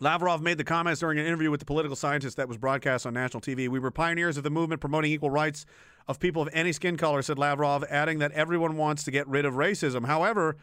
[0.00, 3.14] Lavrov made the comments during an interview with the political scientist that was broadcast on
[3.14, 3.68] national TV.
[3.68, 5.66] We were pioneers of the movement promoting equal rights
[6.08, 9.44] of people of any skin color, said Lavrov, adding that everyone wants to get rid
[9.44, 10.06] of racism.
[10.06, 10.56] However,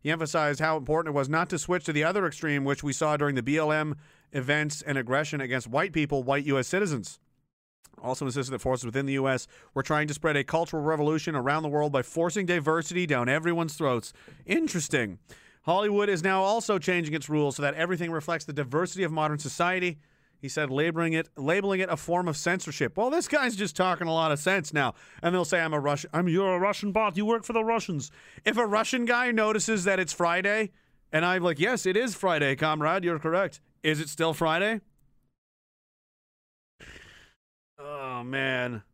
[0.00, 2.92] he emphasized how important it was not to switch to the other extreme, which we
[2.92, 3.94] saw during the BLM
[4.32, 6.66] events and aggression against white people, white U.S.
[6.66, 7.18] citizens.
[8.02, 9.46] Also insisted that forces within the U.S.
[9.74, 13.74] were trying to spread a cultural revolution around the world by forcing diversity down everyone's
[13.74, 14.12] throats.
[14.46, 15.18] Interesting.
[15.68, 19.38] Hollywood is now also changing its rules so that everything reflects the diversity of modern
[19.38, 19.98] society.
[20.40, 22.96] He said labeling it labeling it a form of censorship.
[22.96, 24.94] Well, this guy's just talking a lot of sense now.
[25.22, 27.18] And they'll say I'm a Russian I'm you're a Russian bot.
[27.18, 28.10] You work for the Russians.
[28.46, 30.70] If a Russian guy notices that it's Friday
[31.12, 33.04] and I'm like, "Yes, it is Friday, comrade.
[33.04, 34.80] You're correct." Is it still Friday?
[37.78, 38.84] Oh man.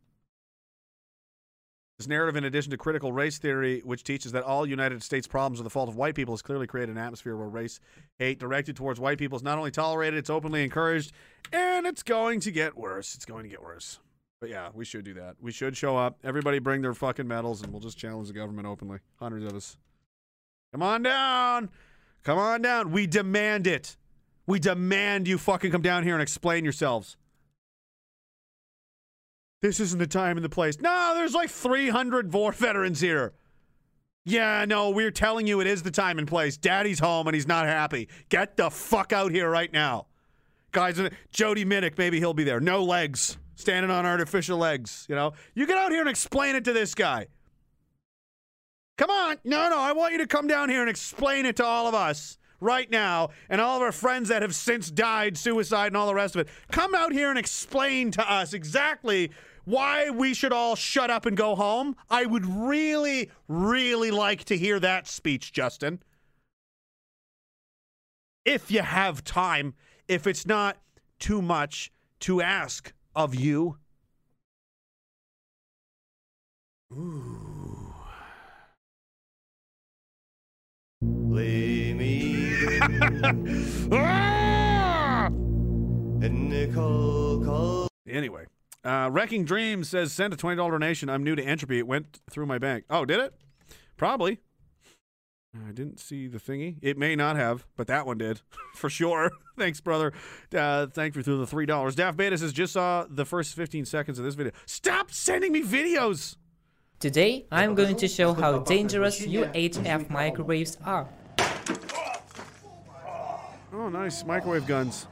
[1.97, 5.61] This narrative, in addition to critical race theory, which teaches that all United States problems
[5.61, 7.79] are the fault of white people, has clearly created an atmosphere where race
[8.19, 11.13] hate directed towards white people is not only tolerated, it's openly encouraged,
[11.53, 13.15] and it's going to get worse.
[13.15, 13.99] It's going to get worse.
[14.41, 15.37] But yeah, we should do that.
[15.39, 16.17] We should show up.
[16.21, 18.99] Everybody bring their fucking medals, and we'll just challenge the government openly.
[19.15, 19.77] Hundreds of us.
[20.73, 21.69] Come on down.
[22.23, 22.91] Come on down.
[22.91, 23.95] We demand it.
[24.45, 27.15] We demand you fucking come down here and explain yourselves.
[29.65, 30.79] This isn't the time and the place.
[30.79, 33.33] No, there's like 300 war veterans here.
[34.23, 36.55] Yeah, no, we're telling you it is the time and place.
[36.55, 38.07] Daddy's home and he's not happy.
[38.29, 40.05] Get the fuck out here right now.
[40.71, 42.59] Guys, uh, Jody Mitic, maybe he'll be there.
[42.59, 43.39] No legs.
[43.55, 45.33] Standing on artificial legs, you know?
[45.55, 47.25] You get out here and explain it to this guy.
[48.99, 49.37] Come on.
[49.43, 51.95] No, no, I want you to come down here and explain it to all of
[51.95, 56.07] us right now and all of our friends that have since died, suicide, and all
[56.07, 56.49] the rest of it.
[56.71, 59.31] Come out here and explain to us exactly
[59.65, 61.95] why we should all shut up and go home.
[62.09, 66.01] I would really, really like to hear that speech, Justin.
[68.45, 69.73] If you have time,
[70.07, 70.77] if it's not
[71.19, 73.77] too much to ask of you.
[76.93, 77.93] Ooh.
[81.01, 82.55] Lay me
[83.91, 85.27] Ah!
[85.27, 87.87] and Nicole call.
[88.07, 88.45] Anyway,
[88.85, 91.09] uh, Wrecking Dreams says send a twenty dollar donation.
[91.09, 91.79] I'm new to Entropy.
[91.79, 92.85] It went through my bank.
[92.89, 93.33] Oh, did it?
[93.97, 94.39] Probably.
[95.67, 96.77] I didn't see the thingy.
[96.81, 98.41] It may not have, but that one did
[98.75, 99.31] for sure.
[99.57, 100.11] Thanks, brother.
[100.53, 101.95] Uh, thank you for the three dollars.
[101.95, 104.51] Daft Beta says just saw the first fifteen seconds of this video.
[104.65, 106.35] Stop sending me videos.
[106.99, 111.07] Today, I'm going to show how dangerous UHF microwaves are.
[113.73, 115.07] Oh, nice microwave guns.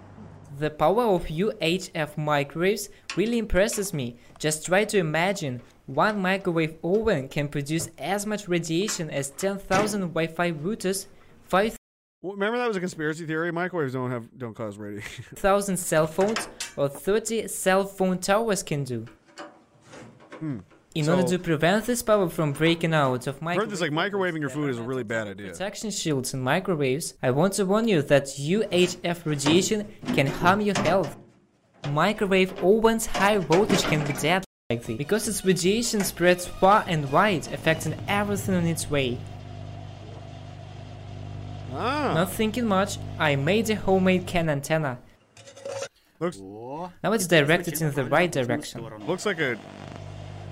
[0.59, 4.17] The power of UHF microwaves really impresses me.
[4.37, 10.51] Just try to imagine one microwave oven can produce as much radiation as 10,000 Wi-Fi
[10.51, 11.07] routers,
[11.45, 11.77] 5,000
[12.21, 13.51] Well, remember that was a conspiracy theory.
[13.51, 15.25] Microwaves don't have don't cause radiation.
[15.35, 19.05] Thousand cell phones, or 30 cell phone towers can do.
[20.39, 20.59] Hmm.
[20.95, 23.91] In So- order to prevent this power from breaking out of heard microwave this like
[23.91, 25.49] microwaving your food is a really bad idea.
[25.51, 30.77] protection shields and microwaves, I want to warn you that UHF radiation can harm your
[30.79, 31.17] health.
[31.91, 37.95] Microwave ovens high voltage can be deadly because its radiation spreads far and wide, affecting
[38.07, 39.17] everything in its way.
[41.73, 42.13] Ah.
[42.13, 44.99] Not thinking much, I made a homemade can antenna.
[46.19, 46.37] Looks.
[47.03, 48.87] Now it's directed in the right direction.
[49.07, 49.57] Looks like a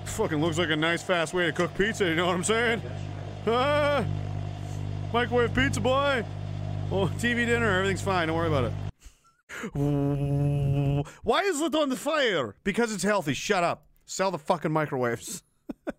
[0.04, 2.04] fucking looks like a nice fast way to cook pizza.
[2.04, 2.82] You know what I'm saying?
[3.46, 4.04] Ah,
[5.12, 6.24] microwave pizza boy.
[6.90, 8.28] Oh, TV dinner, everything's fine.
[8.28, 8.72] Don't worry about it.
[11.22, 12.56] Why is it on the fire?
[12.64, 13.34] Because it's healthy.
[13.34, 13.86] Shut up.
[14.04, 15.42] Sell the fucking microwaves.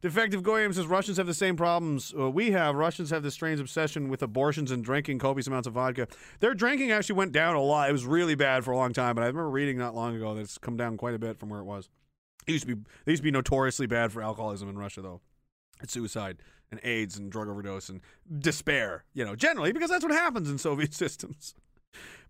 [0.00, 2.76] Defective Goyim says Russians have the same problems uh, we have.
[2.76, 6.06] Russians have this strange obsession with abortions and drinking copious amounts of vodka.
[6.38, 7.88] Their drinking actually went down a lot.
[7.88, 10.34] It was really bad for a long time, but I remember reading not long ago
[10.34, 11.88] that it's come down quite a bit from where it was.
[12.48, 15.20] It used to be they used to be notoriously bad for alcoholism in Russia, though.
[15.80, 16.38] And suicide
[16.70, 18.00] and AIDS and drug overdose and
[18.38, 21.54] despair, you know, generally because that's what happens in Soviet systems.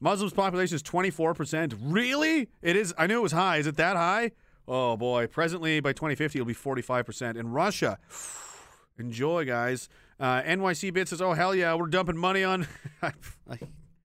[0.00, 1.76] Muslims population is 24%.
[1.80, 2.48] Really?
[2.62, 3.58] It is I knew it was high.
[3.58, 4.32] Is it that high?
[4.66, 5.28] Oh boy.
[5.28, 7.36] Presently by 2050 it'll be 45%.
[7.36, 7.98] In Russia.
[8.98, 9.88] Enjoy, guys.
[10.18, 12.66] Uh, NYC Bit says, "Oh hell yeah, we're dumping money on."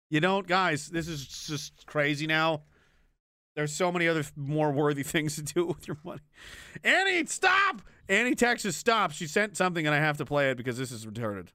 [0.09, 0.89] you don't, guys.
[0.89, 2.63] This is just crazy now.
[3.59, 6.21] There's so many other more worthy things to do with your money.
[6.85, 7.83] Annie, stop!
[8.09, 9.11] Annie Texas, stop.
[9.11, 11.49] She sent something and I have to play it because this is retarded.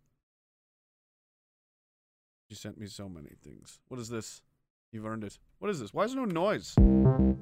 [2.50, 3.80] She sent me so many things.
[3.88, 4.42] What is this?
[4.92, 5.40] You've earned it.
[5.60, 5.94] What is this?
[5.94, 6.74] Why is there no noise?
[6.76, 7.38] The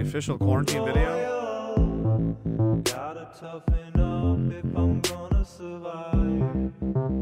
[0.00, 2.42] official quarantine video?
[2.82, 6.72] Gotta toughen up if I'm gonna survive.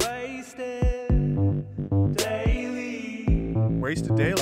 [0.08, 1.04] Wasted.
[3.84, 4.40] Wasted daily.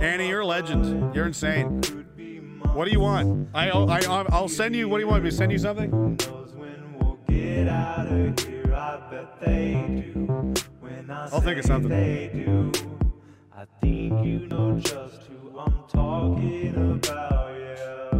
[0.00, 1.12] Annie, you're a legend.
[1.12, 1.82] You're insane.
[2.72, 3.48] What do you want?
[3.52, 3.98] I, I,
[4.30, 4.88] I'll send you.
[4.88, 5.90] What do you want me to send you something?
[11.10, 11.92] I'll think of something.
[13.52, 18.10] I think you know just who I'm talking about, yeah.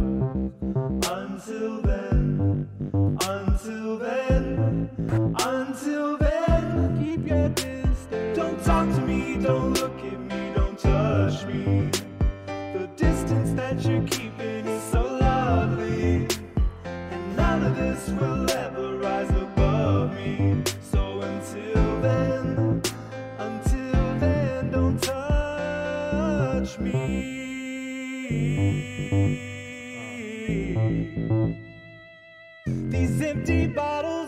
[1.13, 2.77] Until then,
[3.21, 4.89] until then,
[5.39, 6.34] until then,
[9.45, 11.91] Don't look at me, don't touch me.
[12.47, 16.27] The distance that you're keeping is so lovely.
[16.83, 20.63] And none of this will ever rise above me.
[20.91, 22.81] So until then,
[23.37, 26.91] until then, don't touch me.
[32.65, 34.24] These empty bottles.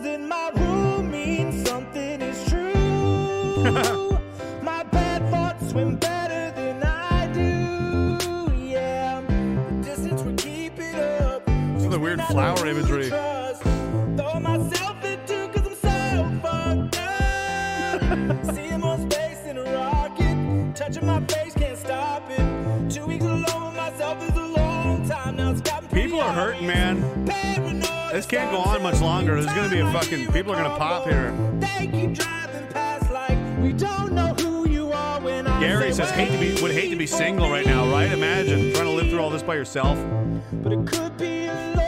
[25.64, 27.26] Got me People are hurting, man.
[28.14, 29.42] This can't go on much longer.
[29.42, 30.32] There's gonna be a fucking.
[30.32, 31.32] People are gonna pop here.
[31.60, 34.37] They keep driving past like we don't know
[35.60, 38.12] Gary say says hate to be would hate to be single right now, right?
[38.12, 39.98] Imagine trying to live through all this by yourself.
[40.64, 41.48] But it could be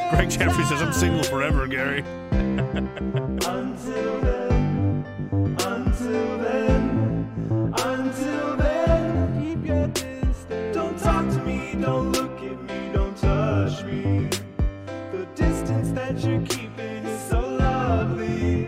[0.09, 2.03] Greg Jeffrey says I'm single forever, Gary.
[2.31, 10.73] Until then, until then, until then, keep your distance.
[10.73, 14.29] Don't talk to me, don't look at me, don't touch me.
[15.11, 18.65] The distance that you're keeping is so lovely,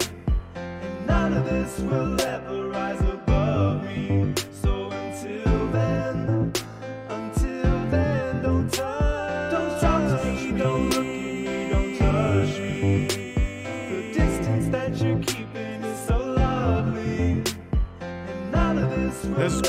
[0.55, 2.15] and none of this will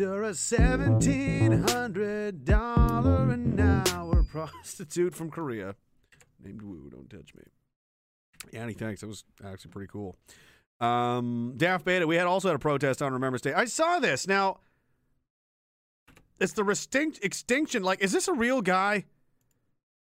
[0.00, 5.74] you're a seventeen hundred dollar an hour prostitute from Korea,
[6.42, 6.88] named Woo.
[6.90, 7.42] Don't touch me.
[8.58, 9.02] Annie, thanks.
[9.02, 10.16] That was actually pretty cool.
[10.80, 13.52] Um, Daft Beta, we had also had a protest on Remembrance Day.
[13.52, 14.26] I saw this.
[14.26, 14.60] Now,
[16.40, 17.82] it's the restinct extinction.
[17.82, 19.04] Like, is this a real guy?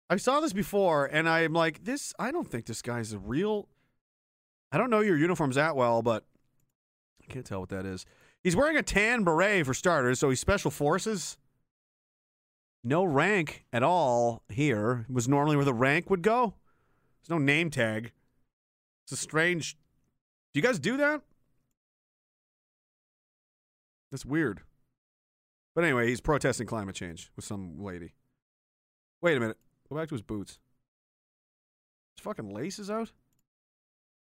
[0.09, 2.13] I saw this before, and I'm like, this.
[2.19, 3.69] I don't think this guy's a real.
[4.69, 6.25] I don't know your uniforms that well, but
[7.23, 8.05] I can't tell what that is.
[8.47, 11.37] He's wearing a tan beret for starters, so he's special forces.
[12.81, 15.05] No rank at all here.
[15.09, 16.53] It was normally where the rank would go.
[17.19, 18.13] There's no name tag.
[19.03, 19.73] It's a strange.
[20.53, 21.23] Do you guys do that?
[24.11, 24.61] That's weird.
[25.75, 28.13] But anyway, he's protesting climate change with some lady.
[29.21, 29.57] Wait a minute.
[29.89, 30.57] Go back to his boots.
[32.15, 33.11] His fucking laces out?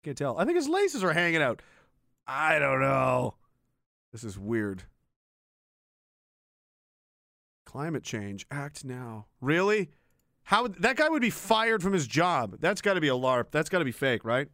[0.03, 0.35] Can't tell.
[0.39, 1.61] I think his laces are hanging out.
[2.25, 3.35] I don't know.
[4.11, 4.83] This is weird.
[7.65, 8.45] Climate change.
[8.49, 9.27] Act now.
[9.41, 9.89] Really?
[10.43, 12.57] How that guy would be fired from his job?
[12.59, 13.51] That's got to be a LARP.
[13.51, 14.47] That's got to be fake, right?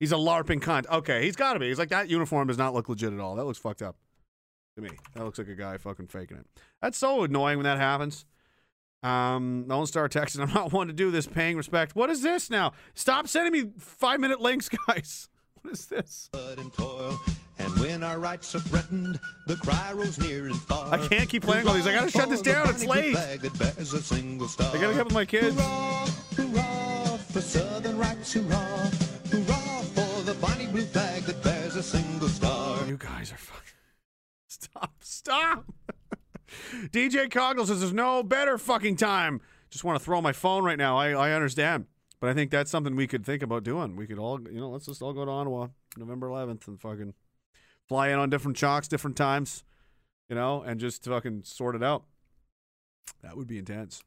[0.00, 0.86] He's a LARPing cunt.
[0.90, 1.68] Okay, he's got to be.
[1.68, 3.36] He's like that uniform does not look legit at all.
[3.36, 3.96] That looks fucked up
[4.74, 4.90] to me.
[5.14, 6.46] That looks like a guy fucking faking it.
[6.82, 8.26] That's so annoying when that happens.
[9.02, 10.40] Um, Lone Star texting.
[10.46, 11.26] I'm not one to do this.
[11.26, 11.94] Paying respect.
[11.94, 12.72] What is this now?
[12.94, 15.28] Stop sending me five minute links, guys.
[15.66, 16.30] What is this?
[16.32, 17.20] and toil.
[17.58, 20.94] And when our rights are threatened, the cry near and far.
[20.94, 21.88] I can't keep playing all these.
[21.88, 22.68] I gotta shut this down.
[22.68, 23.14] It's late.
[23.14, 24.70] Flag that bears a single star.
[24.72, 25.56] I gotta with my kids.
[25.56, 28.90] Hurrah, hurrah for Southern rights, hurrah.
[29.32, 32.86] Hurrah for the bonny blue flag that bears a single star.
[32.86, 33.62] You guys are fucking.
[34.46, 34.92] Stop.
[35.00, 35.64] Stop.
[36.92, 39.40] DJ Coggle says there's no better fucking time.
[39.70, 40.96] Just want to throw my phone right now.
[40.96, 41.86] I, I understand.
[42.20, 43.96] But I think that's something we could think about doing.
[43.96, 47.14] We could all, you know, let's just all go to Ottawa November 11th and fucking
[47.88, 49.64] fly in on different chalks, different times,
[50.28, 52.04] you know, and just fucking sort it out.
[53.22, 54.02] That would be intense.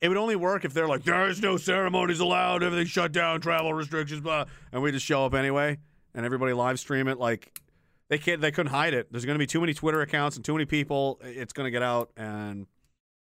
[0.00, 3.74] It would only work if they're like, there's no ceremonies allowed, everything's shut down, travel
[3.74, 5.78] restrictions, blah, and we just show up anyway,
[6.14, 7.18] and everybody live stream it.
[7.18, 7.60] Like,
[8.08, 9.12] they can't, they couldn't hide it.
[9.12, 11.20] There's going to be too many Twitter accounts and too many people.
[11.22, 12.66] It's going to get out, and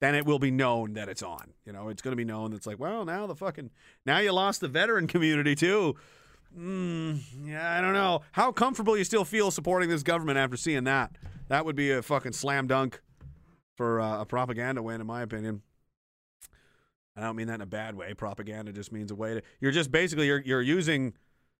[0.03, 1.53] then it will be known that it's on.
[1.65, 2.51] You know, it's going to be known.
[2.51, 3.71] It's like, well, now the fucking,
[4.05, 5.95] now you lost the veteran community too.
[6.59, 8.21] Mm, yeah, I don't know.
[8.33, 11.15] How comfortable you still feel supporting this government after seeing that?
[11.47, 13.01] That would be a fucking slam dunk
[13.77, 15.61] for uh, a propaganda win, in my opinion.
[17.15, 18.13] I don't mean that in a bad way.
[18.13, 19.41] Propaganda just means a way to.
[19.61, 21.13] You're just basically you're you're using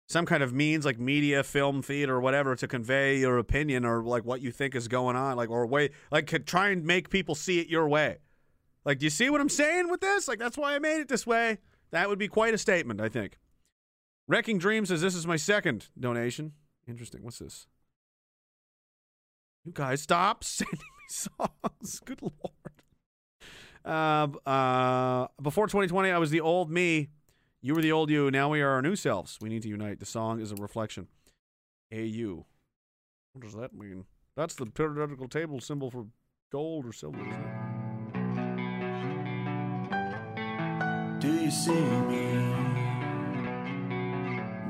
[0.08, 4.04] some kind of means like media, film, theater, or whatever to convey your opinion or
[4.04, 7.36] like what you think is going on, like or way like try and make people
[7.36, 8.18] see it your way.
[8.86, 10.28] Like, do you see what I'm saying with this?
[10.28, 11.60] Like, that's why I made it this way.
[11.92, 13.38] That would be quite a statement, I think.
[14.28, 16.54] Wrecking Dream says this is my second donation.
[16.88, 17.24] Interesting.
[17.24, 17.68] What's this?
[19.64, 22.02] You guys stop sending me songs.
[22.04, 22.34] Good lord.
[23.86, 27.10] Uh, uh, before 2020, I was the old me.
[27.62, 28.30] You were the old you.
[28.32, 29.38] Now we are our new selves.
[29.42, 30.00] We need to unite.
[30.00, 31.08] The song is a reflection.
[31.94, 32.46] AU.
[33.34, 34.06] What does that mean?
[34.36, 36.08] That's the periodical table symbol for
[36.52, 37.24] gold or silver,
[41.24, 42.34] Do you see me?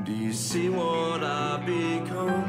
[0.03, 2.43] Do you see what I become?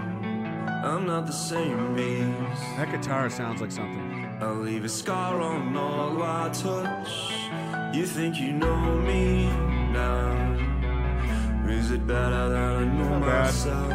[0.85, 2.61] I'm not the same beast.
[2.77, 4.37] That guitar sounds like something.
[4.43, 7.97] I'll leave a scar on all I touch.
[7.97, 9.47] You think you know me
[9.91, 10.53] now?
[11.67, 13.45] Is it better than I know Not bad.
[13.47, 13.93] myself?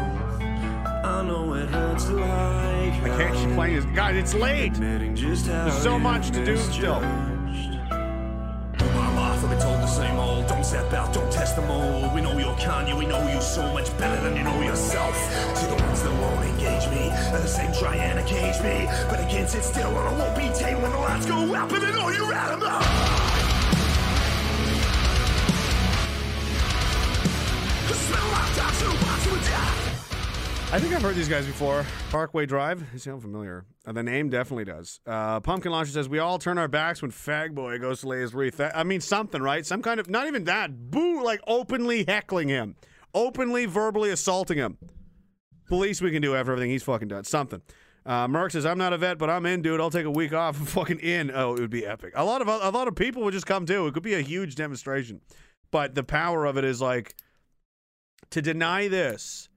[1.04, 3.84] I know it hurts like I can't keep playing this.
[3.94, 4.74] God, it's late.
[4.74, 7.00] There's so much to do still.
[10.70, 12.14] Step out, don't test the mold.
[12.14, 15.16] We know you're Kanye, we know you so much better than you know yourself.
[15.58, 18.86] To the ones that won't engage me, are the same trying to cage me.
[19.10, 21.72] But can't sit still and I won't be tamed when the lights go out.
[21.72, 22.82] I know you're out of my.
[27.92, 29.89] Spend a lifetime to watch you die.
[30.72, 31.84] I think I've heard these guys before.
[32.10, 32.92] Parkway Drive.
[32.92, 33.64] They sound familiar.
[33.84, 35.00] Uh, the name definitely does.
[35.04, 38.20] Uh, Pumpkin Launcher says, We all turn our backs when Fag Boy goes to lay
[38.20, 38.60] his wreath.
[38.60, 39.66] I mean, something, right?
[39.66, 40.92] Some kind of, not even that.
[40.92, 42.76] Boo, like openly heckling him,
[43.12, 44.78] openly verbally assaulting him.
[45.70, 47.24] Least we can do after everything he's fucking done.
[47.24, 47.62] Something.
[48.06, 49.80] Uh, Merck says, I'm not a vet, but I'm in, dude.
[49.80, 50.56] I'll take a week off.
[50.56, 51.32] I'm fucking in.
[51.34, 52.12] Oh, it would be epic.
[52.14, 53.88] A lot of a lot of people would just come too.
[53.88, 55.20] It could be a huge demonstration.
[55.72, 57.16] But the power of it is like
[58.30, 59.48] to deny this.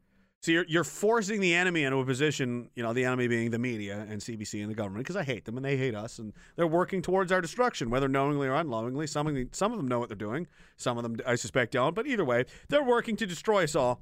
[0.44, 3.60] So you're you're forcing the enemy into a position, you know, the enemy being the
[3.60, 6.34] media and CBC and the government, because I hate them and they hate us, and
[6.58, 9.08] they're working towards our destruction, whether knowingly or unknowingly.
[9.08, 11.72] Some of them, some of them know what they're doing, some of them I suspect
[11.72, 14.02] don't, but either way, they're working to destroy us all,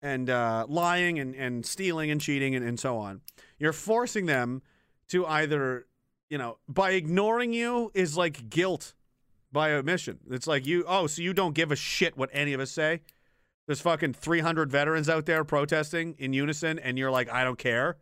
[0.00, 3.20] and uh, lying and, and stealing and cheating and, and so on.
[3.58, 4.62] You're forcing them
[5.08, 5.86] to either,
[6.30, 8.94] you know, by ignoring you is like guilt
[9.52, 10.20] by omission.
[10.30, 13.02] It's like you, oh, so you don't give a shit what any of us say.
[13.66, 17.96] There's fucking 300 veterans out there protesting in unison, and you're like, I don't care.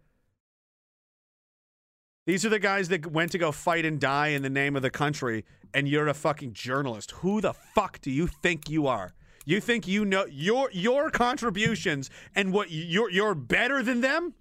[2.26, 4.82] These are the guys that went to go fight and die in the name of
[4.82, 7.12] the country, and you're a fucking journalist.
[7.12, 9.14] Who the fuck do you think you are?
[9.46, 14.34] You think you know your your contributions and what you're you're better than them?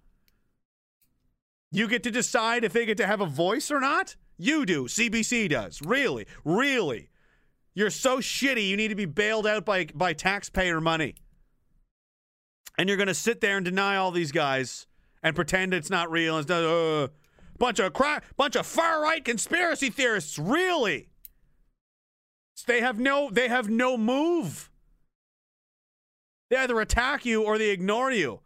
[1.71, 4.15] You get to decide if they get to have a voice or not?
[4.37, 4.85] You do.
[4.85, 5.81] CBC does.
[5.81, 6.25] Really?
[6.45, 7.09] Really?
[7.75, 11.15] You're so shitty you need to be bailed out by by taxpayer money.
[12.77, 14.87] And you're going to sit there and deny all these guys
[15.21, 16.37] and pretend it's not real.
[16.39, 17.07] It's not uh,
[17.57, 20.37] bunch of cra- bunch of far right conspiracy theorists.
[20.37, 21.09] Really?
[22.65, 24.69] They have no they have no move.
[26.49, 28.41] They either attack you or they ignore you.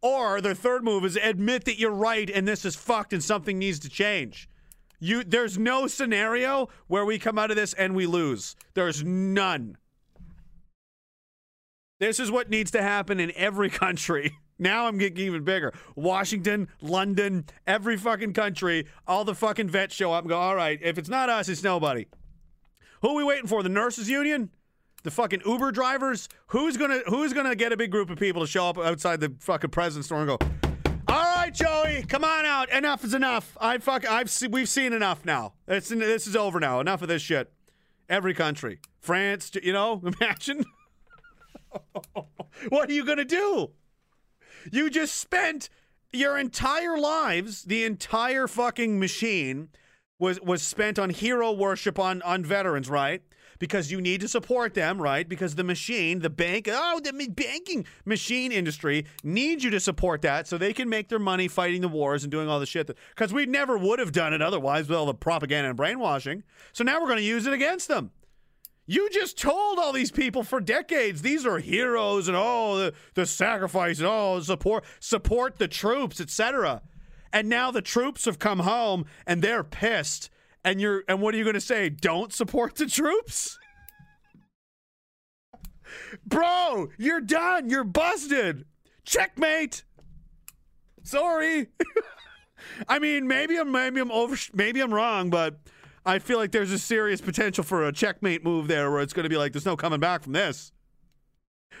[0.00, 3.58] Or their third move is admit that you're right and this is fucked and something
[3.58, 4.48] needs to change.
[5.00, 8.56] You there's no scenario where we come out of this and we lose.
[8.74, 9.76] There's none.
[12.00, 14.36] This is what needs to happen in every country.
[14.58, 15.72] Now I'm getting even bigger.
[15.94, 20.80] Washington, London, every fucking country, all the fucking vets show up and go, all right,
[20.82, 22.06] if it's not us, it's nobody.
[23.02, 23.62] Who are we waiting for?
[23.62, 24.50] The nurses union?
[25.04, 26.28] The fucking Uber drivers?
[26.48, 29.32] Who's gonna who's gonna get a big group of people to show up outside the
[29.38, 30.67] fucking president's store and go,
[31.08, 32.70] all right, Joey, come on out.
[32.70, 33.56] Enough is enough.
[33.60, 34.08] I fuck.
[34.08, 35.54] I've se- we've seen enough now.
[35.66, 36.80] It's this is over now.
[36.80, 37.50] Enough of this shit.
[38.08, 40.64] Every country, France, you know, imagine.
[42.68, 43.70] what are you gonna do?
[44.72, 45.68] You just spent
[46.12, 49.68] your entire lives, the entire fucking machine
[50.18, 53.22] was was spent on hero worship on on veterans, right?
[53.58, 55.28] Because you need to support them, right?
[55.28, 60.46] Because the machine, the bank, oh, the banking machine industry needs you to support that
[60.46, 62.90] so they can make their money fighting the wars and doing all the shit.
[63.10, 66.44] Because we never would have done it otherwise with all the propaganda and brainwashing.
[66.72, 68.12] So now we're going to use it against them.
[68.90, 73.26] You just told all these people for decades these are heroes and oh the, the
[73.26, 76.80] sacrifice and oh support support the troops etc.
[77.30, 80.30] And now the troops have come home and they're pissed.
[80.68, 81.88] And you're and what are you going to say?
[81.88, 83.58] Don't support the troops?
[86.26, 87.70] Bro, you're done.
[87.70, 88.66] You're busted.
[89.02, 89.84] Checkmate.
[91.04, 91.68] Sorry.
[92.88, 95.58] I mean, maybe I'm maybe I'm over maybe I'm wrong, but
[96.04, 99.24] I feel like there's a serious potential for a checkmate move there where it's going
[99.24, 100.70] to be like there's no coming back from this.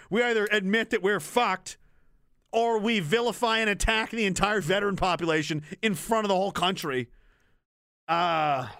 [0.08, 1.76] We either admit that we're fucked
[2.52, 7.10] or we vilify and attack the entire veteran population in front of the whole country.
[8.08, 8.74] Ah,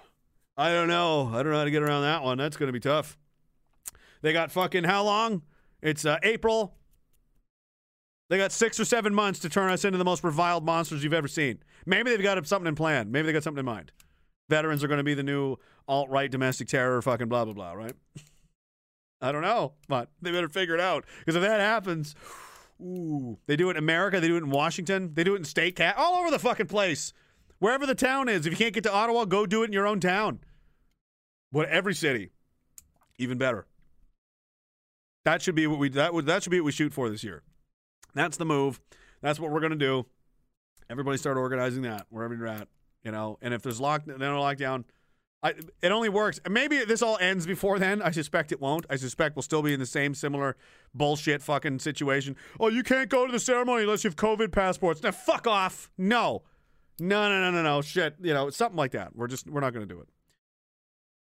[0.57, 1.31] I don't know.
[1.33, 2.39] I don't know how to get around that one.
[2.39, 3.19] That's going to be tough.
[4.23, 5.43] They got fucking how long?
[5.83, 6.75] It's uh, April.
[8.31, 11.15] They got six or seven months to turn us into the most reviled monsters you've
[11.15, 11.61] ever seen.
[11.87, 13.11] Maybe they've got something in plan.
[13.11, 13.93] Maybe they got something in mind.
[14.49, 17.73] Veterans are going to be the new alt right domestic terror, fucking blah, blah, blah,
[17.73, 17.93] right?
[19.21, 21.05] I don't know, but they better figure it out.
[21.21, 22.15] Because if that happens,
[22.81, 25.45] ooh, they do it in America, they do it in Washington, they do it in
[25.45, 27.13] state cap, all over the fucking place.
[27.59, 29.87] Wherever the town is, if you can't get to Ottawa, go do it in your
[29.87, 30.41] own town.
[31.51, 32.31] But every city,
[33.19, 33.67] even better.
[35.25, 37.25] That should be what we that would that should be what we shoot for this
[37.25, 37.43] year.
[38.15, 38.81] That's the move.
[39.21, 40.07] That's what we're gonna do.
[40.89, 42.69] Everybody start organizing that wherever you're at,
[43.03, 43.39] you know.
[43.43, 44.85] And if there's lock, no lockdown,
[45.43, 46.41] I, it only works.
[46.49, 48.03] Maybe this all ends before then.
[48.03, 48.87] I suspect it won't.
[48.91, 50.57] I suspect we'll still be in the same similar
[50.95, 52.35] bullshit fucking situation.
[52.59, 55.03] Oh, you can't go to the ceremony unless you have COVID passports.
[55.03, 55.91] Now, fuck off.
[55.97, 56.43] No,
[57.01, 57.83] no, no, no, no, no.
[57.83, 58.17] Shit.
[58.21, 59.15] You know, something like that.
[59.15, 60.09] We're just we're not going to do it.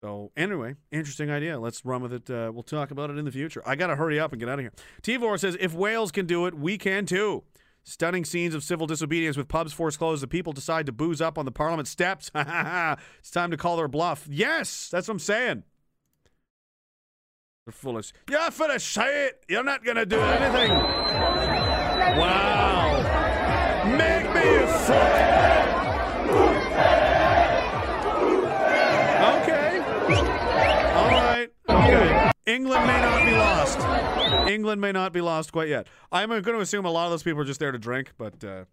[0.01, 1.59] So anyway, interesting idea.
[1.59, 2.29] Let's run with it.
[2.29, 3.63] Uh, we'll talk about it in the future.
[3.65, 4.71] I got to hurry up and get out of here.
[5.01, 7.43] Tivor says, if Wales can do it, we can too.
[7.83, 10.21] Stunning scenes of civil disobedience with pubs forced closed.
[10.21, 12.29] The people decide to booze up on the parliament steps.
[12.35, 14.27] it's time to call their bluff.
[14.29, 15.63] Yes, that's what I'm saying.
[17.65, 18.13] They're foolish.
[18.29, 19.43] You're for the shit.
[19.47, 20.69] You're not going to do anything.
[22.19, 23.03] Wow.
[23.97, 25.66] Make me a Okay.
[32.47, 34.49] England may not be lost.
[34.49, 35.87] England may not be lost quite yet.
[36.11, 38.41] I'm going to assume a lot of those people are just there to drink, but
[38.41, 38.63] uh,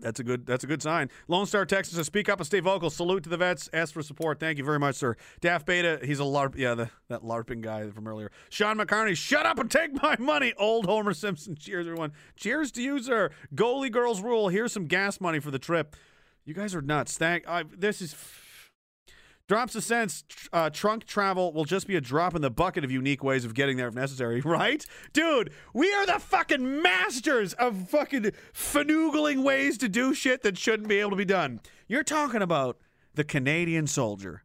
[0.00, 1.08] that's a good that's a good sign.
[1.28, 2.90] Lone Star Texas says, "Speak up and stay vocal.
[2.90, 3.68] Salute to the vets.
[3.72, 4.40] Ask for support.
[4.40, 6.56] Thank you very much, sir." Daft Beta, he's a larp.
[6.56, 8.32] Yeah, the, that larping guy from earlier.
[8.48, 10.52] Sean McCartney, shut up and take my money.
[10.58, 11.54] Old Homer Simpson.
[11.58, 12.12] Cheers, everyone.
[12.34, 13.30] Cheers to you, sir.
[13.54, 14.48] Goalie girls rule.
[14.48, 15.94] Here's some gas money for the trip.
[16.44, 17.16] You guys are nuts.
[17.16, 17.48] Thank.
[17.48, 18.16] I, this is.
[19.50, 20.22] Drops a sense
[20.52, 23.52] uh, trunk travel will just be a drop in the bucket of unique ways of
[23.52, 24.86] getting there if necessary, right?
[25.12, 30.88] Dude, we are the fucking masters of fucking fanoogling ways to do shit that shouldn't
[30.88, 31.58] be able to be done.
[31.88, 32.78] You're talking about
[33.14, 34.44] the Canadian soldier,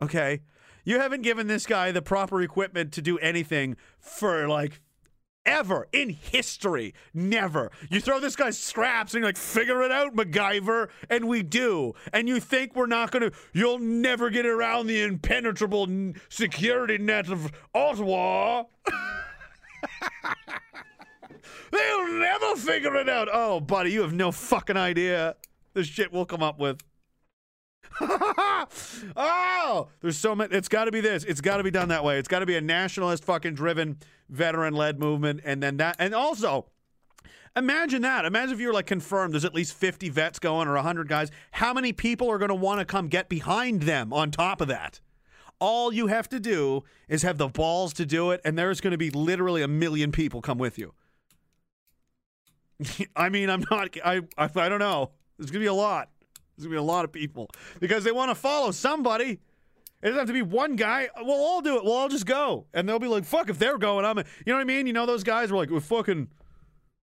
[0.00, 0.40] okay?
[0.86, 4.80] You haven't given this guy the proper equipment to do anything for like
[5.46, 6.92] ever in history.
[7.14, 7.70] Never.
[7.90, 10.90] You throw this guy scraps and you're like, figure it out, MacGyver.
[11.08, 11.94] And we do.
[12.12, 15.88] And you think we're not going to, you'll never get around the impenetrable
[16.28, 18.64] security net of Ottawa.
[21.72, 23.28] They'll never figure it out.
[23.32, 25.36] Oh, buddy, you have no fucking idea
[25.76, 26.82] the shit we'll come up with.
[29.16, 30.54] oh, there's so many.
[30.54, 31.24] It's got to be this.
[31.24, 32.18] It's got to be done that way.
[32.18, 33.98] It's got to be a nationalist, fucking driven,
[34.28, 35.40] veteran led movement.
[35.44, 36.66] And then that, and also,
[37.56, 38.24] imagine that.
[38.24, 41.30] Imagine if you were like confirmed there's at least 50 vets going or 100 guys.
[41.52, 44.68] How many people are going to want to come get behind them on top of
[44.68, 45.00] that?
[45.58, 48.90] All you have to do is have the balls to do it, and there's going
[48.90, 50.92] to be literally a million people come with you.
[53.16, 55.12] I mean, I'm not, I, I, I don't know.
[55.38, 56.10] There's going to be a lot.
[56.56, 59.40] There's gonna be a lot of people because they want to follow somebody.
[60.02, 61.08] It doesn't have to be one guy.
[61.16, 61.84] We'll all do it.
[61.84, 64.18] We'll all just go, and they'll be like, "Fuck!" If they're going, I'm.
[64.18, 64.86] You know what I mean?
[64.86, 66.28] You know those guys were like, "Well, fucking."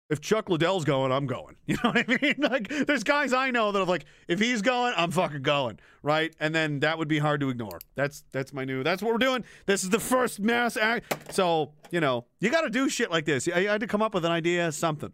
[0.10, 1.56] If Chuck Liddell's going, I'm going.
[1.66, 2.36] You know what I mean?
[2.40, 6.36] Like, there's guys I know that are like, if he's going, I'm fucking going, right?
[6.40, 7.80] And then that would be hard to ignore.
[7.96, 8.84] That's that's my new.
[8.84, 9.44] That's what we're doing.
[9.66, 11.34] This is the first mass act.
[11.34, 13.48] So you know, you got to do shit like this.
[13.48, 15.14] I, I had to come up with an idea, something.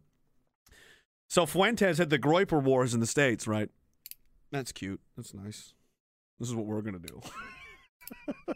[1.29, 3.69] So Fuentes had the Groyper Wars in the states, right?
[4.51, 4.99] That's cute.
[5.15, 5.73] That's nice.
[6.39, 7.21] This is what we're gonna do.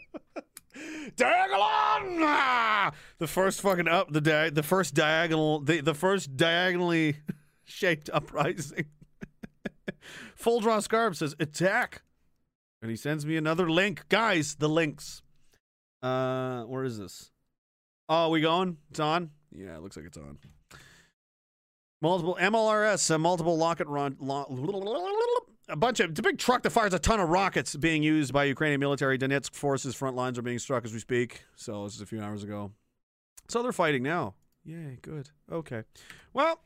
[1.16, 2.94] Diagolon!
[3.20, 7.18] The first fucking up the di- the first diagonal the the first diagonally
[7.64, 8.86] shaped uprising.
[10.36, 12.02] Full draw scarf says attack,
[12.82, 14.56] and he sends me another link, guys.
[14.56, 15.22] The links.
[16.02, 17.32] Uh, where is this?
[18.10, 18.78] Oh, we going?
[18.90, 19.30] It's on.
[19.56, 20.38] Yeah, it looks like it's on.
[22.02, 24.18] Multiple MLRS, uh, multiple rocket run.
[24.20, 24.48] Lo-
[25.70, 28.34] a bunch of it's a big truck that fires a ton of rockets being used
[28.34, 29.18] by Ukrainian military.
[29.18, 31.44] Donetsk forces front lines are being struck as we speak.
[31.56, 32.72] So this is a few hours ago.
[33.48, 34.36] So they're fighting now.
[34.66, 35.30] Yay, good.
[35.52, 35.84] Okay.
[36.34, 36.60] Well,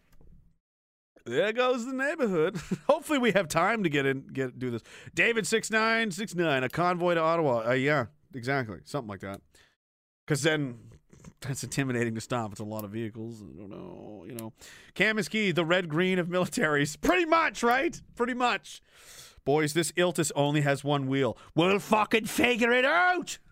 [1.26, 2.59] there goes the neighborhood.
[2.88, 4.84] Hopefully we have time to get in get do this.
[5.14, 7.69] David six nine six nine, a convoy to Ottawa.
[7.69, 8.80] Uh, yeah, exactly.
[8.85, 9.42] Something like that.
[10.27, 10.77] Cause then
[11.41, 12.51] that's intimidating to stop.
[12.51, 13.41] It's a lot of vehicles.
[13.41, 14.53] I don't know, you know.
[14.95, 16.99] Cam the red green of militaries.
[16.99, 17.99] Pretty much, right?
[18.16, 18.82] Pretty much.
[19.45, 21.38] Boys, this Iltis only has one wheel.
[21.56, 23.38] We'll fucking figure it out.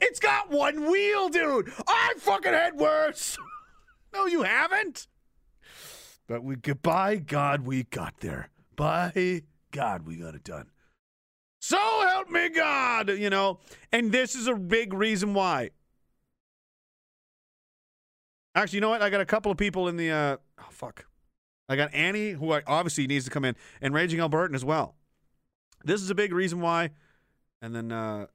[0.00, 1.70] It's got one wheel, dude.
[1.86, 3.36] I fucking had worse.
[4.14, 5.08] no, you haven't.
[6.26, 8.48] But we by God we got there.
[8.76, 10.70] By God we got it done.
[11.60, 13.58] So help me God, you know.
[13.92, 15.70] And this is a big reason why.
[18.54, 19.02] Actually, you know what?
[19.02, 20.10] I got a couple of people in the.
[20.10, 21.06] Uh, oh fuck!
[21.68, 24.94] I got Annie, who I, obviously needs to come in, and Raging Albertan as well.
[25.84, 26.90] This is a big reason why.
[27.60, 28.26] And then uh,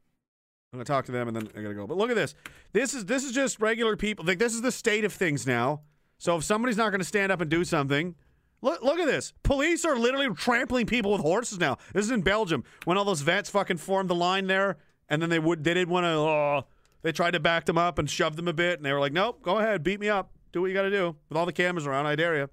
[0.72, 1.88] I'm gonna talk to them, and then I gotta go.
[1.88, 2.36] But look at this.
[2.74, 4.26] This is this is just regular people.
[4.26, 5.82] Like this is the state of things now.
[6.18, 8.16] So if somebody's not gonna stand up and do something,
[8.62, 9.34] look look at this.
[9.44, 11.78] Police are literally trampling people with horses now.
[11.94, 15.30] This is in Belgium when all those vets fucking formed the line there, and then
[15.30, 16.10] they would they didn't want to.
[16.10, 16.66] Oh,
[17.02, 19.14] they tried to back them up and shove them a bit, and they were like,
[19.14, 21.54] "Nope, go ahead, beat me up, do what you got to do." With all the
[21.54, 22.50] cameras around, I dare you.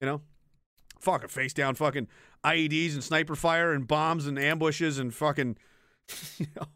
[0.00, 0.20] You know,
[1.00, 2.08] fucking face down, fucking
[2.44, 5.56] IEDs and sniper fire and bombs and ambushes and fucking.
[6.38, 6.66] You know.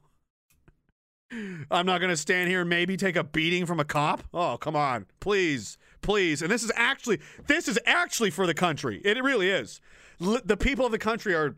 [1.71, 4.25] I'm not gonna stand here and maybe take a beating from a cop.
[4.33, 6.41] Oh, come on, please, please.
[6.41, 9.03] And this is actually this is actually for the country.
[9.05, 9.81] It really is.
[10.21, 11.57] Li- the people of the country are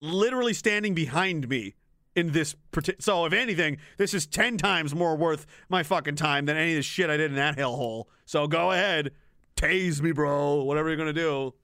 [0.00, 1.74] literally standing behind me
[2.16, 2.54] in this.
[2.72, 6.72] parti- So, if anything, this is ten times more worth my fucking time than any
[6.72, 8.04] of the shit I did in that hellhole.
[8.26, 9.12] So go ahead,
[9.56, 10.62] tase me, bro.
[10.64, 11.54] Whatever you're gonna do,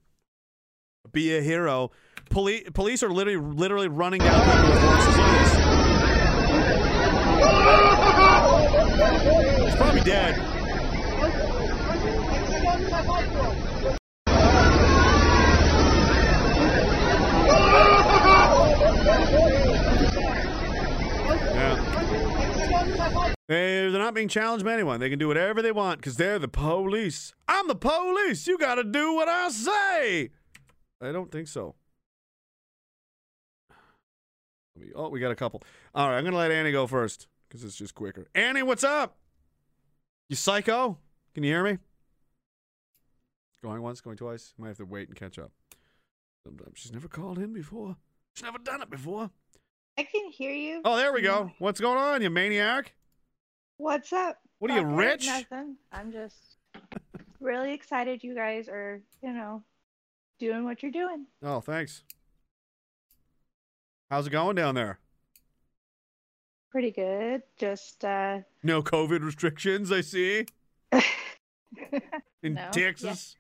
[1.13, 1.91] be a hero.
[2.29, 5.17] Police police are literally literally running down people with horses.
[5.17, 5.51] This.
[9.65, 10.60] He's probably dead.
[23.51, 25.01] They're not being challenged by anyone.
[25.01, 27.35] They can do whatever they want because they're the police.
[27.49, 28.47] I'm the police.
[28.47, 30.31] You got to do what I say.
[31.03, 31.75] I don't think so.
[34.95, 35.65] Oh, we got a couple.
[35.97, 38.29] All right, I'm going to let Annie go first because it's just quicker.
[38.37, 39.17] Annie, what's up?
[40.29, 40.99] You psycho?
[41.35, 41.79] Can you hear me?
[43.65, 44.55] Going once, going twice.
[44.59, 45.51] Might have to wait and catch up.
[46.47, 47.97] Sometimes she's never called in before.
[48.37, 49.29] She's never done it before.
[49.99, 50.83] I can hear you.
[50.85, 51.51] Oh, there we go.
[51.59, 52.95] What's going on, you maniac?
[53.81, 54.37] What's up?
[54.59, 55.25] What are you, rich?
[55.25, 55.77] Nothing.
[55.91, 56.37] I'm just
[57.41, 59.63] really excited you guys are, you know,
[60.39, 61.25] doing what you're doing.
[61.43, 62.03] Oh, thanks.
[64.11, 64.99] How's it going down there?
[66.71, 67.43] Pretty good.
[67.57, 70.45] Just uh No COVID restrictions, I see.
[70.93, 72.71] In no, yeah.
[72.71, 73.37] Texas.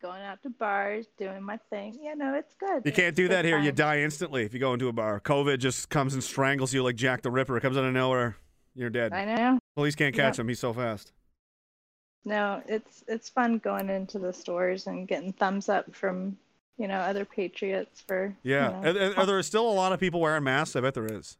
[0.00, 1.98] Going out to bars, doing my thing.
[2.00, 2.82] You know, it's good.
[2.84, 3.58] You can't It's do that here.
[3.58, 5.18] You die instantly if you go into a bar.
[5.18, 7.56] COVID just comes and strangles you like Jack the Ripper.
[7.56, 8.36] It comes out of nowhere.
[8.74, 9.12] You're dead.
[9.12, 9.58] I know.
[9.76, 10.48] Police can't catch him.
[10.48, 11.12] He's so fast.
[12.24, 16.36] No, it's it's fun going into the stores and getting thumbs up from,
[16.78, 18.68] you know, other patriots for you Yeah.
[18.80, 20.74] know, Are, are- there still a lot of people wearing masks?
[20.74, 21.36] I bet there is.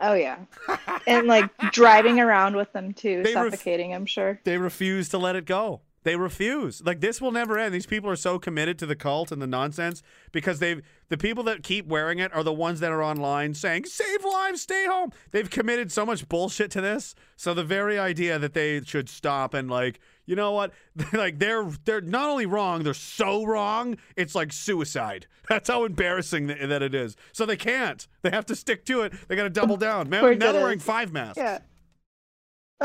[0.00, 0.38] Oh yeah.
[1.06, 4.40] and like driving around with them too, They ref- suffocating, I'm sure.
[4.44, 5.80] They refuse to let it go.
[6.04, 6.82] They refuse.
[6.84, 7.74] Like this will never end.
[7.74, 10.02] These people are so committed to the cult and the nonsense
[10.32, 13.86] because they've the people that keep wearing it are the ones that are online saying
[13.86, 17.14] "Save lives, stay home." They've committed so much bullshit to this.
[17.36, 20.72] So the very idea that they should stop and like, you know what?
[21.14, 23.96] like they're they're not only wrong, they're so wrong.
[24.14, 25.26] It's like suicide.
[25.48, 27.16] That's how embarrassing th- that it is.
[27.32, 28.06] So they can't.
[28.20, 29.14] They have to stick to it.
[29.28, 30.10] They got to double down.
[30.10, 31.38] Man, now they're wearing five masks.
[31.38, 31.60] Yeah.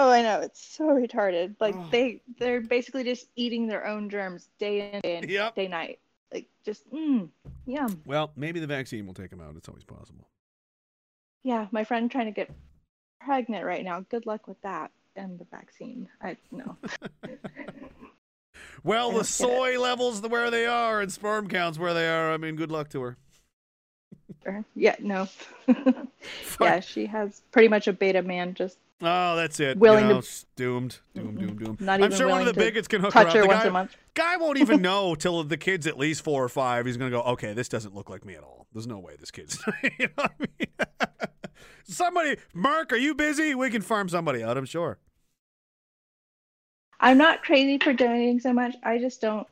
[0.01, 0.39] Oh, I know.
[0.39, 1.55] It's so retarded.
[1.59, 5.99] Like they they're basically just eating their own germs day in day in day night.
[6.33, 7.27] Like just mm,
[7.65, 8.01] yum.
[8.05, 9.55] Well, maybe the vaccine will take them out.
[9.57, 10.29] It's always possible.
[11.43, 12.49] Yeah, my friend trying to get
[13.19, 14.05] pregnant right now.
[14.09, 16.07] Good luck with that and the vaccine.
[16.21, 16.77] I no.
[18.83, 22.31] Well, I the soy levels where they are and sperm counts where they are.
[22.31, 23.17] I mean, good luck to her.
[24.75, 25.27] Yeah, no.
[26.61, 29.77] yeah, she has pretty much a beta man just Oh, that's it.
[29.77, 31.81] Willing you know, it's doomed, doomed, doomed, doomed.
[31.81, 33.35] Not I'm sure one of the bigots can hook touch her up.
[33.35, 33.95] her the once guy, a month.
[34.13, 36.85] guy won't even know till the kid's at least four or five.
[36.85, 38.67] He's gonna go, okay, this doesn't look like me at all.
[38.73, 39.57] There's no way this kid's.
[39.83, 40.87] you know what I mean?
[41.85, 43.55] somebody, Mark, are you busy?
[43.55, 44.57] We can farm somebody out.
[44.57, 44.99] I'm sure.
[46.99, 48.75] I'm not crazy for donating so much.
[48.83, 49.47] I just don't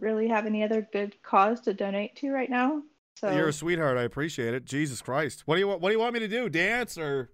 [0.00, 2.82] really have any other good cause to donate to right now.
[3.14, 3.98] So You're a sweetheart.
[3.98, 4.64] I appreciate it.
[4.64, 5.42] Jesus Christ.
[5.46, 5.80] What do you want?
[5.80, 6.48] What do you want me to do?
[6.48, 7.30] Dance or?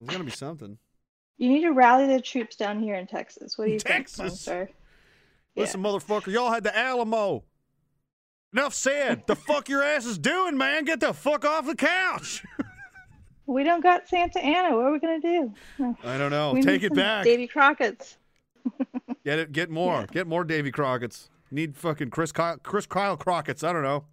[0.00, 0.78] There's gonna be something.
[1.38, 3.56] you need to rally the troops down here in Texas.
[3.58, 4.68] What do you think, sir?
[5.56, 7.44] Listen, motherfucker, y'all had the Alamo.
[8.52, 9.26] Enough said.
[9.26, 10.84] the fuck your ass is doing, man?
[10.84, 12.44] Get the fuck off the couch.
[13.46, 14.76] We don't got Santa Anna.
[14.76, 15.54] What are we gonna do?
[16.04, 16.52] I don't know.
[16.52, 17.24] We Take it back.
[17.24, 18.18] Davy Crockett's.
[19.24, 19.52] Get it.
[19.52, 20.06] Get more.
[20.06, 21.30] Get more Davy Crockett's.
[21.50, 23.64] Need fucking Chris Kyle, Chris Kyle Crockett's.
[23.64, 24.04] I don't know.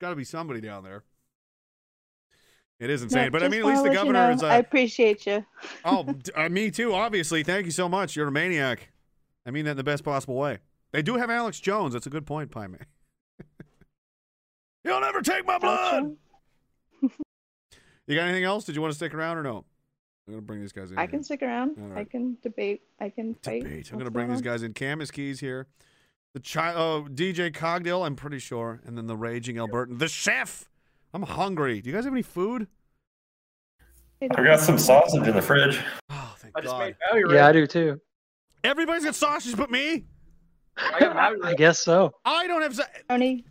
[0.00, 1.04] Got to be somebody down there.
[2.80, 4.42] It is insane, Yeah, but I mean, at least the let you governor know, is.
[4.42, 5.44] Uh, I appreciate you.
[5.84, 6.92] oh, uh, me too.
[6.92, 8.16] Obviously, thank you so much.
[8.16, 8.90] You're a maniac.
[9.46, 10.58] I mean that in the best possible way.
[10.92, 11.92] They do have Alex Jones.
[11.92, 12.78] That's a good point, Man.
[14.84, 16.16] You'll never take my blood.
[17.02, 18.64] you got anything else?
[18.64, 19.64] Did you want to stick around or no?
[20.26, 20.98] I'm gonna bring these guys in.
[20.98, 21.08] I here.
[21.10, 21.76] can stick around.
[21.80, 22.82] All I can debate.
[23.00, 23.62] I can fight.
[23.62, 23.72] Debate.
[23.72, 24.72] I'm What's gonna bring these guys in.
[24.72, 25.66] Cam is keys here.
[26.32, 30.68] The child, oh, DJ Cogdill, I'm pretty sure, and then the raging Albertan, the chef.
[31.14, 31.80] I'm hungry.
[31.80, 32.66] Do you guys have any food?
[34.20, 35.80] I got some sausage in the fridge.
[36.10, 36.78] Oh, thank I just God.
[36.80, 37.34] made Maui.
[37.36, 38.00] Yeah, I do too.
[38.64, 40.06] Everybody's got sausage but me.
[40.76, 42.12] I got Maui I guess so.
[42.24, 42.74] I don't have.
[42.74, 43.44] sa- Tony,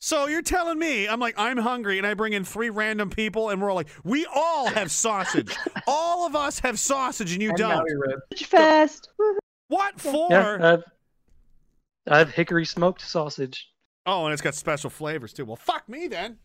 [0.00, 3.48] So you're telling me I'm like I'm hungry and I bring in three random people
[3.48, 5.56] and we're all like we all have sausage.
[5.86, 7.76] all of us have sausage and you And don't.
[7.76, 8.18] Maui rib.
[8.34, 9.08] Sausage Fest.
[9.68, 10.26] What for?
[10.30, 10.82] Yeah, I've,
[12.10, 13.68] I have hickory smoked sausage.
[14.04, 15.44] Oh, and it's got special flavors too.
[15.46, 16.38] Well, fuck me then.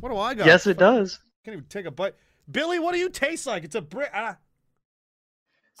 [0.00, 0.46] What do I got?
[0.46, 1.18] Yes, it does.
[1.44, 2.14] Can't even take a bite.
[2.50, 3.64] Billy, what do you taste like?
[3.64, 4.10] It's a brick.
[4.14, 4.36] Ah.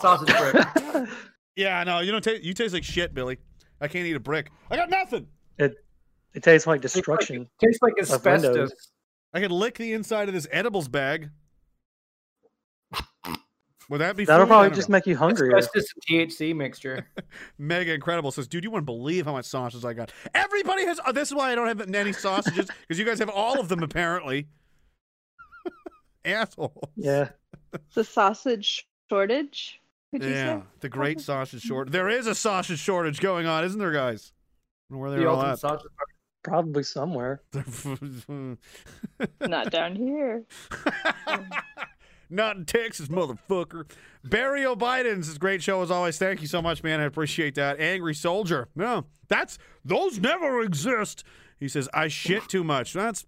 [0.00, 1.08] Sausage brick.
[1.56, 2.42] Yeah, no, you don't taste.
[2.42, 3.38] You taste like shit, Billy.
[3.80, 4.50] I can't eat a brick.
[4.70, 5.28] I got nothing.
[5.56, 5.76] It
[6.32, 7.48] it tastes like destruction.
[7.60, 8.50] Tastes like of asbestos.
[8.50, 8.72] windows.
[9.32, 11.30] I could lick the inside of this edibles bag.
[13.94, 14.24] Would that be?
[14.24, 14.48] That'll food?
[14.48, 14.94] Probably just know.
[14.94, 15.52] make you hungrier.
[15.60, 17.06] just and THC mixture.
[17.58, 20.10] Mega Incredible says, dude, you wouldn't believe how much sausages I got.
[20.34, 20.98] Everybody has.
[21.06, 23.68] Oh, this is why I don't have any sausages because you guys have all of
[23.68, 24.48] them apparently.
[26.24, 26.90] Asshole.
[26.96, 27.28] Yeah.
[27.94, 29.80] The sausage shortage.
[30.10, 30.64] Would you Yeah, say?
[30.80, 31.92] the great sausage shortage.
[31.92, 34.32] There is a sausage shortage going on, isn't there, guys?
[34.90, 35.60] I don't know where they're all at.
[35.60, 35.86] sausage.
[36.42, 37.42] Probably somewhere.
[39.40, 40.42] Not down here.
[40.72, 41.42] Hmm.
[42.30, 43.90] Not in Texas, motherfucker.
[44.24, 46.18] Barry O'Biden's is great show as always.
[46.18, 47.00] Thank you so much, man.
[47.00, 47.78] I appreciate that.
[47.78, 48.68] Angry Soldier.
[48.74, 51.24] No, that's those never exist.
[51.58, 52.92] He says I shit too much.
[52.92, 53.26] That's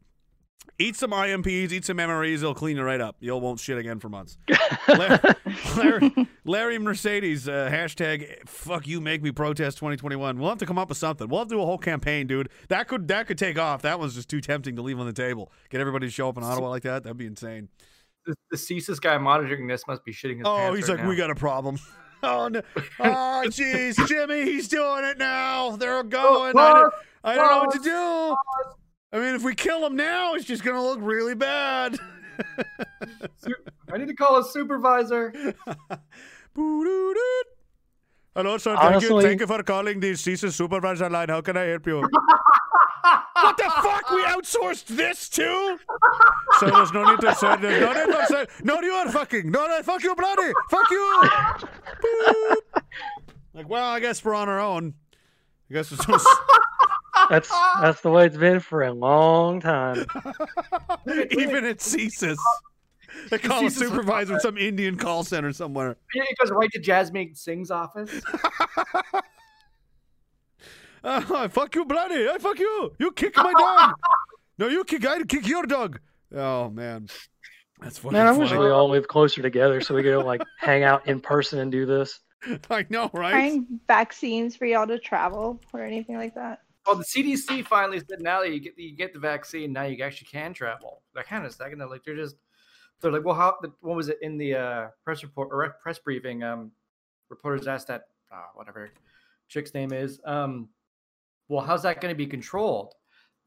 [0.79, 2.37] eat some IMPs, eat some MREs.
[2.37, 3.17] It'll clean you right up.
[3.21, 4.39] You won't shit again for months.
[4.89, 5.19] Larry,
[5.77, 10.39] Larry, Larry Mercedes uh, hashtag fuck you make me protest 2021.
[10.39, 11.29] We'll have to come up with something.
[11.29, 12.49] We'll have to do a whole campaign, dude.
[12.69, 13.83] That could that could take off.
[13.83, 15.53] That one's just too tempting to leave on the table.
[15.71, 17.03] Get everybody to show up in Ottawa like that.
[17.03, 17.69] That'd be insane.
[18.27, 21.09] The, the CSIS guy monitoring this must be shitting his Oh, he's right like, now.
[21.09, 21.79] we got a problem.
[22.23, 22.63] Oh no!
[22.99, 25.77] Oh, jeez, Jimmy, he's doing it now.
[25.77, 26.57] They're going.
[26.59, 28.37] I don't, I don't know what to do.
[29.13, 31.99] I mean, if we kill him now, it's just gonna look really bad.
[33.93, 35.55] I need to call a supervisor.
[38.37, 38.77] Hello, sir.
[38.77, 39.21] Thank you.
[39.23, 41.31] Thank you for calling the CSIS supervisor line.
[41.31, 42.01] How can I help you?
[43.33, 44.11] what the fuck?
[44.11, 45.79] We outsourced this too?
[46.59, 47.57] So there's no need to say.
[47.57, 48.47] There's no need to say.
[48.63, 49.51] No, you are fucking.
[49.51, 50.53] No, no, fuck you, bloody.
[50.71, 51.23] Fuck you.
[52.03, 52.57] Boop.
[53.55, 54.93] Like, well, I guess we're on our own.
[55.71, 56.29] I guess it's just,
[57.31, 57.49] That's
[57.81, 60.05] that's the way it's been for a long time.
[61.31, 62.37] even at CSIS.
[63.31, 65.97] They call a supervisor in some Indian call center somewhere.
[66.15, 68.11] Yeah, It goes right to Jagmeet Singh's office.
[71.05, 72.29] Uh, fuck you, bloody.
[72.29, 72.93] I fuck you.
[72.99, 73.95] You kick my dog.
[74.59, 75.07] no, you kick.
[75.07, 76.01] I kick your dog.
[76.35, 77.07] Oh man,
[77.81, 78.15] that's funny.
[78.15, 78.65] Man, I wish funny.
[78.65, 81.87] we all lived closer together so we could like hang out in person and do
[81.87, 82.19] this.
[82.71, 83.31] I know, right?
[83.31, 86.63] Trying vaccines for y'all to travel or anything like that.
[86.87, 90.03] Well, the CDC finally said now that you get you get the vaccine, now you
[90.03, 91.03] actually can travel.
[91.15, 92.35] That kind of second, they're like they're just
[93.01, 93.57] they're like, well, how?
[93.63, 96.43] the- What was it in the uh, press report or press briefing?
[96.43, 96.73] Um,
[97.29, 98.91] reporters asked that uh, whatever
[99.49, 100.21] chick's name is.
[100.25, 100.69] Um,
[101.49, 102.95] well, how's that going to be controlled?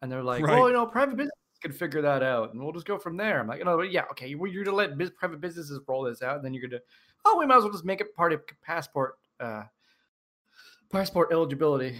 [0.02, 0.58] And they're like, Right.
[0.58, 3.42] well, you know, private business can figure that out, and we'll just go from there.
[3.42, 6.22] I'm like, you know, yeah, okay, well, you're gonna let bus- private businesses roll this
[6.22, 6.80] out, and then you're gonna,
[7.26, 9.64] oh, we might as well just make it part of passport, uh,
[10.90, 11.98] passport eligibility.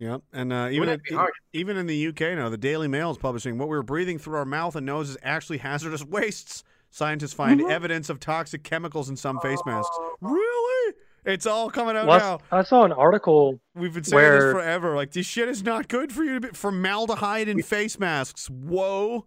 [0.00, 1.32] Yep, and uh, even Wouldn't in, it be hard?
[1.52, 4.44] even in the UK now, the Daily Mail is publishing what we're breathing through our
[4.44, 6.62] mouth and nose is actually hazardous wastes.
[6.90, 7.70] Scientists find Mhm.
[7.70, 9.94] evidence of toxic chemicals in some face masks.
[10.20, 10.94] Really?
[11.24, 12.58] It's all coming out Well, now.
[12.58, 14.94] I saw an article We've been saying this forever.
[14.94, 18.48] Like this shit is not good for you to be formaldehyde in face masks.
[18.48, 19.26] Whoa.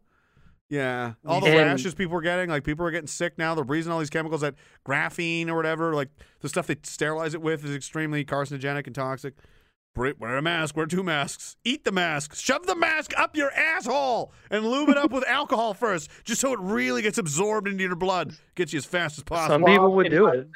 [0.70, 1.14] Yeah.
[1.26, 3.54] All the And- rashes people are getting, like people are getting sick now.
[3.54, 6.10] They're breathing all these chemicals that graphene or whatever, like
[6.40, 9.36] the stuff they sterilize it with is extremely carcinogenic and toxic.
[9.94, 13.52] Br- Wear a mask, wear two masks, eat the mask, shove the mask up your
[13.52, 17.84] asshole and lube it up with alcohol first, just so it really gets absorbed into
[17.84, 18.34] your blood.
[18.56, 19.56] Gets you as fast as possible.
[19.56, 20.48] some people would do it.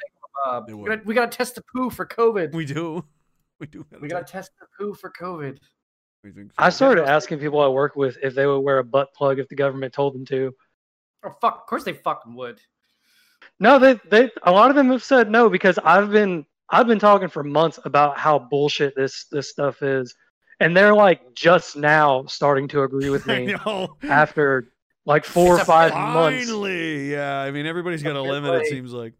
[0.46, 2.52] Uh, we, gotta, we gotta test the poo for COVID.
[2.54, 3.04] We do.
[3.58, 3.86] We do.
[4.02, 5.56] We gotta test the poo for COVID.
[6.58, 9.48] I started asking people I work with if they would wear a butt plug if
[9.48, 10.54] the government told them to.
[11.24, 11.60] Oh fuck!
[11.62, 12.60] Of course they fucking would.
[13.58, 16.98] No, they they a lot of them have said no because I've been I've been
[16.98, 20.14] talking for months about how bullshit this this stuff is,
[20.60, 23.54] and they're like just now starting to agree with me
[24.02, 24.68] after
[25.04, 26.46] like four or five months.
[26.46, 27.38] Finally, yeah.
[27.40, 28.62] I mean, everybody's got a Okay, limit.
[28.62, 29.14] It seems like.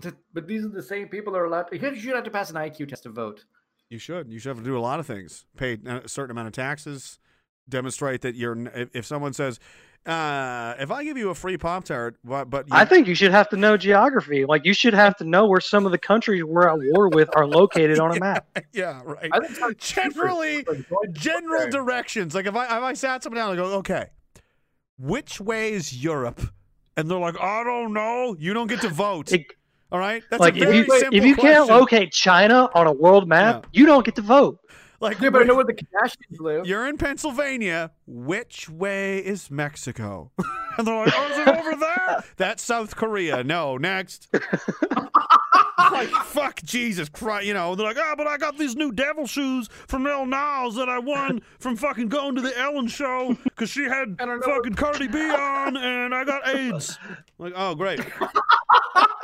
[0.00, 1.68] But- But these are the same people that are allowed.
[1.72, 3.44] You should have to pass an IQ test to vote.
[3.90, 4.30] You should.
[4.32, 5.46] You should have to do a lot of things.
[5.56, 7.18] Pay a certain amount of taxes.
[7.68, 8.56] Demonstrate that you're.
[8.74, 9.60] If, if someone says,
[10.06, 13.14] Uh, if I give you a free Pop Tart, but, but you, I think you
[13.14, 14.44] should have to know geography.
[14.44, 17.34] Like you should have to know where some of the countries we're at war with
[17.34, 18.46] are located on a map.
[18.74, 19.30] yeah, right.
[19.32, 20.66] I think Generally,
[21.12, 22.34] general directions.
[22.34, 24.08] Like if I if I sat someone down and go, okay,
[24.98, 26.40] which way is Europe?
[26.96, 28.36] And they're like, I don't know.
[28.38, 29.32] You don't get to vote.
[29.90, 32.92] All right, that's like a if you simple if you can't locate China on a
[32.92, 34.58] world map, you don't get to vote.
[35.04, 36.66] Like, Yeah, but I know where the Kardashians live.
[36.66, 37.90] You're in Pennsylvania.
[38.06, 40.32] Which way is Mexico?
[40.78, 42.24] and they're like, oh, is it over there?
[42.38, 43.44] That's South Korea.
[43.44, 44.28] No, next.
[45.78, 47.46] like, fuck Jesus Christ.
[47.46, 50.74] You know, they're like, oh, but I got these new devil shoes from Lil Nas
[50.76, 55.08] that I won from fucking going to the Ellen show because she had fucking Cardi
[55.08, 56.98] B on and I got AIDS.
[57.36, 58.00] Like, oh, great.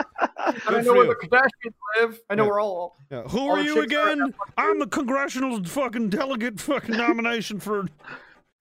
[0.67, 1.17] And I know for where you.
[1.21, 2.21] the Kardashians live.
[2.31, 2.49] I know Yeah.
[2.51, 2.97] where all.
[3.11, 3.23] Yeah.
[3.23, 4.11] Who all are you chicks are.
[4.13, 4.35] again?
[4.57, 7.87] I'm the congressional fucking delegate fucking nomination for.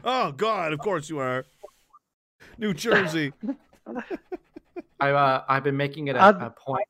[0.03, 1.45] Oh God, of course you are.
[2.57, 3.33] New Jersey.
[4.99, 6.85] I've uh, I've been making it a, I- a point.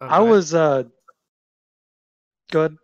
[0.00, 0.84] I was uh
[2.50, 2.76] good.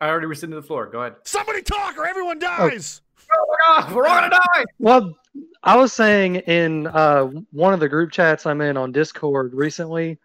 [0.00, 0.86] I already rescinded the floor.
[0.86, 1.14] Go ahead.
[1.24, 3.00] Somebody talk or everyone dies.
[3.32, 4.64] Oh my god, we're all gonna die.
[4.78, 5.16] Well,
[5.62, 10.18] I was saying in uh, one of the group chats I'm in on Discord recently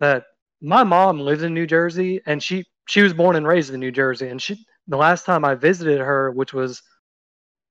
[0.00, 0.24] that
[0.60, 3.90] my mom lives in New Jersey and she she was born and raised in New
[3.92, 6.82] Jersey and she the last time I visited her, which was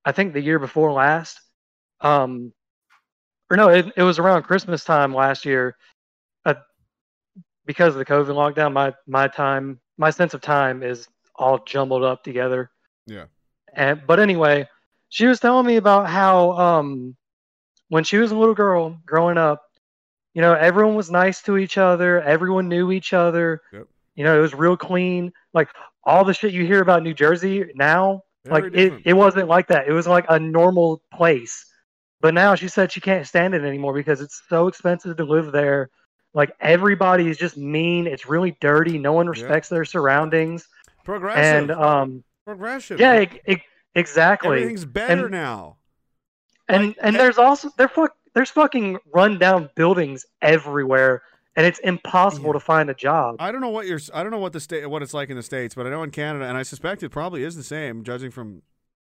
[0.04, 1.40] I think the year before last,
[2.00, 2.52] um,
[3.50, 5.76] or no, it, it was around Christmas time last year.
[6.44, 6.54] Uh,
[7.66, 12.04] because of the COVID lockdown, my my time, my sense of time is all jumbled
[12.04, 12.70] up together.
[13.06, 13.26] Yeah.
[13.72, 14.68] And but anyway,
[15.14, 17.14] she was telling me about how um
[17.88, 19.62] when she was a little girl growing up,
[20.34, 23.60] you know, everyone was nice to each other, everyone knew each other.
[23.72, 23.86] Yep.
[24.16, 25.32] You know, it was real clean.
[25.52, 25.68] Like
[26.02, 29.06] all the shit you hear about New Jersey now, Very like it, different.
[29.06, 29.86] it wasn't like that.
[29.86, 31.64] It was like a normal place.
[32.20, 35.52] But now she said she can't stand it anymore because it's so expensive to live
[35.52, 35.90] there.
[36.32, 38.08] Like everybody is just mean.
[38.08, 38.98] It's really dirty.
[38.98, 40.66] No one respects their surroundings.
[41.04, 41.44] Progressive.
[41.44, 42.98] And um, Progressive.
[42.98, 43.62] yeah, e- e-
[43.94, 44.58] exactly.
[44.58, 45.76] Everything's better and, now.
[46.68, 51.22] And and eh there's also there fuck there's fucking rundown buildings everywhere,
[51.56, 53.36] and it's impossible to find a job.
[53.38, 54.00] I don't know what you're.
[54.12, 56.02] I don't know what the state, what it's like in the states, but I know
[56.02, 58.62] in Canada, and I suspect it probably is the same, judging from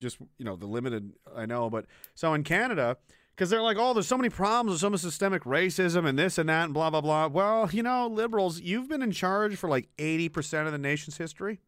[0.00, 1.70] just you know the limited I know.
[1.70, 2.98] But so in Canada,
[3.34, 6.36] because they're like, oh, there's so many problems, with so much systemic racism and this
[6.36, 7.28] and that and blah blah blah.
[7.28, 11.16] Well, you know, liberals, you've been in charge for like eighty percent of the nation's
[11.16, 11.60] history.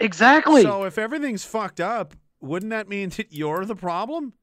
[0.00, 0.62] Exactly.
[0.62, 4.34] So if everything's fucked up, wouldn't that mean that you're the problem?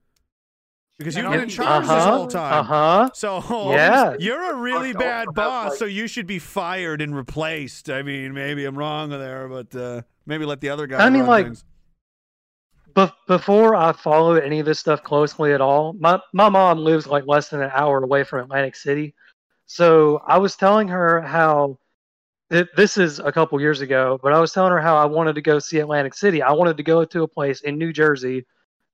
[0.97, 2.53] Because you've been in charge this Uh-huh, whole time.
[2.61, 3.09] uh-huh.
[3.13, 4.15] So Yeah.
[4.17, 5.35] you're a really Fucked bad up.
[5.35, 7.89] boss, so you should be fired and replaced.
[7.89, 11.05] I mean, maybe I'm wrong there, but uh, maybe let the other guy.
[11.05, 11.63] I mean, like, things.
[12.93, 17.07] But before I followed any of this stuff closely at all, my my mom lives
[17.07, 19.13] like less than an hour away from Atlantic City,
[19.65, 21.77] so I was telling her how
[22.51, 25.35] th- this is a couple years ago, but I was telling her how I wanted
[25.35, 26.41] to go see Atlantic City.
[26.41, 28.45] I wanted to go to a place in New Jersey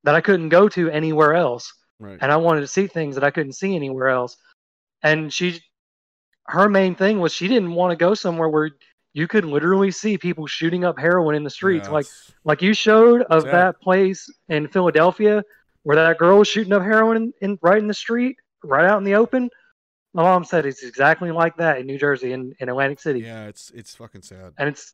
[0.04, 2.18] that I couldn't go to anywhere else, Right.
[2.22, 4.38] and I wanted to see things that I couldn't see anywhere else.
[5.04, 5.60] And she,
[6.48, 8.72] her main thing was she didn't want to go somewhere where
[9.14, 12.06] you could literally see people shooting up heroin in the streets, Yeah, like
[12.44, 13.52] like you showed of sad.
[13.52, 15.44] that place in Philadelphia
[15.84, 18.98] where that girl was shooting up heroin in, in right in the street, right out
[18.98, 19.50] in the open.
[20.14, 23.22] My mom said it's exactly like that in New Jersey in, in Atlantic City.
[23.22, 24.54] Yeah, it's it's fucking sad.
[24.58, 24.94] And it's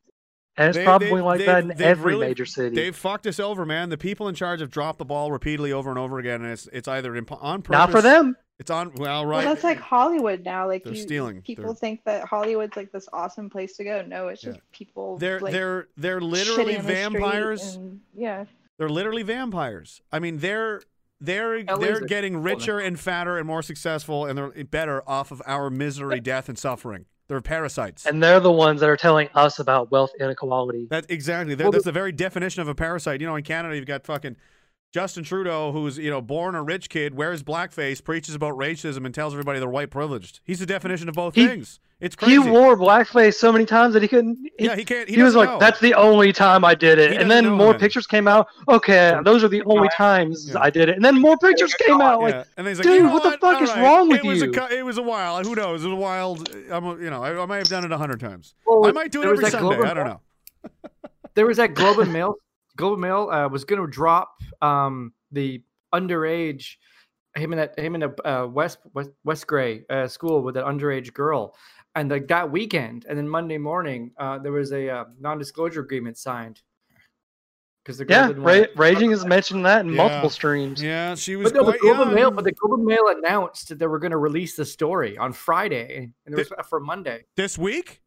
[0.57, 2.75] and it's They- probably they- like they've- that in every really- major city.
[2.75, 3.89] They've fucked us over, man.
[3.89, 6.67] The people in charge have dropped the ball repeatedly over and over again, and it's
[6.71, 7.71] it's either imp- on purpose.
[7.77, 8.35] Not for them.
[8.59, 8.91] It's on.
[8.95, 9.45] Well, right.
[9.45, 10.67] Well, that's like Hollywood now.
[10.67, 11.41] Like They're you, stealing.
[11.43, 14.01] people They're- think that Hollywood's like this awesome place to go.
[14.03, 15.17] No, it's just people.
[15.19, 17.75] They're like, they're they're literally shitting the vampires.
[17.75, 18.45] and- yeah.
[18.79, 20.01] They're literally vampires.
[20.11, 20.81] I mean, they're
[21.19, 25.31] they're oh, LA's they're getting richer and fatter and more successful, and they're better off
[25.31, 27.05] of our misery, death, and suffering.
[27.27, 28.05] They're parasites.
[28.05, 30.87] and they're the ones that are telling us about wealth inequality.
[30.89, 31.55] That exactly.
[31.55, 33.19] Well, that's the very definition of a parasite.
[33.19, 34.37] You know, in Canada, you've got fucking
[34.93, 39.13] Justin Trudeau, who's you know born a rich kid, wears blackface, preaches about racism, and
[39.13, 40.39] tells everybody they're white privileged.
[40.43, 41.79] He's the definition of both He- things.
[41.99, 42.33] It's crazy.
[42.33, 44.37] He wore blackface so many times that he couldn't.
[44.59, 47.11] He, Yeah, he can't- he was doesn't like, "That's the only time I did it,"
[47.11, 47.79] He and then know, more man.
[47.79, 48.47] pictures came out.
[48.69, 52.21] Okay, those are the only times I did it, and then more pictures came out.
[52.21, 52.43] Like, yeah.
[52.55, 53.81] and then he's like, dude, you know what, the fuck All is right.
[53.83, 54.51] wrong with it was you?
[54.55, 55.43] A, it was a while.
[55.43, 55.83] Who knows?
[55.83, 56.47] It was a wild.
[56.71, 58.53] I'm, a- you know, I, I might have done it a hundred times.
[58.67, 59.57] Well, I might do it every Sunday.
[59.59, 60.21] Global I don't know.
[61.33, 62.35] there was that Globe and Mail.
[62.77, 65.61] Globe Mail uh, was going to drop um, the
[65.93, 66.75] underage
[67.35, 70.63] him in that him in a uh, West West West Gray uh, school with an
[70.63, 71.55] underage girl,
[71.95, 76.17] and like that weekend, and then Monday morning, uh, there was a uh, non-disclosure agreement
[76.17, 76.61] signed
[77.83, 79.97] because the girl Yeah, didn't Ra- Raging has mentioned that in Yeah.
[79.97, 80.81] multiple streams.
[80.81, 82.15] Yeah, she was But no, the quite Globe and young.
[82.15, 85.31] Mail, but the Globe Mail announced that they were going to release the story on
[85.33, 87.25] Friday, and it was for Monday.
[87.35, 88.01] This week?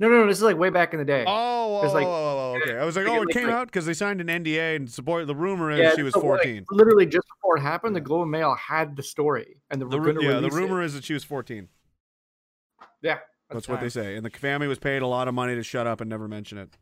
[0.00, 0.26] No, no, no.
[0.26, 1.24] This is like way back in the day.
[1.28, 2.76] Oh, It's oh, like- oh, oh, okay.
[2.78, 4.76] I was like, Like, oh, it like- came like- out because they signed an NDA
[4.76, 5.26] and support.
[5.26, 6.64] The rumor is Yeah, she was so, like, 14.
[6.70, 9.90] literally just before it happened, the Globe and Mail had the story, and they were
[9.90, 11.68] The, ru- yeah, the rumor is that she was 14.
[13.02, 13.18] Yeah,
[13.50, 14.16] That's, what they say.
[14.16, 16.58] And the family was paid a lot of money to shut up and never mention
[16.58, 16.76] it.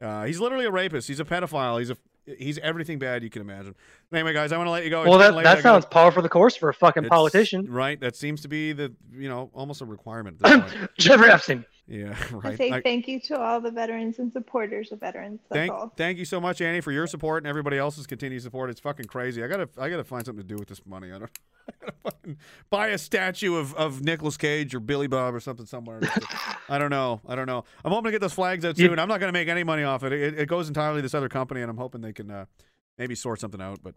[0.00, 1.08] Uh, he's literally a rapist.
[1.08, 1.78] He's a pedophile.
[1.78, 1.96] He's a
[2.38, 3.74] he's everything bad you can imagine.
[4.12, 5.04] Anyway, guys, I want to let you go.
[5.08, 7.70] Well, that that sounds par for the course for a fucking It's- politician.
[7.70, 7.98] right?
[8.00, 10.38] That seems to be the you know almost a requirement.
[10.44, 10.90] At this point.
[10.98, 11.64] Jeffrey Epstein.
[11.86, 12.54] Yeah, right.
[12.54, 15.40] I say I- thank you to all the veterans and supporters of veterans.
[15.50, 15.92] That's Thank, all.
[15.96, 18.70] thank you so much, Annie, for your support and everybody else's continued support.
[18.70, 19.44] It's fucking crazy.
[19.44, 21.08] I gotta, I gotta find something to do with this money.
[21.12, 21.30] I don't,
[21.68, 22.36] I gotta fucking
[22.70, 26.00] buy a statue of of Nicolas Cage or Billy Bob or something somewhere.
[26.70, 27.20] I don't know.
[27.28, 27.64] I don't know.
[27.84, 28.98] I'm hoping to get those flags out You- soon.
[28.98, 30.12] I'm not gonna make any money off it.
[30.14, 32.46] It, it goes entirely to this other company, and I'm hoping they can uh,
[32.96, 33.80] maybe sort something out.
[33.82, 33.94] But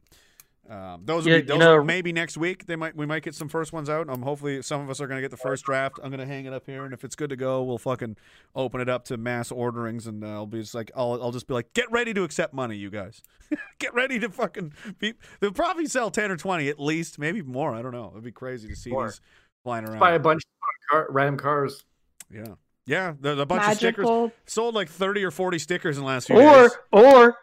[0.70, 2.66] um, those will Yeah, be you know- maybe next week.
[2.66, 4.10] They might we might get some first ones out.
[4.10, 6.00] Um, hopefully some of us are gonna get the first draft.
[6.04, 8.18] I'm gonna hang it up here, and if it's good to go, we'll fucking
[8.56, 11.48] open it up to mass orderings, and uh, I'll be just like I'll I'll just
[11.48, 13.22] be like, get ready to accept money, you guys.
[13.80, 15.14] get ready to fucking be.
[15.40, 17.74] They'll probably sell ten or twenty at least, maybe more.
[17.74, 18.10] I don't know.
[18.14, 19.06] It'd be crazy to see More.
[19.08, 19.22] these
[19.64, 20.00] flying around.
[20.00, 21.84] Buy a bunch of car, random cars.
[22.32, 22.56] Yeah.
[22.86, 24.08] Yeah, there's a bunch of stickers.
[24.46, 26.78] Sold like 30 or 40 stickers in the last few Or days.
[26.94, 27.38] or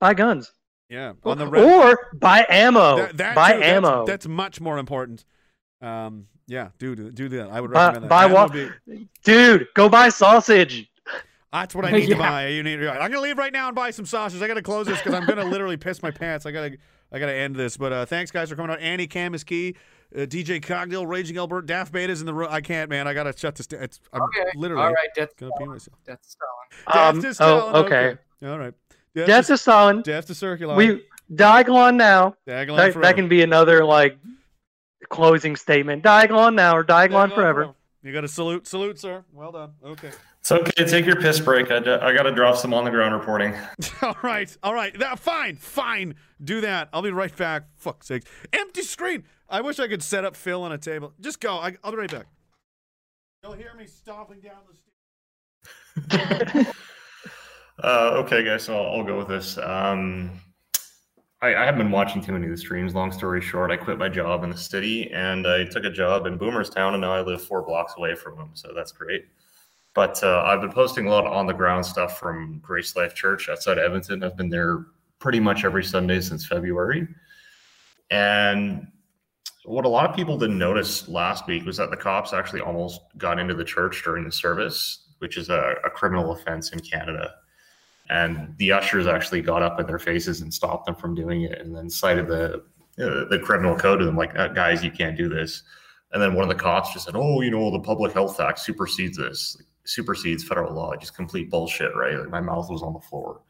[0.00, 0.52] buy guns.
[0.88, 1.64] Yeah, on the red.
[1.64, 2.96] Or buy ammo.
[2.98, 4.06] That- that buy too, that's- ammo.
[4.06, 5.24] That's, much more important.
[5.80, 7.48] Um, yeah, do do do that.
[7.50, 8.08] I would buy recommend that.
[8.08, 8.54] buy That what?
[8.54, 10.90] would be- Dude, go buy sausage.
[11.52, 12.48] That's what I need to buy.
[12.48, 12.80] You need.
[12.84, 14.42] I'm gonna leave right now and buy some sausage.
[14.42, 16.44] I gotta close this because I'm gonna literally piss my pants.
[16.46, 16.76] I gotta.
[17.12, 17.76] I gotta end this.
[17.76, 18.80] But uh, thanks guys for coming out.
[18.80, 19.76] Annie Cam is key.
[20.14, 22.48] Uh, DJ Cogdill, Raging Albert, Daft Beta's in the room.
[22.50, 23.06] I can't, man.
[23.06, 23.68] I gotta shut this.
[23.68, 23.82] down.
[23.84, 24.44] It's I'm Okay.
[24.56, 25.08] literally All right.
[25.14, 25.96] Death, gonna pee myself.
[26.04, 27.08] Death to Stalin.
[27.16, 28.16] Um, Death to oh, Stalin, okay.
[28.44, 28.74] All right.
[29.14, 30.02] Death to Stalin.
[30.02, 30.76] Death to Circulon.
[30.76, 32.36] We Diagolon now.
[32.46, 33.00] Diagolon that, forever.
[33.02, 34.18] that can be another like
[35.08, 36.02] closing statement.
[36.02, 37.74] Diagolon now or Diagolon forever.
[38.02, 39.24] You got to salute, salute, sir.
[39.32, 39.72] Well done.
[39.82, 40.10] Okay.
[40.40, 40.84] It's okay.
[40.84, 41.70] Take your piss break.
[41.70, 43.54] I, I got to drop some on the ground reporting.
[44.02, 44.96] all right, all right.
[44.98, 46.14] That, fine, fine.
[46.42, 46.90] Do that.
[46.92, 47.64] I'll be right back.
[47.76, 48.24] Fuck's sake.
[48.52, 49.24] Empty screen.
[49.48, 51.14] I wish I could set up Phil on a table.
[51.18, 51.56] Just go.
[51.56, 52.26] I, I'll be right back.
[53.42, 56.66] You'll hear me stomping down the stairs.
[57.82, 59.58] Uh, okay, guys, so I'll, I'll go with this.
[59.58, 60.30] Um,
[61.42, 62.94] I, I have been watching too many of the streams.
[62.94, 66.26] Long story short, I quit my job in the city and I took a job
[66.26, 69.26] in Boomerstown, and now I live four blocks away from them, so that's great.
[69.94, 73.14] But uh, I've been posting a lot of on the ground stuff from Grace Life
[73.14, 74.24] Church outside Edmonton.
[74.24, 74.86] I've been there
[75.18, 77.06] pretty much every Sunday since February.
[78.10, 78.88] And
[79.64, 83.00] what a lot of people didn't notice last week was that the cops actually almost
[83.18, 87.34] got into the church during the service, which is a, a criminal offense in Canada.
[88.10, 91.58] And the ushers actually got up in their faces and stopped them from doing it,
[91.60, 92.62] and then cited the
[92.98, 95.62] uh, the criminal code to them, like, "Uh, guys, you can't do this.
[96.12, 98.58] And then one of the cops just said, "Oh, you know, the Public Health Act
[98.60, 102.18] supersedes this, supersedes federal law." Just complete bullshit, right?
[102.18, 103.40] Like my mouth was on the floor.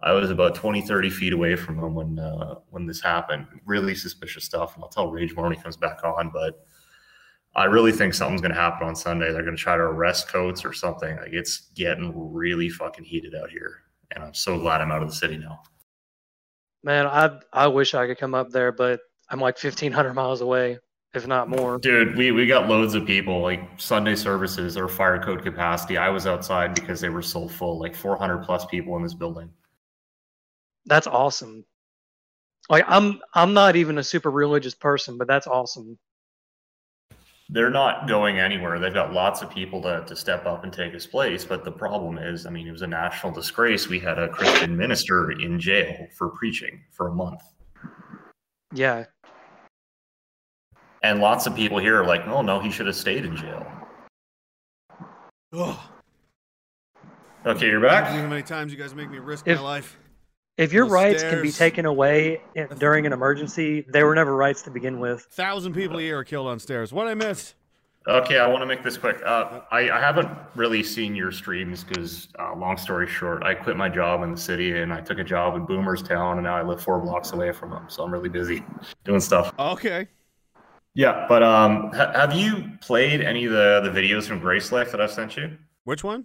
[0.00, 3.46] I was about 20, 30 feet away from them when uh, when this happened.
[3.66, 6.30] Really suspicious stuff, and I'll tell Rage more when he comes back on.
[6.32, 6.64] But
[7.56, 9.32] I really think something's going to happen on Sunday.
[9.32, 11.16] They're going to try to arrest Coates or something.
[11.16, 13.82] Like it's getting really fucking heated out here,
[14.14, 15.60] and I'm so glad I'm out of the city now.
[16.82, 20.78] Man, I I wish I could come up there, but I'm like 1,500 miles away,
[21.14, 21.78] if not more.
[21.78, 25.98] Dude, we, we got loads of people like Sunday services or fire code capacity.
[25.98, 29.50] I was outside because they were so full, like 400 plus people in this building.
[30.86, 31.64] That's awesome.
[32.70, 35.98] Like I'm I'm not even a super religious person, but that's awesome.
[37.50, 38.78] They're not going anywhere.
[38.78, 41.46] They've got lots of people to, to step up and take his place.
[41.46, 43.88] But the problem is, I mean, it was a national disgrace.
[43.88, 47.40] We had a Christian minister in jail for preaching for a month.
[48.74, 49.04] Yeah.
[51.02, 53.66] And lots of people here are like, oh, no, he should have stayed in jail.
[55.54, 55.78] Ugh.
[57.46, 58.08] Okay, you're back?
[58.08, 59.98] How many times you guys make me risk If- my life?
[60.58, 62.42] If your Those rights can be taken away
[62.78, 65.22] during an emergency, they were never rights to begin with.
[65.30, 66.92] Thousand people a year are killed on stairs.
[66.92, 67.54] What I miss?
[68.08, 69.20] Okay, I want to make this quick.
[69.24, 73.76] Uh, I, I haven't really seen your streams because, uh, long story short, I quit
[73.76, 76.56] my job in the city and I took a job in Boomer's Town, and now
[76.56, 77.84] I live four blocks away from them.
[77.88, 78.64] So I'm really busy
[79.04, 79.52] doing stuff.
[79.58, 80.08] Okay.
[80.94, 84.90] Yeah, but um, ha- have you played any of the the videos from Grace Life
[84.90, 85.56] that I've sent you?
[85.84, 86.24] Which one?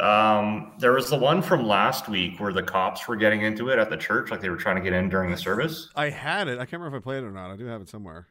[0.00, 3.78] Um, there was the one from last week where the cops were getting into it
[3.78, 5.88] at the church, like they were trying to get in during the service.
[5.94, 6.54] I had it.
[6.54, 7.52] I can't remember if I played it or not.
[7.52, 8.26] I do have it somewhere.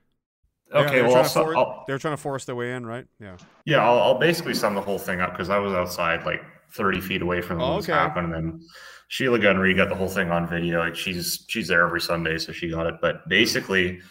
[0.74, 3.06] Okay, they were, well, su- for- they were trying to force their way in, right?
[3.19, 3.38] Yeah.
[3.66, 6.42] Yeah, I'll, I'll basically sum the whole thing up because I was outside like
[6.74, 7.93] 30 feet away from when this Okay.
[7.93, 8.33] happened.
[8.33, 8.61] And then
[9.08, 10.80] Sheila Gunn Reid got the whole thing on video.
[10.80, 12.95] Like she's she's there every Sunday, so she got it.
[13.01, 14.01] But basically,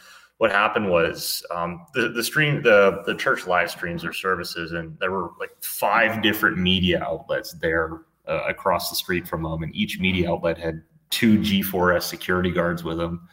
[0.43, 4.99] what happened was um, the the stream the the church live streams their services, and
[4.99, 9.73] there were like five different media outlets there uh, across the street from them, and
[9.73, 13.29] each media outlet had two G4S security guards with them.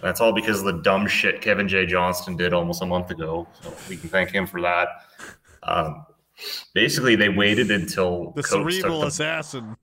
[0.00, 1.84] That's all because of the dumb shit Kevin J.
[1.84, 3.46] Johnston did almost a month ago.
[3.60, 4.88] So we can thank him for that.
[5.62, 6.06] Um,
[6.72, 9.76] basically, they waited until The Coates cerebral the- assassin.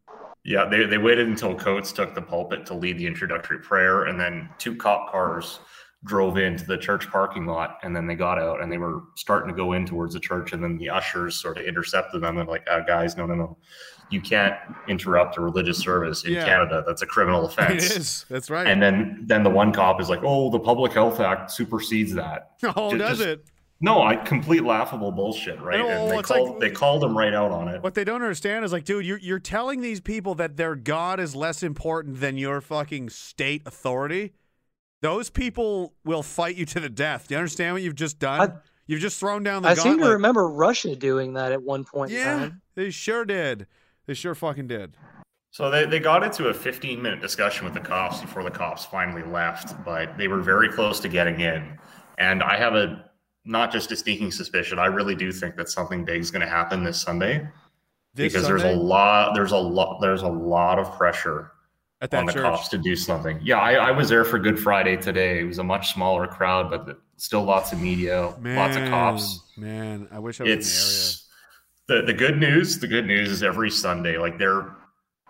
[0.43, 4.19] yeah, they, they waited until Coates took the pulpit to lead the introductory prayer, and
[4.19, 5.59] then two cop cars
[6.05, 9.49] drove into the church parking lot, and then they got out and they were starting
[9.49, 12.49] to go in towards the church, and then the ushers sort of intercepted them and
[12.49, 13.57] like, uh, guys, no, no, no,
[14.09, 14.55] you can't
[14.87, 16.45] interrupt a religious service in Yeah.
[16.45, 16.83] Canada.
[16.85, 17.89] That's a criminal offense.
[17.91, 18.25] It is.
[18.29, 18.67] That's right.
[18.67, 22.51] And then then the one cop is like, oh, the Public Health Act supersedes that.
[22.75, 23.45] Oh, Ju- does just- it?
[23.81, 25.81] No, I complete laughable bullshit, right?
[25.81, 27.83] and they it's like- called they called them right out on it.
[27.83, 31.19] What they don't understand is like, dude, you're you're telling these people that their God
[31.19, 34.31] is less important than your fucking state authority.
[35.03, 37.27] Those people will fight you to the death.
[37.27, 38.53] Do you understand what you've just done?
[38.87, 42.11] you've just thrown down the I seem to remember Russia doing that at one point
[42.11, 42.61] in Yeah, time.
[42.75, 43.67] they sure did.
[44.05, 44.95] They sure fucking did.
[45.51, 48.85] So they, they got into a 15 minute discussion with the cops before the cops
[48.85, 51.77] finally left, but they were very close to getting in.
[52.17, 53.03] And I have a
[53.43, 56.49] not just a sneaking suspicion, I really do think that something big is going to
[56.49, 57.45] happen this Sunday.
[58.13, 61.51] This because there's a lot there's a lot there's a lot of pressure
[62.03, 62.43] At that on the church.
[62.43, 63.39] cops to do something.
[63.41, 65.39] Yeah, I, I was there for Good Friday today.
[65.39, 69.39] It was a much smaller crowd, but still lots of media, lots of cops.
[69.55, 70.59] Man, I wish I was in the area.
[70.59, 71.27] It's
[71.87, 72.77] the the good news.
[72.79, 74.75] The good news is every Sunday, like they're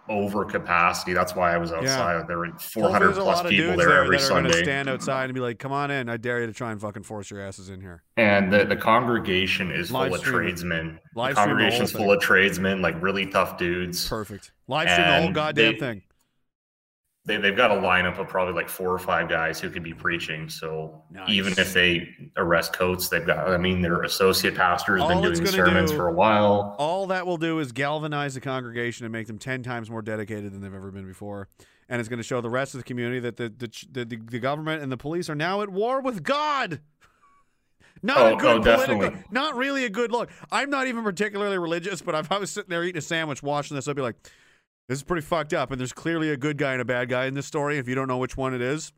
[0.10, 1.14] over capacity.
[1.14, 2.28] That's why I was outside.
[2.28, 4.64] There were 400 there's a plus of people dudes there every that are Sunday.
[4.64, 6.10] stand outside and be like, "Come on in!
[6.10, 8.76] I dare you to try and fucking force your asses in here." And the, the
[8.76, 10.38] congregation is Live full of stream it.
[10.40, 11.00] tradesmen.
[11.16, 12.02] Live the the congregation's thing.
[12.02, 14.10] full of tradesmen, like really tough dudes.
[14.10, 14.52] Perfect.
[14.68, 16.02] Live stream the whole goddamn they- thing.
[17.26, 19.94] They, they've got a lineup of probably like four or five guys who could be
[19.94, 20.50] preaching.
[20.50, 25.22] So even if they arrest Coates, they've got, I mean, their associate pastor has been
[25.22, 26.76] doing sermons do- for a while.
[26.78, 30.52] All that will do is galvanize the congregation and make them ten times more dedicated
[30.52, 31.48] than they've ever been before,
[31.88, 34.40] and it's going to show the rest of the community that the the, the, the,
[34.40, 36.82] government and the police are now at war with God.
[38.06, 40.30] Not Oh, a good oh, political, not really a good look.
[40.52, 43.76] I'm not even particularly religious, but if I was sitting there eating a sandwich watching
[43.76, 44.18] this, I'd be like,
[44.88, 47.26] "This is pretty fucked up." And there's clearly a good guy and a bad guy
[47.26, 47.78] in this story.
[47.78, 48.92] If you don't know which one it is,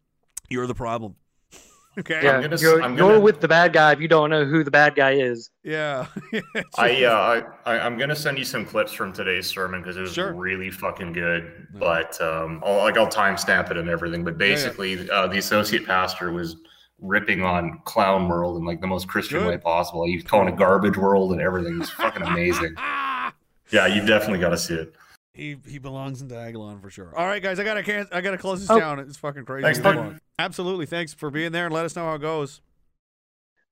[0.50, 1.16] you're the problem.
[2.00, 2.22] okay.
[2.24, 5.12] Yeah, you're, you're with the bad guy if you don't know who the bad guy
[5.12, 5.50] is.
[5.64, 6.08] Yeah.
[6.78, 10.02] I, uh, I, I, I'm gonna send you some clips from today's sermon because it
[10.02, 11.68] was really fucking good.
[11.74, 14.24] But um, I'll, like I'll timestamp it and everything.
[14.24, 14.54] But Yeah, yeah.
[14.54, 16.58] basically, uh, the associate pastor was
[17.00, 19.48] ripping on Clown World in like the most Christian Good.
[19.48, 20.06] way possible.
[20.06, 21.76] He's calling it Garbage World and everything.
[21.76, 22.76] It was fucking amazing.
[23.72, 24.94] yeah, you've definitely got to see it.
[25.36, 27.14] He he belongs in Diagolon for sure.
[27.16, 28.80] All right, guys, I gotta can I gotta close this Oh.
[28.80, 29.00] down.
[29.00, 29.64] It's fucking crazy.
[29.64, 30.86] Thanks, Too Absolutely.
[30.86, 32.62] Thanks for being there and let us know how it goes.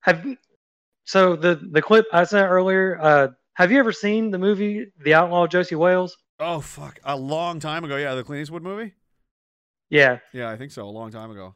[0.00, 0.26] Have
[1.04, 2.98] so the the clip I sent earlier.
[3.00, 6.18] Uh, have you ever seen the movie The Outlaw Josey Wales?
[6.38, 7.96] Oh fuck, a long time ago.
[7.96, 8.92] Yeah, the Clint Eastwood movie.
[9.88, 10.18] Yeah.
[10.34, 10.84] Yeah, I think so.
[10.84, 11.54] A long time ago.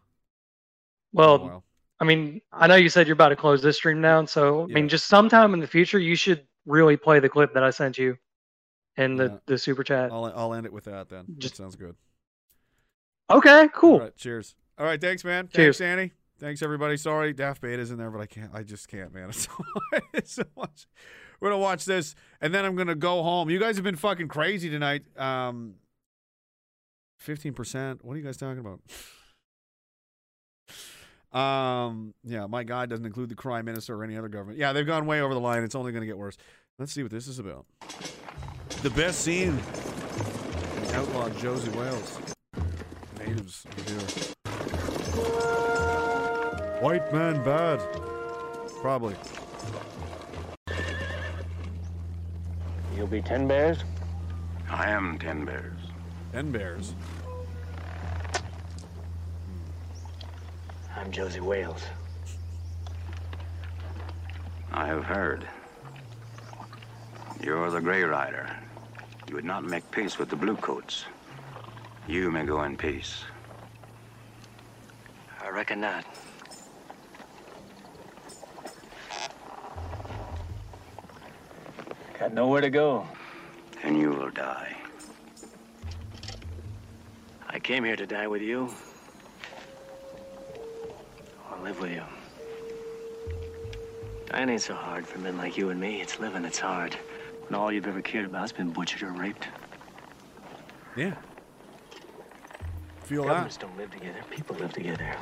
[1.13, 1.63] Well, wow.
[2.01, 4.67] I mean, I know you said you're about to close this stream down, so I
[4.67, 7.99] mean, just sometime in the future, you should really play the clip that I sent
[7.99, 8.17] you
[8.99, 9.37] in the, Yeah.
[9.47, 10.13] the super chat.
[10.13, 11.25] I'll I'll end it with that then.
[11.39, 11.97] Just sounds good.
[13.31, 13.95] Okay, cool.
[13.95, 14.55] All right, cheers.
[14.79, 15.49] All right, thanks, man.
[15.49, 15.79] Cheers.
[15.79, 16.13] Thanks, Annie.
[16.39, 16.97] Thanks, everybody.
[16.97, 18.51] Sorry, Daft Beta's in there, but I can't.
[18.55, 19.29] I just can't, man.
[19.31, 19.65] It's so,
[20.15, 20.87] it's so much.
[21.41, 23.51] We're gonna watch this, and then I'm gonna go home.
[23.51, 25.03] You guys have been fucking crazy tonight.
[25.17, 25.75] Um,
[27.19, 28.05] fifteen percent.
[28.05, 28.81] What are you guys talking about?
[31.31, 34.59] Um, yeah, my God doesn't include the crime minister or any other government.
[34.59, 35.63] Yeah, they've gone way over the line.
[35.63, 36.39] It's only going to get worse.
[36.79, 37.67] Let's see what this is about.
[38.81, 39.61] The best scene
[40.95, 42.19] Outlaw Josey Wales.
[43.19, 43.99] Natives here.
[46.81, 47.81] White man bad.
[48.81, 49.17] Probably.
[52.97, 53.79] You'll be ten bears?
[54.71, 55.81] I am Ten Bears.
[56.33, 56.95] Ten bears.
[60.95, 61.83] I'm Josey Wales.
[64.73, 65.49] I have heard.
[67.43, 68.49] You're the Grey Rider.
[69.29, 71.05] You would not make peace with the Bluecoats.
[72.07, 73.25] You may go in peace.
[75.45, 76.07] I reckon not.
[82.19, 83.07] Got nowhere to go.
[83.83, 84.75] And you will die.
[87.47, 88.71] I came here to die with you.
[91.51, 92.03] Or live with you.
[94.31, 96.01] Dying ain't so hard for men like you and me.
[96.01, 96.97] It's living that's hard.
[97.49, 99.49] When all you've ever cared about's been butchered or raped.
[100.97, 101.15] Yeah.
[103.05, 105.17] Feel Governments don't live together, people live together.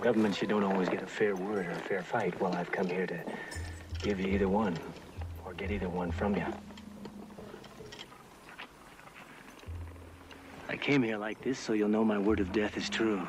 [0.00, 2.38] Governments, you don't always get a fair word or a fair fight.
[2.40, 3.20] Well, I've come here to
[4.02, 4.76] give you either one,
[5.44, 6.44] or get either one from you.
[10.68, 13.26] I came here like this so you'll know my word of death is true.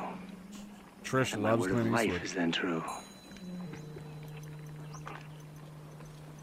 [1.04, 2.82] Trish and my loves word of life is then true.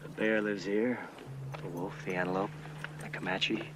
[0.02, 0.98] The bear lives here,
[1.62, 2.50] the wolf, the antelope,
[3.00, 3.68] the Comanche,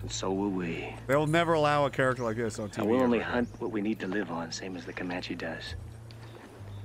[0.00, 0.94] and so will we.
[1.06, 2.78] They'll never allow a character like this on TV.
[2.78, 3.30] And we'll only ever.
[3.30, 5.74] hunt what we need to live on, same as the Comanche does.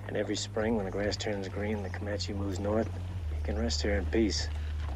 [0.08, 2.90] And every spring, when the grass turns green, the Comanche moves north.
[3.36, 4.48] He can rest here in peace,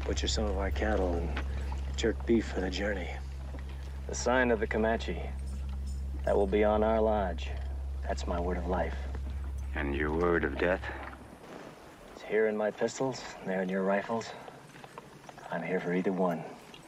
[0.04, 1.30] butcher some of our cattle, and
[1.96, 3.08] jerk beef for the journey.
[4.08, 5.22] The sign of the Comanche.
[6.24, 7.48] That will be on our lodge.
[8.06, 8.96] That's my word of life.
[9.74, 10.82] And your word of death?
[12.14, 14.26] It's here in my pistols, there in your rifles.
[15.50, 16.42] I'm here for either one.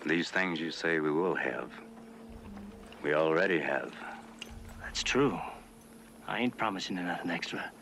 [0.04, 1.70] These things you say we will have.
[3.02, 3.92] We already have.
[4.82, 5.38] That's true.
[6.28, 7.72] I ain't promising you nothing extra.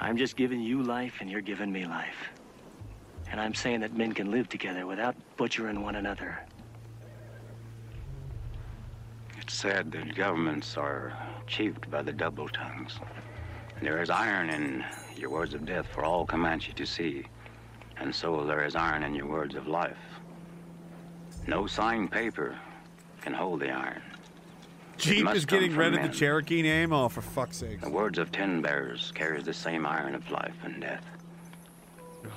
[0.00, 2.30] I'm just giving you life, and you're giving me life.
[3.30, 6.40] And I'm saying that men can live together without butchering one another.
[9.38, 11.16] It's said that governments are
[11.46, 12.98] chiefed by the double tongues.
[13.80, 14.84] There is iron in
[15.16, 17.24] your words of death for all Comanche to see,
[18.02, 19.96] and so there is iron in your words of life.
[21.46, 22.58] No signed paper
[23.20, 24.02] can hold the iron.
[24.98, 26.08] Jeep is getting rid of the.
[26.08, 26.92] Cherokee name.
[26.92, 27.80] Oh, for fuck's sake.
[27.80, 31.04] The words of ten bears carries the same iron of life and death.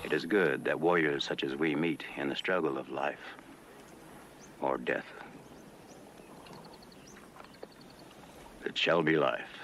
[0.03, 3.35] It is good that warriors such as we meet in the struggle of life
[4.61, 5.05] or death.
[8.63, 9.55] It shall be life.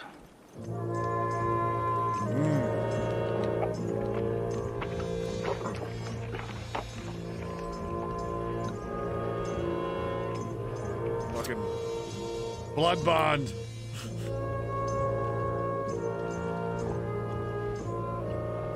[12.75, 13.51] Blood bond.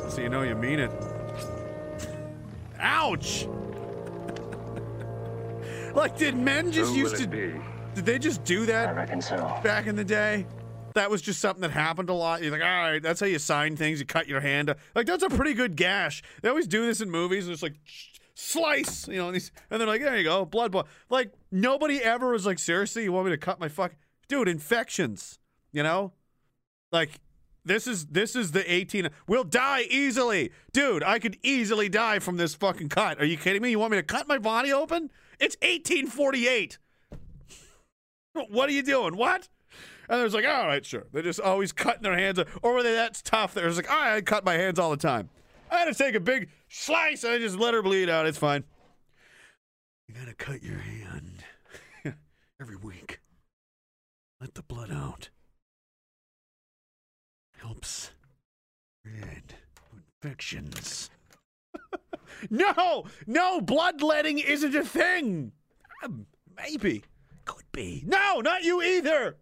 [0.10, 0.92] so you know you mean it.
[2.80, 3.46] Ouch!
[5.94, 7.28] like, did men just Who used to?
[7.28, 7.54] be?
[7.96, 8.90] Did they just do that?
[8.90, 9.36] I reckon so.
[9.62, 10.46] Back in the day,
[10.94, 12.42] that was just something that happened a lot.
[12.42, 14.00] You're like, all right, that's how you sign things.
[14.00, 14.74] You cut your hand.
[14.96, 16.24] Like that's a pretty good gash.
[16.42, 17.46] They always do this in movies.
[17.46, 17.74] And it's like
[18.36, 20.72] slice, you know, and, these, and they're like, there you go, blood.
[20.72, 20.86] Blood.
[21.10, 23.96] Like nobody ever was like, seriously, you want me to cut my fuck,
[24.28, 24.48] dude?
[24.48, 25.40] Infections,
[25.72, 26.14] you know,
[26.92, 27.10] like.
[27.68, 29.10] This is this is the 18.
[29.28, 30.52] We'll die easily.
[30.72, 33.20] Dude, I could easily die from this fucking cut.
[33.20, 33.72] Are you kidding me?
[33.72, 35.10] You want me to cut my body open?
[35.40, 36.78] It's 1848.
[38.34, 39.18] What are you doing?
[39.18, 39.50] What?
[40.08, 41.08] And there's like, all right, sure.
[41.12, 42.40] They're just always cutting their hands.
[42.62, 43.56] Or were they that's tough?
[43.56, 45.32] They're just like, all right, I cut my hands all the time.
[45.76, 48.26] I had to take a big slice and I just let her bleed out.
[48.26, 48.64] It's fine.
[50.08, 51.44] You gotta cut your hand
[52.62, 53.20] every week.
[54.40, 55.30] Let the blood out.
[57.58, 58.12] Helps
[59.04, 59.56] rid
[60.24, 61.10] infections.
[62.50, 65.52] no, no, bloodletting isn't a thing.
[66.04, 67.04] Um, maybe.
[67.46, 68.04] Could be.
[68.06, 69.38] No, not you either.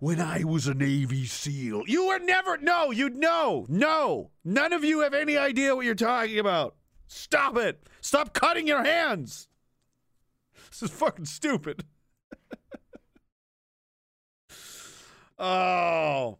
[0.00, 2.56] When I was a Navy SEAL, you were never.
[2.56, 3.66] No, you'd know.
[3.68, 4.30] No.
[4.44, 6.76] None of you have any idea what you're talking about.
[7.08, 7.82] Stop it.
[8.00, 9.48] Stop cutting your hands.
[10.70, 11.84] This is fucking stupid.
[15.38, 16.38] oh.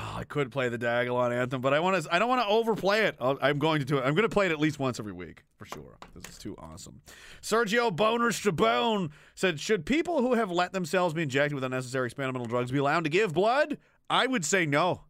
[0.00, 2.14] Oh, I could play the Diagolon anthem, but I want to.
[2.14, 3.16] I don't want to overplay it.
[3.20, 4.02] I'll, I'm going to do it.
[4.02, 5.98] I'm going to play it at least once every week for sure.
[6.14, 7.00] This is too awesome.
[7.42, 12.46] Sergio Boner Strabone said, "Should people who have let themselves be injected with unnecessary experimental
[12.46, 13.76] drugs be allowed to give blood?"
[14.08, 15.02] I would say no.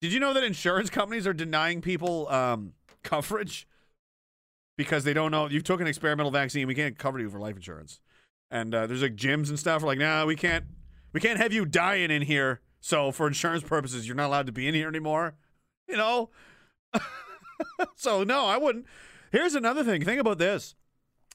[0.00, 3.66] Did you know that insurance companies are denying people um, coverage
[4.76, 6.68] because they don't know you took an experimental vaccine?
[6.68, 7.98] We can't cover you for life insurance.
[8.52, 9.82] And uh, there's like gyms and stuff.
[9.82, 10.64] are Like, nah, we can't.
[11.12, 12.60] We can't have you dying in here.
[12.80, 15.34] So for insurance purposes, you're not allowed to be in here anymore.
[15.88, 16.30] You know.
[17.96, 18.86] so no, I wouldn't.
[19.30, 20.04] Here's another thing.
[20.04, 20.74] Think about this.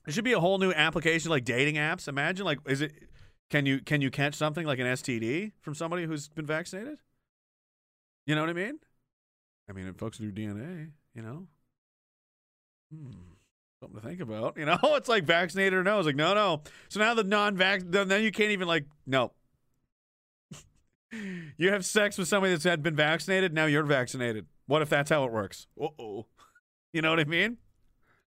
[0.05, 2.07] There should be a whole new application like dating apps.
[2.07, 2.93] Imagine like is it
[3.49, 6.97] can you can you catch something like an STD from somebody who's been vaccinated?
[8.25, 8.79] You know what I mean?
[9.69, 11.47] I mean, if folks do DNA, you know,
[12.91, 13.11] hmm,
[13.79, 14.57] something to think about.
[14.57, 15.99] You know, it's like vaccinated or no.
[15.99, 16.61] It's like no, no.
[16.89, 19.31] So now the non-vax, then then you can't even like no.
[21.57, 23.53] You have sex with somebody that's had been vaccinated.
[23.53, 24.45] Now you're vaccinated.
[24.65, 25.67] What if that's how it works?
[25.81, 26.25] Uh oh.
[26.91, 27.57] You know what I mean?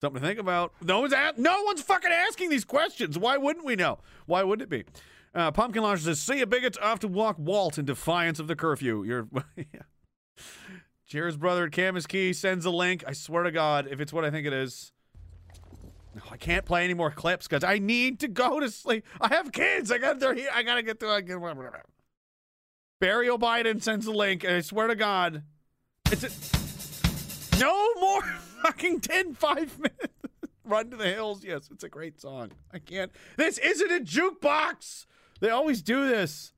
[0.01, 0.73] Something to think about.
[0.81, 3.17] No one's a- no one's fucking asking these questions.
[3.17, 3.99] Why wouldn't we know?
[4.25, 4.83] Why wouldn't it be?
[5.33, 8.55] Uh, Pumpkin Launcher says, "See a bigots off to walk Walt in defiance of the
[8.55, 9.27] curfew." You're.
[11.07, 13.03] Jared's brother at Camus Key sends a link.
[13.05, 14.91] I swear to God, if it's what I think it is.
[16.15, 19.05] No, I can't play any more clips because I need to go to sleep.
[19.19, 19.91] I have kids.
[19.91, 20.49] I got here.
[20.53, 21.11] I gotta get through.
[21.11, 21.37] I get
[23.06, 25.43] Burial Biden sends a link, and I swear to God,
[26.11, 28.22] it's a, no more
[28.64, 30.14] fucking 10, 5 minutes.
[30.66, 31.43] Run to the hills.
[31.43, 32.50] Yes, it's a great song.
[32.74, 33.11] I can't.
[33.38, 35.06] This isn't a jukebox.
[35.40, 36.53] They always do this.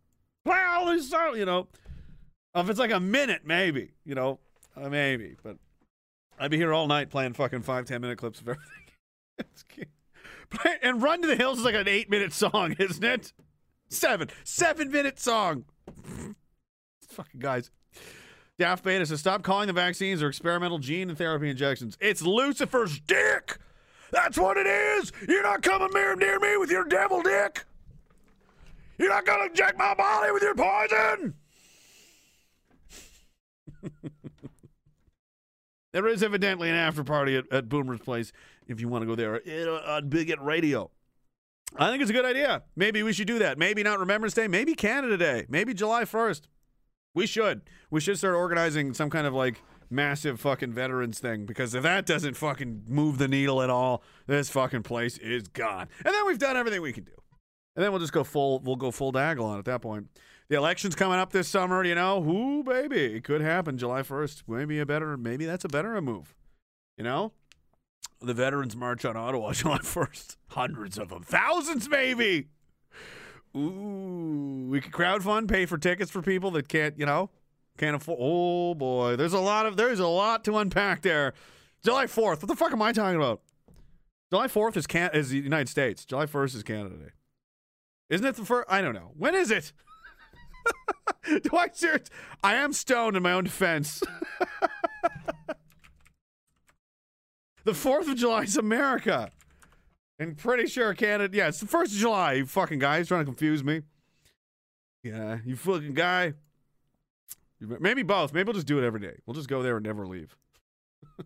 [0.46, 1.68] All this song, you know.
[2.56, 4.40] If it's like a minute, maybe, you know,
[4.78, 5.36] uh, maybe.
[5.44, 5.58] But
[6.40, 9.88] I'd be here all night playing fucking five, ten minute clips of everything.
[10.82, 13.34] And Run to the Hills is like an eight minute song, isn't it?
[13.90, 14.30] Seven.
[14.46, 15.66] Seven minute song.
[17.10, 17.72] Fucking guys.
[18.60, 21.98] Daft Beta says, stop calling the vaccines or experimental gene and therapy injections.
[22.02, 23.60] It's Lucifer's dick.
[24.12, 25.12] That's what it is.
[25.28, 27.66] You're not coming near, near me with your devil dick.
[28.98, 31.36] You're not going to inject my body with your poison.
[35.94, 38.32] there is evidently an after party at, at Boomer's place
[38.68, 40.90] if you want to go there uh, on Bigot Radio.
[41.80, 42.64] I think it's a good idea.
[42.76, 43.58] Maybe we should do that.
[43.58, 44.48] Maybe not Remembrance Day.
[44.48, 45.46] Maybe Canada Day.
[45.50, 46.42] Maybe July 1st.
[47.14, 47.62] We should.
[47.90, 52.06] We should start organizing some kind of like massive fucking veterans thing because if that
[52.06, 55.88] doesn't fucking move the needle at all, this fucking place is gone.
[56.04, 57.12] And then we've done everything we can do.
[57.76, 60.08] And then we'll just go full we'll go full Diagolon at that point.
[60.50, 62.20] The election's coming up this summer, you know.
[62.20, 63.16] Whoo baby.
[63.16, 64.44] It could happen July 1st.
[64.48, 66.36] Maybe a better maybe that's a better move.
[66.98, 67.34] You know?
[68.22, 70.38] The Veterans March on Ottawa July 1st.
[70.50, 71.24] Hundreds of them.
[71.24, 72.48] Thousands maybe.
[73.56, 77.30] Ooh, we could crowdfund, pay for tickets for people that can't, you know,
[77.78, 78.20] can't afford.
[78.22, 81.34] Oh boy, there's a lot of there's a lot to unpack there.
[81.84, 82.42] July 4th.
[82.42, 83.42] What the fuck am I talking about?
[84.32, 86.06] July 4th is can is the United States.
[86.06, 87.12] July 1st is Canada Day.
[88.10, 88.68] Isn't it the first?
[88.70, 89.12] I don't know.
[89.18, 89.72] When is it?
[91.44, 92.10] Do I serious?
[92.44, 94.02] I am stoned in my own defense.
[97.68, 99.30] the 4th of July is America.
[100.20, 101.36] And pretty sure Canada.
[101.36, 103.00] Yeah, it's the 1st of July, you fucking guy.
[103.00, 103.82] He's trying to confuse me.
[105.04, 106.34] Yeah, you fucking guy.
[107.60, 108.34] Maybe both.
[108.34, 109.18] Maybe we'll just do it every day.
[109.26, 110.38] We'll just go there and never leave.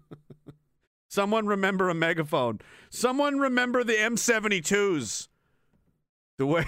[1.07, 2.59] Someone remember a megaphone.
[2.89, 5.27] Someone remember the M72s.
[6.39, 6.65] The way.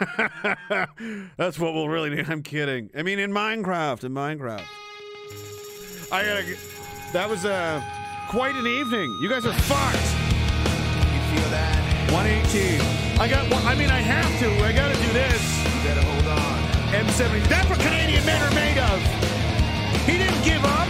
[1.36, 2.28] That's what we'll really need.
[2.28, 2.90] I'm kidding.
[2.96, 4.02] I mean, in Minecraft.
[4.02, 4.66] In Minecraft.
[6.10, 6.56] I gotta.
[7.12, 7.82] That was uh,
[8.30, 9.16] quite an evening.
[9.18, 10.06] You guys are fucked.
[12.14, 12.80] 118.
[13.18, 13.50] I got.
[13.50, 14.48] Well, I mean, I have to.
[14.64, 15.42] I gotta do this.
[15.66, 16.58] You better hold on.
[16.94, 17.42] M70.
[17.48, 19.02] That's what Canadian men are made of.
[20.06, 20.86] He didn't give up.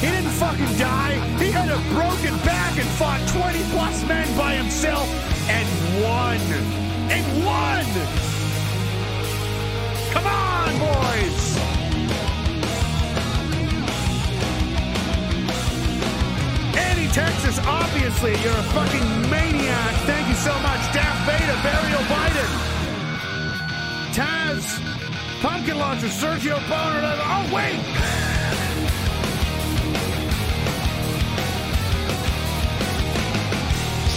[0.00, 1.20] He didn't fucking die.
[1.36, 5.04] He had a broken back and fought 20 plus men by himself
[5.50, 5.68] and
[6.00, 6.40] won.
[7.12, 7.84] And won.
[10.16, 11.47] Come on, boys.
[16.86, 19.94] Eddie Texas, obviously, you're a fucking maniac.
[20.06, 20.80] Thank you so much.
[20.94, 22.48] Daft Beta, Burial Biden.
[24.14, 24.62] Taz,
[25.42, 27.02] Pumpkin Launcher, Sergio Boner.
[27.34, 27.78] Oh, wait!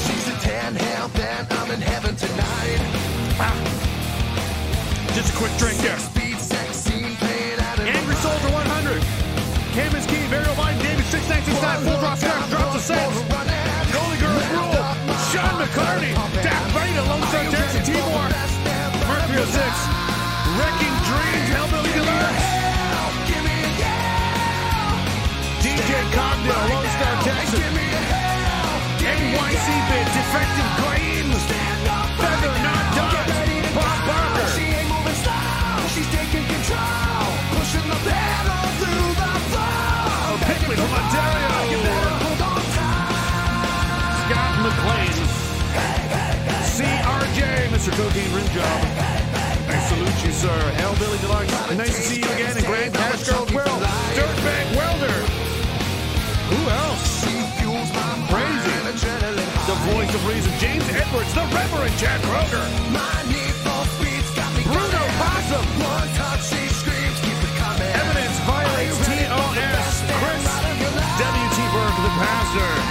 [0.03, 2.81] She's a tan hell, then I'm in heaven tonight.
[3.40, 3.81] Ah.
[5.14, 5.98] Just a quick drink here.
[5.98, 8.49] Speed, sex scene, playing out in Angry Soldier
[9.72, 9.91] 100.
[9.91, 13.16] Camus Key, Burial Biden, David 6969, Full Drop Scarf, Drops of Sense.
[13.91, 14.83] Goalie Girls Rule.
[15.32, 16.14] Sean McCartney.
[16.43, 18.27] Daft Beta, Lone Star Jackson, Timor.
[19.08, 19.64] Mercury 06.
[20.59, 22.48] Wrecking Dreams, Hellbilly Deluxe.
[25.64, 27.64] DJ Cogdale, Lone Star Texas.
[29.01, 30.80] NYC Bit, Defective
[47.81, 47.97] Mr.
[47.97, 48.79] Cocaine Rim Job.
[49.65, 50.53] I salute you, sir.
[50.77, 51.49] Hellbilly Deluxe.
[51.73, 52.55] Nice to see you again.
[52.55, 53.65] And Grand Cash Girls Will.
[54.13, 55.17] Dirtbag Welder.
[56.53, 57.25] Who else?
[58.29, 58.77] Crazy.
[59.65, 60.53] The voice of reason.
[60.61, 61.33] James Edwards.
[61.33, 62.61] The Reverend Chad Kroger.
[64.61, 65.65] Bruno Possum.
[67.81, 70.05] Evidence violates TOS.
[70.21, 70.45] Chris.
[71.17, 71.57] W.T.
[71.73, 72.90] Burke, the pastor.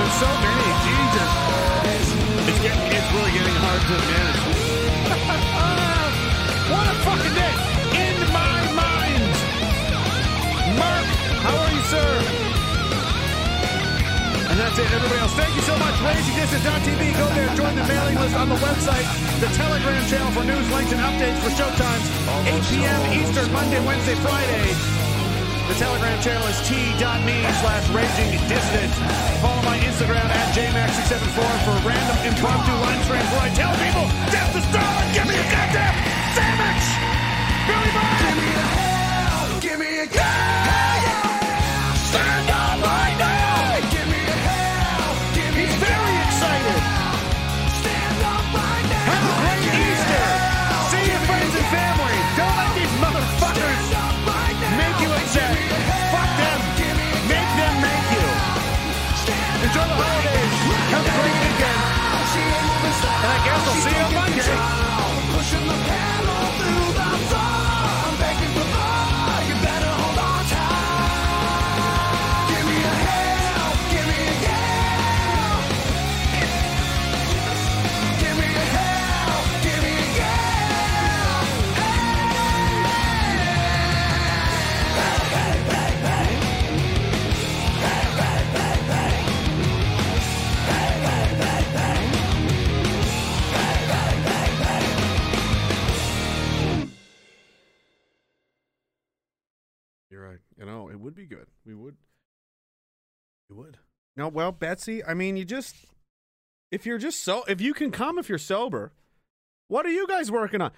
[0.00, 0.70] There's so many.
[0.86, 1.30] Jesus.
[2.48, 4.40] It's, getting, it's really getting hard to manage.
[6.70, 6.99] what a
[14.70, 14.94] that's it.
[14.94, 15.94] Everybody else, thank you so much.
[15.98, 17.02] RagingDissident.tv.
[17.18, 19.06] Go there, join the mailing list on the website,
[19.42, 22.06] the Telegram channel for news, links, and updates for showtimes.
[22.46, 23.00] 8 p.m.
[23.10, 24.70] Eastern, Monday, Wednesday, Friday.
[25.70, 28.90] The Telegram channel is t.me slash raging dissident.
[29.42, 34.50] Follow my Instagram at jmax674 for random impromptu line streams where I tell people, death
[34.54, 35.94] to Stalin, give me a goddamn
[36.34, 36.86] sandwich!
[37.70, 38.18] Billy Bob!
[38.18, 39.60] Give me a hell!
[39.60, 40.59] Give me a Stand
[63.32, 64.89] I guess I'll see you on Monday!
[100.90, 101.46] It would be good.
[101.64, 101.96] We would.
[103.48, 103.78] We would.
[104.16, 105.76] No, well, Betsy, I mean, you just
[106.70, 108.92] if you're just so if you can come if you're sober,
[109.68, 110.72] what are you guys working on?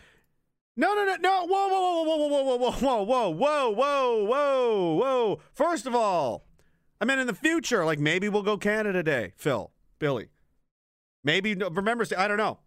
[0.77, 1.47] No, no, no, no.
[1.47, 5.41] Whoa, whoa, whoa, whoa, whoa, whoa, whoa, whoa, whoa, whoa, whoa, whoa.
[5.53, 6.47] First of all,
[7.01, 10.29] I mean, in the future, like maybe we'll go Canada Day, Phil, Billy.
[11.25, 12.59] Maybe remember, I don't know.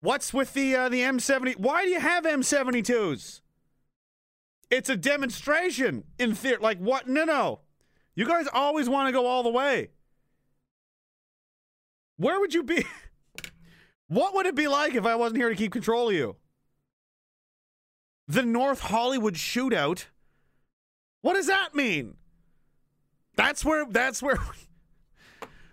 [0.00, 1.58] What's with the uh, the M70?
[1.58, 3.41] Why do you have M72s?
[4.72, 6.56] It's a demonstration in theory.
[6.58, 7.06] Like what?
[7.06, 7.60] No, no.
[8.14, 9.90] You guys always want to go all the way.
[12.16, 12.82] Where would you be?
[14.08, 16.36] what would it be like if I wasn't here to keep control of you?
[18.26, 20.06] The North Hollywood shootout.
[21.20, 22.14] What does that mean?
[23.36, 23.84] That's where.
[23.84, 24.38] That's where.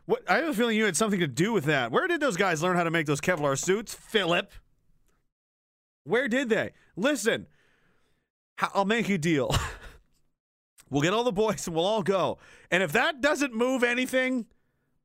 [0.07, 1.91] What I have a feeling you had something to do with that.
[1.91, 4.51] Where did those guys learn how to make those Kevlar suits, Philip?
[6.03, 6.71] Where did they?
[6.95, 7.45] Listen,
[8.61, 9.55] I'll make you a deal.
[10.89, 12.37] we'll get all the boys and we'll all go.
[12.71, 14.45] And if that doesn't move anything,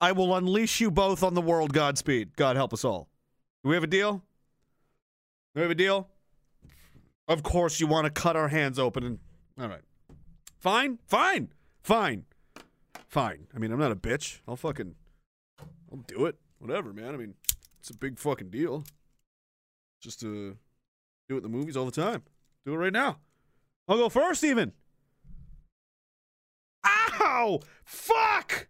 [0.00, 1.72] I will unleash you both on the world.
[1.72, 2.36] Godspeed.
[2.36, 3.08] God help us all.
[3.62, 4.22] Do we have a deal?
[5.54, 6.08] Do we have a deal?
[7.26, 9.18] Of course, you want to cut our hands open and.
[9.58, 9.82] All right.
[10.58, 10.98] Fine.
[11.06, 11.50] Fine.
[11.82, 12.24] Fine.
[13.08, 13.46] Fine.
[13.54, 14.40] I mean, I'm not a bitch.
[14.48, 14.94] I'll fucking.
[15.90, 16.36] I'll do it.
[16.58, 17.14] Whatever, man.
[17.14, 17.34] I mean,
[17.78, 18.84] it's a big fucking deal.
[20.00, 20.56] Just to
[21.28, 22.24] do it in the movies all the time.
[22.66, 23.18] Do it right now.
[23.86, 24.72] I'll go first, even.
[26.86, 27.60] Ow!
[27.84, 28.68] Fuck!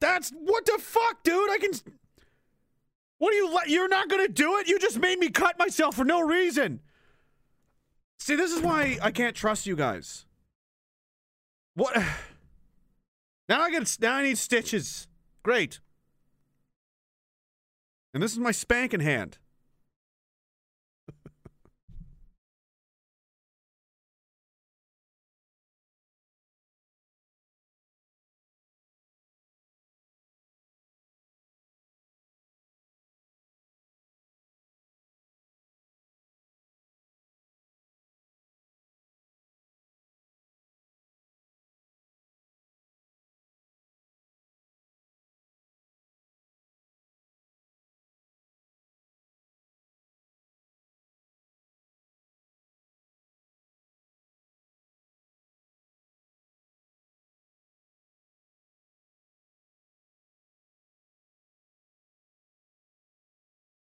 [0.00, 1.50] That's what the fuck, dude?
[1.50, 1.70] I can.
[3.18, 3.52] What are you?
[3.52, 3.68] let?
[3.68, 4.68] You're not gonna do it?
[4.68, 6.80] You just made me cut myself for no reason.
[8.18, 10.26] See, this is why I can't trust you guys.
[11.74, 11.96] What?
[13.48, 13.96] Now I get.
[14.00, 15.06] Now I need stitches.
[15.44, 15.78] Great.
[18.12, 19.38] And this is my spanking hand.